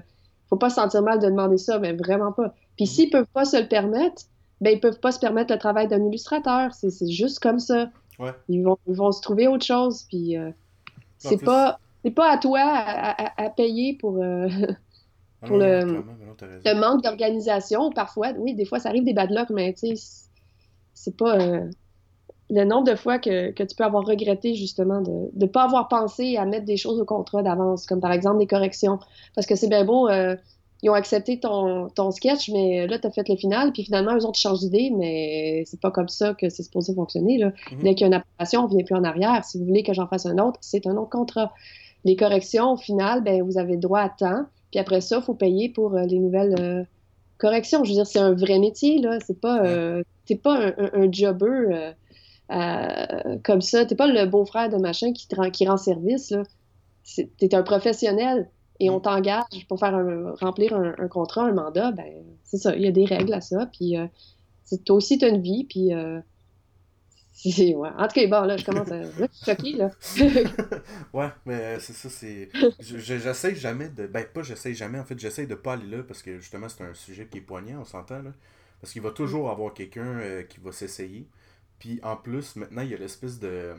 faut 0.49 0.55
pas 0.55 0.69
se 0.69 0.75
sentir 0.75 1.03
mal 1.03 1.19
de 1.19 1.27
demander 1.27 1.57
ça, 1.57 1.77
mais 1.79 1.93
vraiment 1.93 2.31
pas. 2.31 2.55
Puis 2.75 2.85
mm-hmm. 2.85 2.87
s'ils 2.87 3.09
peuvent 3.09 3.27
pas 3.33 3.45
se 3.45 3.57
le 3.57 3.67
permettre, 3.67 4.23
ben 4.61 4.73
ils 4.73 4.79
peuvent 4.79 4.99
pas 4.99 5.11
se 5.11 5.19
permettre 5.19 5.53
le 5.53 5.59
travail 5.59 5.87
d'un 5.87 6.03
illustrateur. 6.03 6.73
C'est 6.73 7.11
juste 7.11 7.39
comme 7.39 7.59
ça. 7.59 7.91
Ouais. 8.17 8.31
Ils, 8.47 8.63
vont, 8.63 8.77
ils 8.87 8.95
vont 8.95 9.11
se 9.11 9.21
trouver 9.21 9.47
autre 9.47 9.65
chose. 9.65 10.05
Puis 10.09 10.35
c'est 11.19 11.43
pas 11.43 11.77
c'est 12.03 12.11
pas 12.11 12.31
à 12.31 12.37
toi 12.37 12.61
à, 12.61 13.43
à, 13.43 13.49
payer 13.49 13.97
pour. 13.99 14.21
Euh, 14.23 14.47
ah 15.41 15.47
pour 15.47 15.57
le, 15.57 16.03
le, 16.65 16.79
manque 16.79 17.03
d'organisation, 17.03 17.91
parfois, 17.91 18.31
oui, 18.37 18.53
des 18.53 18.65
fois 18.65 18.79
ça 18.79 18.89
arrive 18.89 19.03
des 19.03 19.13
bad 19.13 19.31
luck, 19.31 19.49
mais 19.49 19.73
tu 19.73 19.95
sais, 19.95 20.21
c'est 20.93 21.15
pas 21.15 21.37
le 22.49 22.65
nombre 22.65 22.89
de 22.89 22.95
fois 22.95 23.19
que, 23.19 23.51
que, 23.51 23.63
tu 23.63 23.75
peux 23.75 23.83
avoir 23.83 24.05
regretté 24.05 24.55
justement 24.55 25.01
de 25.01 25.29
ne 25.35 25.45
pas 25.45 25.63
avoir 25.63 25.87
pensé 25.87 26.35
à 26.37 26.45
mettre 26.45 26.65
des 26.65 26.77
choses 26.77 26.99
au 26.99 27.05
contrat 27.05 27.43
d'avance, 27.43 27.85
comme 27.85 28.01
par 28.01 28.11
exemple 28.11 28.39
des 28.39 28.47
corrections. 28.47 28.99
Parce 29.35 29.45
que 29.45 29.55
c'est 29.55 29.67
bien 29.67 29.85
beau, 29.85 30.09
euh, 30.09 30.35
ils 30.81 30.89
ont 30.89 30.93
accepté 30.93 31.39
ton, 31.39 31.89
ton 31.89 32.09
sketch, 32.11 32.49
mais 32.49 32.87
là, 32.87 32.97
tu 32.97 33.05
as 33.05 33.11
fait 33.11 33.27
le 33.29 33.35
final, 33.35 33.71
puis 33.71 33.83
finalement, 33.83 34.15
eux 34.15 34.25
autres 34.25 34.39
changent 34.39 34.61
d'idée, 34.61 34.91
mais 34.95 35.63
c'est 35.65 35.79
pas 35.79 35.91
comme 35.91 36.07
ça 36.07 36.33
que 36.33 36.49
c'est 36.49 36.63
supposé 36.63 36.93
fonctionner. 36.95 37.37
Là. 37.37 37.49
Mm-hmm. 37.49 37.83
Dès 37.83 37.95
qu'il 37.95 38.01
y 38.01 38.03
a 38.05 38.07
une 38.07 38.13
approbation, 38.13 38.61
on 38.61 38.67
ne 38.67 38.75
vient 38.75 38.85
plus 38.85 38.95
en 38.95 39.03
arrière. 39.03 39.43
Si 39.45 39.59
vous 39.59 39.65
voulez 39.65 39.83
que 39.83 39.93
j'en 39.93 40.07
fasse 40.07 40.25
un 40.25 40.37
autre, 40.39 40.57
c'est 40.61 40.87
un 40.87 40.95
autre 40.97 41.09
contrat. 41.09 41.53
Les 42.05 42.15
corrections, 42.15 42.71
au 42.71 42.77
final, 42.77 43.21
ben, 43.23 43.43
vous 43.43 43.57
avez 43.57 43.77
droit 43.77 43.99
à 43.99 44.09
temps, 44.09 44.45
puis 44.71 44.79
après 44.79 45.01
ça, 45.01 45.17
il 45.17 45.23
faut 45.23 45.33
payer 45.33 45.69
pour 45.69 45.95
euh, 45.95 46.03
les 46.03 46.19
nouvelles 46.19 46.55
euh, 46.59 46.83
corrections. 47.37 47.83
Je 47.83 47.89
veux 47.89 47.95
dire, 47.95 48.07
c'est 48.07 48.19
un 48.19 48.33
vrai 48.33 48.59
métier, 48.59 48.99
là. 48.99 49.19
C'est 49.25 49.39
pas, 49.39 49.63
pas 50.43 50.57
un, 50.57 50.73
un, 50.77 50.91
un 50.93 51.11
jobber 51.11 51.93
euh, 52.51 53.37
comme 53.43 53.61
ça. 53.61 53.85
T'es 53.85 53.95
pas 53.95 54.07
le 54.07 54.25
beau-frère 54.25 54.69
de 54.69 54.77
machin 54.77 55.13
qui, 55.13 55.27
rend, 55.35 55.49
qui 55.49 55.67
rend 55.67 55.77
service. 55.77 56.31
Là. 56.31 56.43
T'es 57.37 57.55
un 57.55 57.63
professionnel 57.63 58.49
et 58.79 58.89
on 58.89 58.99
t'engage 58.99 59.67
pour 59.67 59.79
faire 59.79 59.97
remplir 60.39 60.73
un, 60.75 61.07
contrat, 61.07 61.45
un 61.45 61.53
mandat. 61.53 61.91
Ben, 61.91 62.05
c'est 62.43 62.57
ça, 62.57 62.75
il 62.75 62.83
y 62.83 62.87
a 62.87 62.91
des 62.91 63.05
règles 63.05 63.33
à 63.33 63.41
ça. 63.41 63.67
Puis 63.67 63.97
euh, 63.97 64.05
toi 64.85 64.95
aussi, 64.95 65.17
tu 65.17 65.25
as 65.25 65.29
une 65.29 65.41
vie. 65.41 65.65
Puis. 65.65 65.91
Euh, 67.45 67.73
ouais. 67.75 67.89
En 67.97 68.07
tout 68.07 68.13
cas, 68.13 68.27
bon, 68.27 68.45
là, 68.45 68.57
je 68.57 68.65
commence 68.65 68.91
à. 68.91 69.01
choquer, 69.45 69.73
là. 69.73 69.91
ouais, 71.13 71.29
mais 71.45 71.79
c'est 71.79 71.93
ça, 71.93 72.09
c'est. 72.09 72.49
J'essaie 72.79 73.55
jamais 73.55 73.89
de. 73.89 74.07
Ben, 74.07 74.25
pas 74.25 74.43
j'essaie 74.43 74.73
jamais, 74.73 74.99
en 74.99 75.05
fait, 75.05 75.19
j'essaie 75.19 75.47
de 75.47 75.55
pas 75.55 75.73
aller 75.73 75.97
là 75.97 76.03
parce 76.03 76.21
que 76.21 76.39
justement, 76.39 76.69
c'est 76.69 76.83
un 76.83 76.93
sujet 76.93 77.27
qui 77.27 77.39
est 77.39 77.41
poignant, 77.41 77.81
on 77.81 77.85
s'entend, 77.85 78.21
là. 78.21 78.31
Parce 78.81 78.93
qu'il 78.93 79.01
va 79.01 79.11
toujours 79.11 79.49
avoir 79.49 79.73
quelqu'un 79.73 80.43
qui 80.47 80.59
va 80.61 80.71
s'essayer. 80.71 81.27
Puis 81.79 81.99
en 82.03 82.15
plus, 82.15 82.55
maintenant, 82.55 82.81
il 82.81 82.89
y 82.89 82.93
a 82.93 82.97
l'espèce 82.97 83.39
de, 83.39 83.73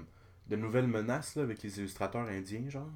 de 0.48 0.56
nouvelle 0.56 0.86
menace 0.86 1.36
là, 1.36 1.42
avec 1.42 1.62
les 1.62 1.78
illustrateurs 1.78 2.28
indiens, 2.28 2.68
genre. 2.68 2.90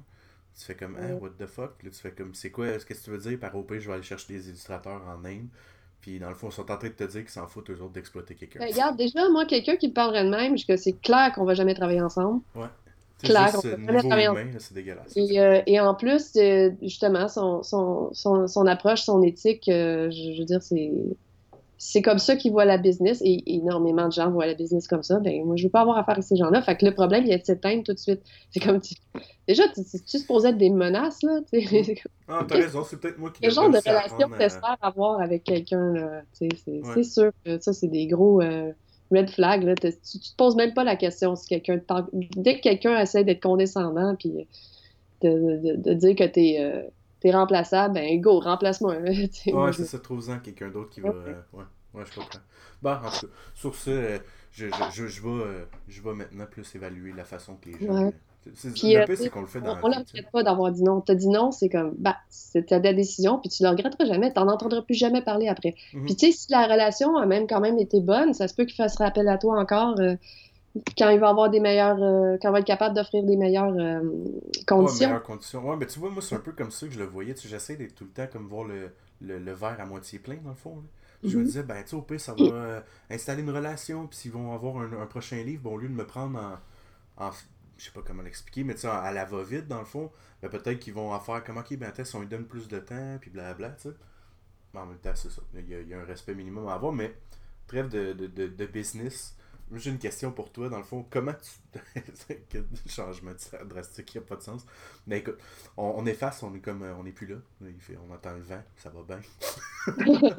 Tu 0.57 0.63
fais 0.63 0.75
comme, 0.75 0.95
hein, 0.95 1.13
what 1.19 1.31
the 1.37 1.47
fuck? 1.47 1.83
Là, 1.83 1.89
tu 1.89 1.99
fais 1.99 2.11
comme, 2.11 2.33
c'est 2.33 2.49
quoi, 2.49 2.67
qu'est-ce 2.67 2.85
que 2.85 2.93
tu 2.93 3.09
veux 3.09 3.17
dire? 3.17 3.39
Par 3.39 3.55
OP, 3.55 3.73
je 3.77 3.87
vais 3.87 3.93
aller 3.93 4.03
chercher 4.03 4.33
des 4.33 4.49
illustrateurs 4.49 5.01
en 5.05 5.25
Inde. 5.25 5.49
Puis 6.05 6.19
dans 6.19 6.29
le 6.29 6.35
fond, 6.35 6.49
ils 6.49 6.53
sont 6.53 6.69
en 6.69 6.77
train 6.77 6.87
de 6.87 6.93
te 6.93 7.03
dire 7.03 7.21
qu'ils 7.21 7.31
s'en 7.31 7.47
foutent 7.47 7.71
eux 7.71 7.81
autres 7.81 7.93
d'exploiter 7.93 8.35
quelqu'un. 8.35 8.59
Ben, 8.59 8.71
regarde, 8.71 8.95
déjà, 8.95 9.27
moi, 9.29 9.43
quelqu'un 9.45 9.75
qui 9.75 9.87
me 9.87 9.93
parlerait 9.93 10.23
de 10.23 10.29
même, 10.29 10.55
que 10.55 10.77
c'est 10.77 11.01
clair 11.01 11.31
qu'on 11.33 11.45
va 11.45 11.55
jamais 11.55 11.73
travailler 11.73 12.01
ensemble. 12.01 12.41
Ouais. 12.53 12.67
Clair, 13.23 13.47
juste, 13.47 13.65
on 13.65 13.69
va 13.69 14.01
jamais 14.01 14.07
travailler 14.07 14.29
c'est 14.59 14.75
dégueulasse. 14.75 15.17
Et, 15.17 15.39
euh, 15.39 15.63
et, 15.65 15.79
en 15.79 15.95
plus, 15.95 16.33
euh, 16.35 16.69
justement, 16.83 17.27
son, 17.27 17.63
son, 17.63 18.13
son, 18.13 18.47
son, 18.47 18.67
approche, 18.67 19.01
son 19.01 19.23
éthique, 19.23 19.67
euh, 19.67 20.11
je, 20.11 20.37
veux 20.37 20.45
dire, 20.45 20.61
c'est 20.61 20.91
c'est 21.77 22.01
comme 22.01 22.19
ça 22.19 22.35
qu'ils 22.35 22.51
voient 22.51 22.65
la 22.65 22.77
business 22.77 23.21
et 23.23 23.43
énormément 23.47 24.07
de 24.07 24.13
gens 24.13 24.31
voient 24.31 24.45
la 24.45 24.53
business 24.53 24.87
comme 24.87 25.03
ça. 25.03 25.19
Ben, 25.19 25.43
moi, 25.45 25.55
je 25.55 25.63
veux 25.63 25.69
pas 25.69 25.81
avoir 25.81 25.97
affaire 25.97 26.15
avec 26.15 26.23
ces 26.23 26.35
gens-là. 26.35 26.61
Fait 26.61 26.75
que 26.77 26.85
le 26.85 26.93
problème, 26.93 27.25
il 27.25 27.31
est 27.31 27.39
de 27.39 27.45
s'éteindre 27.45 27.83
tout 27.83 27.93
de 27.93 27.99
suite. 27.99 28.21
C'est 28.51 28.59
comme, 28.59 28.79
déjà, 29.47 29.63
tu, 29.67 29.81
tu, 29.83 30.19
supposais 30.19 30.49
être 30.49 30.57
des 30.57 30.69
menaces, 30.69 31.21
là. 31.23 31.39
Ah, 32.27 32.43
t'as 32.47 32.55
raison, 32.55 32.83
c'est 32.83 32.99
peut-être 32.99 33.19
moi 33.19 33.29
qui 33.29 33.41
Quel 33.41 33.51
genre 33.51 33.69
de 33.69 33.77
relation 33.77 34.27
t'espères 34.35 34.77
avoir 34.81 35.21
avec 35.21 35.43
quelqu'un, 35.43 35.93
là? 35.93 36.21
C'est 36.33 37.03
sûr 37.03 37.31
que 37.45 37.59
ça, 37.59 37.71
c'est 37.71 37.87
des 37.87 38.07
gros, 38.07 38.41
euh, 38.41 38.71
red 39.11 39.29
flag. 39.29 39.63
Là, 39.63 39.75
tu, 39.75 39.91
tu 39.91 40.19
te 40.19 40.35
poses 40.35 40.55
même 40.55 40.73
pas 40.73 40.83
la 40.83 40.95
question 40.95 41.35
si 41.35 41.47
quelqu'un 41.47 41.79
Dès 42.13 42.57
que 42.57 42.61
quelqu'un 42.61 42.99
essaie 42.99 43.23
d'être 43.23 43.43
condescendant 43.43 44.15
puis 44.15 44.47
de, 45.21 45.75
de, 45.75 45.93
dire 45.93 46.15
que 46.15 46.23
t'es 46.23 46.57
euh, 46.59 46.83
remplaçable, 47.31 47.95
ben 47.95 48.19
go, 48.21 48.39
remplace-moi. 48.39 48.95
ouais, 49.01 49.73
c'est 49.73 49.85
ça, 49.85 49.99
trouve-en 49.99 50.39
quelqu'un 50.39 50.69
d'autre 50.69 50.89
qui 50.89 51.01
va. 51.01 51.09
Euh, 51.09 51.33
ouais, 51.53 51.63
ouais, 51.93 52.03
je 52.05 52.15
comprends. 52.15 52.39
Bon, 52.81 52.91
en 52.91 53.09
tout 53.09 53.27
cas, 53.27 53.33
sur 53.53 53.75
ce, 53.75 53.89
euh, 53.89 54.17
je, 54.51 54.67
je, 54.93 55.07
je, 55.07 55.21
vais, 55.21 55.65
je 55.87 56.01
vais 56.01 56.13
maintenant 56.13 56.45
plus 56.45 56.75
évaluer 56.75 57.13
la 57.13 57.25
façon 57.25 57.55
que 57.55 57.69
les 57.69 57.85
gens. 57.85 58.11
Puis, 58.75 58.93
le 58.93 59.01
euh, 59.01 59.15
c'est 59.15 59.29
qu'on 59.29 59.41
le 59.41 59.47
fait 59.47 59.59
dans 59.59 59.77
On 59.81 59.89
ne 59.89 59.95
regrette 59.95 60.29
pas 60.31 60.43
d'avoir 60.43 60.71
dit 60.71 60.83
non. 60.83 61.01
Tu 61.01 61.11
as 61.11 61.15
dit 61.15 61.27
non, 61.27 61.51
c'est 61.51 61.69
comme, 61.69 61.95
bah, 61.97 62.15
c'était 62.29 62.81
ta 62.81 62.93
décision, 62.93 63.39
puis 63.39 63.49
tu 63.49 63.63
ne 63.63 63.67
le 63.67 63.75
regretteras 63.75 64.05
jamais, 64.05 64.31
tu 64.31 64.39
n'en 64.39 64.47
entendras 64.47 64.81
plus 64.83 64.95
jamais 64.95 65.21
parler 65.21 65.47
après. 65.47 65.75
Mhm. 65.93 66.05
Puis, 66.05 66.15
tu 66.15 66.27
sais, 66.27 66.31
si 66.31 66.51
la 66.51 66.65
relation 66.65 67.17
a 67.17 67.25
même 67.25 67.47
quand 67.47 67.59
même 67.59 67.79
été 67.79 68.01
bonne, 68.01 68.33
ça 68.33 68.47
se 68.47 68.53
peut 68.53 68.65
qu'il 68.65 68.75
fasse 68.75 68.97
rappel 68.97 69.27
à 69.27 69.37
toi 69.37 69.59
encore 69.59 69.99
euh, 69.99 70.15
quand 70.97 71.09
il 71.09 71.19
va 71.19 71.29
avoir 71.29 71.49
des 71.49 71.59
meilleures. 71.59 72.01
Euh, 72.01 72.37
quand 72.41 72.49
il 72.49 72.53
va 72.53 72.59
être 72.59 72.65
capable 72.65 72.95
d'offrir 72.95 73.23
des 73.23 73.37
meilleures 73.37 73.73
conditions. 74.67 75.05
Ouais, 75.05 75.07
meilleures 75.07 75.23
conditions. 75.23 75.69
Ouais, 75.69 75.75
mais 75.77 75.87
tu 75.87 75.99
vois, 75.99 76.09
moi, 76.09 76.21
c'est 76.21 76.35
un 76.35 76.39
peu 76.39 76.51
comme 76.51 76.71
ça 76.71 76.87
que 76.87 76.93
je 76.93 76.99
le 76.99 77.05
voyais. 77.05 77.33
Tu 77.33 77.47
j'essaie 77.47 77.75
d'être 77.75 77.95
tout 77.95 78.05
le 78.05 78.11
temps 78.11 78.27
comme 78.31 78.47
voir 78.47 78.65
le, 78.65 78.91
le, 79.21 79.53
verre 79.53 79.79
à 79.79 79.85
moitié 79.85 80.19
plein, 80.19 80.37
dans 80.43 80.49
le 80.49 80.55
fond. 80.55 80.83
Je 81.23 81.37
me 81.37 81.41
mhm. 81.41 81.45
disais, 81.45 81.63
ben, 81.63 81.81
tu 81.83 81.89
sais, 81.89 81.95
au 81.95 82.01
pire, 82.01 82.19
ça 82.19 82.33
va 82.33 82.83
installer 83.09 83.41
une 83.41 83.49
relation, 83.49 84.05
puis 84.05 84.17
s'ils 84.17 84.31
vont 84.31 84.53
avoir 84.53 84.77
un, 84.77 85.05
prochain 85.07 85.37
livre, 85.43 85.63
bon, 85.63 85.73
au 85.73 85.77
lieu 85.77 85.87
de 85.87 85.93
me 85.93 86.05
prendre 86.05 86.59
en 87.17 87.31
je 87.77 87.85
sais 87.85 87.91
pas 87.91 88.01
comment 88.05 88.23
l'expliquer, 88.23 88.63
mais 88.63 88.73
tu 88.73 88.81
sais, 88.81 88.87
à 88.87 89.11
la 89.11 89.25
va-vite, 89.25 89.67
dans 89.67 89.79
le 89.79 89.85
fond, 89.85 90.11
ben, 90.41 90.49
peut-être 90.49 90.79
qu'ils 90.79 90.93
vont 90.93 91.13
en 91.13 91.19
faire 91.19 91.43
comme, 91.43 91.57
ok, 91.57 91.75
ben, 91.77 91.91
si 92.03 92.15
on 92.15 92.21
lui 92.21 92.27
donne 92.27 92.45
plus 92.45 92.67
de 92.67 92.79
temps, 92.79 93.17
puis 93.19 93.29
blablabla, 93.29 93.71
tu 93.71 93.89
sais. 93.89 93.95
Mais 94.73 94.79
en 94.79 94.85
même 94.85 94.97
temps, 94.97 95.15
c'est 95.15 95.31
ça. 95.31 95.41
Il 95.53 95.69
y, 95.69 95.93
a, 95.93 95.99
un 95.99 96.05
respect 96.05 96.35
minimum 96.35 96.67
à 96.67 96.73
avoir, 96.73 96.93
mais 96.93 97.15
trêve 97.67 97.89
de, 97.89 98.13
de, 98.13 98.47
de, 98.47 98.65
business. 98.65 99.35
J'ai 99.73 99.89
une 99.89 99.97
question 99.97 100.31
pour 100.31 100.51
toi, 100.51 100.69
dans 100.69 100.77
le 100.77 100.83
fond. 100.83 101.05
Comment 101.09 101.33
tu. 101.33 101.81
Quel 102.49 102.65
changement 102.87 103.31
drastique, 103.65 104.13
il 104.13 104.19
n'y 104.19 104.23
a 104.23 104.27
pas 104.27 104.35
de 104.35 104.41
sens? 104.41 104.65
Mais 105.07 105.19
écoute, 105.19 105.39
on, 105.75 105.95
on 105.97 106.05
efface, 106.05 106.43
on 106.43 106.53
est 106.53 106.59
comme. 106.59 106.83
On 106.83 107.03
n'est 107.03 107.11
plus 107.11 107.27
là. 107.27 107.37
Il 107.61 107.79
fait, 107.81 107.97
on 107.97 108.13
entend 108.13 108.33
le 108.33 108.41
vent, 108.41 108.61
ça 108.77 108.89
va 108.91 109.01
bien. 109.03 109.19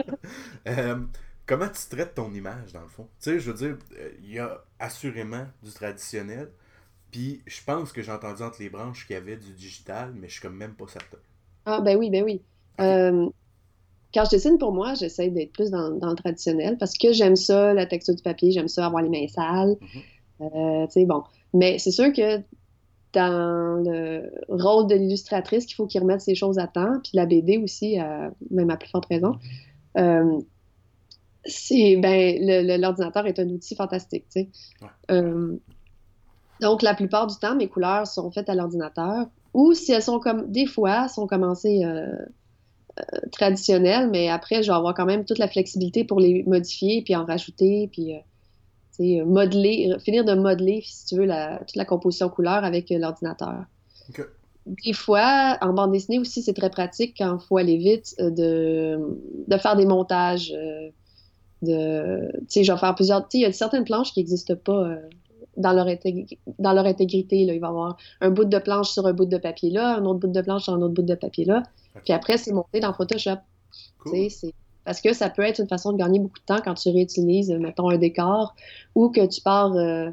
euh, 0.68 1.01
comment 1.45 1.68
tu 1.68 1.89
traites 1.89 2.14
ton 2.14 2.33
image, 2.33 2.72
dans 2.72 2.83
le 2.83 2.89
fond? 2.89 3.09
Tu 3.20 3.31
sais, 3.31 3.41
je 3.41 3.51
veux 3.51 3.57
dire, 3.57 3.79
euh, 3.99 4.12
il 4.20 4.31
y 4.31 4.39
a 4.39 4.64
assurément 4.79 5.47
du 5.62 5.72
traditionnel. 5.72 6.51
Puis 7.11 7.43
je 7.47 7.62
pense 7.64 7.93
que 7.93 8.03
j'ai 8.03 8.12
entendu 8.12 8.43
entre 8.43 8.61
les 8.61 8.68
branches 8.70 9.07
qu'il 9.07 9.14
y 9.14 9.16
avait 9.16 9.37
du 9.37 9.53
digital, 9.53 10.12
mais 10.14 10.29
je 10.29 10.35
suis 10.35 10.43
comme 10.43 10.57
même 10.57 10.74
pas 10.74 10.89
certain. 10.89 11.18
Ah 11.64 11.81
ben 11.81 11.97
oui, 11.97 12.11
ben 12.11 12.24
oui. 12.24 12.43
Euh, 12.81 13.29
quand 14.17 14.25
je 14.25 14.31
dessine 14.31 14.57
pour 14.57 14.73
moi, 14.73 14.95
j'essaie 14.95 15.29
d'être 15.29 15.53
plus 15.53 15.71
dans, 15.71 15.91
le 15.91 16.14
traditionnel 16.14 16.79
parce 16.79 16.97
que 16.97 17.12
j'aime 17.12 17.37
ça, 17.37 17.75
la 17.75 17.85
texture 17.85 18.14
du 18.14 18.23
papier, 18.23 18.51
j'aime 18.51 18.69
ça 18.69 18.87
avoir 18.87 19.03
les 19.03 19.11
mains 19.11 19.29
sales. 19.29 19.77
Mm-hmm. 20.41 20.87
Euh, 20.97 21.05
bon. 21.05 21.23
Mais 21.53 21.79
c'est 21.79 21.91
sûr 21.91 22.11
que 22.14 22.41
dans 23.12 23.83
le 23.85 24.31
rôle 24.49 24.87
de 24.87 24.95
l'illustratrice, 24.95 25.67
qu'il 25.67 25.75
faut 25.75 25.87
qu'il 25.87 26.01
remette 26.01 26.23
ces 26.23 26.35
choses 26.35 26.59
à 26.59 26.67
temps, 26.67 26.99
puis 27.03 27.12
la 27.12 27.27
BD 27.27 27.59
aussi, 27.59 27.99
même 28.51 28.71
à 28.71 28.77
plus 28.77 28.89
forte 28.89 29.07
raison. 29.07 29.35
Euh, 29.99 30.41
c'est 31.45 31.97
ben 31.97 32.37
l'ordinateur 32.81 33.27
est 33.27 33.39
un 33.39 33.49
outil 33.49 33.77
fantastique, 33.77 34.25
tu 34.35 34.43
sais. 34.43 34.49
Ouais. 35.11 35.59
Donc, 36.61 36.83
la 36.83 36.95
plupart 36.95 37.27
du 37.27 37.37
temps, 37.37 37.55
mes 37.55 37.69
couleurs 37.69 38.07
sont 38.07 38.31
faites 38.31 38.49
à 38.49 38.55
l'ordinateur 38.55 39.27
ou 39.53 39.75
si 39.75 39.93
elles 39.93 40.03
sont 40.03 40.19
comme, 40.19 40.51
des 40.51 40.67
fois, 40.67 41.09
sont 41.09 41.27
commencées 41.27 41.83
euh, 42.99 43.03
euh, 43.14 43.20
traditionnelles, 43.32 44.09
mais 44.11 44.28
après, 44.28 44.62
je 44.62 44.70
vais 44.70 44.76
avoir 44.76 44.94
quand 44.94 45.07
même 45.07 45.24
toute 45.24 45.38
la 45.38 45.49
flexibilité 45.49 46.05
pour 46.05 46.20
les 46.20 46.42
modifier, 46.44 47.03
puis 47.03 47.14
en 47.14 47.24
rajouter, 47.24 47.88
puis 47.92 48.14
euh, 48.14 49.24
modeler, 49.24 49.94
finir 50.05 50.24
de 50.24 50.34
modeler, 50.34 50.82
si 50.84 51.07
tu 51.07 51.16
veux, 51.16 51.24
la, 51.24 51.59
toute 51.59 51.76
la 51.76 51.84
composition 51.84 52.28
couleur 52.28 52.64
avec 52.64 52.90
l'ordinateur. 52.90 53.64
Des 54.66 54.92
fois, 54.92 55.59
en 55.61 55.72
bande 55.72 55.92
dessinée 55.92 56.18
aussi, 56.18 56.42
c'est 56.42 56.55
très 56.55 56.70
pratique 56.70 57.14
quand 57.18 57.38
il 57.38 57.47
faut 57.47 57.57
aller 57.57 57.76
vite 57.76 58.14
de, 58.18 58.99
de 59.47 59.57
faire 59.59 59.76
des 59.76 59.86
montages. 59.86 60.53
de, 61.62 62.32
tu 62.32 62.44
sais, 62.49 62.64
je 62.64 62.72
vais 62.72 62.78
faire 62.78 62.94
plusieurs. 62.94 63.22
Tu 63.28 63.32
sais, 63.32 63.38
il 63.38 63.42
y 63.42 63.44
a 63.44 63.53
certaines 63.53 63.84
planches 63.84 64.12
qui 64.12 64.20
n'existent 64.20 64.57
pas 64.57 64.97
dans 65.57 65.73
leur, 65.73 65.87
dans 66.59 66.73
leur 66.73 66.87
intégrité. 66.87 67.45
Là. 67.45 67.55
Il 67.55 67.61
va 67.61 67.67
y 67.67 67.71
avoir 67.71 67.97
un 68.21 68.31
bout 68.31 68.45
de 68.45 68.59
planche 68.59 68.91
sur 68.91 69.07
un 69.07 69.13
bout 69.13 69.27
de 69.27 69.39
papier 69.39 69.71
là, 69.71 69.97
un 69.97 70.05
autre 70.05 70.21
bout 70.21 70.29
de 70.29 70.41
planche 70.41 70.65
sur 70.65 70.75
un 70.75 70.83
autre 70.83 70.95
bout 70.95 71.03
de 71.03 71.15
papier 71.15 71.45
là. 71.45 71.63
Puis 72.05 72.13
après, 72.13 72.37
c'est 72.37 72.53
monté 72.53 72.81
dans 72.81 72.93
Photoshop. 72.93 73.39
Parce 74.85 75.01
que 75.01 75.13
ça 75.13 75.31
peut 75.31 75.43
être 75.43 75.61
une 75.61 75.69
façon 75.69 75.93
de 75.93 75.99
gagner 75.99 76.21
beaucoup 76.21 76.39
de 76.39 76.45
temps 76.45 76.61
quand 76.65 76.75
tu 76.75 76.91
réutilises, 76.91 77.51
mettons, 77.51 77.91
un 77.91 77.99
décor 77.99 78.55
ou 78.95 79.09
que 79.09 79.27
tu 79.27 79.41
pars. 79.41 79.75
Euh, 79.75 80.11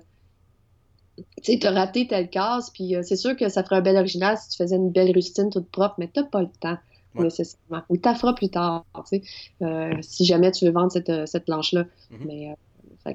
tu 1.43 1.53
sais, 1.53 1.59
tu 1.59 1.67
as 1.67 1.71
raté 1.71 2.07
telle 2.07 2.27
case, 2.27 2.71
puis 2.71 2.95
euh, 2.95 3.03
c'est 3.03 3.15
sûr 3.15 3.35
que 3.35 3.47
ça 3.49 3.63
ferait 3.63 3.75
un 3.75 3.81
bel 3.81 3.97
original 3.97 4.35
si 4.35 4.49
tu 4.49 4.57
faisais 4.57 4.77
une 4.77 4.89
belle 4.89 5.11
rustine 5.13 5.51
toute 5.51 5.69
propre, 5.69 5.93
mais 5.99 6.09
tu 6.11 6.19
n'as 6.19 6.25
pas 6.25 6.41
le 6.41 6.49
temps 6.59 6.77
nécessairement. 7.13 7.83
Ou 7.89 7.97
tu 7.97 8.15
feras 8.15 8.33
plus 8.33 8.49
tard, 8.49 8.83
tu 8.95 9.19
sais, 9.19 9.21
euh, 9.61 9.93
si 10.01 10.25
jamais 10.25 10.51
tu 10.51 10.65
veux 10.65 10.71
vendre 10.71 10.91
cette, 10.91 11.27
cette 11.27 11.45
planche-là. 11.45 11.83
Mm-hmm. 11.83 12.25
Mais 12.25 12.55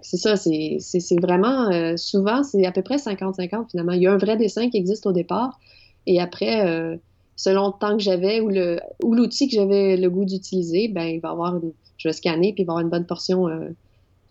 c'est 0.03 0.17
ça, 0.17 0.37
c'est 0.37 1.21
vraiment, 1.21 1.71
euh, 1.71 1.97
souvent, 1.97 2.43
c'est 2.43 2.65
à 2.67 2.73
peu 2.73 2.83
près 2.83 2.97
50-50 2.97 3.71
finalement. 3.71 3.93
Il 3.93 4.03
y 4.03 4.07
a 4.07 4.13
un 4.13 4.19
vrai 4.19 4.37
dessin 4.37 4.69
qui 4.69 4.77
existe 4.77 5.07
au 5.07 5.13
départ, 5.13 5.59
et 6.07 6.21
après, 6.21 6.67
euh, 6.67 6.97
selon 7.37 7.69
le 7.69 7.79
temps 7.79 7.97
que 7.97 8.03
j'avais 8.03 8.41
ou 8.41 8.49
le 8.49 8.81
ou 9.03 9.15
l'outil 9.15 9.49
que 9.49 9.55
j'avais 9.55 9.97
le 9.97 10.11
goût 10.11 10.25
d'utiliser, 10.25 10.89
ben 10.89 11.05
il 11.05 11.21
va 11.21 11.31
avoir 11.31 11.59
je 11.97 12.09
vais 12.09 12.13
scanner 12.13 12.53
puis 12.53 12.63
il 12.63 12.67
va 12.67 12.75
avoir 12.75 12.85
une 12.85 12.91
bonne 12.91 13.07
portion 13.07 13.49
euh, 13.49 13.71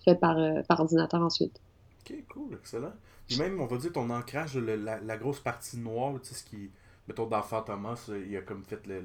faite 0.06 0.20
par, 0.20 0.38
par 0.68 0.80
ordinateur 0.80 1.22
ensuite. 1.22 1.60
Ok, 2.02 2.16
cool, 2.30 2.54
excellent. 2.54 2.94
Puis 3.28 3.38
même, 3.40 3.60
on 3.60 3.66
va 3.66 3.78
dire 3.78 3.92
ton 3.92 4.10
ancrage, 4.10 4.58
la, 4.58 5.18
grosse 5.18 5.42
partie 5.42 5.78
noire, 5.78 6.14
tu 6.22 6.30
sais, 6.30 6.36
ce 6.36 6.44
qui, 6.46 6.70
mettons, 7.08 7.26
dans 7.26 7.42
Thomas, 7.42 8.10
il 8.26 8.38
a 8.38 8.42
comme 8.42 8.64
fait 8.64 8.86
le 8.88 9.02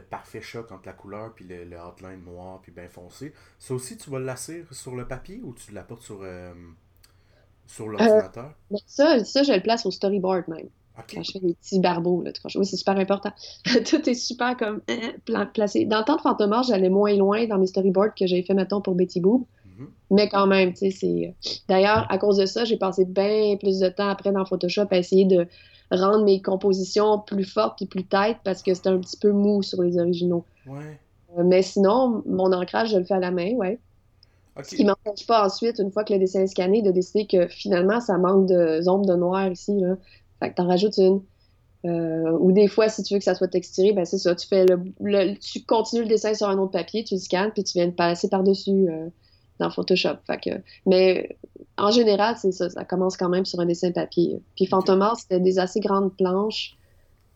parfait 0.00 0.40
choc 0.40 0.70
entre 0.72 0.86
la 0.86 0.92
couleur 0.92 1.34
puis 1.34 1.44
le, 1.44 1.64
le 1.64 1.76
outline 1.78 2.22
noir 2.24 2.60
puis 2.60 2.72
bien 2.72 2.88
foncé. 2.88 3.32
Ça 3.58 3.74
aussi, 3.74 3.96
tu 3.96 4.10
vas 4.10 4.18
le 4.18 4.24
lasser 4.24 4.64
sur 4.70 4.94
le 4.94 5.06
papier 5.06 5.40
ou 5.42 5.54
tu 5.54 5.72
l'apportes 5.72 6.02
sur, 6.02 6.20
euh, 6.22 6.52
sur 7.66 7.88
l'ordinateur? 7.88 8.54
Euh, 8.72 8.76
ça, 8.86 9.24
ça, 9.24 9.42
je 9.42 9.52
le 9.52 9.62
place 9.62 9.86
au 9.86 9.90
storyboard 9.90 10.48
même. 10.48 10.68
Quand 11.12 11.24
je 11.24 11.32
fais 11.32 11.40
des 11.40 11.54
petits 11.54 11.80
barbeaux. 11.80 12.22
Là, 12.22 12.30
oui, 12.54 12.64
c'est 12.64 12.76
super 12.76 12.96
important. 12.96 13.32
Tout 13.64 14.08
est 14.08 14.14
super 14.14 14.56
comme 14.56 14.80
euh, 14.88 15.44
placé. 15.52 15.86
Dans 15.86 15.98
le 15.98 16.04
temps 16.04 16.16
de 16.16 16.20
Fantomas, 16.20 16.62
j'allais 16.68 16.88
moins 16.88 17.14
loin 17.16 17.46
dans 17.46 17.58
mes 17.58 17.66
storyboards 17.66 18.14
que 18.14 18.28
j'avais 18.28 18.44
fait, 18.44 18.54
mettons, 18.54 18.80
pour 18.80 18.94
Betty 18.94 19.20
Boop. 19.20 19.44
Mm-hmm. 19.66 19.86
Mais 20.12 20.28
quand 20.28 20.46
même, 20.46 20.72
tu 20.72 20.90
sais, 20.90 20.90
c'est. 20.92 21.34
D'ailleurs, 21.68 22.06
à 22.10 22.18
cause 22.18 22.36
de 22.36 22.46
ça, 22.46 22.64
j'ai 22.64 22.76
passé 22.76 23.04
bien 23.06 23.56
plus 23.58 23.80
de 23.80 23.88
temps 23.88 24.08
après 24.08 24.30
dans 24.30 24.44
Photoshop 24.44 24.86
à 24.92 24.98
essayer 24.98 25.24
de 25.24 25.48
rendre 25.90 26.24
mes 26.24 26.40
compositions 26.40 27.18
plus 27.18 27.44
fortes 27.44 27.82
et 27.82 27.86
plus 27.86 28.04
têtes 28.04 28.38
parce 28.44 28.62
que 28.62 28.74
c'était 28.74 28.90
un 28.90 28.98
petit 28.98 29.16
peu 29.16 29.32
mou 29.32 29.62
sur 29.62 29.82
les 29.82 29.98
originaux. 29.98 30.44
Ouais. 30.66 30.98
Euh, 31.38 31.42
mais 31.44 31.62
sinon, 31.62 32.22
mon 32.26 32.52
ancrage, 32.52 32.90
je 32.90 32.98
le 32.98 33.04
fais 33.04 33.14
à 33.14 33.20
la 33.20 33.30
main, 33.30 33.52
ouais. 33.54 33.78
Ce 34.62 34.76
qui 34.76 34.84
m'empêche 34.84 35.26
pas 35.26 35.44
ensuite, 35.44 35.80
une 35.80 35.90
fois 35.90 36.04
que 36.04 36.12
le 36.12 36.20
dessin 36.20 36.42
est 36.42 36.46
scanné, 36.46 36.80
de 36.80 36.92
décider 36.92 37.26
que 37.26 37.48
finalement, 37.48 38.00
ça 38.00 38.18
manque 38.18 38.46
de 38.46 38.80
zone 38.82 39.02
de 39.02 39.14
noir 39.14 39.48
ici. 39.48 39.72
Là. 39.80 39.96
Fait 40.38 40.50
que 40.50 40.54
t'en 40.54 40.68
rajoutes 40.68 40.96
une. 40.98 41.22
Euh, 41.84 42.30
ou 42.38 42.52
des 42.52 42.68
fois, 42.68 42.88
si 42.88 43.02
tu 43.02 43.14
veux 43.14 43.18
que 43.18 43.24
ça 43.24 43.34
soit 43.34 43.48
texturé, 43.48 43.92
ben 43.92 44.04
c'est 44.04 44.18
ça. 44.18 44.34
Tu 44.34 44.46
fais 44.46 44.64
le, 44.64 45.34
tu 45.38 45.62
continues 45.64 46.02
le 46.02 46.08
dessin 46.08 46.32
sur 46.34 46.48
un 46.48 46.56
autre 46.58 46.70
papier, 46.70 47.04
tu 47.04 47.14
le 47.14 47.20
scannes, 47.20 47.50
puis 47.52 47.64
tu 47.64 47.76
viens 47.78 47.88
de 47.88 47.92
passer 47.92 48.28
par-dessus 48.28 48.88
euh, 48.88 49.08
dans 49.58 49.70
Photoshop. 49.70 50.16
Fait 50.26 50.38
que, 50.38 50.50
mais 50.86 51.36
en 51.76 51.90
général, 51.90 52.36
c'est 52.38 52.52
ça. 52.52 52.70
Ça 52.70 52.84
commence 52.84 53.16
quand 53.16 53.28
même 53.28 53.44
sur 53.44 53.60
un 53.60 53.66
dessin 53.66 53.90
papier. 53.92 54.40
Puis 54.56 54.66
Fantomas, 54.66 55.16
c'était 55.16 55.40
des 55.40 55.58
assez 55.58 55.80
grandes 55.80 56.16
planches. 56.16 56.76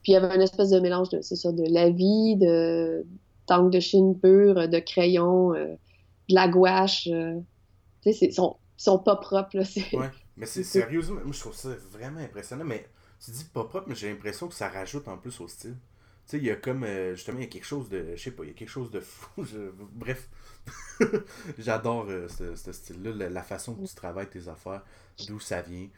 Puis 0.02 0.12
il 0.12 0.14
y 0.14 0.16
avait 0.16 0.34
une 0.34 0.42
espèce 0.42 0.70
de 0.70 0.80
mélange 0.80 1.08
de, 1.10 1.20
c'est 1.22 1.36
ça, 1.36 1.50
de 1.50 1.64
la 1.68 1.90
vie, 1.90 2.36
de 2.36 3.04
tank 3.46 3.72
de 3.72 3.80
chine 3.80 4.18
pure, 4.18 4.68
de 4.68 4.78
crayon, 4.78 5.54
euh, 5.54 5.74
de 6.28 6.34
la 6.34 6.48
gouache. 6.48 7.08
Euh. 7.10 7.40
tu 8.02 8.12
sais, 8.12 8.26
ils 8.26 8.32
sont, 8.32 8.56
sont 8.76 8.98
pas 8.98 9.16
propres. 9.16 9.56
Là, 9.56 9.64
ouais, 9.92 10.10
mais 10.36 10.46
c'est 10.46 10.62
sérieusement, 10.62 11.20
moi 11.24 11.32
je 11.32 11.40
trouve 11.40 11.54
ça 11.54 11.70
vraiment 11.90 12.20
impressionnant. 12.20 12.64
Mais 12.64 12.86
tu 13.24 13.32
dis 13.32 13.44
pas 13.44 13.64
propre, 13.64 13.88
mais 13.88 13.96
j'ai 13.96 14.08
l'impression 14.08 14.46
que 14.46 14.54
ça 14.54 14.68
rajoute 14.68 15.08
en 15.08 15.18
plus 15.18 15.40
au 15.40 15.48
style. 15.48 15.76
Tu 16.26 16.32
sais, 16.32 16.38
il 16.38 16.44
y 16.44 16.50
a 16.50 16.56
comme, 16.56 16.84
euh, 16.84 17.14
justement, 17.14 17.38
il 17.38 17.44
y 17.44 17.46
a 17.46 17.50
quelque 17.50 17.64
chose 17.64 17.88
de, 17.88 18.14
je 18.14 18.22
sais 18.22 18.30
pas, 18.30 18.44
il 18.44 18.48
y 18.48 18.50
a 18.50 18.54
quelque 18.54 18.68
chose 18.68 18.90
de 18.90 19.00
fou. 19.00 19.44
bref, 19.94 20.28
j'adore 21.58 22.06
euh, 22.08 22.28
ce, 22.28 22.72
style-là, 22.72 23.28
la, 23.28 23.42
façon 23.42 23.74
que 23.74 23.86
tu 23.86 23.94
travailles 23.94 24.28
tes 24.28 24.48
affaires, 24.48 24.82
d'où 25.26 25.40
ça 25.40 25.62
vient. 25.62 25.88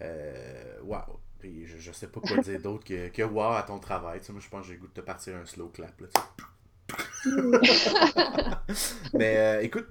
Euh, 0.00 0.80
waouh! 0.84 1.18
Puis 1.38 1.66
je, 1.66 1.78
je, 1.78 1.92
sais 1.92 2.06
pas 2.06 2.20
quoi 2.20 2.38
dire 2.38 2.60
d'autre 2.60 2.84
que, 2.84 3.08
que 3.08 3.22
wow 3.22 3.52
à 3.52 3.62
ton 3.62 3.78
travail. 3.78 4.20
Tu 4.20 4.26
sais, 4.26 4.32
moi, 4.32 4.40
je 4.40 4.48
pense 4.48 4.62
que 4.62 4.68
j'ai 4.68 4.74
le 4.74 4.80
goût 4.80 4.88
de 4.88 4.92
te 4.92 5.00
partir 5.00 5.36
un 5.36 5.44
slow 5.44 5.68
clap. 5.68 6.00
Là, 6.00 6.08
Mais 9.14 9.64
écoute, 9.64 9.86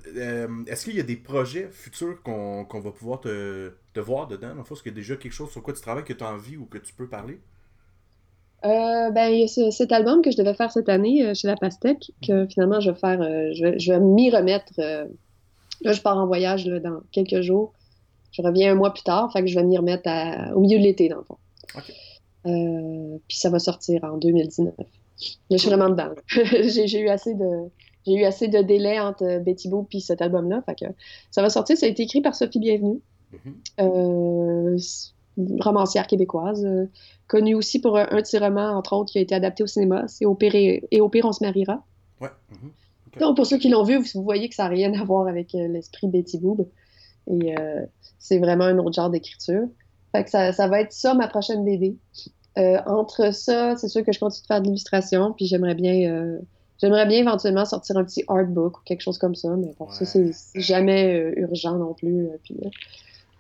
est-ce 0.68 0.86
qu'il 0.86 0.96
y 0.96 1.00
a 1.00 1.04
des 1.04 1.16
projets 1.16 1.70
futurs 1.72 2.22
qu'on 2.22 2.66
va 2.72 2.92
pouvoir 2.92 3.22
te, 3.22 3.74
te, 3.94 4.00
voir 4.00 4.28
dedans? 4.28 4.56
Est-ce 4.60 4.82
qu'il 4.84 4.92
y 4.92 4.96
a 4.96 4.96
déjà 4.96 5.16
quelque 5.16 5.34
chose 5.34 5.52
sur 5.52 5.64
quoi 5.64 5.74
tu 5.74 5.82
travailles 5.82 6.04
que 6.04 6.14
tu 6.14 6.24
as 6.24 6.32
envie 6.32 6.58
ou 6.58 6.66
que 6.66 6.78
tu 6.78 6.94
peux 6.94 7.08
parler? 7.08 7.40
Euh, 8.64 9.10
ben, 9.10 9.30
il 9.30 9.40
y 9.40 9.44
a 9.44 9.72
cet 9.72 9.92
album 9.92 10.22
que 10.22 10.30
je 10.30 10.38
devais 10.38 10.54
faire 10.54 10.72
cette 10.72 10.90
année 10.90 11.26
euh, 11.26 11.34
chez 11.34 11.48
La 11.48 11.56
Pastèque, 11.56 12.12
que 12.26 12.46
finalement 12.48 12.80
je 12.80 12.92
vais 12.92 12.98
faire, 12.98 13.20
euh, 13.22 13.50
je 13.54 13.92
vais, 13.92 14.00
m'y 14.00 14.30
remettre 14.30 14.74
Là, 15.84 15.94
je 15.94 16.02
pars 16.02 16.16
en 16.16 16.28
voyage 16.28 16.66
dans 16.66 17.00
quelques 17.12 17.42
jours. 17.42 17.74
Je 18.32 18.44
reviens 18.44 18.72
un 18.72 18.76
mois 18.76 18.94
plus 18.94 19.02
tard, 19.02 19.34
fait 19.34 19.42
que 19.42 19.48
je 19.48 19.56
vais 19.56 19.64
m'y 19.64 19.78
remettre 19.78 20.08
au 20.56 20.60
milieu 20.60 20.78
de 20.78 20.84
l'été, 20.84 21.10
dans 21.10 21.18
le 21.18 21.24
fond. 21.24 21.38
Puis 23.28 23.38
ça 23.38 23.50
va 23.50 23.58
sortir 23.58 24.04
en 24.04 24.18
2019. 24.18 24.76
Là, 24.78 24.86
je 25.50 25.58
suis 25.58 25.70
vraiment 25.70 25.90
dedans. 25.90 26.10
j'ai 26.30 27.00
eu 27.00 27.10
assez 27.10 27.34
de 27.34 27.70
j'ai 28.06 28.14
eu 28.14 28.24
assez 28.26 28.48
de 28.48 28.62
délai 28.62 29.00
entre 29.00 29.40
Betty 29.40 29.70
Boop 29.70 29.88
et 29.94 30.00
cet 30.00 30.22
album-là. 30.22 30.64
Fait 30.66 30.76
que 30.76 30.86
ça 31.32 31.42
va 31.42 31.50
sortir. 31.50 31.78
Ça 31.78 31.88
a 31.88 31.90
été 31.90 32.04
écrit 32.04 32.22
par 32.22 32.36
Sophie 32.36 32.60
Bienvenue, 32.60 33.00
mm-hmm. 33.34 35.04
Romancière 35.60 36.08
québécoise, 36.08 36.66
euh, 36.66 36.86
connue 37.28 37.56
aussi 37.56 37.80
pour 37.80 37.98
un, 37.98 38.06
petit 38.06 38.38
roman, 38.38 38.70
entre 38.72 38.94
autres, 38.94 39.12
qui 39.12 39.18
a 39.18 39.22
été 39.22 39.36
adapté 39.36 39.64
au 39.64 39.68
cinéma. 39.68 40.06
C'est 40.08 40.26
Au 40.26 40.36
pire, 40.36 40.56
et, 40.56 41.02
au 41.02 41.10
pire, 41.10 41.26
on 41.26 41.32
se 41.32 41.44
mariera. 41.44 41.84
Ouais. 42.20 42.30
Mm-hmm. 42.52 43.20
Donc, 43.20 43.36
pour 43.36 43.46
ceux 43.46 43.58
qui 43.58 43.70
l'ont 43.70 43.84
vu, 43.84 43.98
vous 43.98 44.24
voyez 44.24 44.48
que 44.50 44.56
ça 44.56 44.64
n'a 44.64 44.70
rien 44.70 44.94
à 44.94 45.04
voir 45.04 45.28
avec 45.28 45.52
l'esprit 45.54 46.08
Betty 46.08 46.38
Boop. 46.38 46.68
Et 47.28 47.56
c'est 48.20 48.40
vraiment 48.40 48.66
un 48.66 48.78
autre 48.78 48.94
genre 48.94 49.10
d'écriture. 49.10 49.68
Fait 50.14 50.24
que 50.24 50.30
ça, 50.30 50.52
ça, 50.54 50.68
va 50.68 50.82
être 50.82 50.92
ça 50.92 51.14
ma 51.14 51.28
prochaine 51.28 51.64
BD. 51.64 51.98
Euh, 52.58 52.80
entre 52.86 53.34
ça, 53.34 53.78
c'est 53.78 53.88
sûr 53.88 54.04
que 54.04 54.12
je 54.12 54.20
continue 54.20 54.42
de 54.42 54.48
faire 54.48 54.62
de 54.62 54.66
l'illustration, 54.66 55.32
puis 55.34 55.46
j'aimerais 55.46 55.76
bien, 55.76 56.12
euh, 56.12 56.40
j'aimerais 56.80 57.06
bien 57.06 57.20
éventuellement 57.20 57.64
sortir 57.64 57.98
un 57.98 58.04
petit 58.04 58.24
artbook 58.28 58.80
ou 58.80 58.82
quelque 58.84 59.02
chose 59.02 59.18
comme 59.18 59.36
ça, 59.36 59.56
mais 59.56 59.74
bon, 59.80 59.90
ça 59.90 60.06
c'est 60.06 60.32
jamais 60.56 61.16
euh, 61.16 61.34
urgent 61.38 61.78
non 61.78 61.94
plus. 61.94 62.28
puis 62.44 62.58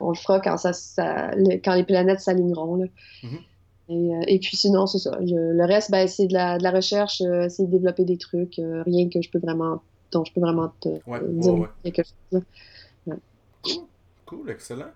on 0.02 0.10
le 0.10 0.16
fera 0.16 0.40
quand 0.40 0.58
ça, 0.58 0.72
quand 1.64 1.76
les 1.76 1.84
planètes 1.84 2.20
s'aligneront. 2.20 2.86
Mm-hmm. 3.24 4.24
et, 4.28 4.40
puis 4.40 4.58
sinon, 4.58 4.88
c'est 4.88 5.00
ça. 5.00 5.18
le 5.20 5.66
reste, 5.66 5.92
ben, 5.92 6.08
c'est 6.08 6.28
de 6.28 6.34
la, 6.34 6.58
de 6.58 6.64
la 6.64 6.72
recherche, 6.72 7.22
c'est 7.50 7.66
de 7.66 7.72
développer 7.72 8.06
des 8.06 8.18
trucs, 8.18 8.56
rien 8.58 9.10
que 9.10 9.22
je 9.22 9.30
peux 9.30 9.40
vraiment, 9.40 9.82
dont 10.12 10.24
je 10.24 10.34
peux 10.34 10.42
vraiment 10.42 10.74
te 10.80 10.90
dire 11.40 11.70
quelque 11.84 12.04
chose. 12.32 12.42
Cool, 13.64 13.84
cool, 14.26 14.50
excellent. 14.50 14.92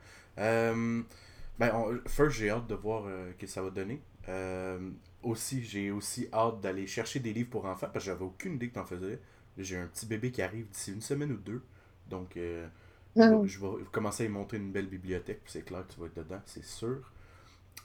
Ben, 1.57 1.71
first, 2.07 2.37
j'ai 2.37 2.49
hâte 2.49 2.67
de 2.67 2.75
voir 2.75 3.05
euh, 3.05 3.31
ce 3.31 3.37
que 3.37 3.47
ça 3.47 3.61
va 3.61 3.69
donner. 3.69 4.01
Euh, 4.27 4.91
aussi, 5.23 5.63
j'ai 5.63 5.89
aussi 5.91 6.27
hâte 6.33 6.59
d'aller 6.61 6.85
chercher 6.85 7.19
des 7.19 7.33
livres 7.33 7.49
pour 7.49 7.65
enfants 7.65 7.87
parce 7.91 8.05
que 8.05 8.11
j'avais 8.11 8.25
aucune 8.25 8.55
idée 8.55 8.69
que 8.69 8.75
t'en 8.75 8.85
faisais. 8.85 9.19
J'ai 9.57 9.77
un 9.77 9.87
petit 9.87 10.05
bébé 10.05 10.31
qui 10.31 10.41
arrive 10.41 10.67
d'ici 10.69 10.91
une 10.91 11.01
semaine 11.01 11.31
ou 11.31 11.37
deux. 11.37 11.63
Donc, 12.09 12.35
euh, 12.35 12.67
ah 13.17 13.31
je, 13.45 13.59
vais, 13.59 13.67
commencer 13.91 14.23
à 14.23 14.25
y 14.25 14.29
monter 14.29 14.57
une 14.57 14.71
belle 14.71 14.87
bibliothèque. 14.87 15.41
C'est 15.45 15.63
clair 15.63 15.85
que 15.87 15.93
tu 15.93 15.99
vas 15.99 16.07
être 16.07 16.17
dedans, 16.17 16.41
c'est 16.45 16.63
sûr. 16.63 17.11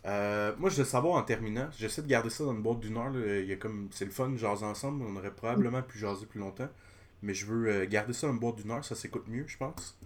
moi, 0.05 0.71
je 0.71 0.77
veux 0.77 0.85
savoir 0.85 1.15
en 1.17 1.23
terminant, 1.23 1.69
j'essaie 1.77 2.03
de 2.03 2.09
garder 2.09 2.31
ça 2.31 2.45
dans 2.45 2.53
une 2.53 2.63
boîte 2.63 2.81
d'une 2.81 2.97
heure. 2.97 3.13
Il 3.15 3.47
y 3.47 3.53
a 3.53 3.57
comme, 3.57 3.89
c'est 3.93 4.05
le 4.05 4.11
fun, 4.11 4.35
jaser 4.37 4.65
ensemble. 4.65 5.05
On 5.05 5.17
aurait 5.17 5.35
probablement 5.35 5.83
pu 5.83 5.99
jaser 5.99 6.27
plus 6.27 6.41
longtemps. 6.41 6.69
Mais 7.23 7.35
je 7.35 7.47
veux 7.47 7.85
garder 7.85 8.13
ça 8.13 8.27
dans 8.27 8.33
une 8.33 8.39
boîte 8.39 8.57
d'une 8.57 8.71
heure, 8.71 8.85
ça 8.85 8.95
s'écoute 8.95 9.29
mieux, 9.29 9.45
je 9.47 9.57
pense. 9.57 9.97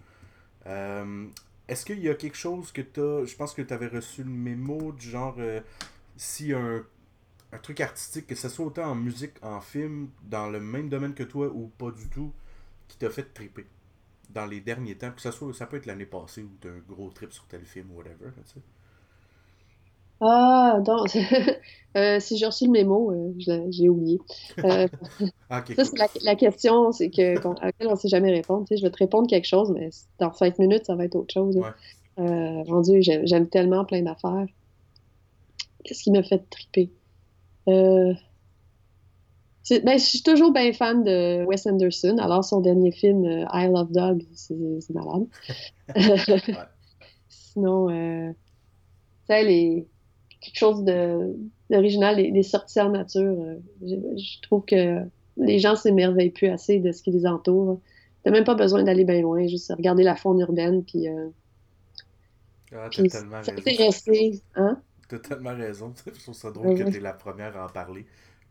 Est-ce 1.67 1.85
qu'il 1.85 1.99
y 1.99 2.09
a 2.09 2.15
quelque 2.15 2.37
chose 2.37 2.71
que 2.71 2.81
tu 2.81 2.99
as. 2.99 3.25
Je 3.25 3.35
pense 3.35 3.53
que 3.53 3.61
tu 3.61 3.73
avais 3.73 3.87
reçu 3.87 4.23
le 4.23 4.29
mémo 4.29 4.91
du 4.91 5.09
genre. 5.09 5.35
Euh, 5.39 5.61
si 6.17 6.53
un, 6.53 6.83
un 7.51 7.57
truc 7.57 7.81
artistique, 7.81 8.27
que 8.27 8.35
ce 8.35 8.49
soit 8.49 8.65
autant 8.65 8.85
en 8.91 8.95
musique, 8.95 9.33
en 9.41 9.61
film, 9.61 10.09
dans 10.23 10.49
le 10.49 10.59
même 10.59 10.89
domaine 10.89 11.13
que 11.13 11.23
toi 11.23 11.47
ou 11.47 11.67
pas 11.67 11.91
du 11.91 12.07
tout, 12.09 12.31
qui 12.87 12.97
t'a 12.97 13.09
fait 13.09 13.33
triper? 13.33 13.65
Dans 14.35 14.45
les 14.45 14.59
derniers 14.59 14.95
temps, 14.95 15.11
que 15.11 15.21
ça 15.21 15.31
soit, 15.31 15.53
ça 15.53 15.65
peut 15.65 15.77
être 15.77 15.85
l'année 15.85 16.05
passée 16.05 16.43
ou 16.43 16.51
d'un 16.61 16.77
gros 16.87 17.09
trip 17.09 17.31
sur 17.31 17.45
tel 17.45 17.65
film 17.65 17.89
ou 17.91 17.97
whatever, 17.97 18.31
tu 18.35 18.53
sais. 18.53 18.59
Ah, 20.21 20.79
non. 20.85 21.03
euh, 21.97 22.19
si 22.19 22.37
j'ai 22.37 22.45
reçu 22.45 22.65
le 22.65 22.71
mémo, 22.71 23.11
euh, 23.11 23.65
j'ai 23.69 23.89
oublié. 23.89 24.19
Euh, 24.63 24.87
ça, 25.49 25.85
c'est 25.85 26.23
la, 26.23 26.35
question 26.35 26.91
c'est 26.91 27.09
que, 27.09 27.37
à 27.61 27.65
laquelle 27.65 27.87
on 27.87 27.91
ne 27.91 27.95
sait 27.95 28.07
jamais 28.07 28.31
répondre. 28.31 28.65
Tu 28.67 28.75
sais, 28.75 28.77
je 28.77 28.85
vais 28.85 28.91
te 28.91 28.97
répondre 28.97 29.27
quelque 29.27 29.47
chose, 29.47 29.71
mais 29.71 29.89
dans 30.19 30.33
cinq 30.33 30.59
minutes, 30.59 30.85
ça 30.85 30.95
va 30.95 31.05
être 31.05 31.15
autre 31.15 31.33
chose. 31.33 31.57
Ouais. 31.57 32.63
rendu, 32.63 33.01
j'aime 33.01 33.47
tellement 33.47 33.85
plein 33.85 34.01
d'affaires. 34.01 34.45
Qu'est-ce 35.83 36.03
qui 36.03 36.11
m'a 36.11 36.23
fait 36.23 36.43
triper? 36.49 36.91
Ben, 39.69 39.97
je 39.97 40.03
suis 40.03 40.21
toujours 40.21 40.51
bien 40.51 40.71
fan 40.73 41.03
de 41.03 41.43
Wes 41.45 41.65
Anderson. 41.65 42.17
Alors, 42.19 42.43
son 42.43 42.61
dernier 42.61 42.91
film, 42.91 43.25
I 43.25 43.67
Love 43.67 43.91
Dogs, 43.91 44.23
c'est 44.33 44.93
malade. 44.93 45.25
Sinon, 47.29 47.87
tu 47.87 48.35
sais, 49.27 49.43
les 49.43 49.87
quelque 50.45 50.57
chose 50.57 50.83
d'original, 51.69 52.17
les, 52.17 52.43
sorties 52.43 52.79
en 52.79 52.89
nature. 52.89 53.21
Euh, 53.21 53.55
je, 53.81 54.41
trouve 54.41 54.63
que 54.65 55.01
les 55.37 55.59
gens 55.59 55.75
s'émerveillent 55.75 56.29
plus 56.29 56.47
assez 56.47 56.79
de 56.79 56.91
ce 56.91 57.01
qui 57.01 57.11
les 57.11 57.25
entoure. 57.25 57.81
T'as 58.23 58.31
même 58.31 58.43
pas 58.43 58.55
besoin 58.55 58.83
d'aller 58.83 59.05
bien 59.05 59.21
loin, 59.21 59.45
juste 59.47 59.71
regarder 59.75 60.03
la 60.03 60.15
faune 60.15 60.39
urbaine, 60.39 60.83
puis... 60.83 61.07
Euh, 61.07 61.29
ah, 62.71 62.89
t'as 62.91 63.07
tellement 63.07 63.41
raison. 63.41 64.39
Hein? 64.55 64.81
T'as 65.07 65.19
tellement 65.19 65.55
raison. 65.55 65.93
Je 66.05 66.21
trouve 66.21 66.35
ça 66.35 66.51
drôle 66.51 66.77
que 66.77 66.89
t'es 66.89 66.99
la 66.99 67.13
première 67.13 67.55
à 67.57 67.65
en 67.65 67.69
parler 67.69 68.05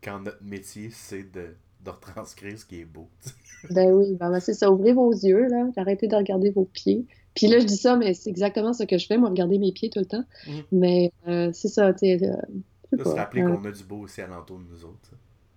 quand 0.05 0.19
notre 0.19 0.43
métier, 0.43 0.89
c'est 0.91 1.23
de, 1.23 1.55
de 1.83 1.89
retranscrire 1.89 2.57
ce 2.57 2.65
qui 2.65 2.81
est 2.81 2.85
beau. 2.85 3.09
ben 3.71 3.91
oui, 3.91 4.15
ben, 4.19 4.29
ben, 4.29 4.39
c'est 4.39 4.53
ça. 4.53 4.71
Ouvrez 4.71 4.93
vos 4.93 5.11
yeux, 5.11 5.47
là. 5.47 5.67
Arrêtez 5.75 6.07
de 6.07 6.15
regarder 6.15 6.51
vos 6.51 6.65
pieds. 6.65 7.05
Puis 7.33 7.47
là, 7.47 7.59
je 7.59 7.65
dis 7.65 7.75
ça, 7.75 7.97
mais 7.97 8.13
c'est 8.13 8.29
exactement 8.29 8.71
ce 8.71 8.83
que 8.83 8.97
je 8.97 9.07
fais, 9.07 9.17
moi, 9.17 9.29
regarder 9.29 9.57
mes 9.57 9.71
pieds 9.71 9.89
tout 9.89 9.99
le 9.99 10.05
temps. 10.05 10.23
Mhm. 10.47 10.63
Mais 10.71 11.11
euh, 11.27 11.49
c'est 11.53 11.67
ça, 11.67 11.91
tu 11.91 11.99
sais. 11.99 12.23
Euh, 12.23 13.03
se 13.03 13.09
rappeler 13.09 13.41
euh, 13.41 13.55
qu'on 13.55 13.65
a 13.65 13.71
du 13.71 13.83
beau 13.83 13.97
aussi 14.01 14.21
alentour 14.21 14.59
de 14.59 14.65
nous 14.71 14.85
autres. 14.85 15.11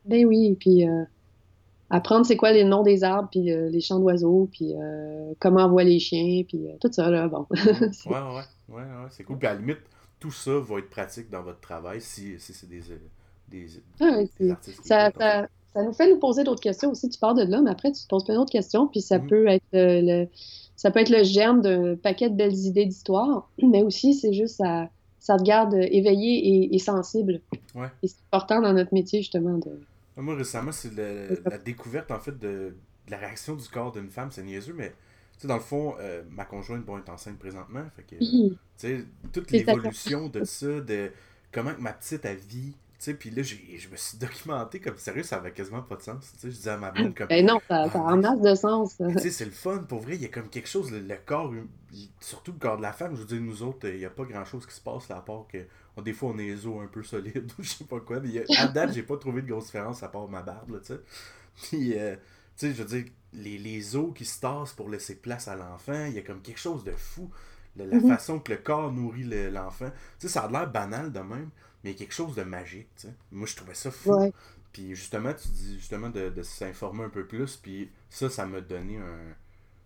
Ben 0.07 0.25
oui, 0.27 0.57
puis 0.59 0.87
apprendre 1.91 2.25
c'est 2.25 2.37
quoi 2.37 2.51
les 2.51 2.65
noms 2.65 2.83
des 2.83 3.05
arbres, 3.05 3.29
puis 3.31 3.43
les 3.43 3.81
chants 3.81 4.01
d'oiseaux, 4.01 4.49
puis 4.51 4.73
comment 5.39 5.67
on 5.67 5.69
voit 5.69 5.85
les 5.85 5.99
chiens, 5.99 6.43
puis 6.49 6.67
tout 6.81 6.91
ça, 6.91 7.11
là, 7.11 7.29
bon. 7.29 7.47
ouais, 7.51 7.61
ouais, 8.07 8.43
ouais, 8.71 8.83
ouais, 8.83 9.09
c'est 9.11 9.23
cool. 9.23 9.39
Puis 9.39 9.47
à 9.47 9.53
la 9.53 9.61
limite, 9.61 9.83
tout 10.19 10.31
ça 10.31 10.59
va 10.59 10.79
être 10.79 10.89
pratique 10.89 11.31
dans 11.31 11.43
votre 11.43 11.61
travail 11.61 12.01
si, 12.01 12.41
si 12.41 12.55
c'est 12.55 12.69
des, 12.69 12.81
des, 13.51 14.51
artistes. 14.51 14.81
Ça, 14.85 15.11
ça, 15.19 15.49
ça, 15.75 15.83
nous 15.83 15.93
fait 15.93 16.11
nous 16.11 16.19
poser 16.19 16.45
d'autres 16.45 16.61
questions 16.61 16.91
aussi. 16.91 17.09
Tu 17.09 17.19
parles 17.19 17.39
de 17.39 17.51
là, 17.51 17.61
mais 17.63 17.71
après, 17.71 17.93
tu 17.93 18.03
te 18.03 18.09
poses 18.09 18.25
plein 18.25 18.35
d'autres 18.35 18.53
questions, 18.53 18.87
puis 18.89 19.01
ça 19.01 19.19
mhm. 19.19 19.27
peut 19.29 19.47
être 19.49 19.65
le 19.73 20.27
ça 20.77 20.93
peut 20.93 21.01
être 21.01 21.11
le 21.11 21.25
germe 21.25 21.61
d'un 21.61 21.97
paquet 21.97 22.31
de 22.31 22.37
belles 22.37 22.55
idées 22.55 22.87
d'histoire, 22.87 23.51
mais 23.63 23.83
aussi 23.83 24.15
c'est 24.15 24.33
juste 24.33 24.57
ça, 24.57 24.89
ça 25.19 25.37
te 25.37 25.43
garde 25.43 25.75
éveillé 25.75 26.75
et, 26.75 26.79
sensible. 26.79 27.41
Ouais. 27.75 27.89
Et 28.03 28.09
c'est 28.09 28.17
important 28.33 28.61
dans 28.61 28.73
notre 28.73 28.95
métier 28.95 29.21
justement 29.21 29.59
de. 29.59 29.81
Moi 30.17 30.35
récemment 30.35 30.73
c'est 30.73 30.93
la 30.97 31.59
découverte 31.59 32.11
en 32.11 32.19
fait 32.19 32.39
de, 32.39 32.75
la 33.11 33.17
réaction 33.17 33.57
du 33.57 33.69
corps 33.69 33.93
d'une 33.93 34.09
femme, 34.09 34.31
c'est 34.31 34.43
niaiseux, 34.43 34.75
mais 34.75 34.91
tu 35.35 35.43
sais, 35.43 35.49
dans 35.49 35.57
le 35.57 35.61
fond, 35.61 35.95
euh, 36.01 36.23
ma 36.31 36.45
conjointe 36.45 36.85
bon, 36.85 36.99
est 36.99 37.09
enceinte 37.09 37.39
présentement. 37.39 37.85
Fait 37.97 38.03
que, 38.03 38.17
tu 38.17 38.57
sais, 38.77 39.05
toute 39.33 39.51
l'évolution 39.51 40.29
de 40.29 40.45
ça, 40.45 40.81
de 40.81 41.13
comment 41.53 41.73
ma 41.79 41.93
petite 41.93 42.25
a 42.25 42.35
vie 42.35 42.75
sais, 42.99 43.15
puis 43.15 43.31
là, 43.31 43.43
je 43.43 43.89
me 43.89 43.97
suis 43.97 44.19
documenté 44.19 44.81
comme 44.81 44.99
sérieux, 44.99 45.23
ça 45.23 45.37
avait 45.37 45.53
quasiment 45.53 45.83
pas 45.83 45.97
de 45.97 46.03
sens. 46.03 46.33
Tu 46.33 46.41
sais, 46.41 46.51
je 46.51 46.57
disais 46.57 46.71
à 46.71 46.77
ma 46.77 46.91
blonde 46.91 47.15
comme. 47.15 47.29
Ben 47.29 47.47
non, 47.47 47.61
ça, 47.69 47.89
ça 47.91 48.07
a 48.07 48.17
masse 48.17 48.41
de 48.41 48.55
sens. 48.55 48.97
Tu 48.97 49.19
sais, 49.21 49.31
c'est 49.31 49.45
le 49.45 49.53
fun, 49.53 49.79
pour 49.79 50.01
vrai, 50.01 50.17
il 50.17 50.23
y 50.23 50.25
a 50.25 50.29
comme 50.29 50.49
quelque 50.49 50.69
chose, 50.69 50.91
le, 50.91 51.17
corps, 51.25 51.53
surtout 52.21 52.53
le 52.53 52.59
corps 52.59 52.77
de 52.77 52.83
la 52.83 52.93
femme, 52.93 53.15
je 53.15 53.21
veux 53.21 53.27
dire, 53.27 53.41
nous 53.41 53.63
autres, 53.63 53.89
il 53.89 53.99
n'y 53.99 54.05
a 54.05 54.11
pas 54.11 54.25
grand 54.25 54.45
chose 54.45 54.67
qui 54.67 54.75
se 54.75 54.81
passe 54.81 55.09
là, 55.09 55.19
à 55.19 55.21
part 55.21 55.47
que 55.49 55.59
des 56.03 56.13
fois 56.13 56.31
on 56.33 56.39
est 56.39 56.47
les 56.47 56.67
os 56.67 56.81
un 56.81 56.87
peu 56.87 57.03
solides 57.03 57.51
ou 57.59 57.63
je 57.63 57.71
sais 57.71 57.85
pas 57.85 58.01
quoi. 58.01 58.21
Mais 58.21 58.45
à 58.57 58.67
date, 58.69 58.93
j'ai 58.93 59.03
pas 59.03 59.17
trouvé 59.17 59.43
de 59.43 59.49
grosse 59.49 59.67
différence 59.67 60.03
à 60.03 60.09
part 60.09 60.29
ma 60.29 60.43
barbe, 60.43 60.71
là, 60.71 60.79
tu 60.81 60.87
sais. 60.87 61.01
Puis, 61.63 61.99
euh, 61.99 62.15
tu 62.57 62.69
sais, 62.69 62.75
je 62.75 62.83
veux 62.83 62.89
dire, 62.89 63.13
les, 63.33 63.59
les 63.59 63.97
os 63.97 64.13
qui 64.15 64.25
se 64.25 64.41
tassent 64.41 64.73
pour 64.73 64.89
laisser 64.89 65.17
place 65.17 65.49
à 65.49 65.57
l'enfant, 65.57 66.07
il 66.07 66.15
y 66.15 66.19
a 66.19 66.23
comme 66.23 66.41
quelque 66.41 66.61
chose 66.61 66.85
de 66.85 66.93
fou. 66.93 67.31
La, 67.77 67.85
mm-hmm. 67.85 68.09
façon 68.09 68.41
que 68.41 68.53
le 68.53 68.59
corps 68.59 68.93
nourrit 68.93 69.25
l'enfant. 69.53 69.91
tu 70.19 70.27
sais, 70.27 70.29
ça 70.29 70.43
a 70.43 70.51
l'air 70.51 70.69
banal 70.69 71.13
de 71.13 71.21
même 71.21 71.51
quelque 71.95 72.15
chose 72.15 72.35
de 72.35 72.43
magique, 72.43 72.89
tu 72.97 73.09
sais. 73.09 73.15
Moi, 73.33 73.47
je 73.47 73.57
trouvais 73.57 73.75
ça 73.75 73.91
fou. 73.91 74.33
Puis 74.73 74.95
justement, 74.95 75.33
tu 75.35 75.49
dis 75.49 75.79
justement 75.79 76.11
de, 76.11 76.29
de 76.29 76.43
s'informer 76.43 77.05
un 77.05 77.09
peu 77.09 77.27
plus, 77.27 77.57
puis 77.57 77.91
ça, 78.11 78.29
ça 78.31 78.47
m'a 78.47 78.61
donné 78.61 78.99
un... 78.99 79.35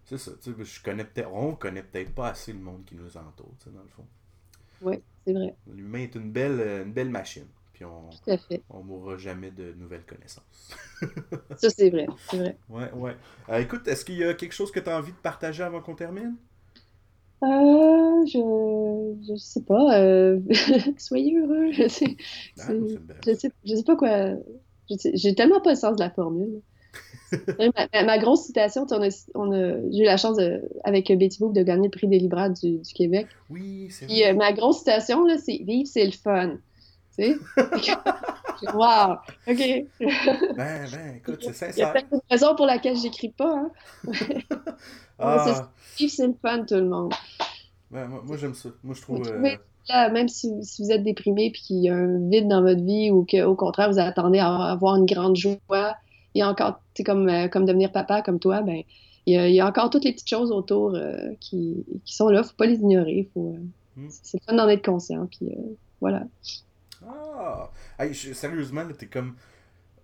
C'est 0.04 0.18
ça, 0.18 0.32
tu 0.42 0.52
sais, 0.52 0.64
je 0.64 0.82
connais 0.82 1.04
peut-être... 1.04 1.32
On 1.32 1.54
connaît 1.54 1.82
peut-être 1.84 2.14
pas 2.14 2.28
assez 2.30 2.52
le 2.52 2.58
monde 2.58 2.84
qui 2.84 2.96
nous 2.96 3.16
entoure, 3.16 3.54
tu 3.58 3.64
sais, 3.64 3.70
dans 3.70 3.82
le 3.82 3.88
fond. 3.88 4.06
Oui, 4.82 5.00
c'est 5.24 5.32
vrai. 5.32 5.54
L'humain 5.72 6.00
est 6.00 6.14
une 6.16 6.32
belle, 6.32 6.60
une 6.84 6.92
belle 6.92 7.10
machine. 7.10 7.46
Puis 7.72 7.84
on, 7.84 8.10
Tout 8.10 8.30
à 8.30 8.36
fait. 8.36 8.62
on 8.68 8.82
mourra 8.82 9.16
jamais 9.16 9.50
de 9.50 9.72
nouvelles 9.74 10.04
connaissances. 10.04 10.74
ça, 11.56 11.70
c'est 11.70 11.90
vrai, 11.90 12.06
c'est 12.28 12.36
vrai. 12.38 12.56
Ouais, 12.68 12.90
ouais. 12.92 13.16
Euh, 13.48 13.58
écoute, 13.60 13.86
est-ce 13.88 14.04
qu'il 14.04 14.16
y 14.16 14.24
a 14.24 14.34
quelque 14.34 14.52
chose 14.52 14.70
que 14.72 14.80
tu 14.80 14.90
as 14.90 14.98
envie 14.98 15.12
de 15.12 15.16
partager 15.16 15.62
avant 15.62 15.80
qu'on 15.80 15.94
termine? 15.94 16.36
Euh, 17.42 18.26
je, 18.26 19.14
je 19.28 19.36
sais 19.36 19.62
pas. 19.62 19.98
Euh, 19.98 20.40
soyez 20.98 21.36
heureux. 21.38 21.72
Je 21.72 21.88
sais, 21.88 22.16
ah, 22.60 22.72
je 23.26 23.34
sais, 23.34 23.50
je 23.64 23.74
sais 23.74 23.82
pas 23.82 23.96
quoi. 23.96 24.34
J'ai 24.88 25.34
tellement 25.34 25.60
pas 25.60 25.70
le 25.70 25.76
sens 25.76 25.96
de 25.96 26.02
la 26.02 26.10
formule. 26.10 26.60
ma, 27.92 28.18
grosse 28.18 28.44
citation, 28.44 28.86
on 28.90 29.02
a, 29.02 29.08
on 29.34 29.52
a, 29.52 29.90
j'ai 29.90 30.02
eu 30.02 30.04
la 30.04 30.18
chance 30.18 30.38
avec 30.84 31.08
Betty 31.16 31.38
Boop 31.38 31.54
de 31.54 31.62
gagner 31.62 31.88
le 31.88 31.90
prix 31.90 32.06
des 32.06 32.18
Libras 32.18 32.50
du, 32.50 32.78
du 32.78 32.92
Québec. 32.92 33.26
Oui, 33.50 33.88
c'est 33.90 34.06
Puis 34.06 34.24
euh, 34.24 34.34
ma 34.34 34.52
grosse 34.52 34.78
citation, 34.78 35.24
là, 35.24 35.38
c'est 35.38 35.62
Vivre, 35.64 35.88
c'est 35.90 36.04
le 36.04 36.12
fun. 36.12 36.58
Tu 37.16 37.24
sais? 37.24 37.36
wow! 38.74 39.16
OK. 39.46 39.58
ben, 39.58 39.86
ben, 40.56 41.16
écoute, 41.16 41.38
c'est 41.42 41.52
sincère. 41.52 41.72
Il 41.76 41.80
y 41.80 41.82
a 41.82 41.92
peut-être 41.92 42.12
une 42.12 42.20
raison 42.30 42.54
pour 42.54 42.66
laquelle 42.66 42.96
j'écris 42.96 43.30
pas. 43.30 43.54
Hein? 43.54 43.70
ah. 45.18 45.68
C'est 45.96 46.26
le 46.26 46.34
fun, 46.40 46.64
tout 46.64 46.74
le 46.74 46.88
monde. 46.88 47.12
Ben, 47.90 48.06
moi, 48.06 48.22
moi 48.24 48.36
j'aime 48.36 48.54
ça. 48.54 48.70
Moi, 48.82 48.94
je 48.94 49.02
trouve. 49.02 49.28
Euh... 49.28 49.56
Là, 49.88 50.10
même 50.10 50.28
si, 50.28 50.52
si, 50.62 50.82
vous 50.82 50.90
êtes 50.92 51.02
déprimé 51.02 51.50
puis 51.50 51.62
qu'il 51.62 51.78
y 51.78 51.88
a 51.88 51.94
un 51.94 52.28
vide 52.28 52.48
dans 52.48 52.62
votre 52.62 52.82
vie 52.82 53.10
ou 53.10 53.26
qu'au 53.28 53.56
contraire, 53.56 53.90
vous 53.90 53.98
attendez 53.98 54.38
à 54.38 54.48
avoir 54.48 54.96
une 54.96 55.06
grande 55.06 55.36
joie, 55.36 55.96
il 56.34 56.38
y 56.38 56.42
a 56.42 56.48
encore, 56.48 56.80
tu 56.94 57.02
comme, 57.02 57.28
euh, 57.28 57.48
comme 57.48 57.64
devenir 57.64 57.90
papa 57.90 58.22
comme 58.22 58.38
toi, 58.38 58.62
ben, 58.62 58.82
il 59.26 59.34
y, 59.34 59.36
a, 59.36 59.48
il 59.48 59.54
y, 59.54 59.60
a, 59.60 59.66
encore 59.66 59.90
toutes 59.90 60.04
les 60.04 60.12
petites 60.12 60.28
choses 60.28 60.52
autour 60.52 60.94
euh, 60.94 61.34
qui, 61.40 61.84
qui, 62.04 62.14
sont 62.14 62.28
là. 62.28 62.38
Il 62.38 62.42
ne 62.42 62.46
faut 62.46 62.56
pas 62.56 62.66
les 62.66 62.76
ignorer. 62.76 63.28
Faut, 63.34 63.54
euh, 63.56 64.00
hmm. 64.00 64.08
C'est 64.08 64.42
fun 64.44 64.54
d'en 64.54 64.68
être 64.68 64.84
conscient. 64.84 65.26
Puis 65.26 65.48
voilà. 66.00 66.24
Ah! 67.06 67.70
Hey, 67.98 68.14
je, 68.14 68.32
sérieusement, 68.32 68.86
t'es 68.98 69.06
comme. 69.06 69.36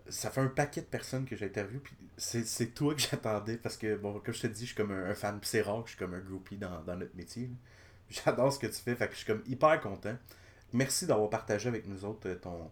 Ça 0.09 0.31
fait 0.31 0.41
un 0.41 0.49
paquet 0.49 0.81
de 0.81 0.87
personnes 0.87 1.27
que 1.27 1.37
j'ai 1.37 1.47
interviewé, 1.47 1.81
puis 1.81 1.95
c'est 2.17 2.75
toi 2.75 2.95
que 2.95 3.01
j'attendais, 3.11 3.59
parce 3.59 3.77
que, 3.77 3.97
bon, 3.97 4.21
comme 4.21 4.33
je 4.33 4.41
te 4.41 4.47
dis, 4.47 4.63
je 4.63 4.67
suis 4.67 4.75
comme 4.75 4.91
un, 4.91 5.15
fan, 5.15 5.39
c'est 5.43 5.61
rare 5.61 5.83
que 5.83 5.91
je 5.91 5.97
suis 5.97 5.99
comme 5.99 6.15
un 6.15 6.21
groupie 6.21 6.57
dans, 6.57 6.83
dans 6.83 6.97
notre 6.97 7.15
métier. 7.15 7.51
J'adore 8.09 8.53
ce 8.53 8.59
que 8.59 8.67
tu 8.67 8.81
fais, 8.81 8.95
fait 8.95 9.07
que 9.07 9.13
je 9.13 9.19
suis 9.19 9.27
comme 9.27 9.43
hyper 9.47 9.81
content. 9.81 10.17
Merci 10.73 11.07
d'avoir 11.07 11.31
partagé 11.31 11.69
avec 11.69 11.87
nous 11.87 12.05
autres 12.05 12.31
ton, 12.35 12.71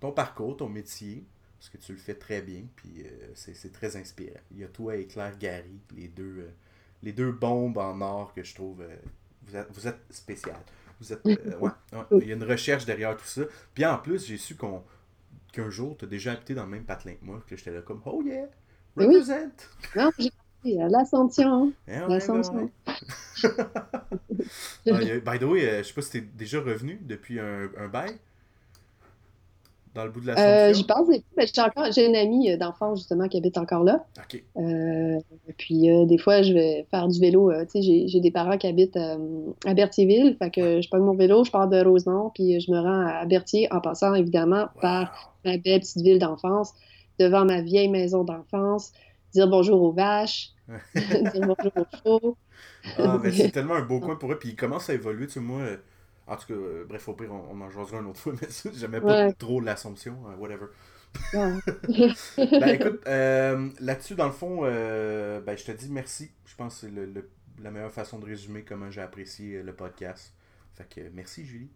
ton 0.00 0.12
parcours, 0.12 0.56
ton 0.56 0.68
métier, 0.68 1.24
parce 1.58 1.70
que 1.70 1.78
tu 1.78 1.92
le 1.92 1.98
fais 1.98 2.14
très 2.14 2.42
bien, 2.42 2.64
puis 2.74 3.04
euh, 3.04 3.30
c'est 3.34 3.72
très 3.72 3.96
inspirant. 3.96 4.40
Il 4.50 4.58
y 4.58 4.64
a 4.64 4.68
toi 4.68 4.96
et 4.96 5.06
Claire 5.06 5.36
Gary, 5.38 5.80
les 5.96 6.08
deux, 6.08 6.38
euh, 6.38 6.50
les 7.02 7.12
deux 7.12 7.32
bombes 7.32 7.78
en 7.78 8.00
or 8.00 8.34
que 8.34 8.42
je 8.42 8.54
trouve. 8.54 8.82
Euh, 8.82 8.96
vous 9.46 9.56
êtes, 9.56 9.68
vous 9.72 9.86
êtes 9.86 10.00
spécial. 10.10 10.58
Vous 11.00 11.12
êtes, 11.12 11.24
ouais, 11.24 11.70
il 12.22 12.28
y 12.28 12.32
a 12.32 12.34
une 12.34 12.44
recherche 12.44 12.84
derrière 12.84 13.16
tout 13.16 13.26
ça. 13.26 13.42
Puis 13.74 13.84
en 13.84 13.98
plus, 13.98 14.26
j'ai 14.26 14.38
su 14.38 14.54
qu'on 14.54 14.82
qu'un 15.52 15.70
jour, 15.70 15.96
tu 15.98 16.04
as 16.04 16.08
déjà 16.08 16.32
habité 16.32 16.54
dans 16.54 16.64
le 16.64 16.70
même 16.70 16.84
patelin 16.84 17.14
que 17.14 17.24
moi, 17.24 17.42
que 17.46 17.56
j'étais 17.56 17.70
là 17.70 17.80
comme 17.82 18.02
Oh 18.04 18.22
yeah, 18.24 18.46
represent! 18.96 19.68
Non, 19.94 20.10
j'ai 20.18 20.30
l'ascension. 20.64 21.72
Eh 21.86 21.98
l'ascension. 22.08 22.70
by 24.84 25.38
the 25.38 25.44
way, 25.44 25.68
euh, 25.68 25.82
je 25.82 25.88
sais 25.88 25.94
pas 25.94 26.02
si 26.02 26.10
t'es 26.10 26.20
déjà 26.20 26.60
revenu 26.60 26.98
depuis 27.02 27.38
un, 27.40 27.70
un 27.78 27.88
bail 27.88 28.18
dans 29.96 30.04
le 30.04 30.10
bout 30.10 30.20
de 30.20 30.26
l'ascension. 30.26 30.50
Euh, 30.50 30.72
J'y 30.74 30.84
pense, 30.84 31.08
mais 31.08 31.46
j'ai 31.52 31.60
encore 31.60 31.90
j'ai 31.90 32.06
une 32.06 32.14
amie 32.14 32.52
euh, 32.52 32.56
d'enfance 32.56 33.00
justement 33.00 33.26
qui 33.28 33.38
habite 33.38 33.58
encore 33.58 33.82
là. 33.82 34.04
OK. 34.18 34.42
Euh, 34.58 35.18
puis 35.56 35.90
euh, 35.90 36.04
des 36.04 36.18
fois, 36.18 36.42
je 36.42 36.52
vais 36.52 36.86
faire 36.90 37.08
du 37.08 37.18
vélo. 37.18 37.50
tu 37.64 37.82
sais, 37.82 38.06
j'ai 38.06 38.20
des 38.20 38.30
parents 38.30 38.58
qui 38.58 38.66
habitent 38.66 38.96
à 38.96 39.74
Berthierville. 39.74 40.36
Fait 40.38 40.50
que 40.50 40.80
je 40.80 40.88
prends 40.88 41.00
mon 41.00 41.14
vélo, 41.14 41.44
je 41.44 41.50
pars 41.50 41.68
de 41.68 41.82
Rosemont, 41.82 42.30
puis 42.34 42.60
je 42.60 42.70
me 42.70 42.78
rends 42.78 43.06
à 43.06 43.24
Berthier 43.24 43.66
en 43.72 43.80
passant 43.80 44.14
évidemment 44.14 44.68
par 44.80 45.34
ma 45.44 45.56
belle 45.56 45.80
petite 45.80 46.02
ville 46.02 46.18
d'enfance, 46.18 46.74
devant 47.18 47.44
ma 47.44 47.62
vieille 47.62 47.88
maison 47.88 48.22
d'enfance, 48.22 48.92
dire 49.32 49.48
bonjour 49.48 49.82
aux 49.82 49.92
vaches, 49.92 50.50
dire 50.94 51.40
bonjour 51.40 51.72
aux 51.76 51.96
chevaux. 51.96 52.36
Ah, 52.98 53.18
ben, 53.18 53.32
c'est 53.32 53.50
tellement 53.52 53.74
un 53.74 53.82
beau 53.82 54.00
coin 54.00 54.16
pour 54.16 54.32
eux. 54.32 54.38
Puis 54.38 54.50
il 54.50 54.56
commence 54.56 54.90
à 54.90 54.94
évoluer. 54.94 55.26
Tu 55.26 55.34
sais, 55.34 55.40
moi, 55.40 55.60
euh, 55.60 55.76
en 56.26 56.36
tout 56.36 56.46
cas, 56.48 56.54
euh, 56.54 56.84
bref, 56.88 57.08
au 57.08 57.14
pire, 57.14 57.32
on, 57.32 57.60
en 57.60 57.70
jouera 57.70 58.00
une 58.00 58.06
autre 58.06 58.20
fois, 58.20 58.32
mais 58.40 58.48
j'aimais 58.74 59.00
pas 59.00 59.32
trop 59.32 59.60
l'Assomption, 59.60 60.16
euh, 60.28 60.36
whatever. 60.36 60.66
ben 61.32 62.68
écoute, 62.68 63.00
là-dessus, 63.06 64.16
dans 64.16 64.26
le 64.26 64.32
fond, 64.32 64.62
ben, 64.62 65.56
je 65.56 65.64
te 65.64 65.72
dis 65.72 65.88
merci. 65.90 66.30
Je 66.44 66.54
pense 66.56 66.80
que 66.80 66.86
c'est 66.86 66.92
le, 66.92 67.30
la 67.62 67.70
meilleure 67.70 67.92
façon 67.92 68.18
de 68.18 68.26
résumer 68.26 68.62
comment 68.62 68.90
j'ai 68.90 69.00
apprécié 69.00 69.62
le 69.62 69.72
podcast. 69.72 70.34
Fait 70.74 70.86
que 70.88 71.00
merci, 71.14 71.46
Julie. 71.46 71.70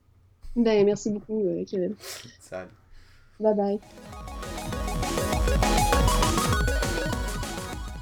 Ben, 0.57 0.85
merci 0.85 1.11
beaucoup, 1.11 1.43
Kevin. 1.67 1.95
Salut. 2.41 2.71
Bye 3.41 3.55
bye. 3.55 3.81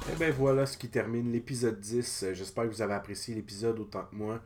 Et 0.09 0.13
eh 0.13 0.15
ben 0.17 0.33
voilà 0.33 0.65
ce 0.65 0.75
qui 0.75 0.89
termine 0.89 1.31
l'épisode 1.31 1.79
10. 1.79 2.23
Euh, 2.23 2.33
j'espère 2.33 2.63
que 2.63 2.69
vous 2.69 2.81
avez 2.81 2.95
apprécié 2.95 3.35
l'épisode 3.35 3.79
autant 3.79 4.03
que 4.03 4.15
moi. 4.15 4.41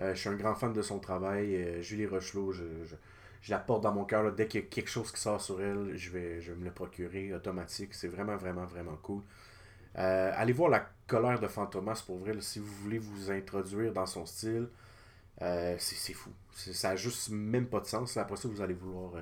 Euh, 0.00 0.14
je 0.14 0.20
suis 0.20 0.28
un 0.28 0.34
grand 0.34 0.54
fan 0.54 0.72
de 0.72 0.82
son 0.82 0.98
travail. 0.98 1.56
Euh, 1.56 1.82
Julie 1.82 2.06
Rochelot, 2.06 2.52
je, 2.52 2.64
la 3.48 3.58
porte 3.58 3.82
dans 3.82 3.92
mon 3.92 4.04
cœur. 4.04 4.32
Dès 4.32 4.46
qu'il 4.46 4.60
y 4.60 4.64
a 4.64 4.66
quelque 4.66 4.90
chose 4.90 5.10
qui 5.12 5.20
sort 5.20 5.40
sur 5.40 5.60
elle, 5.62 5.96
je 5.96 6.10
vais, 6.10 6.40
je 6.40 6.52
me 6.52 6.64
le 6.64 6.70
procurer 6.70 7.32
automatique. 7.34 7.94
C'est 7.94 8.08
vraiment, 8.08 8.36
vraiment, 8.36 8.66
vraiment 8.66 8.96
cool. 9.02 9.22
allez 9.94 10.52
voir 10.52 10.70
La 10.70 10.88
colère 11.06 11.40
de 11.40 11.48
Fantomas 11.48 12.02
pour 12.06 12.18
vrai. 12.18 12.34
si 12.40 12.58
vous 12.58 12.72
voulez 12.82 12.98
vous 12.98 13.30
introduire 13.30 13.92
dans 13.92 14.06
son 14.06 14.26
style, 14.26 14.68
c'est 15.40 16.12
fou. 16.14 16.30
Ça 16.52 16.90
n'a 16.90 16.96
juste 16.96 17.30
même 17.30 17.66
pas 17.68 17.80
de 17.80 17.86
sens. 17.86 18.16
Après 18.16 18.36
ça, 18.36 18.48
vous 18.48 18.60
allez 18.60 18.74
vouloir 18.74 19.12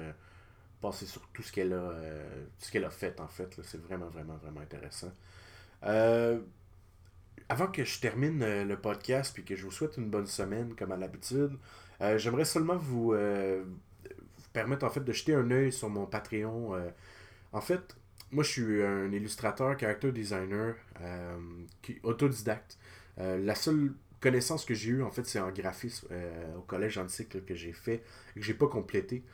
passer 0.80 1.06
sur 1.06 1.22
tout 1.32 1.42
ce 1.42 1.52
qu'elle 1.52 1.72
a, 1.72 1.94
qu'elle 2.70 2.84
a 2.84 2.90
fait 2.90 3.20
en 3.20 3.28
fait. 3.28 3.60
C'est 3.62 3.80
vraiment, 3.80 4.08
vraiment, 4.08 4.36
vraiment 4.36 4.60
intéressant. 4.60 5.12
Euh, 7.46 7.52
avant 7.56 7.68
que 7.68 7.84
je 7.84 8.00
termine 8.00 8.42
euh, 8.42 8.64
le 8.64 8.76
podcast 8.76 9.32
puis 9.34 9.44
que 9.44 9.56
je 9.56 9.64
vous 9.64 9.70
souhaite 9.70 9.96
une 9.96 10.10
bonne 10.10 10.26
semaine 10.26 10.74
comme 10.74 10.92
à 10.92 10.96
l'habitude, 10.96 11.56
euh, 12.00 12.18
j'aimerais 12.18 12.44
seulement 12.44 12.76
vous, 12.76 13.14
permettre 14.52 14.86
en 14.86 14.90
fait 14.90 15.00
de 15.00 15.12
jeter 15.12 15.34
un 15.34 15.50
œil 15.50 15.72
sur 15.72 15.90
mon 15.90 16.06
Patreon. 16.06 16.74
en 17.52 17.60
fait, 17.60 17.96
moi 18.30 18.42
je 18.44 18.50
suis 18.50 18.82
un 18.82 19.12
illustrateur, 19.12 19.78
character 19.78 20.12
designer, 20.12 20.74
qui, 21.82 21.98
autodidacte. 22.02 22.78
la 23.18 23.54
seule 23.54 23.92
connaissance 24.20 24.64
que 24.64 24.74
j'ai 24.74 24.90
eue 24.90 25.02
en 25.02 25.10
fait 25.10 25.26
c'est 25.26 25.38
en 25.38 25.50
graphisme 25.50 26.08
au 26.56 26.62
collège 26.62 26.96
antique 26.96 27.44
que 27.44 27.54
j'ai 27.54 27.72
fait 27.72 28.02
et 28.34 28.40
que 28.40 28.46
j'ai 28.46 28.54
pas 28.54 28.66
complété. 28.66 29.24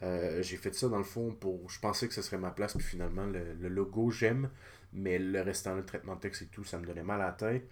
j'ai 0.00 0.56
fait 0.56 0.74
ça 0.74 0.88
dans 0.88 0.98
le 0.98 1.04
fond 1.04 1.30
pour. 1.32 1.70
Je 1.70 1.78
pensais 1.78 2.08
que 2.08 2.14
ce 2.14 2.22
serait 2.22 2.38
ma 2.38 2.50
place, 2.50 2.74
puis 2.74 2.84
finalement 2.84 3.26
le 3.26 3.68
logo 3.68 4.10
j'aime 4.10 4.50
mais 4.92 5.18
le 5.18 5.40
restant, 5.40 5.74
le 5.74 5.84
traitement 5.84 6.16
de 6.16 6.20
texte 6.20 6.42
et 6.42 6.46
tout, 6.46 6.64
ça 6.64 6.78
me 6.78 6.86
donnait 6.86 7.02
mal 7.02 7.20
à 7.20 7.26
la 7.26 7.32
tête. 7.32 7.68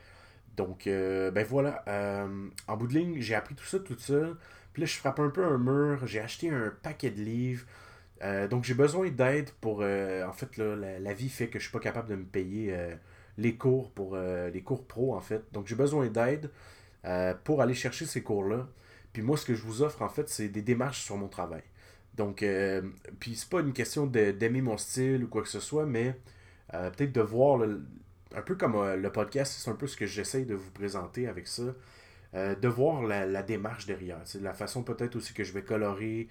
Donc, 0.57 0.87
euh, 0.87 1.31
ben 1.31 1.45
voilà. 1.45 1.83
Euh, 1.89 2.49
en 2.69 2.77
bout 2.77 2.87
de 2.87 2.95
ligne, 2.95 3.21
j'ai 3.21 3.35
appris 3.35 3.55
tout 3.55 3.65
ça 3.65 3.79
tout 3.79 3.99
seul. 3.99 4.37
Puis 4.73 4.83
là, 4.83 4.87
je 4.87 4.97
frappe 4.97 5.21
un 5.21 5.31
peu 5.31 5.45
un 5.45 5.59
mur. 5.59 6.07
J'ai 6.07 6.21
acheté 6.21 6.51
un 6.51 6.73
paquet 6.83 7.11
de 7.11 7.21
livres. 7.21 7.67
Euh, 8.23 8.49
donc, 8.49 8.65
j'ai 8.65 8.75
besoin 8.75 9.09
d'aide 9.11 9.51
pour. 9.61 9.81
en 9.81 10.33
fait, 10.33 10.57
là, 10.57 10.77
la, 10.99 11.15
vie 11.15 11.29
fait 11.29 11.49
que 11.49 11.59
je 11.59 11.65
suis 11.65 11.73
pas 11.73 11.81
capable 11.81 12.09
de 12.09 12.17
me 12.17 12.25
payer 12.25 12.77
les 13.39 13.57
cours 13.57 13.91
pour 13.93 14.17
les 14.17 14.63
cours 14.63 14.87
pro, 14.87 15.15
en 15.15 15.21
fait. 15.21 15.43
Donc, 15.53 15.67
j'ai 15.67 15.77
besoin 15.77 16.09
d'aide 16.09 16.51
pour 17.45 17.63
aller 17.63 17.75
chercher 17.75 18.07
ces 18.07 18.23
cours-là. 18.23 18.69
Puis 19.13 19.23
moi, 19.23 19.37
ce 19.37 19.47
que 19.47 19.55
je 19.55 19.63
vous 19.63 19.83
offre, 19.83 20.03
en 20.03 20.09
fait, 20.09 20.29
c'est 20.29 20.49
des 20.49 20.63
démarches 20.63 21.03
sur 21.03 21.17
mon 21.17 21.29
travail. 21.29 21.63
Donc, 22.17 22.45
puis 23.21 23.35
c'est 23.37 23.49
pas 23.49 23.61
une 23.61 23.73
question 23.73 24.07
d'aimer 24.07 24.61
mon 24.61 24.77
style 24.77 25.25
ou 25.25 25.29
quoi 25.29 25.43
que 25.43 25.49
ce 25.49 25.61
soit, 25.61 25.87
mais 25.87 26.17
euh, 26.75 26.91
peut-être 26.91 27.13
de 27.13 27.21
voir 27.21 27.61
un 28.35 28.43
peu 28.43 28.55
comme 28.55 28.77
euh, 28.77 28.97
le 28.97 29.11
podcast, 29.11 29.55
c'est 29.59 29.71
un 29.71 29.75
peu 29.75 29.87
ce 29.87 29.97
que 29.97 30.07
j'essaye 30.07 30.47
de 30.47 30.55
vous 30.55 30.71
présenter 30.71 31.27
avec 31.29 31.47
ça. 31.47 31.75
Euh, 32.35 32.55
de 32.55 32.69
voir 32.69 33.03
la, 33.03 33.43
démarche 33.43 33.87
derrière. 33.87 34.21
La 34.41 34.55
façon 34.55 34.85
peut-être 34.85 35.17
aussi 35.17 35.35
que 35.35 35.43
je 35.43 35.53
vais 35.53 35.65
colorer. 35.65 36.29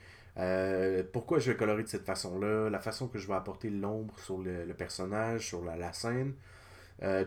pourquoi 1.12 1.40
je 1.40 1.52
vais 1.52 1.58
colorer 1.58 1.84
de 1.84 1.90
cette 1.90 2.06
façon-là. 2.06 2.70
La 2.70 2.80
façon 2.80 3.08
que 3.10 3.20
je 3.20 3.28
vais 3.28 3.34
apporter 3.34 3.70
l'ombre 3.70 4.18
sur 4.20 4.38
le, 4.38 4.74
personnage, 4.74 5.48
sur 5.48 5.62
la, 5.64 5.92
scène. 5.92 6.36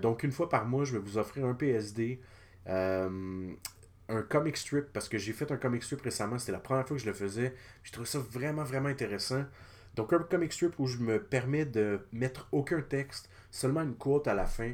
donc 0.00 0.22
une 0.22 0.32
fois 0.32 0.48
par 0.48 0.64
mois, 0.64 0.84
je 0.84 0.94
vais 0.94 1.00
vous 1.00 1.18
offrir 1.18 1.44
un 1.44 1.54
PSD. 1.54 2.20
un 2.66 4.22
comic 4.30 4.56
strip, 4.56 4.86
parce 4.92 5.08
que 5.10 5.18
j'ai 5.18 5.34
fait 5.34 5.52
un 5.52 5.58
comic 5.58 5.82
strip 5.82 6.00
récemment, 6.00 6.38
c'était 6.38 6.52
la 6.52 6.58
première 6.58 6.86
fois 6.88 6.96
que 6.96 7.02
je 7.02 7.06
le 7.06 7.14
faisais. 7.14 7.54
Je 7.82 7.92
trouve 7.92 8.06
ça 8.06 8.20
vraiment, 8.20 8.64
vraiment 8.64 8.88
intéressant. 8.88 9.44
Donc 9.94 10.12
un 10.12 10.20
comic 10.20 10.52
strip 10.52 10.78
où 10.78 10.86
je 10.86 10.98
me 10.98 11.22
permets 11.22 11.66
de 11.66 12.00
mettre 12.12 12.48
aucun 12.52 12.80
texte, 12.80 13.28
seulement 13.50 13.82
une 13.82 13.94
quote 13.94 14.26
à 14.26 14.34
la 14.34 14.46
fin. 14.46 14.72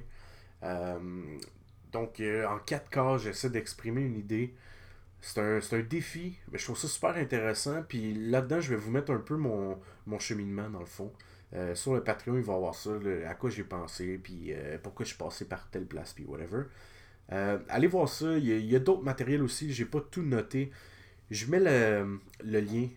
Euh, 0.63 1.39
donc 1.93 2.21
euh, 2.21 2.47
en 2.47 2.59
quatre 2.59 2.89
cas, 2.91 3.19
j'essaie 3.19 3.51
d'exprimer 3.51 4.03
une 4.03 4.17
idée. 4.17 4.55
C'est 5.21 5.41
un, 5.41 5.59
un, 5.59 5.81
défi, 5.81 6.39
mais 6.53 6.59
je 6.59 6.65
trouve 6.65 6.79
ça 6.79 6.87
super 6.87 7.17
intéressant. 7.17 7.83
Puis 7.83 8.15
là-dedans, 8.15 8.61
je 8.61 8.71
vais 8.71 8.77
vous 8.77 8.93
mettre 8.93 9.11
un 9.11 9.19
peu 9.19 9.37
mon, 9.37 9.79
cheminement 10.21 10.71
dans 10.71 10.81
le 10.81 10.87
fond. 10.87 11.13
Euh, 11.55 11.75
sur 11.75 11.95
le 11.95 12.05
Patreon, 12.05 12.37
il 12.37 12.45
va 12.45 12.57
voir 12.57 12.75
ça, 12.75 12.91
à 13.27 13.35
quoi 13.35 13.51
j'ai 13.51 13.65
pensé, 13.65 14.19
puis 14.19 14.53
pourquoi 14.83 15.05
je 15.05 15.11
suis 15.11 15.19
passé 15.19 15.47
par 15.47 15.69
telle 15.71 15.87
place, 15.87 16.13
puis 16.13 16.25
whatever. 16.25 16.65
allez 17.29 17.89
voir 17.89 18.09
ça, 18.09 18.39
il 18.39 18.65
y 18.65 18.77
a, 18.77 18.79
d'autres 18.79 19.03
matériels 19.03 19.43
aussi, 19.43 19.73
j'ai 19.73 19.87
pas 19.87 20.01
tout 20.01 20.23
noté. 20.23 20.71
Je 21.31 21.51
mets 21.51 21.59
le, 21.59 22.21
le 22.45 22.61
lien 22.61 22.89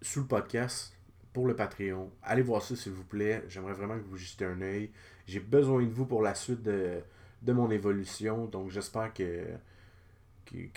sous 0.00 0.20
le 0.20 0.26
podcast 0.26 0.97
pour 1.32 1.46
le 1.46 1.54
Patreon. 1.54 2.10
Allez 2.22 2.42
voir 2.42 2.62
ça, 2.62 2.76
s'il 2.76 2.92
vous 2.92 3.04
plaît. 3.04 3.44
J'aimerais 3.48 3.74
vraiment 3.74 3.98
que 3.98 4.04
vous 4.04 4.16
jetez 4.16 4.44
un 4.44 4.60
œil. 4.60 4.90
J'ai 5.26 5.40
besoin 5.40 5.82
de 5.82 5.90
vous 5.90 6.06
pour 6.06 6.22
la 6.22 6.34
suite 6.34 6.62
de, 6.62 7.02
mon 7.46 7.70
évolution. 7.70 8.46
Donc, 8.46 8.70
j'espère 8.70 9.12
que, 9.12 9.44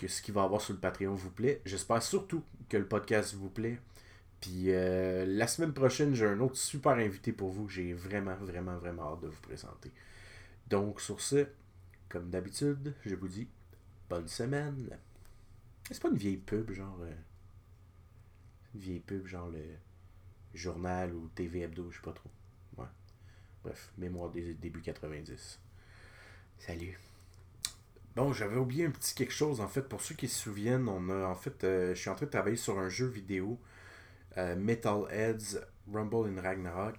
ce 0.07 0.21
qu'il 0.21 0.33
va 0.33 0.41
y 0.41 0.45
avoir 0.45 0.61
sur 0.61 0.73
le 0.73 0.79
Patreon 0.79 1.15
vous 1.15 1.31
plaît. 1.31 1.61
J'espère 1.65 2.03
surtout 2.03 2.43
que 2.69 2.77
le 2.77 2.87
podcast 2.87 3.33
vous 3.33 3.49
plaît. 3.49 3.79
Puis 4.39 4.65
euh, 4.71 5.25
la 5.27 5.47
semaine 5.47 5.73
prochaine, 5.73 6.15
j'ai 6.15 6.25
un 6.25 6.39
autre 6.39 6.57
super 6.57 6.93
invité 6.93 7.31
pour 7.31 7.51
vous 7.51 7.69
j'ai 7.69 7.93
vraiment, 7.93 8.35
vraiment, 8.35 8.75
vraiment 8.75 9.13
hâte 9.13 9.21
de 9.21 9.27
vous 9.27 9.41
présenter. 9.41 9.91
Donc, 10.67 10.99
sur 10.99 11.21
ce, 11.21 11.45
comme 12.09 12.29
d'habitude, 12.29 12.95
je 13.05 13.15
vous 13.15 13.27
dis 13.27 13.47
bonne 14.09 14.27
semaine. 14.27 14.97
C'est 15.89 16.01
pas 16.01 16.09
une 16.09 16.17
vieille 16.17 16.37
pub, 16.37 16.71
genre. 16.71 16.97
Euh, 17.01 17.13
Une 18.73 18.81
vieille 18.81 18.99
pub, 18.99 19.27
genre 19.27 19.49
le 19.49 19.61
journal 20.53 21.13
ou 21.13 21.27
TV 21.29 21.61
Hebdo, 21.61 21.91
je 21.91 21.97
sais 21.97 22.03
pas 22.03 22.13
trop. 22.13 22.29
Bref, 23.63 23.91
mémoire 23.97 24.31
des 24.31 24.53
débuts 24.55 24.81
90. 24.81 25.59
Salut. 26.57 26.99
Bon, 28.15 28.33
j'avais 28.33 28.57
oublié 28.57 28.85
un 28.85 28.91
petit 28.91 29.13
quelque 29.13 29.33
chose 29.33 29.61
en 29.61 29.67
fait. 29.67 29.83
Pour 29.83 30.01
ceux 30.01 30.15
qui 30.15 30.27
se 30.27 30.39
souviennent, 30.39 30.89
on 30.89 31.09
a 31.09 31.27
en 31.27 31.35
fait, 31.35 31.63
euh, 31.63 31.93
je 31.93 31.99
suis 31.99 32.09
en 32.09 32.15
train 32.15 32.25
de 32.25 32.31
travailler 32.31 32.57
sur 32.57 32.79
un 32.79 32.89
jeu 32.89 33.05
vidéo, 33.05 33.59
euh, 34.37 34.55
Metalheads 34.55 35.59
Rumble 35.91 36.29
in 36.29 36.41
Ragnarok. 36.41 36.97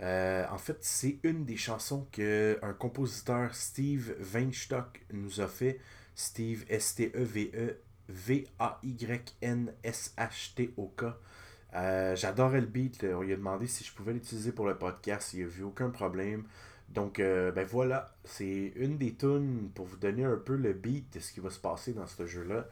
Euh, 0.00 0.46
en 0.50 0.58
fait, 0.58 0.78
c'est 0.80 1.18
une 1.24 1.44
des 1.44 1.56
chansons 1.56 2.06
que 2.12 2.56
un 2.62 2.72
compositeur 2.72 3.56
Steve 3.56 4.14
Weinstock 4.32 5.04
nous 5.12 5.40
a 5.40 5.48
fait. 5.48 5.80
Steve 6.14 6.64
S-T-E-V-E 6.68 7.80
V-A-Y-N-S-H-T-O-K. 8.08 11.04
Euh, 11.74 12.16
j'adorais 12.16 12.60
le 12.60 12.66
beat. 12.66 13.04
On 13.04 13.22
lui 13.22 13.32
a 13.32 13.36
demandé 13.36 13.66
si 13.66 13.84
je 13.84 13.92
pouvais 13.92 14.12
l'utiliser 14.12 14.52
pour 14.52 14.66
le 14.66 14.76
podcast. 14.76 15.34
Il 15.34 15.44
a 15.44 15.46
vu 15.46 15.62
aucun 15.62 15.90
problème. 15.90 16.44
Donc, 16.88 17.20
euh, 17.20 17.52
ben 17.52 17.66
voilà, 17.66 18.14
c'est 18.24 18.72
une 18.76 18.96
des 18.96 19.14
tunes 19.14 19.70
pour 19.74 19.84
vous 19.84 19.98
donner 19.98 20.24
un 20.24 20.36
peu 20.36 20.56
le 20.56 20.72
beat 20.72 21.12
de 21.14 21.20
ce 21.20 21.32
qui 21.32 21.40
va 21.40 21.50
se 21.50 21.58
passer 21.58 21.92
dans 21.92 22.06
ce 22.06 22.26
jeu-là. 22.26 22.66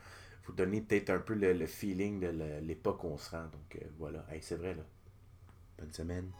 Vous 0.46 0.52
donner 0.52 0.80
peut-être 0.80 1.10
un 1.10 1.18
peu 1.18 1.34
le, 1.34 1.66
feeling 1.66 2.20
de 2.20 2.60
l'époque 2.62 3.04
où 3.04 3.08
on 3.08 3.18
se 3.18 3.30
rend. 3.30 3.42
Donc, 3.42 3.76
euh, 3.76 3.86
voilà. 3.98 4.24
c'est 4.40 4.56
vrai, 4.56 4.74
là. 4.74 4.82
Bonne 5.78 5.92
semaine. 5.92 6.30